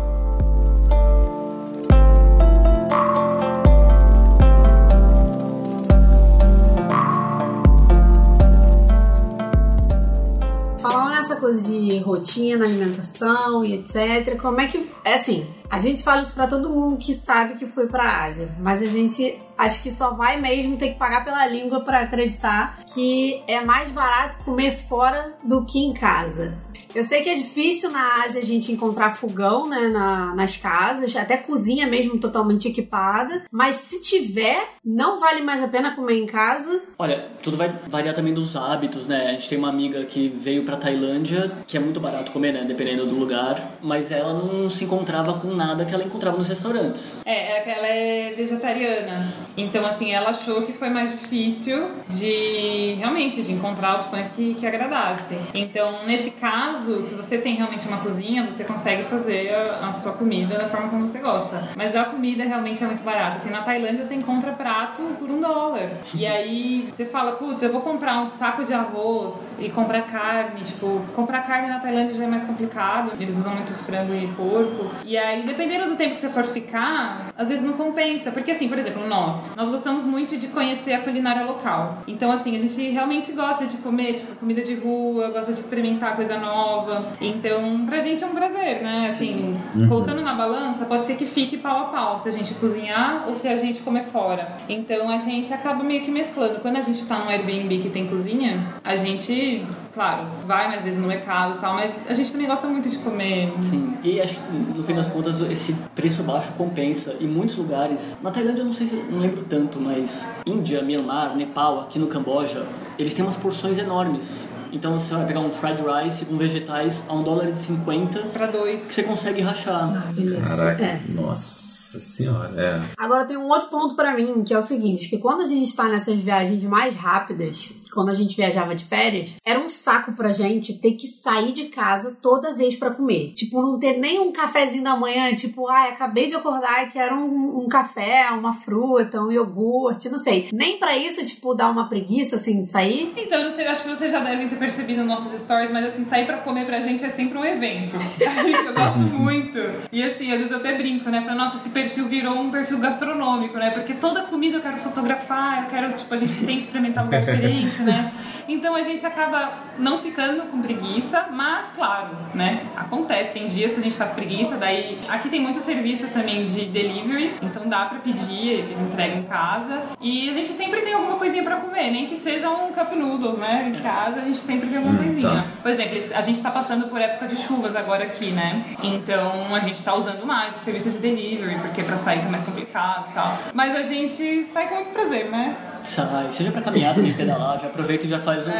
Coisa 11.46 11.70
de 11.70 12.00
rotina, 12.00 12.66
alimentação 12.66 13.64
e 13.64 13.76
etc, 13.76 14.36
como 14.42 14.60
é 14.62 14.66
que. 14.66 14.90
É 15.04 15.14
assim, 15.14 15.46
a 15.70 15.78
gente 15.80 16.04
fala 16.04 16.22
isso 16.22 16.34
pra 16.34 16.48
todo 16.48 16.70
mundo 16.70 16.98
que 16.98 17.14
sabe 17.14 17.56
que 17.56 17.66
foi 17.66 17.88
pra 17.88 18.24
Ásia, 18.26 18.50
mas 18.60 18.82
a 18.82 18.86
gente 18.86 19.38
acho 19.58 19.82
que 19.82 19.92
só 19.92 20.14
vai 20.14 20.40
mesmo 20.40 20.76
ter 20.78 20.90
que 20.90 21.00
pagar 21.00 21.24
pela 21.24 21.48
língua 21.48 21.80
pra 21.80 22.02
acreditar 22.02 22.80
que 22.94 23.42
é 23.48 23.62
mais 23.62 23.90
barato 23.90 24.38
comer 24.44 24.78
fora 24.90 25.34
do 25.44 25.66
que 25.66 25.80
em 25.80 25.94
casa. 25.94 26.58
Eu 26.94 27.04
sei 27.04 27.22
que 27.22 27.30
é 27.30 27.36
difícil 27.36 27.90
na 27.90 28.24
Ásia 28.26 28.42
a 28.42 28.44
gente 28.46 28.72
encontrar 28.72 29.16
fogão, 29.16 29.68
né, 29.68 29.88
na- 29.88 30.36
nas 30.36 30.58
casas, 30.58 31.16
até 31.16 31.38
cozinha 31.38 31.88
mesmo 31.88 32.18
totalmente 32.20 32.68
equipada, 32.68 33.44
mas 33.52 33.76
se 33.78 34.02
tiver, 34.02 34.70
não 34.84 35.20
vale 35.22 35.42
mais 35.42 35.64
a 35.64 35.68
pena 35.70 35.96
comer 35.96 36.22
em 36.22 36.26
casa. 36.26 36.82
Olha, 37.00 37.26
tudo 37.42 37.56
vai 37.58 37.74
variar 37.88 38.14
também 38.14 38.34
dos 38.34 38.56
hábitos, 38.58 39.08
né? 39.08 39.28
A 39.30 39.32
gente 39.32 39.48
tem 39.50 39.58
uma 39.58 39.70
amiga 39.70 40.04
que 40.04 40.28
veio 40.28 40.64
pra 40.64 40.76
Tailândia, 40.78 41.52
que 41.66 41.78
é 41.78 41.80
muito 41.80 42.00
barato 42.02 42.32
comer, 42.32 42.52
né? 42.54 42.66
Dependendo 42.66 43.06
do 43.06 43.16
lugar, 43.16 43.72
mas 43.82 44.12
ela 44.12 44.34
não 44.34 44.70
se 44.70 44.84
encontrava 44.84 45.34
com 45.40 45.48
nada 45.56 45.86
que 45.86 45.94
ela 45.94 46.04
encontrava 46.04 46.38
nos 46.38 46.48
restaurantes. 46.48 47.18
É, 47.26 47.58
é 47.58 47.66
ela 47.66 47.88
é 47.88 48.34
vegetariana. 48.36 49.34
Então, 49.58 49.86
assim, 49.86 50.12
ela 50.12 50.30
achou 50.30 50.62
que 50.62 50.74
foi 50.74 50.90
mais 50.90 51.12
difícil 51.12 51.90
de 52.10 52.96
realmente 52.98 53.42
de 53.42 53.52
encontrar 53.52 53.96
opções 53.96 54.30
que, 54.30 54.54
que 54.56 54.66
agradassem. 54.66 55.38
Então, 55.54 56.06
nesse 56.06 56.32
caso, 56.32 57.02
se 57.02 57.16
você 57.16 57.38
tem 57.38 57.56
realmente 57.56 57.88
uma 57.88 57.98
cozinha, 57.98 58.46
você 58.50 58.64
consegue 58.64 59.04
fazer 59.04 59.54
a, 59.54 59.88
a 59.88 59.94
sua 59.94 60.14
comida 60.14 60.58
da 60.58 60.68
forma 60.68 60.90
como 60.90 61.08
você 61.08 61.20
gosta. 61.20 61.70
Mas 61.76 61.96
a 61.96 62.06
comida 62.06 62.44
realmente 62.44 62.84
é 62.84 62.88
muito 62.88 63.04
barata. 63.04 63.38
Assim, 63.38 63.50
na 63.50 63.62
Tailândia 63.62 64.04
você 64.04 64.16
encontra 64.16 64.52
prato 64.52 65.02
por 65.18 65.30
um 65.30 65.40
dólar. 65.40 65.92
E 66.14 66.26
aí 66.26 66.90
você 66.92 67.06
fala, 67.06 67.34
putz, 67.34 67.64
eu 67.64 67.72
vou 67.72 67.82
comprar 67.82 68.22
um 68.22 68.30
saco 68.30 68.64
de 68.64 68.74
arroz 68.74 69.56
e 69.60 69.70
comprar 69.70 70.02
carne. 70.04 70.62
Tipo, 70.62 71.02
comprar 71.14 71.42
carne 71.42 71.68
na 71.68 71.80
Tailândia 71.80 72.16
já 72.16 72.24
é 72.24 72.28
mais 72.28 72.44
complicado. 72.44 73.12
Eles 73.20 73.38
usam 73.38 73.56
muito 73.56 73.74
frango 73.74 74.14
e 74.14 74.28
porco. 74.28 74.92
E 75.06 75.18
aí, 75.18 75.45
dependendo 75.46 75.90
do 75.90 75.96
tempo 75.96 76.14
que 76.14 76.20
você 76.20 76.30
for 76.30 76.44
ficar, 76.44 77.34
às 77.38 77.50
vezes 77.50 77.64
não 77.64 77.74
compensa. 77.74 78.32
Porque 78.32 78.52
assim, 78.52 78.68
por 78.68 78.78
exemplo, 78.78 79.08
nós, 79.08 79.56
nós 79.56 79.70
gostamos 79.70 80.04
muito 80.04 80.38
de 80.38 80.48
conhecer 80.48 80.94
a 80.94 81.00
culinária 81.00 81.44
local. 81.44 82.00
Então, 82.08 82.32
assim, 82.32 82.56
a 82.56 82.60
gente 82.60 82.82
realmente 82.90 83.32
gosta 83.32 83.66
de 83.66 83.78
comer, 83.78 84.14
tipo, 84.14 84.36
comida 84.36 84.62
de 84.62 84.76
rua, 84.76 85.30
gosta 85.30 85.54
de 85.54 85.60
experimentar 85.60 86.16
coisa 86.16 86.38
nova. 86.38 87.12
Então, 87.22 87.86
pra 87.86 88.02
gente 88.02 88.24
é 88.24 88.28
um 88.28 88.36
prazer, 88.36 88.82
né? 88.82 89.08
Assim, 89.10 89.58
colocando 89.88 90.22
na 90.22 90.34
balança, 90.34 90.86
pode 90.86 91.06
ser 91.06 91.16
que 91.16 91.26
fique 91.26 91.58
pau 91.58 91.78
a 91.78 91.86
pau 91.86 92.20
se 92.20 92.30
a 92.30 92.32
gente 92.32 92.54
cozinhar 92.56 93.26
ou 93.28 93.36
se 93.36 93.48
a 93.48 93.56
gente 93.56 93.82
comer 93.82 94.04
fora. 94.04 94.58
Então 94.68 95.10
a 95.10 95.18
gente 95.18 95.54
acaba 95.54 95.84
meio 95.84 96.02
que 96.02 96.12
mesclando. 96.12 96.60
Quando 96.60 96.78
a 96.78 96.82
gente 96.82 97.06
tá 97.06 97.20
num 97.20 97.30
Airbnb 97.30 97.78
que 97.80 97.90
tem 97.90 98.08
cozinha, 98.08 98.66
a 98.84 98.96
gente, 98.96 99.66
claro, 99.94 100.28
vai 100.46 100.68
mais 100.68 100.84
vezes 100.84 101.00
no 101.00 101.08
mercado 101.08 101.58
e 101.58 101.62
tal, 101.62 101.74
mas 101.74 101.94
a 102.10 102.14
gente 102.14 102.32
também 102.32 102.48
gosta 102.48 102.68
muito 102.68 102.90
de 102.90 102.98
comer. 103.00 103.52
Sim, 103.62 103.94
e 104.04 104.22
acho 104.22 104.36
que 104.36 104.54
no 104.76 104.84
fim 104.84 104.94
das 104.94 105.08
contas 105.08 105.35
esse 105.42 105.74
preço 105.96 106.24
baixo 106.24 106.52
compensa. 106.58 107.16
Em 107.20 107.28
muitos 107.28 107.56
lugares, 107.58 108.18
na 108.22 108.32
Tailândia 108.32 108.62
eu 108.62 108.66
não 108.66 108.74
sei 108.74 108.88
se 108.88 108.96
eu 108.96 109.04
não 109.12 109.20
lembro 109.20 109.44
tanto, 109.44 109.80
mas 109.80 110.28
Índia, 110.46 110.82
Myanmar, 110.82 111.36
Nepal, 111.36 111.82
aqui 111.82 111.98
no 112.00 112.08
Camboja, 112.08 112.66
eles 112.98 113.14
têm 113.14 113.24
umas 113.26 113.38
porções 113.38 113.78
enormes. 113.78 114.48
Então 114.72 114.98
você 115.00 115.14
vai 115.14 115.26
pegar 115.26 115.40
um 115.40 115.52
fried 115.52 115.82
rice 115.82 116.26
com 116.26 116.36
vegetais 116.38 117.04
a 117.08 117.14
um 117.14 117.24
dólar 117.24 117.48
e 117.48 117.56
cinquenta 117.56 118.20
Pra 118.34 118.48
dois. 118.48 118.82
que 118.82 118.94
você 118.94 119.04
consegue 119.04 119.40
rachar. 119.42 120.12
Beleza. 120.14 120.42
Caraca, 120.42 120.84
É. 120.84 121.02
nossa 121.08 122.00
senhora, 122.00 122.52
é. 122.62 122.82
Agora 122.98 123.26
tem 123.26 123.38
um 123.38 123.48
outro 123.48 123.70
ponto 123.70 123.96
pra 123.96 124.14
mim, 124.16 124.44
que 124.44 124.54
é 124.54 124.58
o 124.58 124.62
seguinte, 124.62 125.10
que 125.10 125.18
quando 125.18 125.42
a 125.42 125.46
gente 125.46 125.74
tá 125.74 125.86
nessas 125.86 126.20
viagens 126.20 126.62
mais 126.66 126.94
rápidas, 126.96 127.70
quando 127.96 128.10
a 128.10 128.14
gente 128.14 128.36
viajava 128.36 128.76
de 128.76 128.86
férias, 128.86 129.38
era 129.44 129.60
um 129.60 129.70
saco 129.70 130.12
pra 130.12 130.32
gente 130.32 130.74
ter 130.80 130.92
que 130.92 131.08
sair 131.08 131.54
de 131.54 131.66
casa 131.66 132.16
toda 132.22 132.54
vez 132.54 132.76
pra 132.76 132.92
comer. 132.92 133.34
Tipo, 133.34 133.62
não 133.62 133.80
ter 133.80 133.98
nem 133.98 134.20
um 134.20 134.32
cafezinho 134.32 134.84
da 134.84 134.96
manhã, 134.96 135.34
tipo, 135.34 135.68
ai, 135.70 135.92
acabei 135.92 136.28
de 136.28 136.36
acordar 136.36 136.86
e 136.86 136.90
quero 136.92 137.16
um, 137.16 137.64
um 137.64 137.68
café, 137.68 138.30
uma 138.32 138.54
fruta, 138.54 139.22
um 139.22 139.32
iogurte, 139.32 140.10
não 140.10 140.18
sei. 140.18 140.50
Nem 140.52 140.78
pra 140.78 140.98
isso, 140.98 141.26
tipo, 141.26 141.54
dar 141.54 141.72
uma 141.72 141.88
preguiça, 141.88 142.36
assim, 142.36 142.60
de 142.60 142.68
sair. 142.68 143.14
Então, 143.16 143.40
eu 143.40 143.46
não 143.46 143.52
sei, 143.52 143.66
acho 143.66 143.84
que 143.84 143.90
vocês 143.90 144.12
já 144.12 144.20
devem 144.20 144.48
ter 144.48 144.58
percebido 144.58 145.00
nos 145.00 145.08
nossos 145.08 145.42
stories, 145.42 145.72
mas 145.72 145.86
assim, 145.86 146.04
sair 146.04 146.26
pra 146.26 146.38
comer 146.40 146.66
pra 146.66 146.82
gente 146.82 147.06
é 147.06 147.10
sempre 147.10 147.38
um 147.38 147.46
evento. 147.46 147.96
Eu 148.66 148.74
gosto 148.74 149.00
muito. 149.00 149.60
E 149.92 150.04
assim, 150.04 150.32
às 150.32 150.38
vezes 150.38 150.52
eu 150.52 150.58
até 150.58 150.76
brinco, 150.76 151.10
né? 151.10 151.22
Falo, 151.22 151.38
nossa, 151.38 151.58
esse 151.58 151.70
perfil 151.70 152.08
virou 152.08 152.36
um 152.40 152.50
perfil 152.50 152.78
gastronômico, 152.80 153.58
né? 153.58 153.70
Porque 153.70 153.94
toda 153.94 154.24
comida 154.24 154.58
eu 154.58 154.62
quero 154.62 154.78
fotografar, 154.78 155.64
eu 155.64 155.70
quero, 155.70 155.94
tipo, 155.94 156.14
a 156.14 156.18
gente 156.18 156.46
tem 156.46 156.58
que 156.58 156.64
experimentar 156.64 157.04
um 157.04 157.08
lugar 157.08 157.20
diferente, 157.22 157.82
né? 157.86 158.12
Então 158.48 158.76
a 158.76 158.84
gente 158.84 159.04
acaba 159.06 159.54
não 159.78 159.98
ficando 159.98 160.44
com 160.44 160.62
preguiça, 160.62 161.26
mas 161.32 161.66
claro, 161.76 162.10
né? 162.34 162.66
Acontece, 162.76 163.34
tem 163.34 163.48
dias 163.48 163.72
que 163.72 163.80
a 163.80 163.84
gente 163.84 163.98
tá 163.98 164.06
com 164.06 164.14
preguiça, 164.16 164.56
daí 164.56 165.02
aqui 165.08 165.30
tem 165.30 165.40
muito 165.42 165.60
serviço 165.62 166.08
também 166.10 166.46
de 166.46 166.66
delivery, 166.66 167.34
então 167.42 167.68
dá 167.68 167.86
pra 167.86 168.00
pedir, 168.00 168.50
eles 168.50 168.80
entregam 168.80 169.20
em 169.20 169.24
casa. 169.24 169.82
E 170.00 170.30
a 170.30 170.34
gente 170.34 170.50
sempre 170.50 170.82
tem 170.82 170.94
alguma 170.94 171.18
coisinha 171.18 171.44
pra 171.44 171.56
comer, 171.58 171.90
nem 171.92 172.06
que 172.06 172.16
seja 172.16 172.50
um 172.50 172.72
cup 172.72 172.92
noodles, 172.94 173.38
né? 173.38 173.72
Em 173.76 173.82
casa 173.82 174.20
a 174.22 174.24
gente 174.24 174.38
sempre 174.38 174.68
tem 174.68 174.78
alguma 174.78 174.98
coisinha. 174.98 175.28
tá. 175.28 175.44
Por 175.64 175.72
exemplo, 175.72 175.98
a 176.14 176.22
gente 176.22 176.42
tá 176.42 176.52
passando 176.52 176.88
por 176.88 177.02
época 177.02 177.28
de 177.28 177.38
chuvas 177.38 177.76
agora 177.76 178.04
aqui, 178.04 178.32
né? 178.32 178.64
Então 178.84 179.56
a 179.56 179.60
gente 179.60 179.82
tá 179.84 179.96
usando 179.96 180.26
mais 180.26 180.56
o 180.56 180.60
serviço 180.60 180.92
de 180.92 180.98
delivery, 181.00 181.56
porque 181.60 181.82
pra 181.84 181.98
sair 181.98 182.22
tá 182.22 182.30
mais 182.30 182.44
complicado 182.44 183.08
e 183.10 183.14
tal. 183.14 183.38
Mas 183.54 183.76
a 183.76 183.84
gente 183.84 184.44
sai 184.46 184.68
com 184.68 184.76
muito 184.76 184.90
prazer, 184.92 185.30
né? 185.30 185.56
Sai, 185.86 186.32
seja 186.32 186.52
pra 186.52 186.62
caminhada 186.62 187.02
nem 187.02 187.14
pedalar, 187.16 187.60
já 187.60 187.68
aproveita 187.68 188.06
e 188.06 188.10
já 188.10 188.20
faz 188.20 188.48
um 188.48 188.52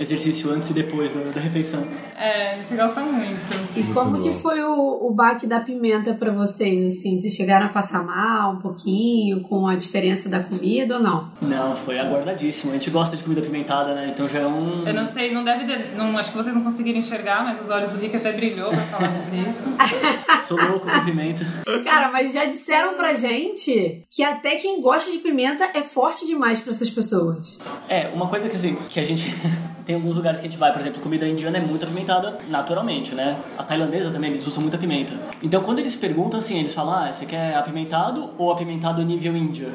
exercício 0.00 0.50
antes 0.52 0.70
e 0.70 0.72
depois 0.72 1.12
da, 1.12 1.20
da 1.20 1.40
refeição. 1.40 1.86
É, 2.16 2.52
a 2.52 2.56
gente 2.62 2.74
gosta 2.74 3.00
muito. 3.00 3.40
E 3.76 3.82
como 3.92 4.22
que 4.22 4.30
foi 4.40 4.62
o, 4.62 5.06
o 5.08 5.12
baque 5.12 5.46
da 5.46 5.60
pimenta 5.60 6.14
pra 6.14 6.30
vocês, 6.30 6.94
assim? 6.98 7.18
Vocês 7.18 7.34
chegaram 7.34 7.66
a 7.66 7.68
passar 7.70 8.02
mal 8.04 8.52
um 8.52 8.58
pouquinho 8.58 9.40
com 9.42 9.66
a 9.66 9.74
diferença 9.76 10.28
da 10.28 10.40
comida 10.40 10.96
ou 10.96 11.02
não? 11.02 11.30
Não, 11.42 11.74
foi 11.74 11.98
aguardadíssimo. 11.98 12.70
A 12.72 12.74
gente 12.74 12.90
gosta 12.90 13.16
de 13.16 13.22
comida 13.24 13.40
apimentada, 13.40 13.94
né? 13.94 14.08
Então 14.10 14.28
já 14.28 14.40
é 14.40 14.46
um. 14.46 14.84
Eu 14.86 14.94
não 14.94 15.06
sei, 15.06 15.32
não 15.32 15.44
deve. 15.44 15.64
ter- 15.64 15.94
Não, 15.96 16.16
acho 16.16 16.30
que 16.30 16.36
vocês 16.36 16.54
não 16.54 16.62
conseguiram 16.62 16.98
enxergar, 16.98 17.44
mas 17.44 17.60
os 17.60 17.68
olhos 17.70 17.90
do 17.90 17.98
Rick 17.98 18.16
até 18.16 18.32
brilhou 18.32 18.68
pra 18.70 18.78
falar 18.80 19.12
sobre 19.14 19.38
isso. 19.48 19.66
Sou 20.46 20.56
louco 20.60 20.86
com 20.90 21.04
pimenta. 21.04 21.44
Cara, 21.84 22.10
mas 22.10 22.32
já 22.32 22.44
disseram 22.44 22.94
pra 22.94 23.14
gente 23.14 24.04
que 24.10 24.22
até 24.22 24.56
quem 24.56 24.80
gosta 24.80 25.10
de 25.10 25.18
pimenta 25.18 25.64
é 25.74 25.82
forte 25.82 26.26
demais 26.26 26.60
pra 26.68 26.74
essas 26.74 26.90
pessoas. 26.90 27.58
É, 27.88 28.08
uma 28.08 28.28
coisa 28.28 28.48
que, 28.48 28.56
assim, 28.56 28.76
que 28.88 29.00
a 29.00 29.04
gente. 29.04 29.24
tem 29.88 29.94
alguns 29.94 30.16
lugares 30.16 30.38
que 30.38 30.46
a 30.46 30.50
gente 30.50 30.58
vai, 30.58 30.70
por 30.70 30.82
exemplo, 30.82 31.00
comida 31.00 31.26
indiana 31.26 31.56
é 31.56 31.60
muito 31.62 31.82
apimentada 31.82 32.36
naturalmente, 32.46 33.14
né? 33.14 33.38
A 33.56 33.64
tailandesa 33.64 34.10
também, 34.10 34.28
eles 34.28 34.46
usam 34.46 34.60
muita 34.60 34.76
pimenta. 34.76 35.14
Então 35.42 35.62
quando 35.62 35.78
eles 35.78 35.96
perguntam 35.96 36.38
assim, 36.38 36.58
eles 36.58 36.74
falam, 36.74 36.92
ah, 36.92 37.10
você 37.10 37.24
quer 37.24 37.56
apimentado 37.56 38.28
ou 38.36 38.52
apimentado 38.52 39.02
nível 39.02 39.34
Índia? 39.34 39.68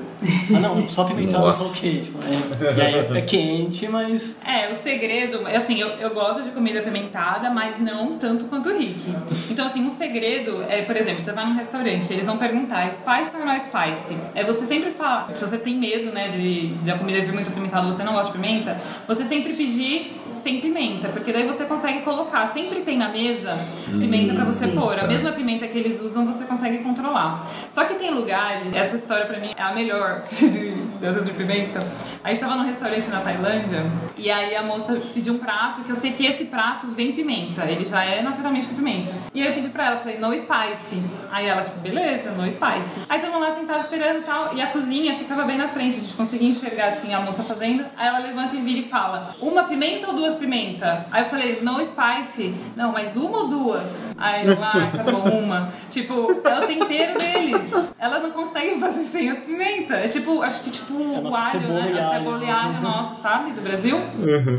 Ah, 0.56 0.60
não, 0.60 0.88
só 0.88 1.02
apimentado, 1.02 1.48
Nossa. 1.48 1.76
ok. 1.76 2.02
Tipo, 2.02 2.20
é, 2.22 2.76
e 2.78 2.82
aí 2.82 3.18
é 3.18 3.22
quente, 3.22 3.88
mas. 3.88 4.38
É, 4.46 4.72
o 4.72 4.76
segredo, 4.76 5.48
assim, 5.48 5.80
eu, 5.80 5.88
eu 5.94 6.14
gosto 6.14 6.44
de 6.44 6.52
comida 6.52 6.78
apimentada, 6.78 7.50
mas 7.50 7.80
não 7.80 8.20
tanto 8.20 8.46
quanto 8.46 8.70
o 8.70 8.78
Rick. 8.78 9.16
Então, 9.50 9.66
assim, 9.66 9.84
um 9.84 9.90
segredo 9.90 10.62
é, 10.70 10.84
por 10.84 10.96
exemplo, 10.96 11.24
você 11.24 11.32
vai 11.32 11.44
num 11.44 11.56
restaurante, 11.56 12.14
eles 12.14 12.28
vão 12.28 12.38
perguntar, 12.38 12.88
é 12.88 12.92
spice 12.92 13.36
ou 13.36 13.44
não 13.44 13.52
é 13.52 13.62
spice? 13.62 14.16
É 14.36 14.44
você 14.44 14.64
sempre 14.68 14.92
fala, 14.92 15.24
se 15.24 15.42
você 15.42 15.58
tem 15.58 15.76
medo, 15.76 16.12
né, 16.12 16.28
de, 16.28 16.68
de 16.68 16.92
a 16.92 17.00
comida 17.00 17.20
vir 17.22 17.34
muito 17.34 17.50
apimentada, 17.50 17.88
você 17.88 18.04
não 18.04 18.14
gosta 18.14 18.32
de 18.32 18.38
pimenta, 18.38 18.78
você 19.08 19.26
sempre 19.26 19.54
pedir 19.54 20.03
sem 20.44 20.60
pimenta, 20.60 21.08
porque 21.08 21.32
daí 21.32 21.48
você 21.48 21.64
consegue 21.64 22.02
colocar, 22.02 22.48
sempre 22.48 22.82
tem 22.82 22.98
na 22.98 23.08
mesa 23.08 23.58
pimenta 23.86 24.34
pra 24.34 24.44
você 24.44 24.68
pôr. 24.68 25.00
A 25.00 25.08
mesma 25.08 25.32
pimenta 25.32 25.66
que 25.68 25.78
eles 25.78 26.02
usam, 26.02 26.26
você 26.26 26.44
consegue 26.44 26.80
controlar. 26.80 27.48
Só 27.70 27.86
que 27.86 27.96
tem 27.96 28.12
lugares, 28.12 28.74
essa 28.74 28.98
história 28.98 29.26
pra 29.26 29.40
mim 29.40 29.54
é 29.56 29.62
a 29.62 29.74
melhor 29.74 30.22
de, 30.28 30.72
dessas 31.00 31.26
de 31.26 31.32
pimenta. 31.32 31.86
A 32.22 32.30
gente 32.30 32.42
tava 32.42 32.56
num 32.56 32.66
restaurante 32.66 33.10
na 33.10 33.22
Tailândia 33.22 33.86
e 34.18 34.30
aí 34.30 34.54
a 34.56 34.64
moça 34.64 35.02
pediu 35.14 35.34
um 35.34 35.38
prato 35.40 35.82
que 35.84 35.90
eu 35.90 35.96
sei 35.96 36.12
que 36.12 36.26
esse 36.26 36.46
prato 36.46 36.88
vem 36.88 37.14
pimenta, 37.14 37.64
ele 37.66 37.86
já 37.86 38.04
é 38.04 38.22
naturalmente 38.22 38.68
com 38.68 38.76
pimenta. 38.76 39.14
E 39.34 39.42
aí 39.42 39.48
eu 39.48 39.54
pedi 39.54 39.70
pra 39.70 39.88
ela, 39.88 39.98
falei, 39.98 40.20
no 40.20 40.34
spice. 40.38 41.02
Aí 41.32 41.48
ela, 41.48 41.64
tipo, 41.64 41.80
beleza, 41.80 42.32
no 42.32 42.46
spice. 42.52 43.00
Aí 43.08 43.20
tava 43.20 43.38
lá 43.38 43.56
sentada 43.56 43.80
esperando 43.80 44.20
e 44.20 44.24
tal, 44.24 44.56
e 44.56 44.62
a 44.62 44.68
cozinha 44.68 45.16
ficava 45.16 45.44
bem 45.44 45.58
na 45.58 45.68
frente, 45.68 45.98
a 45.98 46.00
gente 46.00 46.14
conseguia 46.14 46.50
enxergar 46.50 46.90
assim 46.90 47.14
a 47.14 47.22
moça 47.22 47.44
fazendo. 47.44 47.86
Aí 47.96 48.08
ela 48.08 48.20
levanta 48.20 48.56
e 48.56 48.60
vira 48.60 48.80
e 48.80 48.84
fala, 48.84 49.34
uma 49.42 49.64
pimenta 49.64 50.08
ou 50.08 50.14
duas 50.14 50.33
pimenta? 50.36 51.06
Aí 51.12 51.24
eu 51.24 51.30
falei, 51.30 51.60
no 51.62 51.84
spice. 51.86 52.54
Não, 52.76 52.92
mas 52.92 53.16
uma 53.16 53.40
ou 53.40 53.48
duas? 53.48 54.14
Aí 54.18 54.48
eu, 54.48 54.58
ah, 54.62 54.92
tá 54.96 55.04
bom, 55.12 55.30
uma. 55.40 55.70
Tipo, 55.90 56.42
é 56.44 56.60
o 56.60 56.68
tempero 56.68 57.18
deles. 57.18 57.72
Ela 57.98 58.20
não 58.20 58.32
consegue 58.32 58.80
fazer 58.80 59.04
sem 59.04 59.30
a 59.30 59.36
pimenta. 59.36 59.96
É 59.96 60.08
tipo, 60.08 60.42
acho 60.42 60.64
que 60.64 60.72
tipo 60.72 60.94
É 60.94 61.20
o 61.20 61.36
alho, 61.36 61.68
né? 61.70 61.92
e 61.94 62.00
A 62.00 62.10
cebola 62.12 62.44
e 62.44 62.50
alho 62.50 62.82
nossa, 62.82 63.22
sabe? 63.22 63.52
Do 63.52 63.62
Brasil. 63.62 63.98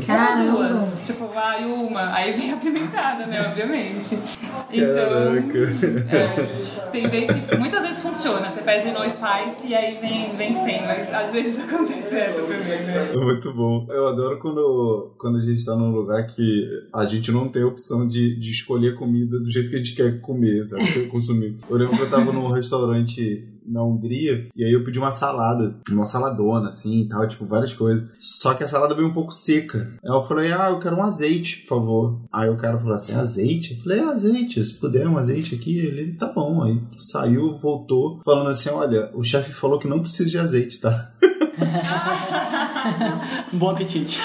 Caramba. 0.05 0.43
Ou 0.43 0.67
duas. 0.67 1.01
Tipo, 1.05 1.27
vai 1.27 1.65
uma. 1.65 2.13
Aí 2.13 2.31
vem 2.33 2.53
a 2.53 2.57
pimentada, 2.57 3.25
né? 3.25 3.41
Obviamente. 3.47 4.17
Então. 4.71 5.05
É, 6.11 6.85
tem 6.91 7.07
vezes 7.07 7.45
que 7.45 7.57
muitas 7.57 7.81
vezes 7.83 8.01
funciona. 8.01 8.49
Você 8.49 8.61
pede 8.61 8.91
no 8.91 8.99
spice 9.09 9.67
e 9.67 9.75
aí 9.75 9.97
vem, 9.99 10.29
vem 10.35 10.63
sem, 10.63 10.81
mas 10.85 11.13
às 11.13 11.31
vezes 11.31 11.63
acontece 11.63 12.17
essa 12.17 12.41
também, 12.41 12.59
né? 12.59 13.11
Muito 13.15 13.53
bom. 13.53 13.85
Eu 13.89 14.07
adoro 14.07 14.39
quando, 14.39 15.13
quando 15.17 15.37
a 15.37 15.41
gente 15.41 15.63
tá 15.65 15.75
num 15.75 15.91
lugar 15.91 16.25
que 16.27 16.67
a 16.93 17.05
gente 17.05 17.31
não 17.31 17.49
tem 17.49 17.63
a 17.63 17.67
opção 17.67 18.07
de, 18.07 18.35
de 18.35 18.51
escolher 18.51 18.95
comida 18.95 19.39
do 19.39 19.49
jeito 19.49 19.69
que 19.69 19.75
a 19.75 19.79
gente 19.79 19.95
quer 19.95 20.19
comer, 20.21 20.67
sabe? 20.67 21.07
Consumir. 21.07 21.55
Eu 21.69 21.77
lembro 21.77 21.95
que 21.95 22.03
eu 22.03 22.09
tava 22.09 22.31
num 22.31 22.51
restaurante 22.51 23.55
na 23.65 23.83
Hungria 23.83 24.47
e 24.55 24.63
aí 24.63 24.71
eu 24.71 24.83
pedi 24.83 24.99
uma 24.99 25.11
salada, 25.11 25.75
uma 25.89 26.05
saladona 26.05 26.69
assim 26.69 27.01
e 27.01 27.07
tal, 27.07 27.27
tipo 27.27 27.45
várias 27.45 27.73
coisas. 27.73 28.07
Só 28.19 28.53
que 28.53 28.63
a 28.63 28.67
salada 28.67 28.95
veio 28.95 29.07
um 29.07 29.13
pouco 29.13 29.31
seca. 29.31 29.93
Aí 30.03 30.11
eu 30.11 30.23
falei, 30.23 30.51
ah, 30.51 30.69
eu 30.69 30.79
quero 30.79 30.95
um 30.95 31.03
azeite, 31.03 31.61
por 31.61 31.69
favor. 31.69 32.21
Aí 32.31 32.49
o 32.49 32.57
cara 32.57 32.77
falou 32.77 32.93
assim, 32.93 33.13
azeite? 33.13 33.73
Eu 33.73 33.79
falei, 33.81 33.99
é 33.99 34.03
azeite, 34.03 34.63
se 34.63 34.73
puder 34.75 35.07
um 35.07 35.17
azeite 35.17 35.55
aqui, 35.55 35.79
ele 35.79 36.13
tá 36.13 36.27
bom. 36.27 36.63
Aí 36.63 36.79
saiu, 36.99 37.57
voltou, 37.57 38.21
falando 38.23 38.49
assim, 38.49 38.69
olha, 38.69 39.09
o 39.13 39.23
chefe 39.23 39.51
falou 39.51 39.79
que 39.79 39.87
não 39.87 39.99
precisa 39.99 40.29
de 40.29 40.37
azeite, 40.37 40.79
tá? 40.79 41.11
Bom 43.53 43.69
apetite. 43.69 44.19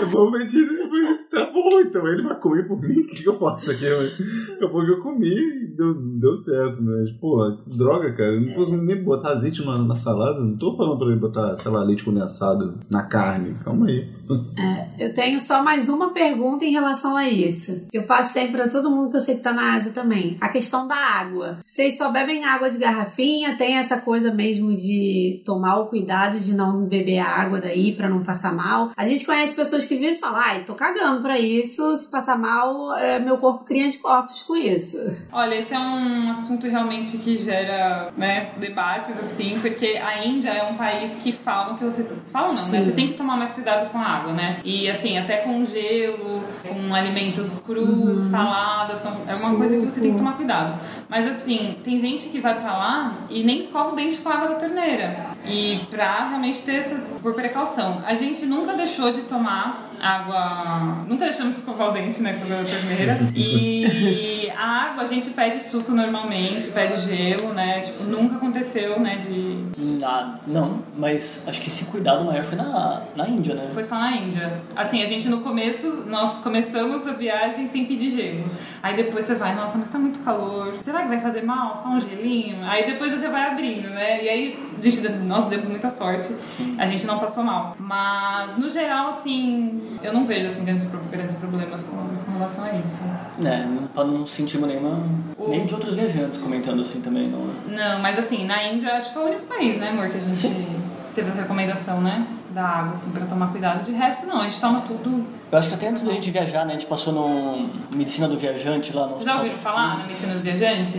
Eu 0.00 0.08
vou 0.08 0.30
medir, 0.30 0.66
eu 0.66 0.88
falei, 0.88 1.18
tá 1.30 1.50
bom, 1.52 1.80
então 1.80 2.06
ele 2.08 2.22
vai 2.22 2.38
comer 2.40 2.66
por 2.66 2.80
mim? 2.80 3.00
O 3.00 3.06
que, 3.06 3.22
que 3.22 3.28
eu 3.28 3.38
faço 3.38 3.70
aqui? 3.70 3.84
Eu 3.84 4.70
vou 4.70 4.84
que 4.84 4.90
eu 4.90 5.00
comi 5.00 5.28
e 5.28 5.66
deu, 5.76 5.94
deu 5.94 6.34
certo, 6.36 6.82
né? 6.82 7.06
Pô, 7.20 7.56
que 7.62 7.70
droga, 7.70 8.12
cara. 8.12 8.34
Eu 8.34 8.40
não 8.40 8.54
posso 8.54 8.76
nem 8.76 9.02
botar 9.02 9.30
azeite 9.30 9.64
na, 9.64 9.78
na 9.78 9.96
salada. 9.96 10.40
Não 10.40 10.56
tô 10.56 10.76
falando 10.76 10.98
pra 10.98 11.08
ele 11.08 11.20
botar, 11.20 11.56
sei 11.56 11.70
lá, 11.70 11.82
leite 11.82 12.04
condensado 12.04 12.78
na 12.90 13.02
carne. 13.04 13.54
Calma 13.64 13.86
aí. 13.86 14.08
Eu 14.98 15.14
tenho 15.14 15.40
só 15.40 15.62
mais 15.62 15.88
uma 15.88 16.12
pergunta 16.12 16.64
em 16.64 16.72
relação 16.72 17.16
a 17.16 17.28
isso. 17.28 17.82
Eu 17.92 18.02
faço 18.02 18.32
sempre 18.32 18.56
pra 18.56 18.68
todo 18.68 18.90
mundo 18.90 19.10
que 19.10 19.16
eu 19.16 19.20
sei 19.20 19.36
que 19.36 19.42
tá 19.42 19.52
na 19.52 19.74
Ásia 19.74 19.92
também. 19.92 20.36
A 20.40 20.48
questão 20.48 20.86
da 20.86 20.96
água. 20.96 21.58
Vocês 21.64 21.96
só 21.96 22.10
bebem 22.10 22.44
água 22.44 22.70
de 22.70 22.78
garrafinha? 22.78 23.56
Tem 23.56 23.76
essa 23.76 23.98
coisa 23.98 24.32
mesmo 24.32 24.74
de 24.76 25.42
tomar 25.44 25.78
o 25.80 25.86
cuidado 25.86 26.40
de 26.40 26.47
não 26.54 26.84
beber 26.84 27.18
a 27.18 27.26
água 27.26 27.60
daí 27.60 27.92
pra 27.92 28.08
não 28.08 28.22
passar 28.22 28.52
mal? 28.52 28.90
A 28.96 29.06
gente 29.06 29.24
conhece 29.24 29.54
pessoas 29.54 29.84
que 29.84 29.96
viram 29.96 30.14
e 30.14 30.18
falam, 30.18 30.40
ai, 30.40 30.64
tô 30.64 30.74
cagando 30.74 31.22
pra 31.22 31.38
isso. 31.38 31.96
se 31.96 32.10
passar 32.10 32.38
mal, 32.38 32.96
é, 32.96 33.18
meu 33.18 33.38
corpo 33.38 33.64
cria 33.64 33.86
anticorpos 33.86 34.42
com 34.42 34.56
isso. 34.56 34.98
Olha, 35.32 35.54
esse 35.54 35.74
é 35.74 35.78
um 35.78 36.30
assunto 36.30 36.66
realmente 36.68 37.18
que 37.18 37.36
gera 37.36 38.12
né, 38.16 38.52
debates, 38.58 39.14
assim, 39.20 39.58
porque 39.60 39.98
a 40.02 40.24
Índia 40.24 40.50
é 40.50 40.62
um 40.64 40.76
país 40.76 41.16
que 41.16 41.32
falam 41.32 41.76
que 41.76 41.84
você. 41.84 42.08
Falam 42.30 42.54
não, 42.54 42.68
né? 42.68 42.78
Sim. 42.78 42.90
Você 42.90 42.92
tem 42.92 43.08
que 43.08 43.14
tomar 43.14 43.36
mais 43.36 43.50
cuidado 43.50 43.90
com 43.90 43.98
a 43.98 44.06
água, 44.06 44.32
né? 44.32 44.60
E 44.64 44.88
assim, 44.88 45.18
até 45.18 45.38
com 45.38 45.64
gelo, 45.64 46.42
com 46.66 46.94
alimentos 46.94 47.60
crus, 47.60 48.22
saladas, 48.22 49.00
são, 49.00 49.16
é 49.26 49.34
uma 49.36 49.56
coisa 49.56 49.76
que 49.76 49.84
você 49.84 50.00
tem 50.00 50.12
que 50.12 50.18
tomar 50.18 50.36
cuidado. 50.36 50.80
Mas 51.08 51.26
assim, 51.26 51.76
tem 51.82 51.98
gente 51.98 52.28
que 52.28 52.40
vai 52.40 52.60
pra 52.60 52.76
lá 52.76 53.18
e 53.28 53.42
nem 53.44 53.58
escova 53.58 53.92
o 53.92 53.96
dente 53.96 54.18
com 54.18 54.28
a 54.28 54.34
água 54.34 54.48
da 54.48 54.54
torneira. 54.54 55.36
E 55.44 55.86
pra 55.90 56.28
realmente 56.28 56.62
ter 56.62 56.76
essa, 56.76 56.96
por 57.22 57.34
precaução. 57.34 58.02
A 58.04 58.14
gente 58.14 58.44
nunca 58.44 58.74
deixou 58.74 59.10
de 59.10 59.22
tomar 59.22 59.82
água. 60.00 61.04
Nunca 61.06 61.24
deixamos 61.24 61.54
de 61.54 61.58
escovar 61.60 61.90
o 61.90 61.92
dente, 61.92 62.20
né, 62.22 62.34
com 62.34 62.52
a 62.52 62.56
água 62.56 62.64
da 62.64 62.70
torneira. 62.70 63.18
E 63.34 64.50
a 64.56 64.82
água 64.82 65.02
a 65.04 65.06
gente 65.06 65.30
pede 65.30 65.62
suco 65.62 65.92
normalmente, 65.92 66.68
pede 66.68 67.00
gelo, 67.02 67.52
né? 67.52 67.80
Tipo, 67.80 68.04
nunca 68.04 68.36
aconteceu, 68.36 68.98
né, 69.00 69.16
de. 69.16 69.64
Ah, 70.04 70.38
não, 70.46 70.82
mas 70.96 71.44
acho 71.46 71.60
que 71.60 71.68
esse 71.68 71.84
cuidado 71.86 72.24
maior 72.24 72.44
foi 72.44 72.56
na, 72.56 73.02
na 73.14 73.28
Índia, 73.28 73.54
né? 73.54 73.70
Foi 73.72 73.84
só 73.84 73.96
na 73.96 74.16
Índia. 74.16 74.62
Assim, 74.74 75.02
a 75.02 75.06
gente 75.06 75.28
no 75.28 75.40
começo, 75.40 76.04
nós 76.06 76.38
começamos 76.38 77.06
a 77.06 77.12
viagem 77.12 77.68
sem 77.68 77.84
pedir 77.84 78.10
gelo. 78.10 78.50
Aí 78.82 78.94
depois 78.96 79.26
você 79.26 79.34
vai, 79.34 79.54
nossa, 79.54 79.78
mas 79.78 79.88
tá 79.88 79.98
muito 79.98 80.20
calor. 80.20 80.74
Será 80.82 81.02
que 81.02 81.08
vai 81.08 81.20
fazer 81.20 81.42
mal? 81.42 81.74
Só 81.74 81.88
um 81.88 82.00
gelinho? 82.00 82.58
Aí 82.64 82.86
depois 82.86 83.12
você 83.12 83.28
vai 83.28 83.46
abrindo, 83.46 83.88
né? 83.90 84.24
E 84.24 84.28
aí, 84.28 84.68
gente, 84.82 85.08
nós 85.08 85.48
demos 85.48 85.68
muita 85.68 85.90
sorte. 85.90 86.34
A 86.78 86.86
gente 86.86 87.06
não 87.06 87.18
passou 87.18 87.44
mal. 87.44 87.76
Mas, 87.78 88.56
no 88.56 88.68
geral, 88.68 89.08
assim, 89.08 89.80
eu 90.02 90.12
não 90.12 90.26
vejo, 90.26 90.46
assim, 90.46 90.64
grandes, 90.64 90.86
grandes 91.10 91.34
problemas 91.36 91.82
com, 91.82 91.96
com 91.96 92.32
relação 92.32 92.64
a 92.64 92.72
isso. 92.72 93.00
Né, 93.38 93.68
pra 93.94 94.04
não 94.04 94.26
sentimos 94.26 94.68
nenhuma. 94.68 95.02
Nem 95.46 95.66
de 95.66 95.74
outros 95.74 95.94
viajantes 95.94 96.38
comentando 96.38 96.82
assim 96.82 97.00
também, 97.00 97.28
não. 97.28 97.46
Não, 97.68 98.00
mas 98.00 98.18
assim, 98.18 98.44
na 98.46 98.64
Índia, 98.64 98.94
acho 98.94 99.08
que 99.08 99.14
foi 99.14 99.22
o 99.22 99.26
único 99.26 99.46
país, 99.46 99.76
né, 99.76 99.90
amor, 99.90 100.08
que 100.08 100.16
a 100.16 100.20
gente 100.20 100.36
Sim. 100.36 100.66
teve 101.14 101.28
essa 101.30 101.42
recomendação, 101.42 102.00
né? 102.00 102.26
Da 102.50 102.64
água, 102.64 102.92
assim, 102.92 103.10
pra 103.10 103.26
tomar 103.26 103.48
cuidado. 103.48 103.84
De 103.84 103.92
resto, 103.92 104.26
não, 104.26 104.40
a 104.40 104.44
gente 104.44 104.60
toma 104.60 104.80
tudo. 104.80 105.24
Eu 105.50 105.58
acho 105.58 105.68
que 105.68 105.74
até 105.74 105.88
antes 105.88 106.02
da 106.02 106.12
gente 106.12 106.30
viajar, 106.30 106.66
né, 106.66 106.74
a 106.74 106.78
gente 106.78 106.86
passou 106.86 107.12
no 107.12 107.70
Medicina 107.96 108.28
do 108.28 108.36
Viajante 108.36 108.94
lá 108.94 109.06
no 109.06 109.14
Vocês 109.14 109.24
já 109.24 109.36
ouviram 109.36 109.56
falar 109.56 109.98
na 109.98 110.04
medicina 110.04 110.34
do 110.34 110.40
viajante? 110.40 110.98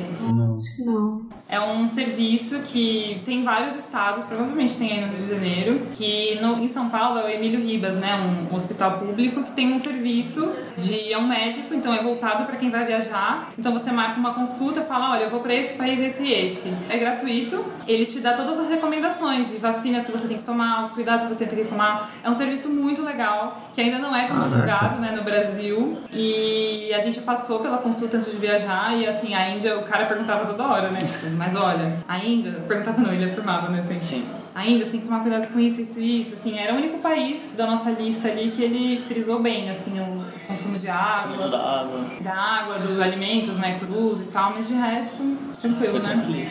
Não. 0.79 1.21
É 1.47 1.59
um 1.59 1.89
serviço 1.89 2.59
que 2.59 3.21
tem 3.25 3.43
vários 3.43 3.75
estados, 3.75 4.23
provavelmente 4.25 4.77
tem 4.77 4.91
aí 4.91 5.01
no 5.01 5.07
Rio 5.07 5.17
de 5.17 5.33
Janeiro, 5.33 5.87
que 5.95 6.37
no, 6.39 6.59
em 6.59 6.67
São 6.67 6.89
Paulo 6.89 7.19
é 7.19 7.25
o 7.25 7.27
Emílio 7.27 7.59
Ribas, 7.59 7.95
né, 7.95 8.15
um 8.15 8.55
hospital 8.55 8.99
público 8.99 9.43
que 9.43 9.51
tem 9.51 9.73
um 9.73 9.79
serviço 9.79 10.51
de 10.77 11.11
é 11.11 11.17
um 11.17 11.27
médico, 11.27 11.73
então 11.73 11.91
é 11.91 12.03
voltado 12.03 12.45
para 12.45 12.55
quem 12.55 12.69
vai 12.69 12.85
viajar. 12.85 13.49
Então 13.57 13.73
você 13.73 13.91
marca 13.91 14.19
uma 14.19 14.33
consulta, 14.33 14.81
fala, 14.81 15.11
olha, 15.11 15.23
eu 15.23 15.29
vou 15.29 15.39
para 15.39 15.53
esse 15.55 15.73
país, 15.75 15.99
esse 15.99 16.23
e 16.23 16.33
esse. 16.33 16.73
É 16.87 16.97
gratuito. 16.97 17.65
Ele 17.87 18.05
te 18.05 18.19
dá 18.19 18.33
todas 18.33 18.59
as 18.59 18.69
recomendações 18.69 19.49
de 19.49 19.57
vacinas 19.57 20.05
que 20.05 20.11
você 20.11 20.27
tem 20.27 20.37
que 20.37 20.43
tomar, 20.43 20.83
os 20.83 20.91
cuidados 20.91 21.25
que 21.25 21.33
você 21.33 21.47
tem 21.47 21.59
que 21.59 21.65
tomar. 21.65 22.11
É 22.23 22.29
um 22.29 22.33
serviço 22.33 22.69
muito 22.69 23.01
legal 23.01 23.57
que 23.73 23.81
ainda 23.81 23.97
não 23.97 24.15
é 24.15 24.27
tão 24.27 24.38
divulgado, 24.39 24.99
né, 24.99 25.11
no 25.15 25.23
Brasil. 25.23 25.97
E 26.11 26.91
a 26.93 26.99
gente 26.99 27.19
passou 27.21 27.59
pela 27.59 27.77
consulta 27.77 28.17
antes 28.17 28.31
de 28.31 28.37
viajar 28.37 28.95
e 28.95 29.07
assim 29.07 29.33
a 29.35 29.49
Índia, 29.49 29.77
o 29.77 29.83
cara 29.83 30.05
perguntava 30.05 30.45
toda 30.45 30.67
hora, 30.67 30.89
né, 30.89 30.99
tipo, 30.99 31.29
mas 31.37 31.55
olha, 31.55 31.97
a 32.07 32.17
Índia, 32.17 32.53
perguntava 32.67 33.01
não, 33.01 33.11
ele 33.11 33.25
afirmava, 33.25 33.69
né, 33.69 33.79
assim, 33.79 33.99
Sim. 33.99 34.25
A 34.59 34.65
Índia 34.67 34.85
você 34.85 34.91
tem 34.91 34.99
que 34.99 35.05
tomar 35.07 35.21
cuidado 35.21 35.47
com 35.51 35.59
isso, 35.59 35.81
isso, 35.81 35.99
isso, 35.99 36.33
assim, 36.33 36.57
era 36.57 36.73
o 36.73 36.77
único 36.77 36.99
país 36.99 37.53
da 37.55 37.65
nossa 37.67 37.89
lista 37.91 38.27
ali 38.27 38.51
que 38.51 38.61
ele 38.61 39.01
frisou 39.07 39.39
bem, 39.39 39.69
assim, 39.69 39.99
o 39.99 40.23
consumo 40.47 40.77
de 40.77 40.87
água, 40.87 41.37
Toda 41.37 41.57
a 41.57 41.81
água. 41.81 42.05
da 42.21 42.33
água, 42.33 42.79
dos 42.79 42.99
alimentos, 42.99 43.57
né, 43.57 43.79
crus 43.79 44.19
e 44.19 44.23
tal, 44.25 44.53
mas 44.53 44.67
de 44.67 44.73
resto, 44.75 45.17
tranquilo, 45.61 45.91
Foi 45.91 45.99
né? 46.01 46.47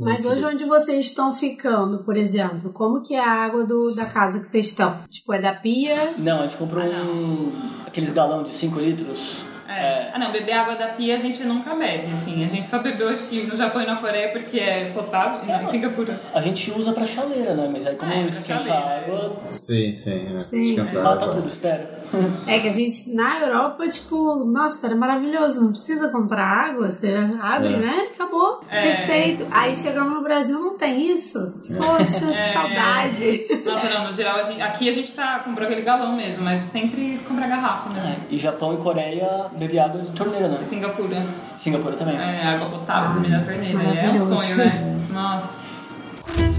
Mas 0.00 0.24
hoje 0.24 0.44
onde 0.44 0.64
vocês 0.64 1.06
estão 1.06 1.34
ficando, 1.34 1.98
por 2.04 2.16
exemplo, 2.16 2.70
como 2.72 3.02
que 3.02 3.14
é 3.14 3.22
a 3.22 3.30
água 3.44 3.64
do, 3.64 3.94
da 3.94 4.06
casa 4.06 4.38
que 4.40 4.46
vocês 4.46 4.66
estão? 4.68 4.96
Tipo, 5.10 5.32
é 5.32 5.40
da 5.40 5.52
pia? 5.52 6.14
Não, 6.16 6.38
a 6.40 6.42
gente 6.42 6.56
comprou 6.56 6.82
Ah, 6.84 7.02
um. 7.04 7.52
aqueles 7.86 8.12
galão 8.12 8.42
de 8.42 8.54
5 8.54 8.78
litros. 8.80 9.40
É. 9.78 10.10
Ah, 10.14 10.18
não, 10.18 10.32
beber 10.32 10.52
água 10.52 10.74
da 10.74 10.88
pia 10.88 11.14
a 11.14 11.18
gente 11.18 11.42
nunca 11.44 11.74
bebe, 11.74 12.12
assim. 12.12 12.44
A 12.44 12.48
gente 12.48 12.66
só 12.68 12.78
bebeu, 12.78 13.08
acho 13.08 13.24
que 13.26 13.44
no 13.46 13.56
Japão 13.56 13.82
e 13.82 13.86
na 13.86 13.96
Coreia 13.96 14.28
porque 14.30 14.58
é 14.58 14.90
potável. 14.94 15.46
Não, 15.46 15.62
em 15.62 15.66
Singapura. 15.66 16.20
A 16.34 16.40
gente 16.40 16.70
usa 16.72 16.92
pra 16.92 17.06
chaleira, 17.06 17.54
né? 17.54 17.68
Mas 17.72 17.86
aí 17.86 17.96
como 17.96 18.12
É, 18.12 18.22
esquenta 18.26 18.72
a 18.72 18.98
água, 18.98 19.36
Sim, 19.48 19.94
sim. 19.94 20.34
É. 20.34 20.38
Sim. 20.40 20.70
Esquentar 20.76 21.02
mata 21.02 21.24
água. 21.24 21.34
tudo, 21.34 21.48
espera. 21.48 22.00
É 22.46 22.58
que 22.58 22.68
a 22.68 22.72
gente, 22.72 23.14
na 23.14 23.40
Europa, 23.40 23.86
tipo, 23.88 24.44
nossa, 24.44 24.86
era 24.86 24.96
maravilhoso. 24.96 25.60
Não 25.62 25.70
precisa 25.70 26.08
comprar 26.08 26.44
água, 26.44 26.90
você 26.90 27.14
abre, 27.40 27.74
É. 27.74 27.76
né? 27.76 28.08
Acabou. 28.14 28.60
É. 28.70 28.82
Perfeito. 28.82 29.46
Aí 29.50 29.74
chegamos 29.74 30.14
no 30.14 30.22
Brasil, 30.22 30.58
não 30.58 30.76
tem 30.76 31.12
isso. 31.12 31.38
Poxa, 31.76 32.26
que 32.26 32.34
É. 32.38 32.52
saudade. 32.52 33.46
Nossa, 33.64 33.88
não, 33.90 34.06
no 34.08 34.12
geral, 34.12 34.36
a 34.38 34.42
gente, 34.42 34.62
aqui 34.62 34.88
a 34.88 34.92
gente 34.92 35.12
tá 35.12 35.40
comprou 35.40 35.66
aquele 35.66 35.82
galão 35.82 36.14
mesmo, 36.16 36.42
mas 36.44 36.60
sempre 36.62 37.20
compra 37.26 37.46
garrafa, 37.46 37.88
né? 37.94 38.16
É, 38.30 38.34
E 38.34 38.36
Japão 38.38 38.74
e 38.74 38.76
Coreia 38.78 39.46
bebe 39.68 39.78
água 39.78 40.00
de 40.00 40.10
torneira, 40.10 40.48
né? 40.48 40.64
Singapura. 40.64 41.26
Singapura 41.56 41.94
também. 41.94 42.16
É, 42.16 42.46
água 42.46 42.70
potável 42.70 43.14
também 43.14 43.30
da 43.30 43.40
torneira. 43.40 43.82
É 43.82 44.10
um 44.10 44.18
sonho, 44.18 44.56
né? 44.56 44.96
Nossa. 45.12 46.57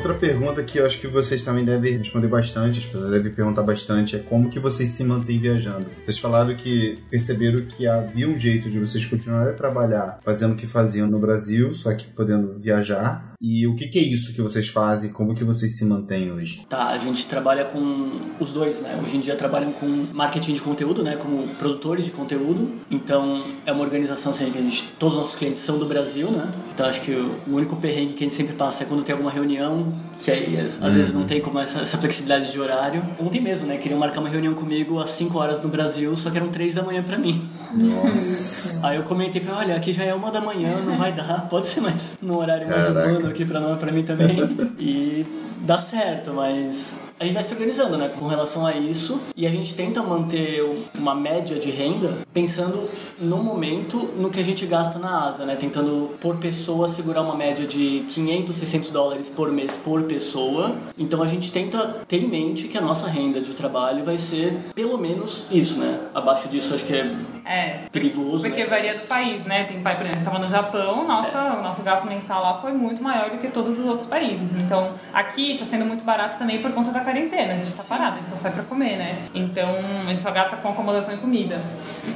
Outra 0.00 0.14
pergunta 0.14 0.62
que 0.62 0.78
eu 0.78 0.86
acho 0.86 0.98
que 0.98 1.06
vocês 1.06 1.44
também 1.44 1.62
devem 1.62 1.98
responder 1.98 2.26
bastante, 2.26 2.78
as 2.78 2.86
pessoas 2.86 3.10
devem 3.10 3.30
perguntar 3.30 3.62
bastante, 3.62 4.16
é 4.16 4.18
como 4.18 4.48
que 4.48 4.58
vocês 4.58 4.88
se 4.88 5.04
mantêm 5.04 5.38
viajando. 5.38 5.88
Vocês 6.02 6.18
falaram 6.18 6.56
que 6.56 6.98
perceberam 7.10 7.66
que 7.66 7.86
havia 7.86 8.26
um 8.26 8.38
jeito 8.38 8.70
de 8.70 8.78
vocês 8.78 9.04
continuarem 9.04 9.52
a 9.52 9.54
trabalhar 9.54 10.18
fazendo 10.24 10.54
o 10.54 10.56
que 10.56 10.66
faziam 10.66 11.06
no 11.06 11.18
Brasil, 11.18 11.74
só 11.74 11.92
que 11.92 12.06
podendo 12.06 12.58
viajar. 12.58 13.30
E 13.42 13.66
o 13.66 13.74
que, 13.74 13.88
que 13.88 13.98
é 13.98 14.02
isso 14.02 14.34
que 14.34 14.42
vocês 14.42 14.68
fazem? 14.68 15.10
Como 15.10 15.34
que 15.34 15.42
vocês 15.42 15.78
se 15.78 15.84
mantêm 15.86 16.30
hoje? 16.30 16.66
Tá, 16.68 16.88
a 16.88 16.98
gente 16.98 17.26
trabalha 17.26 17.64
com 17.64 18.10
os 18.38 18.52
dois, 18.52 18.80
né? 18.80 19.00
Hoje 19.02 19.16
em 19.16 19.20
dia 19.20 19.34
trabalham 19.34 19.72
com 19.72 19.86
marketing 20.12 20.54
de 20.54 20.60
conteúdo, 20.60 21.02
né? 21.02 21.16
Como 21.16 21.48
produtores 21.54 22.04
de 22.04 22.10
conteúdo. 22.10 22.70
Então 22.90 23.42
é 23.64 23.72
uma 23.72 23.82
organização 23.82 24.32
assim 24.32 24.50
que 24.50 24.58
a 24.58 24.60
gente, 24.60 24.84
todos 24.98 25.14
os 25.14 25.20
nossos 25.20 25.36
clientes 25.36 25.62
são 25.62 25.78
do 25.78 25.86
Brasil, 25.86 26.30
né? 26.30 26.50
Então 26.74 26.84
acho 26.84 27.00
que 27.00 27.12
o 27.12 27.54
único 27.54 27.76
perrengue 27.76 28.12
que 28.12 28.24
a 28.24 28.26
gente 28.26 28.34
sempre 28.34 28.54
passa 28.54 28.84
é 28.84 28.86
quando 28.86 29.02
tem 29.02 29.14
alguma 29.14 29.30
reunião, 29.30 29.89
que 30.22 30.30
aí 30.30 30.68
às 30.80 30.92
vezes 30.94 31.12
não 31.12 31.24
tem 31.24 31.40
como 31.40 31.58
essa, 31.58 31.80
essa 31.80 31.98
flexibilidade 31.98 32.50
de 32.52 32.60
horário. 32.60 33.02
Ontem 33.18 33.40
mesmo, 33.40 33.66
né? 33.66 33.76
Queriam 33.76 33.98
marcar 33.98 34.20
uma 34.20 34.28
reunião 34.28 34.54
comigo 34.54 34.98
às 34.98 35.10
5 35.10 35.38
horas 35.38 35.62
no 35.62 35.68
Brasil, 35.68 36.14
só 36.16 36.30
que 36.30 36.36
eram 36.38 36.48
3 36.48 36.74
da 36.74 36.82
manhã 36.82 37.02
pra 37.02 37.16
mim. 37.16 37.48
Nossa. 37.72 38.80
Aí 38.86 38.96
eu 38.96 39.02
comentei, 39.04 39.40
falei, 39.40 39.66
olha, 39.66 39.76
aqui 39.76 39.92
já 39.92 40.04
é 40.04 40.14
uma 40.14 40.30
da 40.30 40.40
manhã, 40.40 40.76
não 40.84 40.96
vai 40.96 41.12
dar, 41.12 41.48
pode 41.48 41.68
ser 41.68 41.80
mais 41.80 42.18
num 42.20 42.36
horário 42.36 42.68
mais 42.68 42.86
Caraca. 42.86 43.08
humano 43.08 43.28
aqui 43.28 43.44
pra, 43.44 43.60
nós, 43.60 43.78
pra 43.78 43.92
mim 43.92 44.02
também. 44.02 44.36
E 44.78 45.26
dá 45.60 45.78
certo, 45.80 46.32
mas 46.32 46.98
a 47.20 47.24
gente 47.24 47.34
vai 47.34 47.42
se 47.42 47.52
organizando, 47.52 47.98
né, 47.98 48.10
com 48.18 48.26
relação 48.26 48.66
a 48.66 48.72
isso. 48.72 49.20
E 49.36 49.46
a 49.46 49.50
gente 49.50 49.74
tenta 49.74 50.02
manter 50.02 50.64
uma 50.98 51.14
média 51.14 51.58
de 51.60 51.70
renda 51.70 52.16
pensando 52.32 52.88
no 53.18 53.36
momento 53.36 53.98
no 54.16 54.30
que 54.30 54.40
a 54.40 54.42
gente 54.42 54.64
gasta 54.64 54.98
na 54.98 55.26
Ásia, 55.28 55.44
né, 55.44 55.54
tentando 55.54 56.16
por 56.18 56.38
pessoa 56.38 56.88
segurar 56.88 57.20
uma 57.20 57.34
média 57.36 57.66
de 57.66 58.06
500, 58.08 58.56
600 58.56 58.90
dólares 58.90 59.28
por 59.28 59.52
mês 59.52 59.76
por 59.76 60.04
pessoa. 60.04 60.74
Então 60.96 61.22
a 61.22 61.26
gente 61.26 61.52
tenta 61.52 61.98
ter 62.08 62.16
em 62.22 62.26
mente 62.28 62.68
que 62.68 62.78
a 62.78 62.80
nossa 62.80 63.06
renda 63.06 63.38
de 63.38 63.52
trabalho 63.52 64.02
vai 64.02 64.16
ser 64.16 64.54
pelo 64.74 64.96
menos 64.96 65.46
isso, 65.52 65.78
né? 65.78 66.00
Abaixo 66.14 66.48
disso 66.48 66.74
acho 66.74 66.86
que 66.86 66.94
é 66.94 67.14
É. 67.44 67.80
perigoso, 67.92 68.46
Porque 68.46 68.62
né? 68.62 68.68
varia 68.68 68.94
do 68.94 69.06
país, 69.06 69.44
né? 69.44 69.64
Tem 69.64 69.80
pai, 69.82 69.94
por 69.96 70.02
exemplo, 70.06 70.16
a 70.16 70.18
gente 70.18 70.26
estava 70.26 70.38
no 70.38 70.48
Japão, 70.48 71.06
nossa, 71.06 71.58
o 71.58 71.62
nosso 71.62 71.82
gasto 71.82 72.06
mensal 72.06 72.42
lá 72.42 72.54
foi 72.54 72.72
muito 72.72 73.02
maior 73.02 73.28
do 73.30 73.36
que 73.38 73.48
todos 73.48 73.78
os 73.78 73.84
outros 73.84 74.06
países. 74.08 74.54
Então, 74.54 74.92
aqui 75.12 75.58
tá 75.58 75.66
sendo 75.66 75.84
muito 75.84 76.02
barato 76.04 76.38
também 76.38 76.60
por 76.62 76.70
conta 76.72 76.90
da 76.90 77.00
quarentena. 77.10 77.54
A 77.54 77.56
gente 77.56 77.74
tá 77.74 77.82
parado, 77.82 78.14
a 78.14 78.18
gente 78.18 78.30
só 78.30 78.36
sai 78.36 78.52
pra 78.52 78.62
comer, 78.62 78.96
né? 78.96 79.22
Então, 79.34 79.68
a 80.06 80.08
gente 80.08 80.20
só 80.20 80.30
gasta 80.30 80.56
com 80.56 80.68
acomodação 80.68 81.14
e 81.14 81.18
comida. 81.18 81.60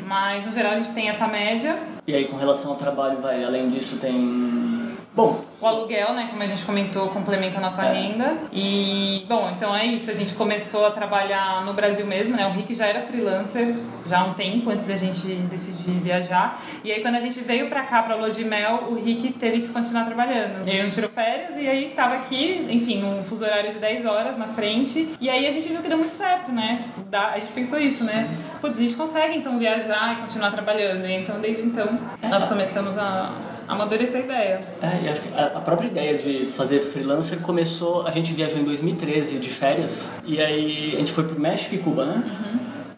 Mas, 0.07 0.47
no 0.47 0.53
geral, 0.53 0.73
a 0.73 0.77
gente 0.77 0.93
tem 0.93 1.09
essa 1.09 1.27
média. 1.27 1.79
E 2.07 2.15
aí, 2.15 2.27
com 2.27 2.37
relação 2.37 2.71
ao 2.71 2.77
trabalho, 2.77 3.21
vai, 3.21 3.43
além 3.45 3.69
disso, 3.69 3.97
tem. 3.97 4.84
Bom, 5.15 5.45
O 5.61 5.67
aluguel, 5.67 6.13
né, 6.13 6.27
como 6.29 6.43
a 6.43 6.47
gente 6.47 6.63
comentou, 6.65 7.09
complementa 7.09 7.57
a 7.57 7.61
nossa 7.61 7.87
É. 7.87 7.93
renda. 7.95 8.37
E, 8.53 9.25
bom, 9.27 9.49
então 9.57 9.75
é 9.75 9.87
isso. 9.87 10.11
A 10.11 10.15
gente 10.15 10.35
começou 10.35 10.85
a 10.87 10.91
trabalhar 10.91 11.65
no 11.65 11.73
Brasil 11.73 12.05
mesmo, 12.05 12.37
né? 12.37 12.47
O 12.47 12.51
Rick 12.51 12.75
já 12.75 12.87
era 12.87 13.01
freelancer 13.01 13.75
já 14.07 14.21
há 14.21 14.25
um 14.25 14.35
tempo 14.35 14.69
antes 14.69 14.85
da 14.85 14.95
gente 14.97 15.27
decidir 15.27 15.93
viajar. 16.03 16.61
E 16.85 16.93
aí, 16.93 17.01
quando 17.01 17.15
a 17.15 17.21
gente 17.21 17.41
veio 17.41 17.69
pra 17.71 17.85
cá, 17.85 18.03
pra 18.03 18.15
Lua 18.17 18.29
de 18.31 18.45
Mel, 18.45 18.89
o 18.91 18.95
Rick 18.95 19.33
teve 19.35 19.63
que 19.63 19.69
continuar 19.69 20.05
trabalhando. 20.05 20.69
Ele 20.69 20.83
não 20.83 20.91
tirou 20.91 21.09
férias 21.09 21.57
e 21.57 21.67
aí 21.67 21.93
tava 21.97 22.17
aqui, 22.17 22.67
enfim, 22.69 23.01
num 23.01 23.25
fuso 23.25 23.45
horário 23.45 23.73
de 23.73 23.79
10 23.79 24.05
horas 24.05 24.37
na 24.37 24.49
frente. 24.49 25.15
E 25.19 25.31
aí 25.31 25.47
a 25.47 25.51
gente 25.53 25.67
viu 25.69 25.81
que 25.81 25.89
deu 25.89 25.97
muito 25.97 26.13
certo, 26.13 26.53
né? 26.53 26.81
Tipo, 26.83 27.01
dá, 27.09 27.29
a 27.29 27.39
gente 27.39 27.53
pensou 27.53 27.79
isso, 27.79 28.05
né? 28.05 28.29
Putz, 28.61 28.79
a 28.79 28.83
gente 28.83 28.97
consegue 28.97 29.37
então 29.39 29.59
viajar 29.59 30.13
e 30.13 30.17
continuar 30.17 30.51
trabalhando. 30.51 31.07
E 31.07 31.15
então, 31.15 31.41
desde 31.41 31.63
então, 31.63 31.89
nós 32.29 32.45
começamos 32.45 32.99
a, 32.99 33.33
a 33.54 33.54
amadurecer 33.75 34.21
a 34.21 34.25
ideia. 34.25 34.61
É, 34.81 35.05
e 35.05 35.09
acho 35.09 35.21
que 35.21 35.29
a 35.35 35.61
própria 35.61 35.87
ideia 35.89 36.17
de 36.17 36.47
fazer 36.47 36.81
freelancer 36.81 37.41
começou. 37.41 38.07
A 38.07 38.11
gente 38.11 38.33
viajou 38.33 38.59
em 38.59 38.65
2013 38.65 39.39
de 39.39 39.49
férias, 39.49 40.11
e 40.25 40.41
aí 40.41 40.95
a 40.95 40.99
gente 40.99 41.13
foi 41.13 41.25
pro 41.25 41.39
México 41.39 41.75
e 41.75 41.79
Cuba, 41.79 42.05
né? 42.05 42.23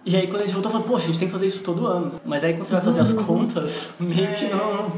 E 0.04 0.16
aí 0.16 0.28
quando 0.28 0.42
a 0.42 0.46
gente 0.46 0.54
voltou, 0.54 0.70
falou, 0.70 0.86
poxa, 0.86 1.04
a 1.04 1.06
gente 1.08 1.18
tem 1.18 1.26
que 1.26 1.34
fazer 1.34 1.46
isso 1.46 1.60
todo 1.64 1.84
ano. 1.86 2.20
Mas 2.24 2.44
aí 2.44 2.52
quando 2.52 2.66
você 2.66 2.74
vai 2.74 2.82
fazer 2.82 3.00
as 3.00 3.12
contas, 3.12 3.90
meio 3.98 4.32
que 4.34 4.44
não, 4.44 4.92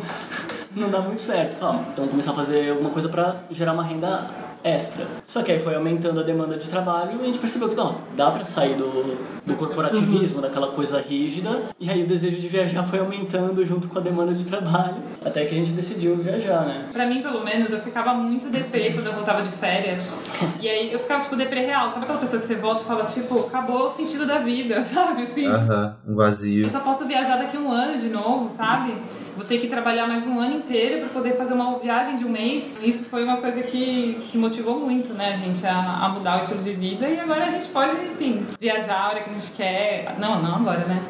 não 0.76 0.91
dá 0.91 1.01
muito 1.01 1.20
certo. 1.20 1.55
Então, 1.57 1.87
então 1.93 2.09
começar 2.09 2.33
a 2.33 2.35
fazer 2.35 2.70
alguma 2.70 2.91
coisa 2.91 3.09
pra 3.09 3.37
gerar 3.51 3.72
uma 3.72 3.83
renda 3.83 4.31
extra. 4.62 5.06
Só 5.26 5.42
que 5.42 5.52
aí 5.52 5.59
foi 5.59 5.74
aumentando 5.74 6.20
a 6.20 6.22
demanda 6.22 6.56
de 6.56 6.68
trabalho 6.68 7.18
e 7.18 7.22
a 7.22 7.26
gente 7.26 7.38
percebeu 7.38 7.68
que 7.68 7.74
não, 7.74 7.96
dá 8.16 8.30
pra 8.30 8.44
sair 8.44 8.74
do, 8.74 9.16
do 9.44 9.54
corporativismo, 9.54 10.40
daquela 10.40 10.68
coisa 10.68 11.00
rígida. 11.00 11.62
E 11.78 11.90
aí 11.90 12.02
o 12.02 12.06
desejo 12.06 12.40
de 12.40 12.48
viajar 12.48 12.82
foi 12.84 12.98
aumentando 12.98 13.64
junto 13.64 13.88
com 13.88 13.98
a 13.98 14.02
demanda 14.02 14.32
de 14.34 14.44
trabalho, 14.44 14.96
até 15.24 15.44
que 15.44 15.54
a 15.54 15.59
gente 15.59 15.72
decidiu 15.72 16.16
viajar, 16.16 16.64
né? 16.66 16.86
Pra 16.92 17.06
mim, 17.06 17.22
pelo 17.22 17.44
menos, 17.44 17.72
eu 17.72 17.80
ficava 17.80 18.14
muito 18.14 18.48
deprê 18.48 18.90
quando 18.90 19.06
eu 19.06 19.12
voltava 19.12 19.42
de 19.42 19.48
férias. 19.48 20.00
E 20.61 20.68
aí 20.68 20.92
eu 20.92 20.98
ficava, 20.98 21.22
tipo, 21.22 21.36
deprê 21.36 21.61
real. 21.61 21.90
Sabe 21.90 22.04
aquela 22.04 22.18
pessoa 22.18 22.40
que 22.40 22.46
você 22.46 22.54
volta 22.54 22.82
e 22.82 22.86
fala, 22.86 23.04
tipo, 23.04 23.46
acabou 23.46 23.86
o 23.86 23.90
sentido 23.90 24.26
da 24.26 24.38
vida, 24.38 24.82
sabe? 24.84 25.22
Assim. 25.22 25.46
Aham, 25.46 25.96
um 26.06 26.14
vazio. 26.14 26.64
Eu 26.64 26.68
só 26.68 26.80
posso 26.80 27.06
viajar 27.06 27.36
daqui 27.36 27.56
a 27.56 27.61
um 27.61 27.70
ano 27.70 27.98
de 27.98 28.09
novo, 28.09 28.50
sabe? 28.50 28.94
Vou 29.39 29.47
ter 29.47 29.59
que 29.59 29.68
trabalhar 29.68 30.09
mais 30.09 30.26
um 30.26 30.41
ano 30.41 30.57
inteiro 30.57 30.99
pra 30.99 31.11
poder 31.11 31.34
fazer 31.34 31.55
uma 31.55 31.78
viagem 31.78 32.16
de 32.16 32.24
um 32.24 32.28
mês. 32.28 32.76
Isso 32.82 33.05
foi 33.05 33.22
uma 33.22 33.36
coisa 33.36 33.62
que, 33.62 34.18
que 34.28 34.36
motivou 34.36 34.80
muito, 34.80 35.14
né, 35.14 35.32
a 35.32 35.36
gente 35.36 35.64
a, 35.64 35.78
a 35.78 36.09
mudar 36.09 36.39
o 36.39 36.41
estilo 36.41 36.61
de 36.61 36.72
vida. 36.72 37.09
E 37.09 37.20
agora 37.20 37.45
a 37.45 37.51
gente 37.53 37.66
pode, 37.66 38.05
enfim, 38.05 38.45
viajar 38.61 38.99
a 38.99 39.09
hora 39.11 39.20
que 39.20 39.30
a 39.30 39.32
gente 39.32 39.53
quer. 39.53 40.16
Não, 40.18 40.43
não 40.43 40.57
agora, 40.57 40.80
né? 40.80 41.05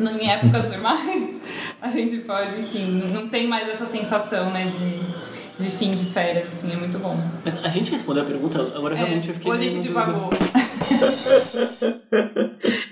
Em 0.00 0.30
épocas 0.30 0.66
normais, 0.72 1.42
a 1.82 1.90
gente 1.90 2.16
pode, 2.20 2.58
enfim, 2.58 3.06
não 3.12 3.28
tem 3.28 3.46
mais 3.46 3.68
essa 3.68 3.84
sensação, 3.84 4.50
né, 4.50 4.64
de, 4.64 5.62
de 5.62 5.70
fim 5.76 5.90
de 5.90 6.06
férias, 6.06 6.46
assim, 6.48 6.72
é 6.72 6.76
muito 6.76 6.98
bom. 6.98 7.14
Mas 7.44 7.62
a 7.62 7.68
gente 7.68 7.92
respondeu 7.92 8.22
a 8.22 8.26
pergunta, 8.26 8.62
agora 8.74 8.94
realmente 8.94 9.28
eu 9.28 9.34
fiquei 9.34 9.50
Ou 9.50 9.54
a 9.58 9.60
gente 9.60 9.78
divagou. 9.80 10.30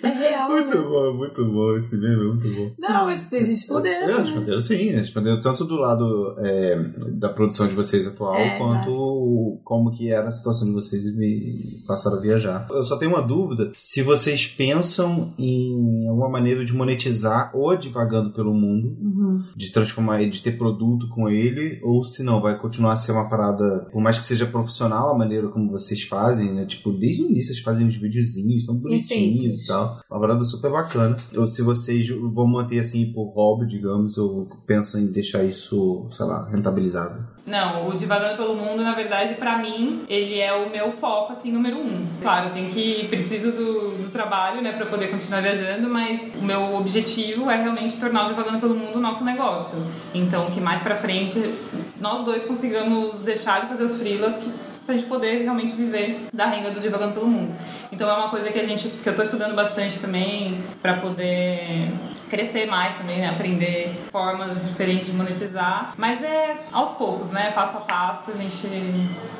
É 0.02 0.08
real. 0.08 0.50
Muito 0.50 0.76
né? 0.76 0.82
bom, 0.82 1.14
muito 1.14 1.44
bom 1.44 1.76
esse 1.76 1.96
meme, 1.96 2.24
muito 2.34 2.48
bom. 2.54 2.72
Não, 2.78 3.06
mas 3.06 3.20
vocês 3.20 3.48
responderam. 3.48 4.08
É, 4.08 4.16
né? 4.16 4.22
responderam 4.22 4.60
sim, 4.60 4.90
responderam 4.90 5.40
tanto 5.40 5.64
do 5.64 5.76
lado 5.76 6.34
é, 6.38 6.76
da 7.12 7.28
produção 7.28 7.66
de 7.68 7.74
vocês 7.74 8.06
atual, 8.06 8.34
É, 8.36 8.58
quanto 8.58 9.60
como 9.64 9.90
que 9.90 10.10
era 10.10 10.28
a 10.28 10.32
situação 10.32 10.66
de 10.66 10.74
vocês 10.74 11.04
e 11.04 11.82
passaram 11.86 12.18
a 12.18 12.20
viajar. 12.20 12.66
Eu 12.70 12.84
só 12.84 12.96
tenho 12.96 13.12
uma 13.12 13.22
dúvida, 13.22 13.70
se 13.76 14.02
vocês 14.02 14.46
pensam 14.46 15.32
em 15.38 16.08
alguma 16.08 16.28
maneira 16.28 16.64
de 16.64 16.72
monetizar 16.72 17.50
ou 17.54 17.76
divagando 17.76 18.32
pelo 18.32 18.52
mundo, 18.52 18.96
Uhum. 19.02 19.42
de 19.56 19.70
transformar 19.72 20.20
ele, 20.20 20.30
de 20.30 20.42
ter 20.42 20.52
produto 20.52 21.08
com 21.08 21.28
ele, 21.28 21.80
ou 21.82 22.02
se 22.04 22.22
não, 22.22 22.40
vai 22.40 22.58
continuar 22.58 22.92
a 22.92 22.96
ser 22.96 23.12
uma 23.12 23.28
parada, 23.28 23.86
por 23.92 24.00
mais 24.00 24.18
que 24.18 24.26
seja 24.26 24.46
profissional 24.46 25.10
a 25.10 25.18
maneira 25.18 25.48
como 25.48 25.70
vocês 25.70 26.02
fazem, 26.02 26.52
né? 26.52 26.64
Tipo, 26.66 26.92
desde 26.92 27.22
o 27.22 27.26
início 27.26 27.52
vocês 27.52 27.60
fazem 27.60 27.81
uns 27.84 27.96
videozinhos 27.96 28.66
tão 28.66 28.76
bonitinhos 28.76 29.62
e 29.62 29.66
tal. 29.66 30.00
Uma 30.10 30.20
parada 30.20 30.44
super 30.44 30.70
bacana. 30.70 31.16
Ou 31.36 31.46
se 31.46 31.62
vocês 31.62 32.08
vão 32.08 32.46
manter 32.46 32.80
assim 32.80 33.12
por 33.12 33.32
hobby, 33.34 33.66
digamos, 33.66 34.16
ou 34.18 34.48
pensam 34.66 35.00
em 35.00 35.06
deixar 35.06 35.44
isso, 35.44 36.06
sei 36.10 36.26
lá, 36.26 36.48
rentabilizável. 36.48 37.22
Não, 37.44 37.88
o 37.88 37.94
Divagando 37.94 38.36
pelo 38.36 38.56
Mundo, 38.56 38.82
na 38.82 38.94
verdade, 38.94 39.34
pra 39.34 39.58
mim, 39.58 40.02
ele 40.08 40.38
é 40.38 40.52
o 40.52 40.70
meu 40.70 40.92
foco, 40.92 41.32
assim, 41.32 41.50
número 41.50 41.76
um. 41.76 42.06
Claro, 42.20 42.46
eu 42.48 42.52
tenho 42.52 42.70
que 42.70 43.08
preciso 43.08 43.50
do, 43.50 44.04
do 44.04 44.10
trabalho, 44.10 44.62
né, 44.62 44.72
pra 44.72 44.86
poder 44.86 45.10
continuar 45.10 45.40
viajando, 45.40 45.88
mas 45.88 46.30
o 46.40 46.44
meu 46.44 46.76
objetivo 46.76 47.50
é 47.50 47.60
realmente 47.60 47.96
tornar 47.96 48.26
o 48.26 48.28
Divagando 48.28 48.60
pelo 48.60 48.76
Mundo 48.76 48.96
o 48.96 49.00
nosso 49.00 49.24
negócio. 49.24 49.76
Então, 50.14 50.50
que 50.50 50.60
mais 50.60 50.80
pra 50.80 50.94
frente 50.94 51.52
nós 52.00 52.24
dois 52.24 52.44
consigamos 52.44 53.22
deixar 53.22 53.60
de 53.60 53.66
fazer 53.66 53.84
os 53.84 53.96
freelas 53.96 54.36
que 54.36 54.71
pra 54.84 54.94
gente 54.94 55.06
poder 55.06 55.42
realmente 55.42 55.72
viver 55.72 56.28
da 56.32 56.46
renda 56.46 56.70
do 56.70 56.80
Divagando 56.80 57.14
pelo 57.14 57.26
Mundo. 57.26 57.54
Então 57.90 58.08
é 58.08 58.12
uma 58.14 58.28
coisa 58.28 58.50
que 58.50 58.58
a 58.58 58.64
gente 58.64 58.88
que 58.88 59.08
eu 59.08 59.14
tô 59.14 59.22
estudando 59.22 59.54
bastante 59.54 59.98
também 59.98 60.62
pra 60.80 60.94
poder 60.94 61.92
crescer 62.28 62.66
mais 62.66 62.96
também, 62.96 63.18
né? 63.18 63.28
aprender 63.28 63.92
formas 64.10 64.66
diferentes 64.66 65.06
de 65.06 65.12
monetizar, 65.12 65.92
mas 65.98 66.22
é 66.22 66.62
aos 66.72 66.92
poucos, 66.92 67.30
né? 67.30 67.50
Passo 67.50 67.76
a 67.76 67.80
passo, 67.80 68.30
a 68.30 68.34
gente 68.34 68.66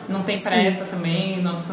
não 0.09 0.23
tem 0.23 0.39
pressa 0.39 0.85
também, 0.85 1.41
nosso 1.41 1.73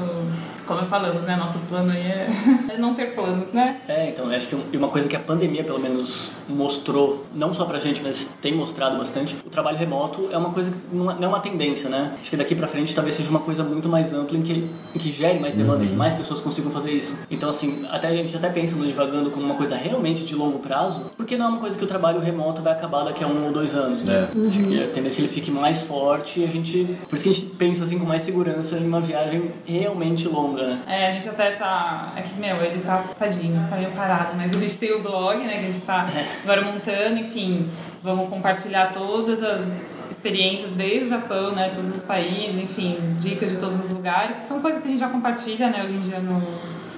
como 0.70 0.86
falamos, 0.86 1.24
né? 1.24 1.36
Nosso 1.36 1.58
plano 1.68 1.92
aí 1.92 1.98
é 1.98 2.30
é 2.70 2.78
não 2.78 2.94
ter 2.94 3.16
planos, 3.16 3.52
né? 3.52 3.82
É, 3.88 4.10
então, 4.10 4.30
acho 4.30 4.48
que 4.48 4.78
uma 4.78 4.88
coisa 4.88 5.08
que 5.08 5.16
a 5.16 5.20
pandemia, 5.20 5.64
pelo 5.64 5.80
menos, 5.80 6.30
mostrou, 6.48 7.26
não 7.36 7.52
só 7.52 7.66
pra 7.66 7.80
gente, 7.80 8.04
mas 8.04 8.38
tem 8.40 8.54
mostrado 8.54 8.96
bastante, 8.98 9.36
o 9.46 9.50
trabalho 9.50 9.78
remoto 9.78 10.30
é 10.32 10.38
uma 10.38 10.52
coisa 10.52 10.72
que 10.72 10.96
não 10.96 11.10
é 11.10 11.16
não 11.16 11.24
é 11.24 11.28
uma 11.28 11.40
tendência, 11.40 11.90
né? 11.90 12.14
Acho 12.14 12.30
que 12.30 12.38
daqui 12.38 12.54
pra 12.54 12.68
frente 12.68 12.94
talvez 12.94 13.16
seja 13.16 13.30
uma 13.30 13.40
coisa 13.40 13.64
muito 13.64 13.90
mais 13.90 14.14
ampla 14.14 14.38
em 14.38 14.44
que, 14.44 14.70
em 14.96 15.00
que 15.00 15.10
gere 15.10 15.40
mais 15.40 15.56
demanda, 15.56 15.84
em 15.84 15.88
que 15.88 15.96
mais 15.96 16.14
pessoas 16.14 16.40
consigam 16.40 16.70
fazer 16.70 16.92
isso. 16.92 17.18
Então, 17.32 17.50
assim, 17.50 17.86
até 17.90 18.08
a 18.08 18.16
gente 18.16 18.36
até 18.36 18.50
pensa 18.50 18.76
no 18.76 18.86
Divagando 18.86 19.32
como 19.32 19.46
uma 19.46 19.56
coisa 19.56 19.76
realmente 19.76 20.24
de 20.24 20.36
longo 20.36 20.60
prazo, 20.60 21.12
porque 21.18 21.36
não 21.36 21.46
é 21.46 21.50
uma 21.50 21.60
coisa 21.60 21.78
que 21.78 21.84
o 21.84 21.88
trabalho 21.88 22.20
remoto 22.20 22.62
vai 22.62 22.74
acabar 22.74 23.04
daqui 23.04 23.24
a 23.24 23.28
um 23.28 23.48
ou 23.48 23.52
dois 23.52 23.76
anos, 23.76 24.04
né? 24.04 24.30
Acho 24.48 24.64
que 24.64 24.84
a 24.84 24.88
tendência 24.88 25.16
é 25.16 25.18
que 25.18 25.22
ele 25.22 25.28
fique 25.28 25.52
mais 25.52 25.82
forte 25.82 26.42
e 26.42 26.46
a 26.46 26.48
gente... 26.48 26.86
Por 27.10 27.16
isso 27.16 27.24
que 27.24 27.30
a 27.30 27.34
gente 27.34 27.46
pensa, 27.56 27.84
assim, 27.84 27.98
com 27.98 28.06
mais 28.06 28.22
segurança 28.22 28.78
em 28.78 28.88
uma 28.88 29.02
viagem 29.02 29.52
realmente 29.66 30.28
longa, 30.28 30.59
né? 30.68 30.82
É, 30.88 31.08
a 31.08 31.12
gente 31.12 31.30
até 31.30 31.52
tá. 31.52 32.12
É 32.16 32.22
que, 32.22 32.40
meu, 32.40 32.58
ele 32.64 32.82
tá 32.82 33.04
tadinho, 33.18 33.66
tá 33.70 33.76
meio 33.76 33.92
parado, 33.92 34.36
mas 34.36 34.56
a 34.56 34.60
gente 34.60 34.78
tem 34.78 34.94
o 34.94 35.02
blog, 35.02 35.38
né, 35.40 35.54
que 35.54 35.66
a 35.66 35.72
gente 35.72 35.82
tá 35.82 36.08
agora 36.44 36.62
montando, 36.62 37.20
enfim, 37.20 37.70
vamos 38.04 38.30
compartilhar 38.30 38.92
todas 38.92 39.44
as 39.44 39.96
experiências 40.10 40.72
desde 40.72 41.06
o 41.06 41.10
Japão, 41.10 41.52
né, 41.54 41.72
todos 41.74 41.96
os 41.96 42.02
países, 42.02 42.62
enfim, 42.62 42.98
dicas 43.20 43.52
de 43.52 43.58
todos 43.58 43.80
os 43.80 43.90
lugares, 43.90 44.36
que 44.36 44.42
são 44.42 44.62
coisas 44.62 44.82
que 44.82 44.88
a 44.88 44.92
gente 44.92 45.00
já 45.00 45.10
compartilha, 45.10 45.70
né, 45.70 45.84
hoje 45.84 45.96
em 45.96 46.00
dia 46.00 46.20
no, 46.20 46.42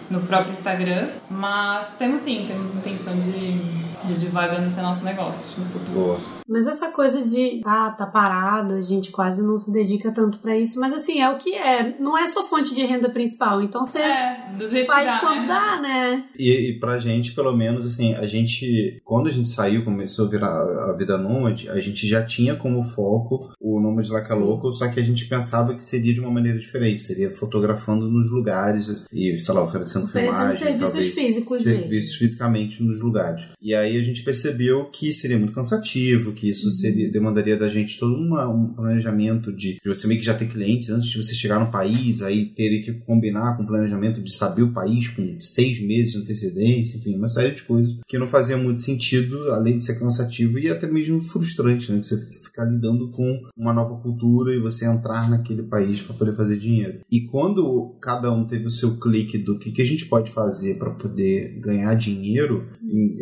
no 0.10 0.26
próprio 0.28 0.54
Instagram, 0.54 1.10
mas 1.30 1.94
temos 1.94 2.22
sim, 2.22 2.46
temos 2.48 2.74
intenção 2.74 3.14
de, 3.16 3.60
de 4.06 4.14
divagando 4.18 4.66
esse 4.66 4.82
nosso 4.82 5.06
negócio 5.06 5.62
no 5.62 5.70
futuro. 5.70 6.00
Boa. 6.00 6.41
Mas 6.52 6.68
essa 6.68 6.90
coisa 6.90 7.22
de, 7.24 7.62
ah, 7.66 7.92
tá 7.92 8.06
parado, 8.06 8.74
a 8.74 8.82
gente 8.82 9.10
quase 9.10 9.42
não 9.42 9.56
se 9.56 9.72
dedica 9.72 10.12
tanto 10.12 10.40
pra 10.40 10.58
isso, 10.58 10.80
mas 10.80 10.94
assim, 10.94 11.22
é 11.22 11.30
o 11.30 11.38
que 11.38 11.56
é. 11.56 11.96
Não 12.00 12.18
é 12.18 12.28
sua 12.28 12.44
fonte 12.44 12.76
de 12.76 12.86
renda 12.86 13.10
principal, 13.10 13.62
então 13.62 13.86
você 13.86 14.00
É, 14.00 14.54
do 14.58 14.70
jeito 14.70 14.88
faz 14.88 15.08
que 15.10 15.14
dá, 15.14 15.20
quando 15.20 15.42
né? 15.42 15.48
dá, 15.48 15.82
né? 15.82 16.26
E, 16.38 16.72
e 16.72 16.80
pra 16.80 17.00
gente, 17.00 17.34
pelo 17.34 17.56
menos, 17.56 17.86
assim, 17.86 18.14
a 18.16 18.28
gente, 18.28 19.02
quando 19.06 19.28
a 19.28 19.32
gente 19.32 19.48
saiu, 19.48 19.86
começou 19.86 20.26
a 20.26 20.30
virar 20.30 20.90
a 20.90 20.96
vida 20.98 21.18
nômade, 21.18 21.70
a 21.70 21.80
gente 21.80 22.06
já 22.06 22.24
tinha 22.26 22.56
como 22.56 22.84
foco 22.84 23.54
o 23.60 23.80
Nômade 23.80 24.12
Laca 24.12 24.36
Louco, 24.36 24.72
só 24.72 24.90
que 24.90 25.00
a 25.00 25.04
gente 25.04 25.26
pensava 25.26 25.74
que 25.74 25.84
seria 25.84 26.14
de 26.14 26.20
uma 26.20 26.32
maneira 26.32 26.60
diferente, 26.60 27.02
seria 27.02 27.32
fotografando 27.32 28.10
nos 28.10 28.30
lugares 28.30 29.06
e, 29.14 29.38
sei 29.40 29.56
lá, 29.56 29.64
oferecendo, 29.64 30.06
Oferecendo 30.06 30.34
filmagem, 30.34 30.60
serviços 30.68 30.94
talvez, 30.94 31.14
físicos 31.14 31.62
serviços 31.62 32.16
fisicamente 32.16 32.84
nos 32.84 33.02
lugares. 33.02 33.46
E 33.62 33.74
aí 33.74 33.98
a 33.98 34.02
gente 34.02 34.24
percebeu 34.24 34.86
que 34.86 35.14
seria 35.14 35.38
muito 35.38 35.54
cansativo, 35.54 36.34
que 36.42 36.50
isso 36.50 36.72
seria, 36.72 37.08
demandaria 37.12 37.56
da 37.56 37.70
gente 37.70 38.00
todo 38.00 38.16
uma- 38.16 38.50
um 38.50 38.74
planejamento 38.74 39.52
de, 39.54 39.76
de 39.76 39.88
você 39.88 40.08
meio 40.08 40.20
que 40.20 40.26
já 40.26 40.34
ter 40.34 40.48
clientes 40.48 40.90
antes 40.90 41.08
de 41.10 41.18
você 41.24 41.36
chegar 41.36 41.60
no 41.60 41.72
país, 41.72 42.24
aí 42.24 42.46
teria 42.48 42.82
que 42.82 42.92
combinar 42.94 43.56
com 43.56 43.64
o 43.64 43.68
planejamento 43.68 44.20
de 44.22 44.34
saber 44.34 44.64
o 44.64 44.72
país 44.72 45.08
com 45.10 45.40
seis 45.40 45.80
meses 45.80 46.14
de 46.14 46.18
antecedência, 46.20 46.98
enfim, 46.98 47.16
uma 47.16 47.30
série 47.30 47.54
de 47.54 47.62
coisas 47.62 47.96
que 48.08 48.18
não 48.18 48.26
fazia 48.28 48.58
muito 48.58 48.82
sentido, 48.82 49.52
além 49.52 49.78
de 49.78 49.84
ser 49.84 50.00
cansativo 50.00 50.58
e 50.58 50.68
até 50.68 50.88
mesmo 50.88 51.22
frustrante, 51.22 51.92
né? 51.92 52.02
Você 52.02 52.18
ficar 52.52 52.66
lidando 52.66 53.10
com 53.10 53.42
uma 53.56 53.74
nova 53.74 53.96
cultura 53.96 54.54
e 54.54 54.60
você 54.60 54.86
entrar 54.86 55.30
naquele 55.30 55.64
país 55.64 56.02
para 56.02 56.16
poder 56.16 56.36
fazer 56.36 56.58
dinheiro. 56.58 57.00
E 57.10 57.22
quando 57.22 57.96
cada 58.02 58.32
um 58.32 58.46
teve 58.46 58.66
o 58.66 58.70
seu 58.70 58.98
clique 59.00 59.38
do 59.38 59.58
que, 59.58 59.72
que 59.72 59.82
a 59.82 59.86
gente 59.86 60.06
pode 60.06 60.32
fazer 60.32 60.78
para 60.78 60.92
poder 60.92 61.58
ganhar 61.60 61.96
dinheiro, 61.96 62.68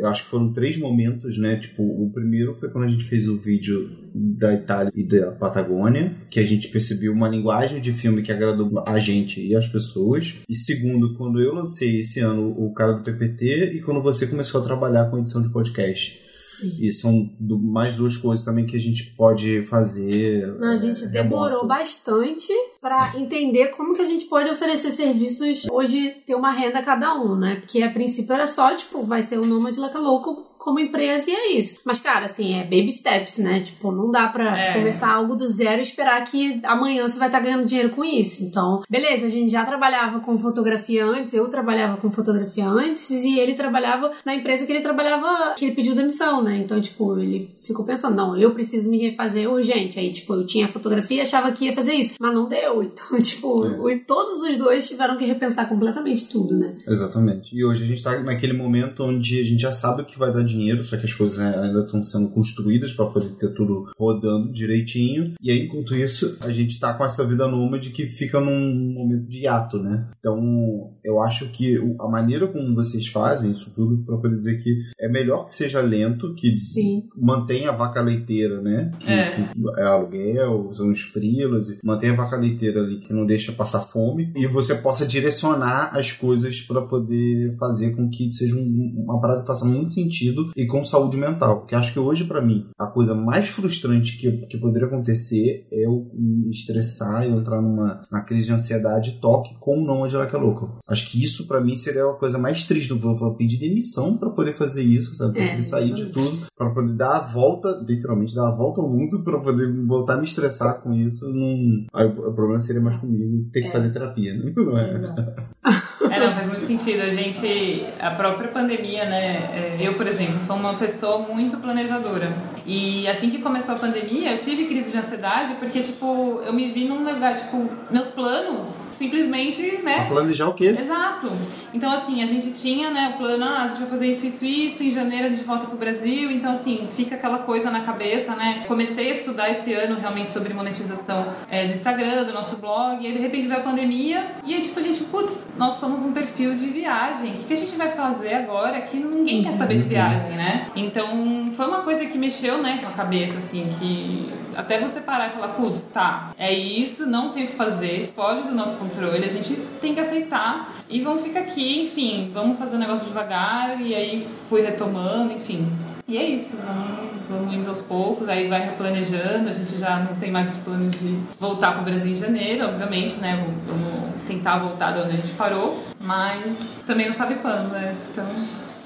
acho 0.06 0.24
que 0.24 0.30
foram 0.30 0.52
três 0.52 0.78
momentos, 0.78 1.38
né? 1.38 1.58
Tipo, 1.58 1.84
o 1.84 2.10
primeiro 2.12 2.56
foi 2.56 2.70
quando 2.70 2.86
a 2.86 2.90
gente 2.90 3.06
fez 3.06 3.28
o 3.28 3.38
vídeo 3.38 3.90
da 4.14 4.54
Itália 4.54 4.92
e 4.96 5.04
da 5.04 5.32
Patagônia, 5.32 6.16
que 6.30 6.40
a 6.40 6.46
gente 6.46 6.68
percebeu 6.70 7.14
uma 7.14 7.30
linguagem 7.30 7.80
de 7.80 7.94
filme 7.94 8.24
que 8.24 8.32
agradou 8.32 8.84
a 8.88 8.98
gente 8.98 9.46
e 9.46 9.56
as 9.56 9.68
pessoas. 9.68 10.36
E 10.50 10.56
segundo, 10.56 11.16
quando 11.16 11.40
eu 11.40 11.54
lancei 11.54 12.00
esse 12.00 12.20
ano 12.20 12.50
o 12.58 12.74
cara 12.74 12.94
do 12.94 13.04
PPT 13.04 13.74
e 13.76 13.82
quando 13.82 14.02
você 14.02 14.26
começou 14.26 14.62
a 14.62 14.64
trabalhar 14.64 15.06
com 15.06 15.20
edição 15.20 15.42
de 15.42 15.50
podcast. 15.50 16.29
Sim. 16.58 16.76
E 16.80 16.92
são 16.92 17.30
do- 17.40 17.60
mais 17.60 17.96
duas 17.96 18.18
coisas 18.18 18.44
também 18.44 18.66
que 18.66 18.76
a 18.76 18.80
gente 18.80 19.04
pode 19.16 19.62
fazer. 19.68 20.48
Não, 20.60 20.70
a 20.72 20.76
gente 20.76 21.04
é, 21.06 21.08
demorou 21.08 21.66
bastante 21.68 22.52
pra 22.82 23.14
entender 23.16 23.68
como 23.68 23.94
que 23.94 24.02
a 24.02 24.06
gente 24.06 24.26
pode 24.26 24.50
oferecer 24.50 24.90
serviços 24.92 25.66
hoje 25.72 26.10
ter 26.26 26.34
uma 26.36 26.52
renda 26.52 26.82
cada 26.82 27.14
um, 27.16 27.36
né? 27.36 27.58
Porque 27.58 27.82
a 27.84 27.92
princípio 27.92 28.34
era 28.34 28.48
só, 28.48 28.76
tipo, 28.76 29.04
vai 29.04 29.22
ser 29.22 29.38
o 29.38 29.46
Nômade 29.46 29.80
Laca 29.80 30.00
Louco 30.00 30.49
como 30.60 30.80
empresa 30.80 31.30
e 31.32 31.34
é 31.34 31.52
isso. 31.54 31.80
Mas, 31.84 32.00
cara, 32.00 32.26
assim, 32.26 32.54
é 32.60 32.64
baby 32.64 32.92
steps, 32.92 33.38
né? 33.40 33.60
Tipo, 33.62 33.92
não 33.92 34.12
dá 34.12 34.28
pra 34.28 34.56
É. 34.60 34.74
começar 34.74 35.12
algo 35.12 35.36
do 35.36 35.48
zero 35.48 35.80
e 35.80 35.84
esperar 35.84 36.24
que 36.26 36.60
amanhã 36.64 37.08
você 37.08 37.18
vai 37.18 37.30
estar 37.30 37.40
ganhando 37.40 37.66
dinheiro 37.66 37.90
com 37.92 38.04
isso. 38.04 38.44
Então, 38.44 38.82
beleza, 38.90 39.26
a 39.26 39.30
gente 39.30 39.50
já 39.52 39.66
trabalhava 39.66 40.20
com 40.20 40.38
fotografia 40.38 41.06
antes, 41.06 41.34
eu 41.34 41.48
trabalhava 41.50 41.98
com 41.98 42.12
fotografia 42.12 42.68
antes 42.68 43.10
e 43.10 43.40
ele 43.40 43.54
trabalhava 43.54 44.12
na 44.26 44.36
empresa 44.36 44.66
que 44.66 44.72
ele 44.72 44.82
trabalhava, 44.82 45.56
que 45.56 45.66
ele 45.66 45.76
pediu 45.76 45.96
demissão, 45.96 46.44
né? 46.44 46.58
Então, 46.58 46.80
tipo, 46.82 47.18
ele 47.18 47.50
ficou 47.66 47.86
pensando, 47.86 48.16
não, 48.16 48.38
eu 48.38 48.52
preciso 48.52 48.90
me 48.90 48.98
refazer 48.98 49.50
urgente. 49.50 49.98
Aí, 49.98 50.12
tipo, 50.12 50.34
eu 50.34 50.46
tinha 50.46 50.68
fotografia 50.68 51.18
e 51.18 51.22
achava 51.22 51.52
que 51.54 51.66
ia 51.66 51.74
fazer 51.74 51.94
isso, 51.94 52.16
mas 52.20 52.34
não 52.34 52.48
deu. 52.48 52.84
Então, 53.00 53.18
tipo, 53.20 53.48
o- 53.66 54.00
todos 54.06 54.42
os 54.44 54.58
dois 54.58 54.88
tiveram 54.88 55.16
que 55.18 55.24
repensar 55.26 55.70
completamente 55.70 56.28
tudo, 56.28 56.56
né? 56.58 56.76
Exatamente. 56.88 57.56
E 57.56 57.64
hoje 57.64 57.84
a 57.84 57.88
gente 57.88 58.04
tá 58.04 58.20
naquele 58.20 58.54
momento 58.54 59.04
onde 59.04 59.40
a 59.40 59.44
gente 59.44 59.62
já 59.62 59.72
sabe 59.72 60.02
o 60.02 60.06
que 60.06 60.18
vai 60.20 60.32
dar 60.32 60.44
dinheiro, 60.50 60.84
só 60.84 60.98
que 60.98 61.06
as 61.06 61.14
coisas 61.14 61.40
ainda 61.40 61.82
estão 61.82 62.04
sendo 62.04 62.30
construídas 62.30 62.92
para 62.92 63.06
poder 63.08 63.30
ter 63.36 63.54
tudo 63.54 63.88
rodando 63.98 64.52
direitinho. 64.52 65.34
E 65.42 65.52
aí, 65.52 65.66
enquanto 65.66 65.96
isso, 65.96 66.38
a 66.40 66.50
gente 66.52 66.80
tá 66.80 66.94
com 66.94 67.04
essa 67.06 67.26
vida 67.26 67.48
nômade 67.48 67.90
que 67.92 68.06
fica 68.08 68.40
num 68.40 68.94
momento 68.94 69.28
de 69.28 69.40
hiato, 69.44 69.78
né? 69.80 70.08
Então, 70.20 70.94
eu 71.04 71.22
acho 71.22 71.50
que 71.50 71.78
a 72.00 72.08
maneira 72.08 72.48
como 72.48 72.74
vocês 72.76 73.08
fazem 73.08 73.52
isso 73.52 73.72
tudo, 73.76 74.04
para 74.06 74.18
poder 74.18 74.38
dizer 74.38 74.58
que 74.62 74.78
é 75.00 75.08
melhor 75.10 75.46
que 75.46 75.54
seja 75.54 75.82
lento, 75.82 76.34
que 76.36 76.52
Sim. 76.54 77.04
mantenha 77.16 77.70
a 77.70 77.76
vaca 77.76 78.02
leiteira, 78.02 78.62
né? 78.62 78.92
Que 79.00 79.10
É. 79.12 79.32
que 79.32 79.42
é 79.78 79.84
aluguel, 79.84 80.70
são 80.74 80.90
os 80.92 81.02
frilas, 81.02 81.70
e 81.70 81.80
mantenha 81.84 82.14
a 82.14 82.16
vaca 82.16 82.36
leiteira 82.38 82.82
ali 82.82 83.00
que 83.00 83.14
não 83.14 83.26
deixa 83.26 83.52
passar 83.52 83.82
fome 83.82 84.32
e 84.36 84.48
você 84.48 84.76
possa 84.76 85.06
direcionar 85.06 85.92
as 85.98 86.12
coisas 86.12 86.60
para 86.62 86.82
poder 86.82 87.56
fazer 87.58 87.96
com 87.96 88.10
que 88.10 88.32
seja 88.32 88.56
um- 88.56 88.94
uma 89.06 89.20
parada 89.22 89.42
que 89.42 89.48
faça 89.48 89.66
muito 89.66 89.92
sentido 89.92 90.39
e 90.56 90.66
com 90.66 90.84
saúde 90.84 91.18
mental. 91.18 91.60
Porque 91.60 91.76
acho 91.76 91.92
que 91.94 92.00
hoje, 92.00 92.24
para 92.24 92.42
mim, 92.42 92.68
a 92.78 92.88
coisa 92.88 93.14
mais 93.14 93.50
frustrante 93.50 94.18
que, 94.18 94.32
que 94.48 94.58
poderia 94.58 94.88
acontecer 94.88 95.68
é 95.72 95.86
eu 95.86 96.10
me 96.14 96.50
estressar 96.52 97.26
e 97.26 97.30
eu 97.32 97.40
entrar 97.40 97.62
numa, 97.62 98.02
numa 98.12 98.24
crise 98.24 98.48
de 98.48 98.54
ansiedade 98.54 99.10
e 99.12 99.20
toque 99.20 99.56
com 99.60 99.80
o 99.80 99.84
nome 99.86 100.10
de 100.10 100.16
Ela 100.16 100.28
que 100.28 100.36
é 100.36 100.40
louco. 100.40 100.78
Acho 100.88 101.10
que 101.10 101.22
isso, 101.24 101.48
para 101.48 101.62
mim, 101.62 101.76
seria 101.76 102.06
a 102.06 102.14
coisa 102.14 102.38
mais 102.38 102.64
triste 102.64 102.90
do 102.90 103.00
povo. 103.00 103.26
Eu 103.26 103.34
pedir 103.36 103.58
demissão 103.60 104.18
para 104.18 104.30
poder 104.30 104.54
fazer 104.54 104.84
isso, 104.84 105.14
sabe? 105.16 105.34
Pra 105.34 105.44
É, 105.44 105.50
poder 105.50 105.64
sair 105.64 105.94
de 105.94 106.06
tudo 106.12 106.48
para 106.58 106.70
poder 106.70 106.94
dar 106.94 107.18
a 107.18 107.20
volta, 107.20 107.84
literalmente 107.86 108.36
dar 108.36 108.48
a 108.48 108.52
volta 108.52 108.82
ao 108.82 108.90
mundo 108.90 109.24
para 109.24 109.40
poder 109.40 109.72
voltar 109.86 110.14
a 110.16 110.18
me 110.18 110.26
estressar 110.26 110.80
com 110.82 110.94
isso. 110.94 111.28
Não... 111.34 111.86
Aí 111.94 112.08
o 112.08 112.30
o 112.30 112.34
problema 112.34 112.62
seria 112.62 112.82
mais 112.82 112.98
comigo 112.98 113.50
ter 113.52 113.64
que 113.64 113.72
fazer 113.72 113.92
terapia, 113.92 114.34
né? 114.34 114.54
Não 114.56 114.78
é? 114.78 115.34
É, 116.12 116.20
não, 116.20 116.34
faz 116.34 116.48
muito 116.48 116.62
sentido. 116.62 117.02
A 117.02 117.10
gente, 117.10 117.86
a 118.00 118.12
própria 118.12 118.50
pandemia, 118.50 119.06
né? 119.06 119.78
é, 119.78 119.88
Eu, 119.88 119.94
por 119.96 120.08
exemplo, 120.08 120.29
sou 120.42 120.56
uma 120.56 120.74
pessoa 120.76 121.20
muito 121.20 121.58
planejadora. 121.58 122.34
E 122.66 123.08
assim 123.08 123.30
que 123.30 123.40
começou 123.40 123.76
a 123.76 123.80
pandemia, 123.80 124.32
eu 124.32 124.38
tive 124.38 124.66
crise 124.66 124.92
de 124.92 124.98
ansiedade 124.98 125.54
porque, 125.60 125.80
tipo, 125.82 126.42
eu 126.46 126.54
me 126.54 126.72
vi 126.72 126.88
num 126.88 127.04
lugar, 127.04 127.36
tipo, 127.36 127.70
meus 127.90 128.10
planos 128.10 128.88
simplesmente, 128.94 129.62
Pra 129.82 129.84
né? 129.84 130.06
planejar 130.10 130.48
o 130.48 130.54
quê? 130.54 130.76
Exato. 130.80 131.32
Então, 131.74 131.92
assim, 131.92 132.22
a 132.22 132.26
gente 132.28 132.52
tinha, 132.52 132.92
né, 132.92 133.14
o 133.16 133.18
plano, 133.18 133.46
ah, 133.46 133.64
a 133.64 133.68
gente 133.68 133.80
vai 133.80 133.90
fazer 133.90 134.08
isso, 134.10 134.26
isso, 134.28 134.46
isso, 134.46 134.84
em 134.84 134.92
janeiro 134.92 135.26
a 135.26 135.30
gente 135.30 135.44
volta 135.44 135.66
pro 135.68 135.78
Brasil, 135.78 136.30
então, 136.32 136.52
assim, 136.52 136.88
fica 136.92 137.16
aquela 137.16 137.40
coisa 137.40 137.72
na 137.72 137.82
cabeça, 137.82 138.36
né? 138.36 138.66
Comecei 138.68 139.10
a 139.10 139.12
estudar 139.12 139.50
esse 139.50 139.74
ano 139.74 139.98
realmente 140.00 140.28
sobre 140.30 140.54
monetização 140.54 141.34
é, 141.50 141.66
do 141.66 141.74
Instagram, 141.74 142.24
do 142.24 142.34
nosso 142.34 142.58
blog, 142.58 143.02
e 143.02 143.08
aí, 143.08 143.14
de 143.14 143.20
repente, 143.20 143.48
veio 143.48 143.60
a 143.60 143.64
pandemia, 143.64 144.28
e 144.46 144.54
aí, 144.54 144.62
tipo, 144.62 144.80
a 144.80 144.84
gente, 144.84 145.04
putz, 145.06 145.52
nós 145.58 145.76
somos 145.76 146.02
um 146.04 146.12
perfil 146.12 146.54
de 146.54 146.66
viagem, 146.70 147.32
o 147.32 147.34
que, 147.34 147.44
que 147.46 147.54
a 147.54 147.58
gente 147.58 147.76
vai 147.76 147.90
fazer 147.90 148.34
agora 148.34 148.82
que 148.82 148.98
ninguém 148.98 149.42
quer 149.44 149.54
saber 149.54 149.78
de 149.78 149.84
viagem, 149.84 150.19
né? 150.36 150.68
Então, 150.76 151.46
foi 151.56 151.68
uma 151.68 151.82
coisa 151.82 152.06
que 152.06 152.18
mexeu, 152.18 152.62
né, 152.62 152.80
com 152.82 152.88
a 152.88 152.92
cabeça, 152.92 153.38
assim, 153.38 153.68
que 153.80 154.28
até 154.56 154.80
você 154.80 155.00
parar 155.02 155.28
e 155.28 155.30
falar, 155.32 155.50
putz, 155.50 155.84
tá, 155.86 156.32
é 156.38 156.54
isso, 156.54 157.06
não 157.06 157.32
tem 157.32 157.46
o 157.46 157.48
que 157.48 157.54
fazer, 157.54 158.12
foge 158.16 158.42
do 158.42 158.52
nosso 158.52 158.78
controle, 158.78 159.24
a 159.24 159.30
gente 159.30 159.56
tem 159.82 159.94
que 159.94 160.00
aceitar 160.00 160.74
e 160.90 161.02
vamos 161.02 161.22
ficar 161.22 161.42
aqui, 161.42 161.84
enfim, 161.84 162.32
vamos 162.34 162.58
fazer 162.58 162.76
o 162.76 162.80
negócio 162.80 163.06
devagar 163.06 163.80
e 163.82 163.96
aí 163.96 164.28
fui 164.50 164.62
retomando, 164.62 165.34
enfim. 165.34 165.72
E 166.08 166.18
é 166.18 166.24
isso, 166.24 166.58
vamos, 166.58 167.22
vamos 167.30 167.54
indo 167.54 167.70
aos 167.70 167.82
poucos, 167.82 168.28
aí 168.28 168.48
vai 168.48 168.62
replanejando, 168.62 169.48
a 169.48 169.52
gente 169.52 169.78
já 169.78 169.98
não 169.98 170.16
tem 170.16 170.32
mais 170.32 170.50
os 170.50 170.58
planos 170.58 171.00
de 171.00 171.20
voltar 171.40 171.74
pro 171.74 171.84
Brasil 171.84 172.12
em 172.12 172.16
janeiro, 172.16 172.66
obviamente, 172.66 173.18
né? 173.18 173.46
Vamos 173.68 174.24
tentar 174.28 174.58
voltar 174.58 174.92
de 174.92 175.02
onde 175.02 175.12
a 175.12 175.16
gente 175.18 175.34
parou, 175.34 175.84
mas 176.00 176.84
também 176.84 177.06
não 177.06 177.14
sabe 177.14 177.36
quando, 177.36 177.72
né? 177.72 177.96
Então 178.12 178.26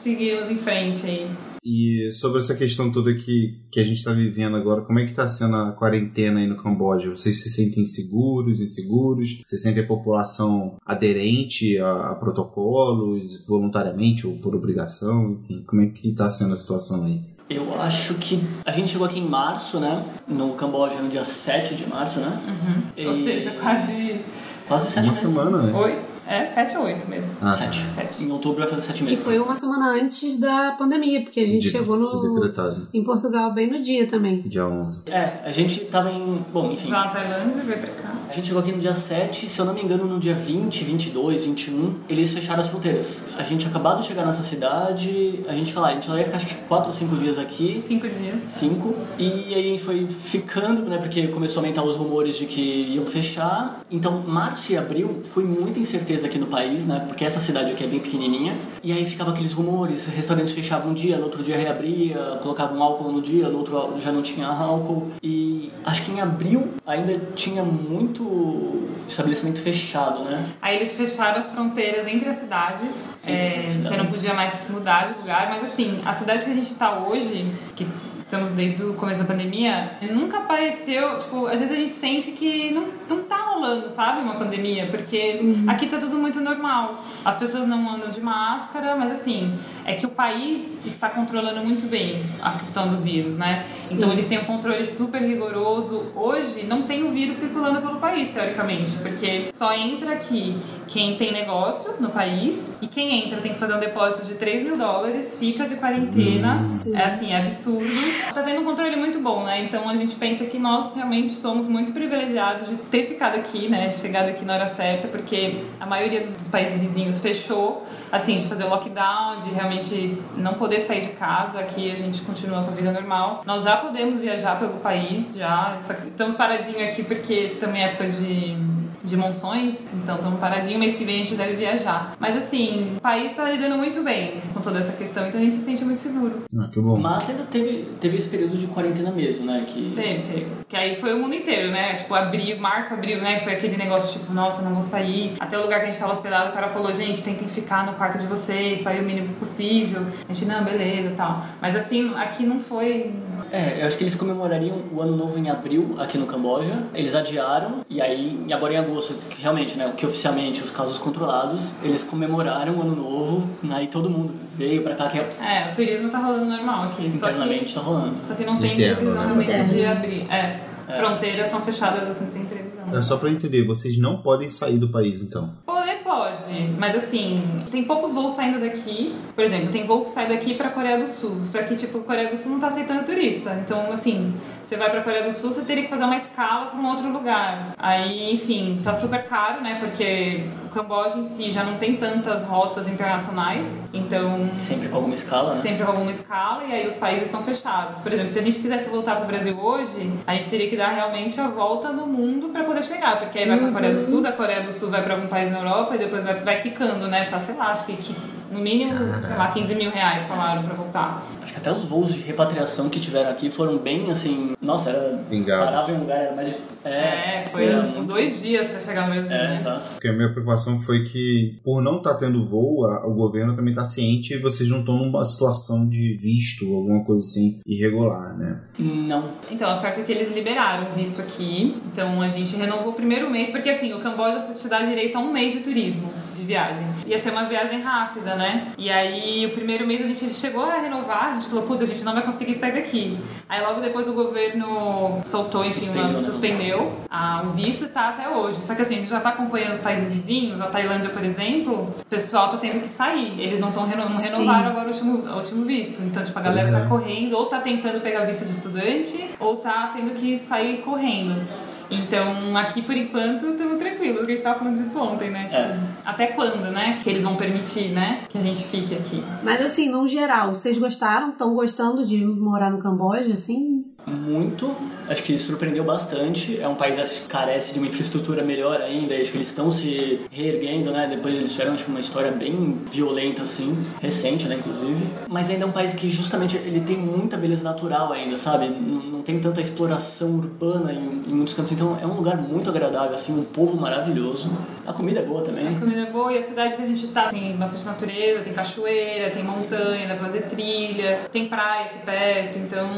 seguimos 0.04 0.50
em 0.52 0.58
frente 0.58 1.06
aí. 1.06 1.28
E 1.66 2.12
sobre 2.12 2.40
essa 2.40 2.54
questão 2.54 2.92
toda 2.92 3.14
que, 3.14 3.58
que 3.72 3.80
a 3.80 3.86
gente 3.86 3.96
está 3.98 4.12
vivendo 4.12 4.58
agora, 4.58 4.82
como 4.82 5.00
é 5.00 5.06
que 5.06 5.12
está 5.12 5.26
sendo 5.26 5.56
a 5.56 5.72
quarentena 5.72 6.42
aí 6.42 6.48
no 6.48 6.58
Camboja? 6.58 7.10
Vocês 7.12 7.42
se 7.42 7.50
sentem 7.50 7.86
seguros, 7.86 8.60
inseguros? 8.60 9.42
Vocês 9.46 9.62
sentem 9.62 9.82
a 9.82 9.88
população 9.88 10.76
aderente 10.86 11.80
a, 11.80 12.10
a 12.12 12.16
protocolos, 12.16 13.46
voluntariamente 13.48 14.28
ou 14.28 14.34
por 14.38 14.54
obrigação? 14.56 15.32
Enfim, 15.32 15.64
como 15.66 15.82
é 15.82 15.88
que 15.88 16.10
está 16.10 16.30
sendo 16.30 16.54
a 16.54 16.58
situação 16.58 17.06
aí? 17.06 17.22
Eu 17.50 17.74
acho 17.82 18.16
que 18.16 18.42
a 18.66 18.72
gente 18.72 18.90
chegou 18.90 19.06
aqui 19.08 19.20
em 19.20 19.28
março, 19.28 19.80
né? 19.80 20.04
No 20.28 20.54
Camboja, 20.56 21.02
no 21.02 21.10
dia 21.10 21.24
7 21.24 21.76
de 21.76 21.88
março, 21.88 22.20
né? 22.20 22.92
E- 22.98 23.06
Ou 23.06 23.14
seja, 23.14 23.52
quase 23.52 24.20
quase 24.68 24.90
sete 24.92 25.06
Uma 25.06 25.12
meses. 25.14 25.30
semana, 25.30 25.62
né? 25.62 25.74
oito. 25.74 26.13
É, 26.34 26.48
sete 26.48 26.78
ou 26.78 26.86
oito 26.86 27.08
meses. 27.10 27.38
Ah, 27.42 27.54
Sete. 27.54 27.80
Sete. 27.96 28.24
Em 28.24 28.32
outubro 28.32 28.60
vai 28.60 28.68
fazer 28.68 28.82
sete 28.82 29.02
E 29.02 29.04
meses. 29.06 29.24
foi 29.24 29.38
uma 29.40 29.56
semana 29.56 29.92
antes 29.94 30.38
da 30.38 30.72
pandemia, 30.78 31.22
porque 31.22 31.40
a 31.40 31.46
gente 31.48 31.64
de- 31.64 31.70
chegou 31.72 31.98
no, 31.98 32.34
decretado, 32.36 32.88
em 32.94 33.04
Portugal 33.04 33.54
bem 33.54 33.70
no 33.70 33.82
dia 33.82 34.08
também. 34.08 34.42
dia 34.42 34.66
11. 34.66 35.04
É, 35.10 35.42
a 35.46 35.52
gente 35.52 35.82
tava 35.86 36.12
em. 36.12 36.44
Bom, 36.52 36.72
enfim. 36.72 36.90
Já 36.90 37.06
na 37.06 37.08
Tailândia, 37.10 37.64
veio 37.64 37.80
pra 37.80 37.90
cá. 37.94 38.14
A 38.30 38.34
gente 38.34 38.48
chegou 38.48 38.62
aqui 38.64 38.72
no 38.72 38.80
dia 38.80 38.96
7, 38.96 39.48
se 39.48 39.60
eu 39.60 39.66
não 39.66 39.74
me 39.74 39.82
engano, 39.84 40.06
no 40.06 40.20
dia 40.20 40.34
20, 40.34 40.84
22, 40.84 41.46
21, 41.46 41.96
eles 42.10 42.34
fecharam 42.34 42.62
as 42.62 42.68
fronteiras. 42.70 43.22
A 43.38 43.44
gente 43.44 43.68
acabado 43.68 44.02
de 44.02 44.08
chegar 44.08 44.26
nessa 44.26 44.42
cidade, 44.42 45.44
a 45.48 45.54
gente 45.54 45.72
falou, 45.72 45.90
ah, 45.90 45.92
a 45.92 45.96
gente 45.96 46.08
vai 46.10 46.24
ficar 46.24 46.38
acho 46.38 46.48
que 46.48 46.56
4 46.56 46.88
ou 46.88 46.94
5 46.94 47.16
dias 47.18 47.38
aqui. 47.38 47.84
Cinco 47.88 48.08
dias. 48.10 48.42
Cinco. 48.48 48.96
E 49.20 49.54
aí 49.54 49.54
a 49.54 49.70
gente 49.70 49.84
foi 49.84 50.08
ficando, 50.08 50.82
né? 50.84 50.98
Porque 50.98 51.28
começou 51.28 51.62
a 51.62 51.64
aumentar 51.66 51.84
os 51.84 51.96
rumores 51.96 52.36
de 52.36 52.46
que 52.46 52.62
iam 52.96 53.06
fechar. 53.06 53.82
Então, 53.92 54.20
março 54.26 54.72
e 54.72 54.78
abril 54.78 55.22
foi 55.24 55.44
muita 55.44 55.80
incerteza 55.80 56.23
aqui 56.26 56.38
no 56.38 56.48
país, 56.48 56.86
né? 56.86 57.04
Porque 57.08 57.26
essa 57.26 57.40
cidade 57.40 57.72
aqui 57.72 57.84
é 57.84 57.88
bem 57.88 58.00
pequenininha. 58.00 58.58
E 58.84 58.92
aí 58.92 59.06
ficava 59.06 59.32
aqueles 59.32 59.54
rumores, 59.54 60.08
restaurantes 60.08 60.54
fechavam 60.54 60.92
um 60.92 60.94
dia, 60.94 61.18
no 61.18 61.24
outro 61.24 61.44
dia 61.44 61.58
reabria, 61.58 62.40
colocavam 62.42 62.82
álcool 62.82 63.12
no 63.12 63.22
dia, 63.22 63.50
no 63.50 63.58
outro 63.58 63.96
já 64.00 64.12
não 64.12 64.22
tinha 64.22 64.48
álcool. 64.48 65.12
E 65.22 65.72
acho 65.86 66.04
que 66.04 66.12
em 66.12 66.22
abril 66.22 66.74
ainda 66.86 67.20
tinha 67.36 67.64
muito 67.64 68.88
estabelecimento 69.08 69.60
fechado, 69.62 70.24
né? 70.24 70.46
Aí 70.62 70.78
eles 70.78 70.96
fecharam 70.96 71.40
as 71.40 71.50
fronteiras 71.50 72.08
entre 72.08 72.30
as 72.30 72.38
cidades. 72.38 72.92
É, 73.26 73.66
você 73.70 73.96
não 73.96 74.06
podia 74.06 74.34
mais 74.34 74.70
mudar 74.70 75.08
de 75.08 75.20
lugar, 75.20 75.50
mas 75.50 75.64
assim, 75.64 76.02
a 76.06 76.14
cidade 76.14 76.44
que 76.44 76.52
a 76.52 76.54
gente 76.54 76.74
tá 76.76 77.00
hoje, 77.00 77.54
que 77.76 77.88
estamos 78.34 78.52
desde 78.52 78.82
o 78.84 78.94
começo 78.96 79.20
da 79.20 79.26
pandemia, 79.26 79.92
nunca 80.12 80.38
apareceu. 80.38 81.18
Tipo, 81.20 81.46
às 81.46 81.60
vezes 81.60 81.72
a 81.72 81.78
gente 81.78 81.94
sente 81.94 82.32
que 82.32 82.72
não, 82.72 82.88
não 83.08 83.24
tá 83.24 83.33
rolando, 83.74 83.90
sabe, 83.90 84.22
uma 84.22 84.36
pandemia, 84.36 84.88
porque 84.88 85.42
aqui 85.68 85.88
tá 85.88 85.98
tudo 85.98 86.18
muito 86.18 86.40
normal. 86.40 87.04
As 87.26 87.38
pessoas 87.38 87.68
não 87.68 87.90
andam 87.90 88.10
de 88.10 88.22
máscara, 88.22 88.96
mas 88.96 89.12
assim, 89.12 89.58
é 89.86 89.94
que 89.94 90.06
o 90.06 90.10
país 90.10 90.80
está 90.86 91.10
controlando 91.10 91.62
muito 91.62 91.88
bem 91.88 92.24
a 92.42 92.52
questão 92.52 92.90
do 92.90 92.98
vírus, 92.98 93.38
né? 93.38 93.66
Então 93.92 94.12
eles 94.12 94.28
têm 94.28 94.40
um 94.40 94.46
controle 94.46 94.86
super 94.86 95.22
rigoroso. 95.22 96.12
Hoje 96.16 96.64
não 96.64 96.84
tem 96.84 97.04
o 97.04 97.12
vírus 97.12 97.38
circulando 97.38 97.82
pelo 97.82 98.00
país, 98.00 98.30
teoricamente, 98.30 98.92
porque 98.98 99.50
só 99.52 99.74
entra 99.74 100.14
aqui 100.14 100.58
quem 100.88 101.16
tem 101.16 101.32
negócio 101.32 101.96
no 102.00 102.10
país 102.10 102.72
e 102.82 102.88
quem 102.88 103.24
entra 103.24 103.40
tem 103.42 103.54
que 103.54 103.60
fazer 103.60 103.74
um 103.74 103.80
depósito 103.80 104.26
de 104.28 104.36
3 104.36 104.64
mil 104.64 104.78
dólares, 104.78 105.36
fica 105.40 105.66
de 105.66 105.76
quarentena. 105.76 106.68
É 106.94 107.04
assim, 107.04 107.32
é 107.32 107.38
absurdo. 107.38 107.90
Tá 108.34 108.42
tendo 108.42 108.62
um 108.62 108.64
controle 108.64 108.96
muito 108.96 109.20
bom, 109.20 109.44
né? 109.44 109.64
Então 109.64 109.88
a 109.88 109.96
gente 109.96 110.16
pensa 110.16 110.46
que 110.46 110.58
nós 110.58 110.96
realmente 110.96 111.34
somos 111.34 111.68
muito 111.68 111.92
privilegiados 111.92 112.68
de 112.68 112.76
ter 112.76 113.04
ficado 113.04 113.36
aqui, 113.36 113.70
né? 113.70 113.92
Chegado 113.92 114.30
aqui 114.30 114.44
na 114.44 114.56
hora 114.56 114.68
certa, 114.68 115.08
porque 115.08 115.64
a 115.80 115.86
maioria 115.86 116.20
dos, 116.20 116.48
países 116.48 116.80
vizinhos 116.80 117.20
fechou, 117.20 117.86
assim, 118.12 118.42
de 118.42 118.48
fazer 118.48 118.66
lockdown, 118.66 119.40
de 119.40 119.50
realmente 119.50 120.22
não 120.38 120.56
poder 120.56 120.82
sair 120.82 121.02
de 121.02 121.10
casa. 121.10 121.60
Aqui 121.60 121.92
a 121.92 121.96
gente 121.96 122.22
continua 122.22 122.64
com 122.64 122.72
a 122.72 122.74
vida 122.74 122.92
normal. 122.92 123.44
Nós 123.46 123.64
já 123.64 123.78
podemos 123.78 124.20
viajar 124.20 124.60
pelo 124.60 124.74
país, 124.74 125.34
já. 125.36 125.78
Só 125.80 125.94
que 125.94 126.08
estamos 126.08 126.36
paradinhos 126.36 126.82
aqui 126.82 127.04
porque 127.04 127.58
também 127.60 127.84
é 127.84 127.94
época 127.94 128.08
de 128.08 128.58
de 129.04 129.18
monções, 129.18 129.84
então 129.94 130.16
estamos 130.16 130.40
paradinho, 130.40 130.80
mês 130.80 130.96
que 130.96 131.04
vem 131.04 131.16
a 131.16 131.18
gente 131.20 131.36
deve 131.36 131.56
viajar. 131.56 132.16
Mas 132.20 132.38
assim, 132.38 132.96
o 132.98 133.02
país 133.02 133.32
está 133.32 133.50
lidando 133.50 133.76
muito 133.78 134.02
bem 134.02 134.42
com 134.54 134.62
toda 134.62 134.80
essa 134.80 134.94
questão, 134.94 135.28
então 135.28 135.40
a 135.40 135.44
gente 135.44 135.56
se 135.56 135.62
sente 135.62 135.84
muito 135.84 136.00
seguro. 136.00 136.44
Ah, 136.58 136.70
que 136.72 136.80
bom. 136.80 136.98
Mas 136.98 137.30
ainda 137.30 137.44
teve, 137.44 137.90
teve 138.00 138.18
esse 138.18 138.30
período 138.30 138.56
de 138.58 138.68
quarentena 138.68 139.12
mesmo, 139.12 139.46
né? 139.46 139.66
Que 139.68 139.92
Teve, 139.94 140.22
teve. 140.22 140.48
Que 140.68 140.76
aí 140.76 140.96
foi 140.96 141.14
o 141.14 141.20
mundo 141.20 141.36
inteiro, 141.36 141.72
né? 141.72 141.94
Tipo, 141.94 142.14
abril, 142.16 142.60
março, 142.60 142.94
abril, 142.94 143.22
né? 143.22 143.40
Foi 143.40 143.54
aquele 143.54 143.78
negócio, 143.78 144.20
tipo, 144.20 144.34
nossa, 144.34 144.62
não 144.62 144.74
vou 144.74 144.82
sair. 144.82 145.34
Até 145.40 145.58
o 145.58 145.62
lugar 145.62 145.80
que 145.80 145.88
a 145.88 145.90
gente 145.92 146.00
tava 146.00 146.12
hospedado, 146.12 146.50
o 146.50 146.54
cara 146.54 146.68
falou, 146.68 146.92
gente, 146.94 147.22
tentem 147.24 147.48
ficar 147.48 147.86
no 147.86 147.94
quarto 147.94 148.18
de 148.18 148.26
vocês, 148.26 148.80
sair 148.82 149.02
o 149.02 149.04
mínimo 149.04 149.30
possível. 149.36 150.06
A 150.28 150.34
gente, 150.34 150.46
não, 150.46 150.64
beleza 150.64 151.10
e 151.10 151.14
tal. 151.16 151.44
Mas 151.62 151.76
assim, 151.76 152.14
aqui 152.16 152.46
não 152.46 152.60
foi. 152.60 153.12
É, 153.52 153.84
eu 153.84 153.88
acho 153.88 153.98
que 153.98 154.04
eles 154.04 154.16
comemorariam 154.16 154.82
o 154.92 155.00
ano 155.02 155.16
novo 155.16 155.38
em 155.38 155.50
abril 155.50 155.96
aqui 156.00 156.18
no 156.18 156.26
Camboja. 156.26 156.84
Eles 156.96 157.14
adiaram 157.14 157.86
e 157.88 158.02
aí 158.02 158.40
agora 158.52 158.74
em 158.74 158.78
agosto, 158.78 158.93
que 159.02 159.42
realmente, 159.42 159.78
né, 159.78 159.88
o 159.88 159.94
que 159.94 160.06
oficialmente 160.06 160.64
os 160.64 160.72
casos 160.72 160.98
controlados, 160.98 161.74
eles 161.84 162.04
comemoraram 162.04 162.78
o 162.78 162.82
ano 162.82 162.96
novo. 162.96 163.50
Aí 163.72 163.88
todo 163.88 164.10
mundo 164.10 164.34
veio 164.56 164.82
pra 164.84 164.96
cá 164.96 165.08
que 165.08 165.20
é- 165.20 165.30
É, 165.42 165.72
o 165.72 165.76
turismo 165.76 166.10
tá 166.10 166.20
rolando 166.20 166.46
normal 166.46 166.86
aqui. 166.86 167.12
Só 167.12 167.28
que, 167.28 167.34
internamente 167.34 167.74
tá 167.74 167.82
rolando. 167.82 168.16
só 168.24 168.34
que 168.36 168.46
não 168.46 168.60
tem 168.60 168.74
Interno, 168.74 168.96
previsão 168.96 169.14
né? 169.22 169.26
realmente 169.26 169.52
Interno. 169.52 169.74
de 169.74 169.86
abrir. 169.86 170.32
É. 170.32 170.60
Fronteiras 170.88 171.46
estão 171.46 171.62
fechadas 171.62 172.08
assim 172.08 172.28
sem 172.28 172.46
previsão. 172.46 172.84
É 172.94 173.02
só 173.02 173.18
pra 173.18 173.30
eu 173.30 173.34
entender, 173.34 173.66
vocês 173.66 173.98
não 173.98 174.22
podem 174.22 174.50
sair 174.50 174.78
do 174.78 174.90
país 174.90 175.22
então. 175.22 175.54
Poder 175.66 176.04
pode, 176.04 176.54
mas 176.78 176.96
assim, 176.96 177.42
tem 177.72 177.84
poucos 177.84 178.12
voos 178.14 178.34
saindo 178.34 178.60
daqui. 178.60 179.16
Por 179.34 179.44
exemplo, 179.44 179.72
tem 179.72 179.86
voo 179.86 180.04
que 180.04 180.10
sai 180.10 180.28
daqui 180.28 180.54
pra 180.54 180.70
Coreia 180.70 180.98
do 180.98 181.08
Sul. 181.08 181.42
Só 181.46 181.62
que, 181.64 181.76
tipo, 181.76 182.00
a 182.00 182.02
Coreia 182.02 182.30
do 182.30 182.38
Sul 182.38 182.52
não 182.52 182.60
tá 182.60 182.68
aceitando 182.68 183.04
turista. 183.04 183.54
Então, 183.64 183.92
assim, 183.92 184.34
você 184.62 184.78
vai 184.78 184.90
pra 184.90 185.02
Coreia 185.02 185.24
do 185.24 185.32
Sul, 185.32 185.52
você 185.52 185.62
teria 185.64 185.84
que 185.84 185.90
fazer 185.90 186.04
uma 186.04 186.18
escala 186.18 186.68
pra 186.68 186.80
um 186.80 186.88
outro 186.88 187.12
lugar. 187.12 187.74
Aí, 187.78 188.34
enfim, 188.34 188.80
tá 188.84 188.94
super 188.94 189.24
caro, 189.24 189.62
né? 189.62 189.80
Porque 189.80 190.44
Camboja 190.74 191.18
em 191.18 191.28
si 191.28 191.52
já 191.52 191.64
não 191.64 191.78
tem 191.78 191.96
tantas 191.96 192.44
rotas 192.44 192.88
internacionais. 192.88 193.82
Então, 193.94 194.50
Sempre 194.58 194.90
com 194.90 194.98
alguma 194.98 195.14
escala, 195.14 195.56
né? 195.56 195.62
sempre 195.62 195.84
com 195.84 195.92
alguma 195.92 196.12
escala 196.12 196.64
e 196.64 196.74
aí 196.74 196.88
os 196.88 196.96
países 196.96 197.26
estão 197.26 197.42
fechados. 197.44 198.00
Por 198.00 198.12
exemplo, 198.12 198.32
se 198.32 198.40
a 198.40 198.42
gente 198.42 198.60
quisesse 198.60 198.90
voltar 198.90 199.16
para 199.16 199.26
o 199.26 199.28
Brasil 199.28 199.58
hoje, 199.60 200.12
a 200.26 200.34
gente 200.34 200.50
teria 200.50 200.70
que 200.70 200.76
dar 200.76 200.90
realmente 200.90 201.40
a 201.40 201.48
volta 201.48 201.90
no 201.90 202.06
mundo 202.08 202.50
para 202.50 202.64
poder 202.64 202.84
chegar, 202.84 203.20
porque 203.20 203.40
aí 203.40 203.48
vai 203.48 203.58
para 203.58 203.68
a 203.68 203.72
Coreia 203.72 203.94
do 203.94 204.02
Sul, 204.02 204.22
da 204.22 204.32
Coreia 204.32 204.62
do 204.62 204.72
Sul 204.72 204.90
vai 204.90 205.02
para 205.02 205.14
algum 205.16 205.28
país 205.28 205.52
na 205.52 205.60
Europa 205.60 205.96
e 205.96 205.98
depois 206.00 206.24
vai, 206.24 206.40
vai 206.40 206.62
quicando, 206.62 207.08
né? 207.08 207.26
Tá, 207.26 207.40
sei 207.40 207.56
lá, 207.56 207.72
acho 207.72 207.86
que, 207.86 207.96
que 207.96 208.16
no 208.54 208.60
mínimo, 208.60 208.92
sei 209.24 209.36
lá, 209.36 209.48
15 209.50 209.76
mil 209.76 209.92
reais 209.92 210.24
falaram 210.26 210.64
para 210.64 210.74
voltar. 210.74 211.26
Acho 211.42 211.54
que 211.54 211.58
até 211.60 211.72
os 211.72 211.84
voos 211.86 212.14
de 212.14 212.22
repatriação 212.22 212.90
que 212.90 213.00
tiveram 213.00 213.32
aqui 213.32 213.50
foram 213.50 213.78
bem 213.78 214.10
assim. 214.12 214.54
Nossa, 214.62 214.90
era. 214.92 215.18
Pingados. 215.30 215.66
Parava 215.66 215.92
em 215.92 215.96
um 215.96 216.00
lugar, 216.00 216.18
era 216.18 216.36
mais 216.36 216.50
de. 216.50 216.56
É, 216.86 217.40
foi 217.50 217.66
era 217.68 217.80
tipo 217.80 217.94
muito- 217.96 218.10
dois 218.12 218.42
dias 218.42 218.68
para 218.68 218.80
chegar 218.80 219.08
no 219.08 219.14
Brasil, 219.14 219.32
É, 219.32 219.48
né? 219.48 219.56
exato. 219.60 219.90
Porque 219.94 220.08
a 220.10 220.14
minha 220.14 220.30
preocupação 220.32 220.80
foi 220.80 221.06
que, 221.06 221.58
por 221.64 221.82
não 221.82 221.98
estar 221.98 222.16
tendo 222.16 222.46
voo, 222.46 222.86
a- 222.86 223.08
o 223.08 223.14
governo 223.14 223.56
também 223.56 223.72
está 223.72 223.86
ciente 223.86 224.34
e 224.34 224.38
vocês 224.38 224.70
não 224.70 224.82
estão 224.82 224.98
numa 224.98 225.24
situação 225.24 225.88
de 225.88 226.18
visto, 226.18 226.66
alguma 226.76 227.04
coisa 227.06 227.24
assim, 227.26 227.60
irregular, 227.66 228.38
né? 228.38 228.60
Não. 228.78 229.30
Então, 229.50 229.70
a 229.70 229.76
sorte 229.76 230.02
é 230.02 230.04
que 230.04 230.12
eles 230.12 230.34
liberaram 230.34 230.92
o 230.92 230.94
visto 230.94 231.22
aqui. 231.22 231.74
Então, 231.92 232.22
a 232.22 232.28
gente 232.28 232.54
renovou 232.58 232.90
o 232.92 232.96
primeiro 232.96 233.30
mês, 233.30 233.50
porque 233.50 233.70
assim, 233.70 233.94
o 233.94 234.00
Camboja 234.00 234.40
te 234.54 234.68
dá 234.68 234.82
direito 234.82 235.16
a 235.18 235.22
um 235.22 235.32
mês 235.32 235.54
de 235.54 235.60
turismo, 235.62 236.08
de 236.36 236.44
viagem. 236.44 236.86
Ia 237.06 237.20
ser 237.20 237.32
uma 237.32 237.44
viagem 237.46 237.82
rápida, 237.82 238.36
né? 238.36 238.72
E 238.78 238.90
aí, 238.90 239.46
o 239.46 239.52
primeiro 239.52 239.86
mês 239.86 240.02
a 240.02 240.06
gente 240.06 240.34
chegou 240.34 240.64
a 240.66 240.76
renovar, 240.76 241.32
a 241.32 241.34
gente 241.34 241.48
falou, 241.48 241.64
putz, 241.64 241.82
a 241.82 241.86
gente 241.86 242.04
não 242.04 242.14
vai 242.14 242.24
conseguir 242.24 242.56
sair 242.56 242.72
daqui. 242.74 243.18
Aí, 243.48 243.62
logo 243.62 243.82
depois, 243.82 244.08
o 244.08 244.14
governo 244.14 245.20
soltou, 245.24 245.66
enfim, 245.66 245.82
Suspendeu, 245.82 246.04
uma, 246.04 246.14
né? 246.14 246.22
suspendeu 246.22 247.00
ah, 247.10 247.44
o 247.46 247.50
visto 247.50 247.86
e 247.86 247.88
tá 247.88 248.10
até 248.10 248.30
hoje. 248.30 248.62
Só 248.62 248.74
que 248.76 248.82
assim, 248.82 248.96
a 248.96 249.00
gente 249.00 249.10
já 249.10 249.20
tá 249.20 249.30
acompanhando 249.30 249.74
os 249.74 249.80
países 249.80 250.08
vizinhos, 250.08 250.60
a 250.62 250.68
Tailândia, 250.68 251.10
por 251.10 251.24
exemplo, 251.24 251.94
o 252.00 252.06
pessoal 252.06 252.50
tá 252.50 252.58
tendo 252.58 252.80
que 252.82 252.88
sair. 252.88 253.40
Eles 253.40 253.60
não, 253.60 253.72
tão 253.72 253.86
reno 253.86 254.08
não 254.10 254.18
renovaram 254.18 254.70
agora 254.70 254.86
o 254.86 254.88
último, 254.88 255.18
o 255.30 255.36
último 255.36 255.66
visto. 255.66 256.02
Então, 256.02 256.24
tipo, 256.24 256.38
a 256.38 256.42
galera 256.42 256.72
tá 256.72 256.86
correndo, 256.88 257.34
ou 257.38 257.46
tá 257.48 257.60
tentando 257.60 258.02
pegar 258.02 258.22
visto 258.26 258.46
de 258.46 258.52
estudante, 258.52 259.30
ou 259.40 259.58
tá 259.58 259.92
tendo 259.96 260.14
que 260.14 260.38
sair 260.38 260.78
correndo. 260.78 261.42
Então, 261.90 262.56
aqui 262.58 262.82
por 262.82 262.96
enquanto, 262.96 263.48
estamos 263.48 263.78
tranquilos, 263.78 264.18
porque 264.18 264.32
a 264.32 264.36
gente 264.36 264.44
tava 264.44 264.60
falando 264.60 264.76
disso 264.78 265.00
ontem, 265.00 265.30
né? 265.30 265.44
Tipo, 265.44 265.56
É. 265.58 265.78
até 266.06 266.28
quando, 266.28 266.72
né? 266.72 266.93
Que 267.02 267.10
eles 267.10 267.24
vão 267.24 267.36
permitir, 267.36 267.90
né? 267.90 268.26
Que 268.30 268.38
a 268.38 268.42
gente 268.42 268.64
fique 268.64 268.94
aqui. 268.94 269.24
Mas 269.44 269.66
assim, 269.66 269.90
no 269.90 270.08
geral, 270.08 270.54
vocês 270.54 270.78
gostaram? 270.78 271.30
Estão 271.30 271.54
gostando 271.54 272.06
de 272.06 272.26
morar 272.26 272.70
no 272.70 272.80
Camboja, 272.80 273.34
assim? 273.34 273.86
Muito. 274.06 274.76
Acho 275.08 275.24
que 275.24 275.38
surpreendeu 275.38 275.84
bastante. 275.84 276.60
É 276.60 276.68
um 276.68 276.76
país 276.76 277.20
que 277.20 277.28
carece 277.28 277.74
de 277.74 277.80
uma 277.80 277.88
infraestrutura 277.88 278.44
melhor 278.44 278.82
ainda. 278.82 279.16
Acho 279.16 279.32
que 279.32 279.38
eles 279.38 279.50
estão 279.50 279.72
se 279.72 280.22
reerguendo, 280.32 280.92
né? 280.92 281.08
Depois 281.10 281.34
eles 281.34 281.52
tiveram 281.52 281.74
acho, 281.74 281.88
uma 281.88 282.00
história 282.00 282.32
bem 282.32 282.80
violenta, 282.92 283.44
assim, 283.44 283.78
recente, 284.02 284.48
né? 284.48 284.56
Inclusive. 284.56 285.06
Mas 285.28 285.50
ainda 285.50 285.64
é 285.66 285.68
um 285.68 285.72
país 285.72 285.94
que 285.94 286.10
justamente 286.10 286.58
ele 286.58 286.82
tem 286.82 286.98
muita 286.98 287.38
beleza 287.38 287.64
natural 287.64 288.12
ainda, 288.12 288.38
sabe? 288.38 288.68
Não, 288.68 289.04
não 289.04 289.22
tem 289.22 289.40
tanta 289.40 289.62
exploração 289.62 290.30
urbana 290.36 290.92
em, 290.92 291.24
em 291.28 291.34
muitos 291.34 291.54
cantos. 291.54 291.72
Então 291.72 291.98
é 292.02 292.06
um 292.06 292.14
lugar 292.14 292.38
muito 292.38 292.70
agradável, 292.70 293.16
assim, 293.16 293.38
um 293.38 293.44
povo 293.44 293.80
maravilhoso. 293.80 294.52
A 294.86 294.94
comida 294.94 295.22
é 295.22 295.24
boa 295.24 295.42
também. 295.42 295.68
A 295.68 295.80
comida 295.80 296.02
é 296.02 296.12
boa 296.12 296.32
e 296.34 296.38
a 296.38 296.44
cidade 296.44 296.76
que 296.76 296.82
a 296.82 296.86
gente 296.86 297.08
tá 297.08 297.30
tem 297.30 297.56
bastante 297.56 297.86
natureza, 297.86 298.42
tem 298.42 298.54
cachoeira, 298.54 299.30
tem 299.32 299.44
montanha, 299.44 300.08
dá 300.08 300.16
pra 300.16 300.26
fazer 300.26 300.44
trilha, 300.44 301.22
tem 301.32 301.48
praia 301.48 301.86
aqui 301.86 302.00
perto, 302.06 302.60
então 302.60 302.90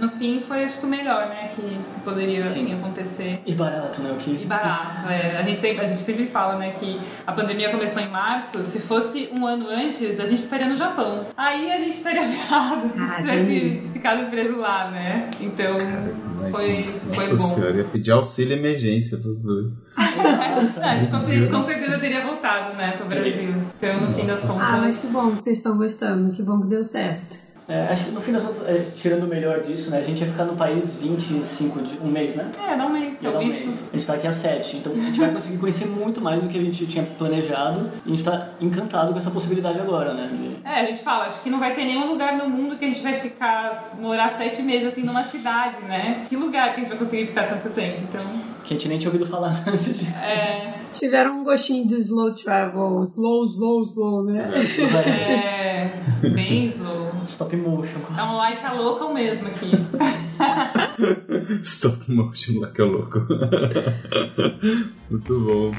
no 0.00 0.08
fim 0.10 0.40
foi 0.42 0.64
acho 0.64 0.78
que 0.78 0.86
o 0.86 0.88
melhor, 0.88 1.28
né, 1.28 1.50
que, 1.54 1.62
que 1.62 2.00
poderia 2.04 2.42
Sim. 2.44 2.62
assim 2.64 2.74
acontecer. 2.74 3.40
E 3.46 3.54
barato, 3.54 4.00
né? 4.02 4.10
O 4.12 4.16
que... 4.16 4.30
E 4.42 4.44
barato, 4.46 5.08
é. 5.08 5.36
A 5.38 5.42
gente, 5.42 5.58
sempre, 5.58 5.84
a 5.84 5.88
gente 5.88 6.00
sempre 6.00 6.26
fala, 6.26 6.56
né, 6.56 6.70
que 6.78 7.00
a 7.26 7.32
pandemia 7.32 7.70
começou 7.70 8.02
em 8.02 8.08
março. 8.08 8.64
Se 8.64 8.80
fosse 8.80 9.30
um 9.38 9.46
ano 9.46 9.68
antes, 9.68 10.18
a 10.20 10.26
gente 10.26 10.40
estaria 10.40 10.68
no 10.68 10.76
Japão. 10.76 11.26
Aí 11.36 11.70
a 11.72 11.78
gente 11.78 11.94
estaria 11.94 12.22
ferrado. 12.28 12.90
Ah, 12.98 13.16
Tivesse 13.18 13.82
ficado 13.92 14.30
preso 14.30 14.56
lá, 14.56 14.90
né? 14.90 15.30
Então, 15.40 15.76
foi, 16.50 16.82
foi 17.12 17.26
Nossa 17.28 17.36
bom. 17.36 17.54
senhora, 17.54 17.76
ia 17.78 17.84
pedir 17.84 18.10
auxílio 18.10 18.56
e 18.56 18.58
emergência. 18.58 19.18
Pra... 19.18 19.30
Ah, 19.96 20.90
a 20.92 20.98
gente 20.98 21.10
com, 21.10 21.26
cer- 21.26 21.50
com 21.50 21.66
certeza 21.66 21.98
teria 21.98 22.24
voltado, 22.24 22.74
né, 22.76 22.92
pro 22.96 23.06
Brasil. 23.06 23.54
Então, 23.78 24.00
no 24.00 24.12
fim 24.12 24.24
das 24.24 24.40
contas. 24.40 24.68
Ah, 24.68 24.76
mas 24.78 24.98
que 24.98 25.06
bom 25.08 25.32
que 25.36 25.44
vocês 25.44 25.58
estão 25.58 25.76
gostando, 25.76 26.30
que 26.32 26.42
bom 26.42 26.60
que 26.60 26.66
deu 26.68 26.82
certo. 26.82 27.36
É, 27.68 27.84
acho 27.92 28.06
que 28.06 28.10
no 28.10 28.20
fim 28.20 28.32
das 28.32 28.42
contas, 28.42 28.68
é, 28.68 28.80
tirando 28.80 29.22
o 29.22 29.26
melhor 29.26 29.60
disso, 29.62 29.90
né? 29.90 29.98
A 29.98 30.02
gente 30.02 30.20
ia 30.20 30.26
ficar 30.26 30.44
no 30.44 30.56
país 30.56 30.96
25 30.96 31.80
dias, 31.82 31.98
um 32.02 32.08
mês, 32.08 32.34
né? 32.34 32.50
É, 32.68 32.76
dá 32.76 32.84
um 32.86 32.90
mês, 32.90 33.16
que 33.18 33.24
Ia 33.24 33.30
é 33.30 33.32
dar 33.32 33.38
o 33.38 33.42
um 33.42 33.44
visto. 33.48 33.64
mês. 33.66 33.88
A 33.92 33.96
gente 33.96 34.06
tá 34.06 34.14
aqui 34.14 34.26
há 34.26 34.32
sete, 34.32 34.76
então 34.78 34.92
a 34.92 34.96
gente 34.96 35.20
vai 35.20 35.30
conseguir 35.32 35.58
conhecer 35.58 35.86
muito 35.86 36.20
mais 36.20 36.42
do 36.42 36.48
que 36.48 36.58
a 36.58 36.60
gente 36.60 36.86
tinha 36.86 37.04
planejado. 37.04 37.90
E 38.04 38.08
a 38.08 38.10
gente 38.10 38.24
tá 38.24 38.48
encantado 38.60 39.12
com 39.12 39.18
essa 39.18 39.30
possibilidade 39.30 39.78
agora, 39.80 40.12
né? 40.12 40.28
de- 40.32 40.68
É, 40.68 40.80
a 40.80 40.84
gente 40.86 41.02
fala, 41.02 41.24
acho 41.24 41.40
que 41.42 41.48
não 41.50 41.60
vai 41.60 41.72
ter 41.72 41.84
nenhum 41.84 42.08
lugar 42.10 42.36
no 42.36 42.48
mundo 42.48 42.76
que 42.76 42.84
a 42.84 42.88
gente 42.88 43.00
vai 43.02 43.14
ficar, 43.14 43.92
morar 44.00 44.30
sete 44.30 44.60
meses 44.62 44.88
assim 44.88 45.02
numa 45.02 45.22
cidade, 45.22 45.78
né? 45.86 46.26
Que 46.28 46.36
lugar 46.36 46.70
que 46.74 46.76
a 46.76 46.80
gente 46.80 46.88
vai 46.88 46.98
conseguir 46.98 47.26
ficar 47.26 47.44
tanto 47.44 47.68
tempo? 47.70 48.00
Então, 48.02 48.24
Que 48.64 48.74
a 48.74 48.76
gente 48.76 48.88
nem 48.88 48.98
tinha 48.98 49.08
ouvido 49.12 49.26
falar 49.30 49.62
antes 49.66 50.00
de. 50.00 50.06
é. 50.06 50.74
Tiveram 50.92 51.40
um 51.40 51.44
gostinho 51.44 51.86
de 51.86 51.94
slow 51.96 52.34
travel, 52.34 53.02
slow, 53.04 53.44
slow, 53.46 53.82
slow, 53.84 54.24
né? 54.24 54.50
É. 55.08 56.28
Bem 56.28 56.66
slow. 56.68 57.11
Stop 57.32 57.56
motion. 57.56 58.00
É 58.18 58.22
um 58.22 58.36
like 58.36 58.64
a 58.64 58.72
local 58.74 59.14
mesmo 59.14 59.48
aqui. 59.48 59.70
Stop 61.62 62.10
motion 62.12 62.60
lá 62.60 62.70
que 62.70 62.82
é 62.82 62.84
louco. 62.84 63.20
Muito 65.10 65.40
bom. 65.40 65.72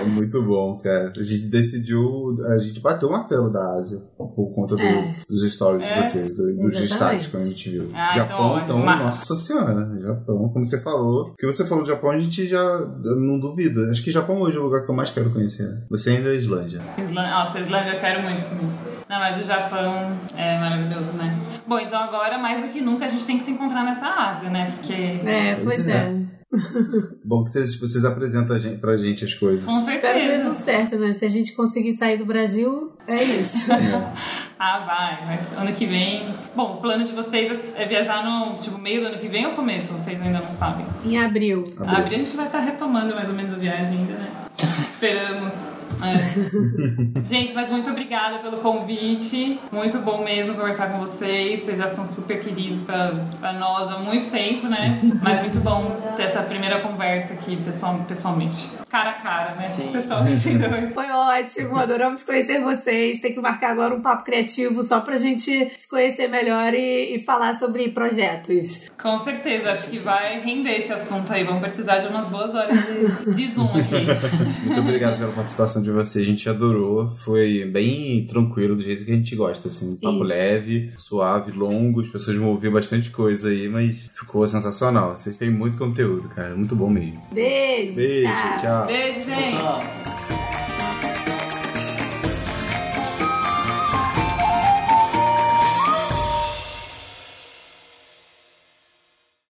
É 0.00 0.04
muito 0.04 0.42
bom, 0.42 0.78
cara. 0.82 1.10
A 1.16 1.22
gente 1.22 1.46
decidiu. 1.46 2.36
A 2.54 2.58
gente 2.58 2.78
bateu 2.80 3.08
o 3.08 3.12
martelo 3.12 3.50
da 3.50 3.74
Ásia 3.76 3.98
por 4.18 4.52
conta 4.54 4.76
do- 4.76 4.82
É. 4.82 5.14
dos 5.28 5.50
stories 5.54 5.82
É. 5.82 5.94
de 6.02 6.08
vocês, 6.08 6.36
do- 6.36 6.56
dos 6.58 6.78
destaques 6.78 7.26
que 7.28 7.36
a 7.36 7.40
gente 7.40 7.53
viu. 7.70 7.90
Ah, 7.94 8.10
então 8.12 8.26
Japão, 8.28 8.60
então, 8.60 8.78
Mas- 8.78 8.98
nossa 9.00 9.34
senhora. 9.36 10.00
Japão, 10.00 10.48
como 10.52 10.64
você 10.64 10.80
falou. 10.82 11.28
O 11.28 11.34
que 11.36 11.46
você 11.46 11.66
falou 11.66 11.84
do 11.84 11.90
Japão, 11.90 12.10
a 12.10 12.18
gente 12.18 12.46
já 12.46 12.78
não 13.02 13.38
duvida. 13.38 13.90
Acho 13.90 14.02
que 14.02 14.10
Japão 14.10 14.40
hoje 14.40 14.56
é 14.56 14.60
o 14.60 14.64
lugar 14.64 14.84
que 14.84 14.90
eu 14.90 14.94
mais 14.94 15.10
quero 15.10 15.30
conhecer. 15.30 15.68
Você 15.90 16.10
ainda 16.10 16.30
é 16.30 16.36
Islândia. 16.36 16.80
Islândia, 16.98 17.30
nossa, 17.30 17.60
Islândia 17.60 17.92
eu 17.94 18.00
quero 18.00 18.22
muito. 18.22 18.50
muito. 18.50 18.94
Não, 19.08 19.18
mas 19.18 19.36
o 19.40 19.44
Japão 19.44 20.16
é 20.36 20.58
maravilhoso, 20.58 21.12
né? 21.12 21.38
Bom, 21.66 21.78
então 21.78 22.00
agora, 22.00 22.38
mais 22.38 22.62
do 22.62 22.68
que 22.70 22.80
nunca, 22.80 23.04
a 23.04 23.08
gente 23.08 23.24
tem 23.26 23.38
que 23.38 23.44
se 23.44 23.50
encontrar 23.50 23.84
nessa 23.84 24.06
Ásia, 24.08 24.48
né? 24.50 24.70
Porque. 24.72 24.92
É, 24.92 25.54
pois 25.62 25.64
Pois 25.84 25.88
é. 25.88 25.92
é. 25.92 26.24
Bom 27.24 27.42
que 27.42 27.50
vocês, 27.50 27.78
vocês 27.80 28.04
apresentam 28.04 28.54
a 28.54 28.58
gente, 28.60 28.76
pra 28.78 28.96
gente 28.96 29.24
as 29.24 29.34
coisas. 29.34 29.66
Com 29.66 29.78
Espero 29.80 30.00
que 30.00 30.06
dê 30.06 30.28
certeza. 30.28 30.50
tudo 30.50 30.58
certo, 30.60 30.96
né? 30.98 31.12
Se 31.12 31.24
a 31.24 31.28
gente 31.28 31.52
conseguir 31.56 31.92
sair 31.94 32.16
do 32.16 32.24
Brasil, 32.24 32.92
é 33.08 33.14
isso. 33.14 33.66
Ah, 34.58 34.78
vai, 34.80 35.26
mas 35.26 35.52
ano 35.52 35.72
que 35.72 35.84
vem. 35.86 36.34
Bom, 36.54 36.74
o 36.74 36.76
plano 36.76 37.04
de 37.04 37.12
vocês 37.12 37.58
é 37.76 37.84
viajar 37.84 38.24
no 38.24 38.54
tipo, 38.54 38.78
meio 38.78 39.00
do 39.00 39.08
ano 39.08 39.18
que 39.18 39.28
vem 39.28 39.46
ou 39.46 39.52
começo? 39.52 39.92
Vocês 39.92 40.20
ainda 40.20 40.38
não 40.40 40.50
sabem. 40.50 40.86
em 41.04 41.18
abril. 41.18 41.74
A 41.86 41.98
abril 41.98 42.20
a 42.20 42.24
gente 42.24 42.36
vai 42.36 42.46
estar 42.46 42.60
retomando 42.60 43.14
mais 43.14 43.28
ou 43.28 43.34
menos 43.34 43.52
a 43.52 43.56
viagem 43.56 43.98
ainda, 43.98 44.14
né? 44.14 44.28
Esperamos. 44.88 45.72
É. 46.04 47.24
Gente, 47.26 47.54
mas 47.54 47.70
muito 47.70 47.88
obrigada 47.90 48.38
pelo 48.38 48.58
convite. 48.58 49.58
Muito 49.72 49.98
bom 49.98 50.22
mesmo 50.22 50.54
conversar 50.54 50.90
com 50.90 50.98
vocês. 50.98 51.64
Vocês 51.64 51.78
já 51.78 51.88
são 51.88 52.04
super 52.04 52.40
queridos 52.40 52.82
pra, 52.82 53.10
pra 53.40 53.52
nós 53.52 53.88
há 53.90 53.98
muito 53.98 54.30
tempo, 54.30 54.66
né? 54.66 54.98
Mas 55.22 55.40
muito 55.40 55.60
bom 55.60 55.96
ter 56.16 56.24
essa 56.24 56.42
primeira 56.42 56.80
conversa 56.80 57.32
aqui 57.34 57.56
pessoal, 57.56 57.98
pessoalmente. 58.06 58.70
Cara 58.88 59.10
a 59.10 59.14
cara, 59.14 59.54
né? 59.54 59.68
Sim. 59.68 59.90
Pessoalmente 59.92 60.48
mais. 60.68 60.94
Foi 60.94 61.10
ótimo, 61.10 61.76
adoramos 61.76 62.22
conhecer 62.22 62.60
vocês. 62.60 63.20
Tem 63.20 63.32
que 63.32 63.40
marcar 63.40 63.72
agora 63.72 63.94
um 63.94 64.00
papo 64.00 64.24
criativo 64.24 64.82
só 64.82 65.00
pra 65.00 65.16
gente 65.16 65.72
se 65.76 65.88
conhecer 65.88 66.28
melhor 66.28 66.74
e, 66.74 67.16
e 67.16 67.24
falar 67.24 67.54
sobre 67.54 67.88
projetos. 67.90 68.90
Com 69.00 69.18
certeza, 69.18 69.72
acho 69.72 69.88
que 69.88 69.98
vai 69.98 70.40
render 70.40 70.78
esse 70.78 70.92
assunto 70.92 71.32
aí. 71.32 71.44
Vamos 71.44 71.60
precisar 71.60 71.98
de 71.98 72.08
umas 72.08 72.26
boas 72.26 72.54
horas 72.54 72.78
de, 72.86 73.34
de 73.34 73.48
Zoom 73.50 73.70
aqui. 73.76 74.06
Muito 74.64 74.80
obrigado 74.80 75.18
pela 75.18 75.32
participação 75.32 75.82
de 75.82 75.90
você. 75.94 76.20
A 76.20 76.24
gente 76.24 76.48
adorou. 76.48 77.10
Foi 77.10 77.64
bem 77.64 78.26
tranquilo, 78.26 78.76
do 78.76 78.82
jeito 78.82 79.04
que 79.04 79.12
a 79.12 79.14
gente 79.14 79.34
gosta. 79.36 79.68
Assim, 79.68 79.96
papo 79.96 80.16
Isso. 80.16 80.24
leve, 80.24 80.92
suave, 80.96 81.52
longo. 81.52 82.00
As 82.00 82.08
pessoas 82.08 82.36
vão 82.36 82.48
ouvir 82.48 82.70
bastante 82.70 83.10
coisa 83.10 83.48
aí, 83.48 83.68
mas 83.68 84.10
ficou 84.14 84.46
sensacional. 84.46 85.16
Vocês 85.16 85.38
têm 85.38 85.50
muito 85.50 85.76
conteúdo, 85.78 86.28
cara. 86.28 86.54
Muito 86.54 86.74
bom 86.76 86.90
mesmo. 86.90 87.22
Beijo, 87.32 87.94
Beijo, 87.94 88.28
tchau. 88.28 88.58
tchau. 88.60 88.86
Beijo, 88.86 89.22
gente! 89.22 89.52
Pessoal. 89.52 90.73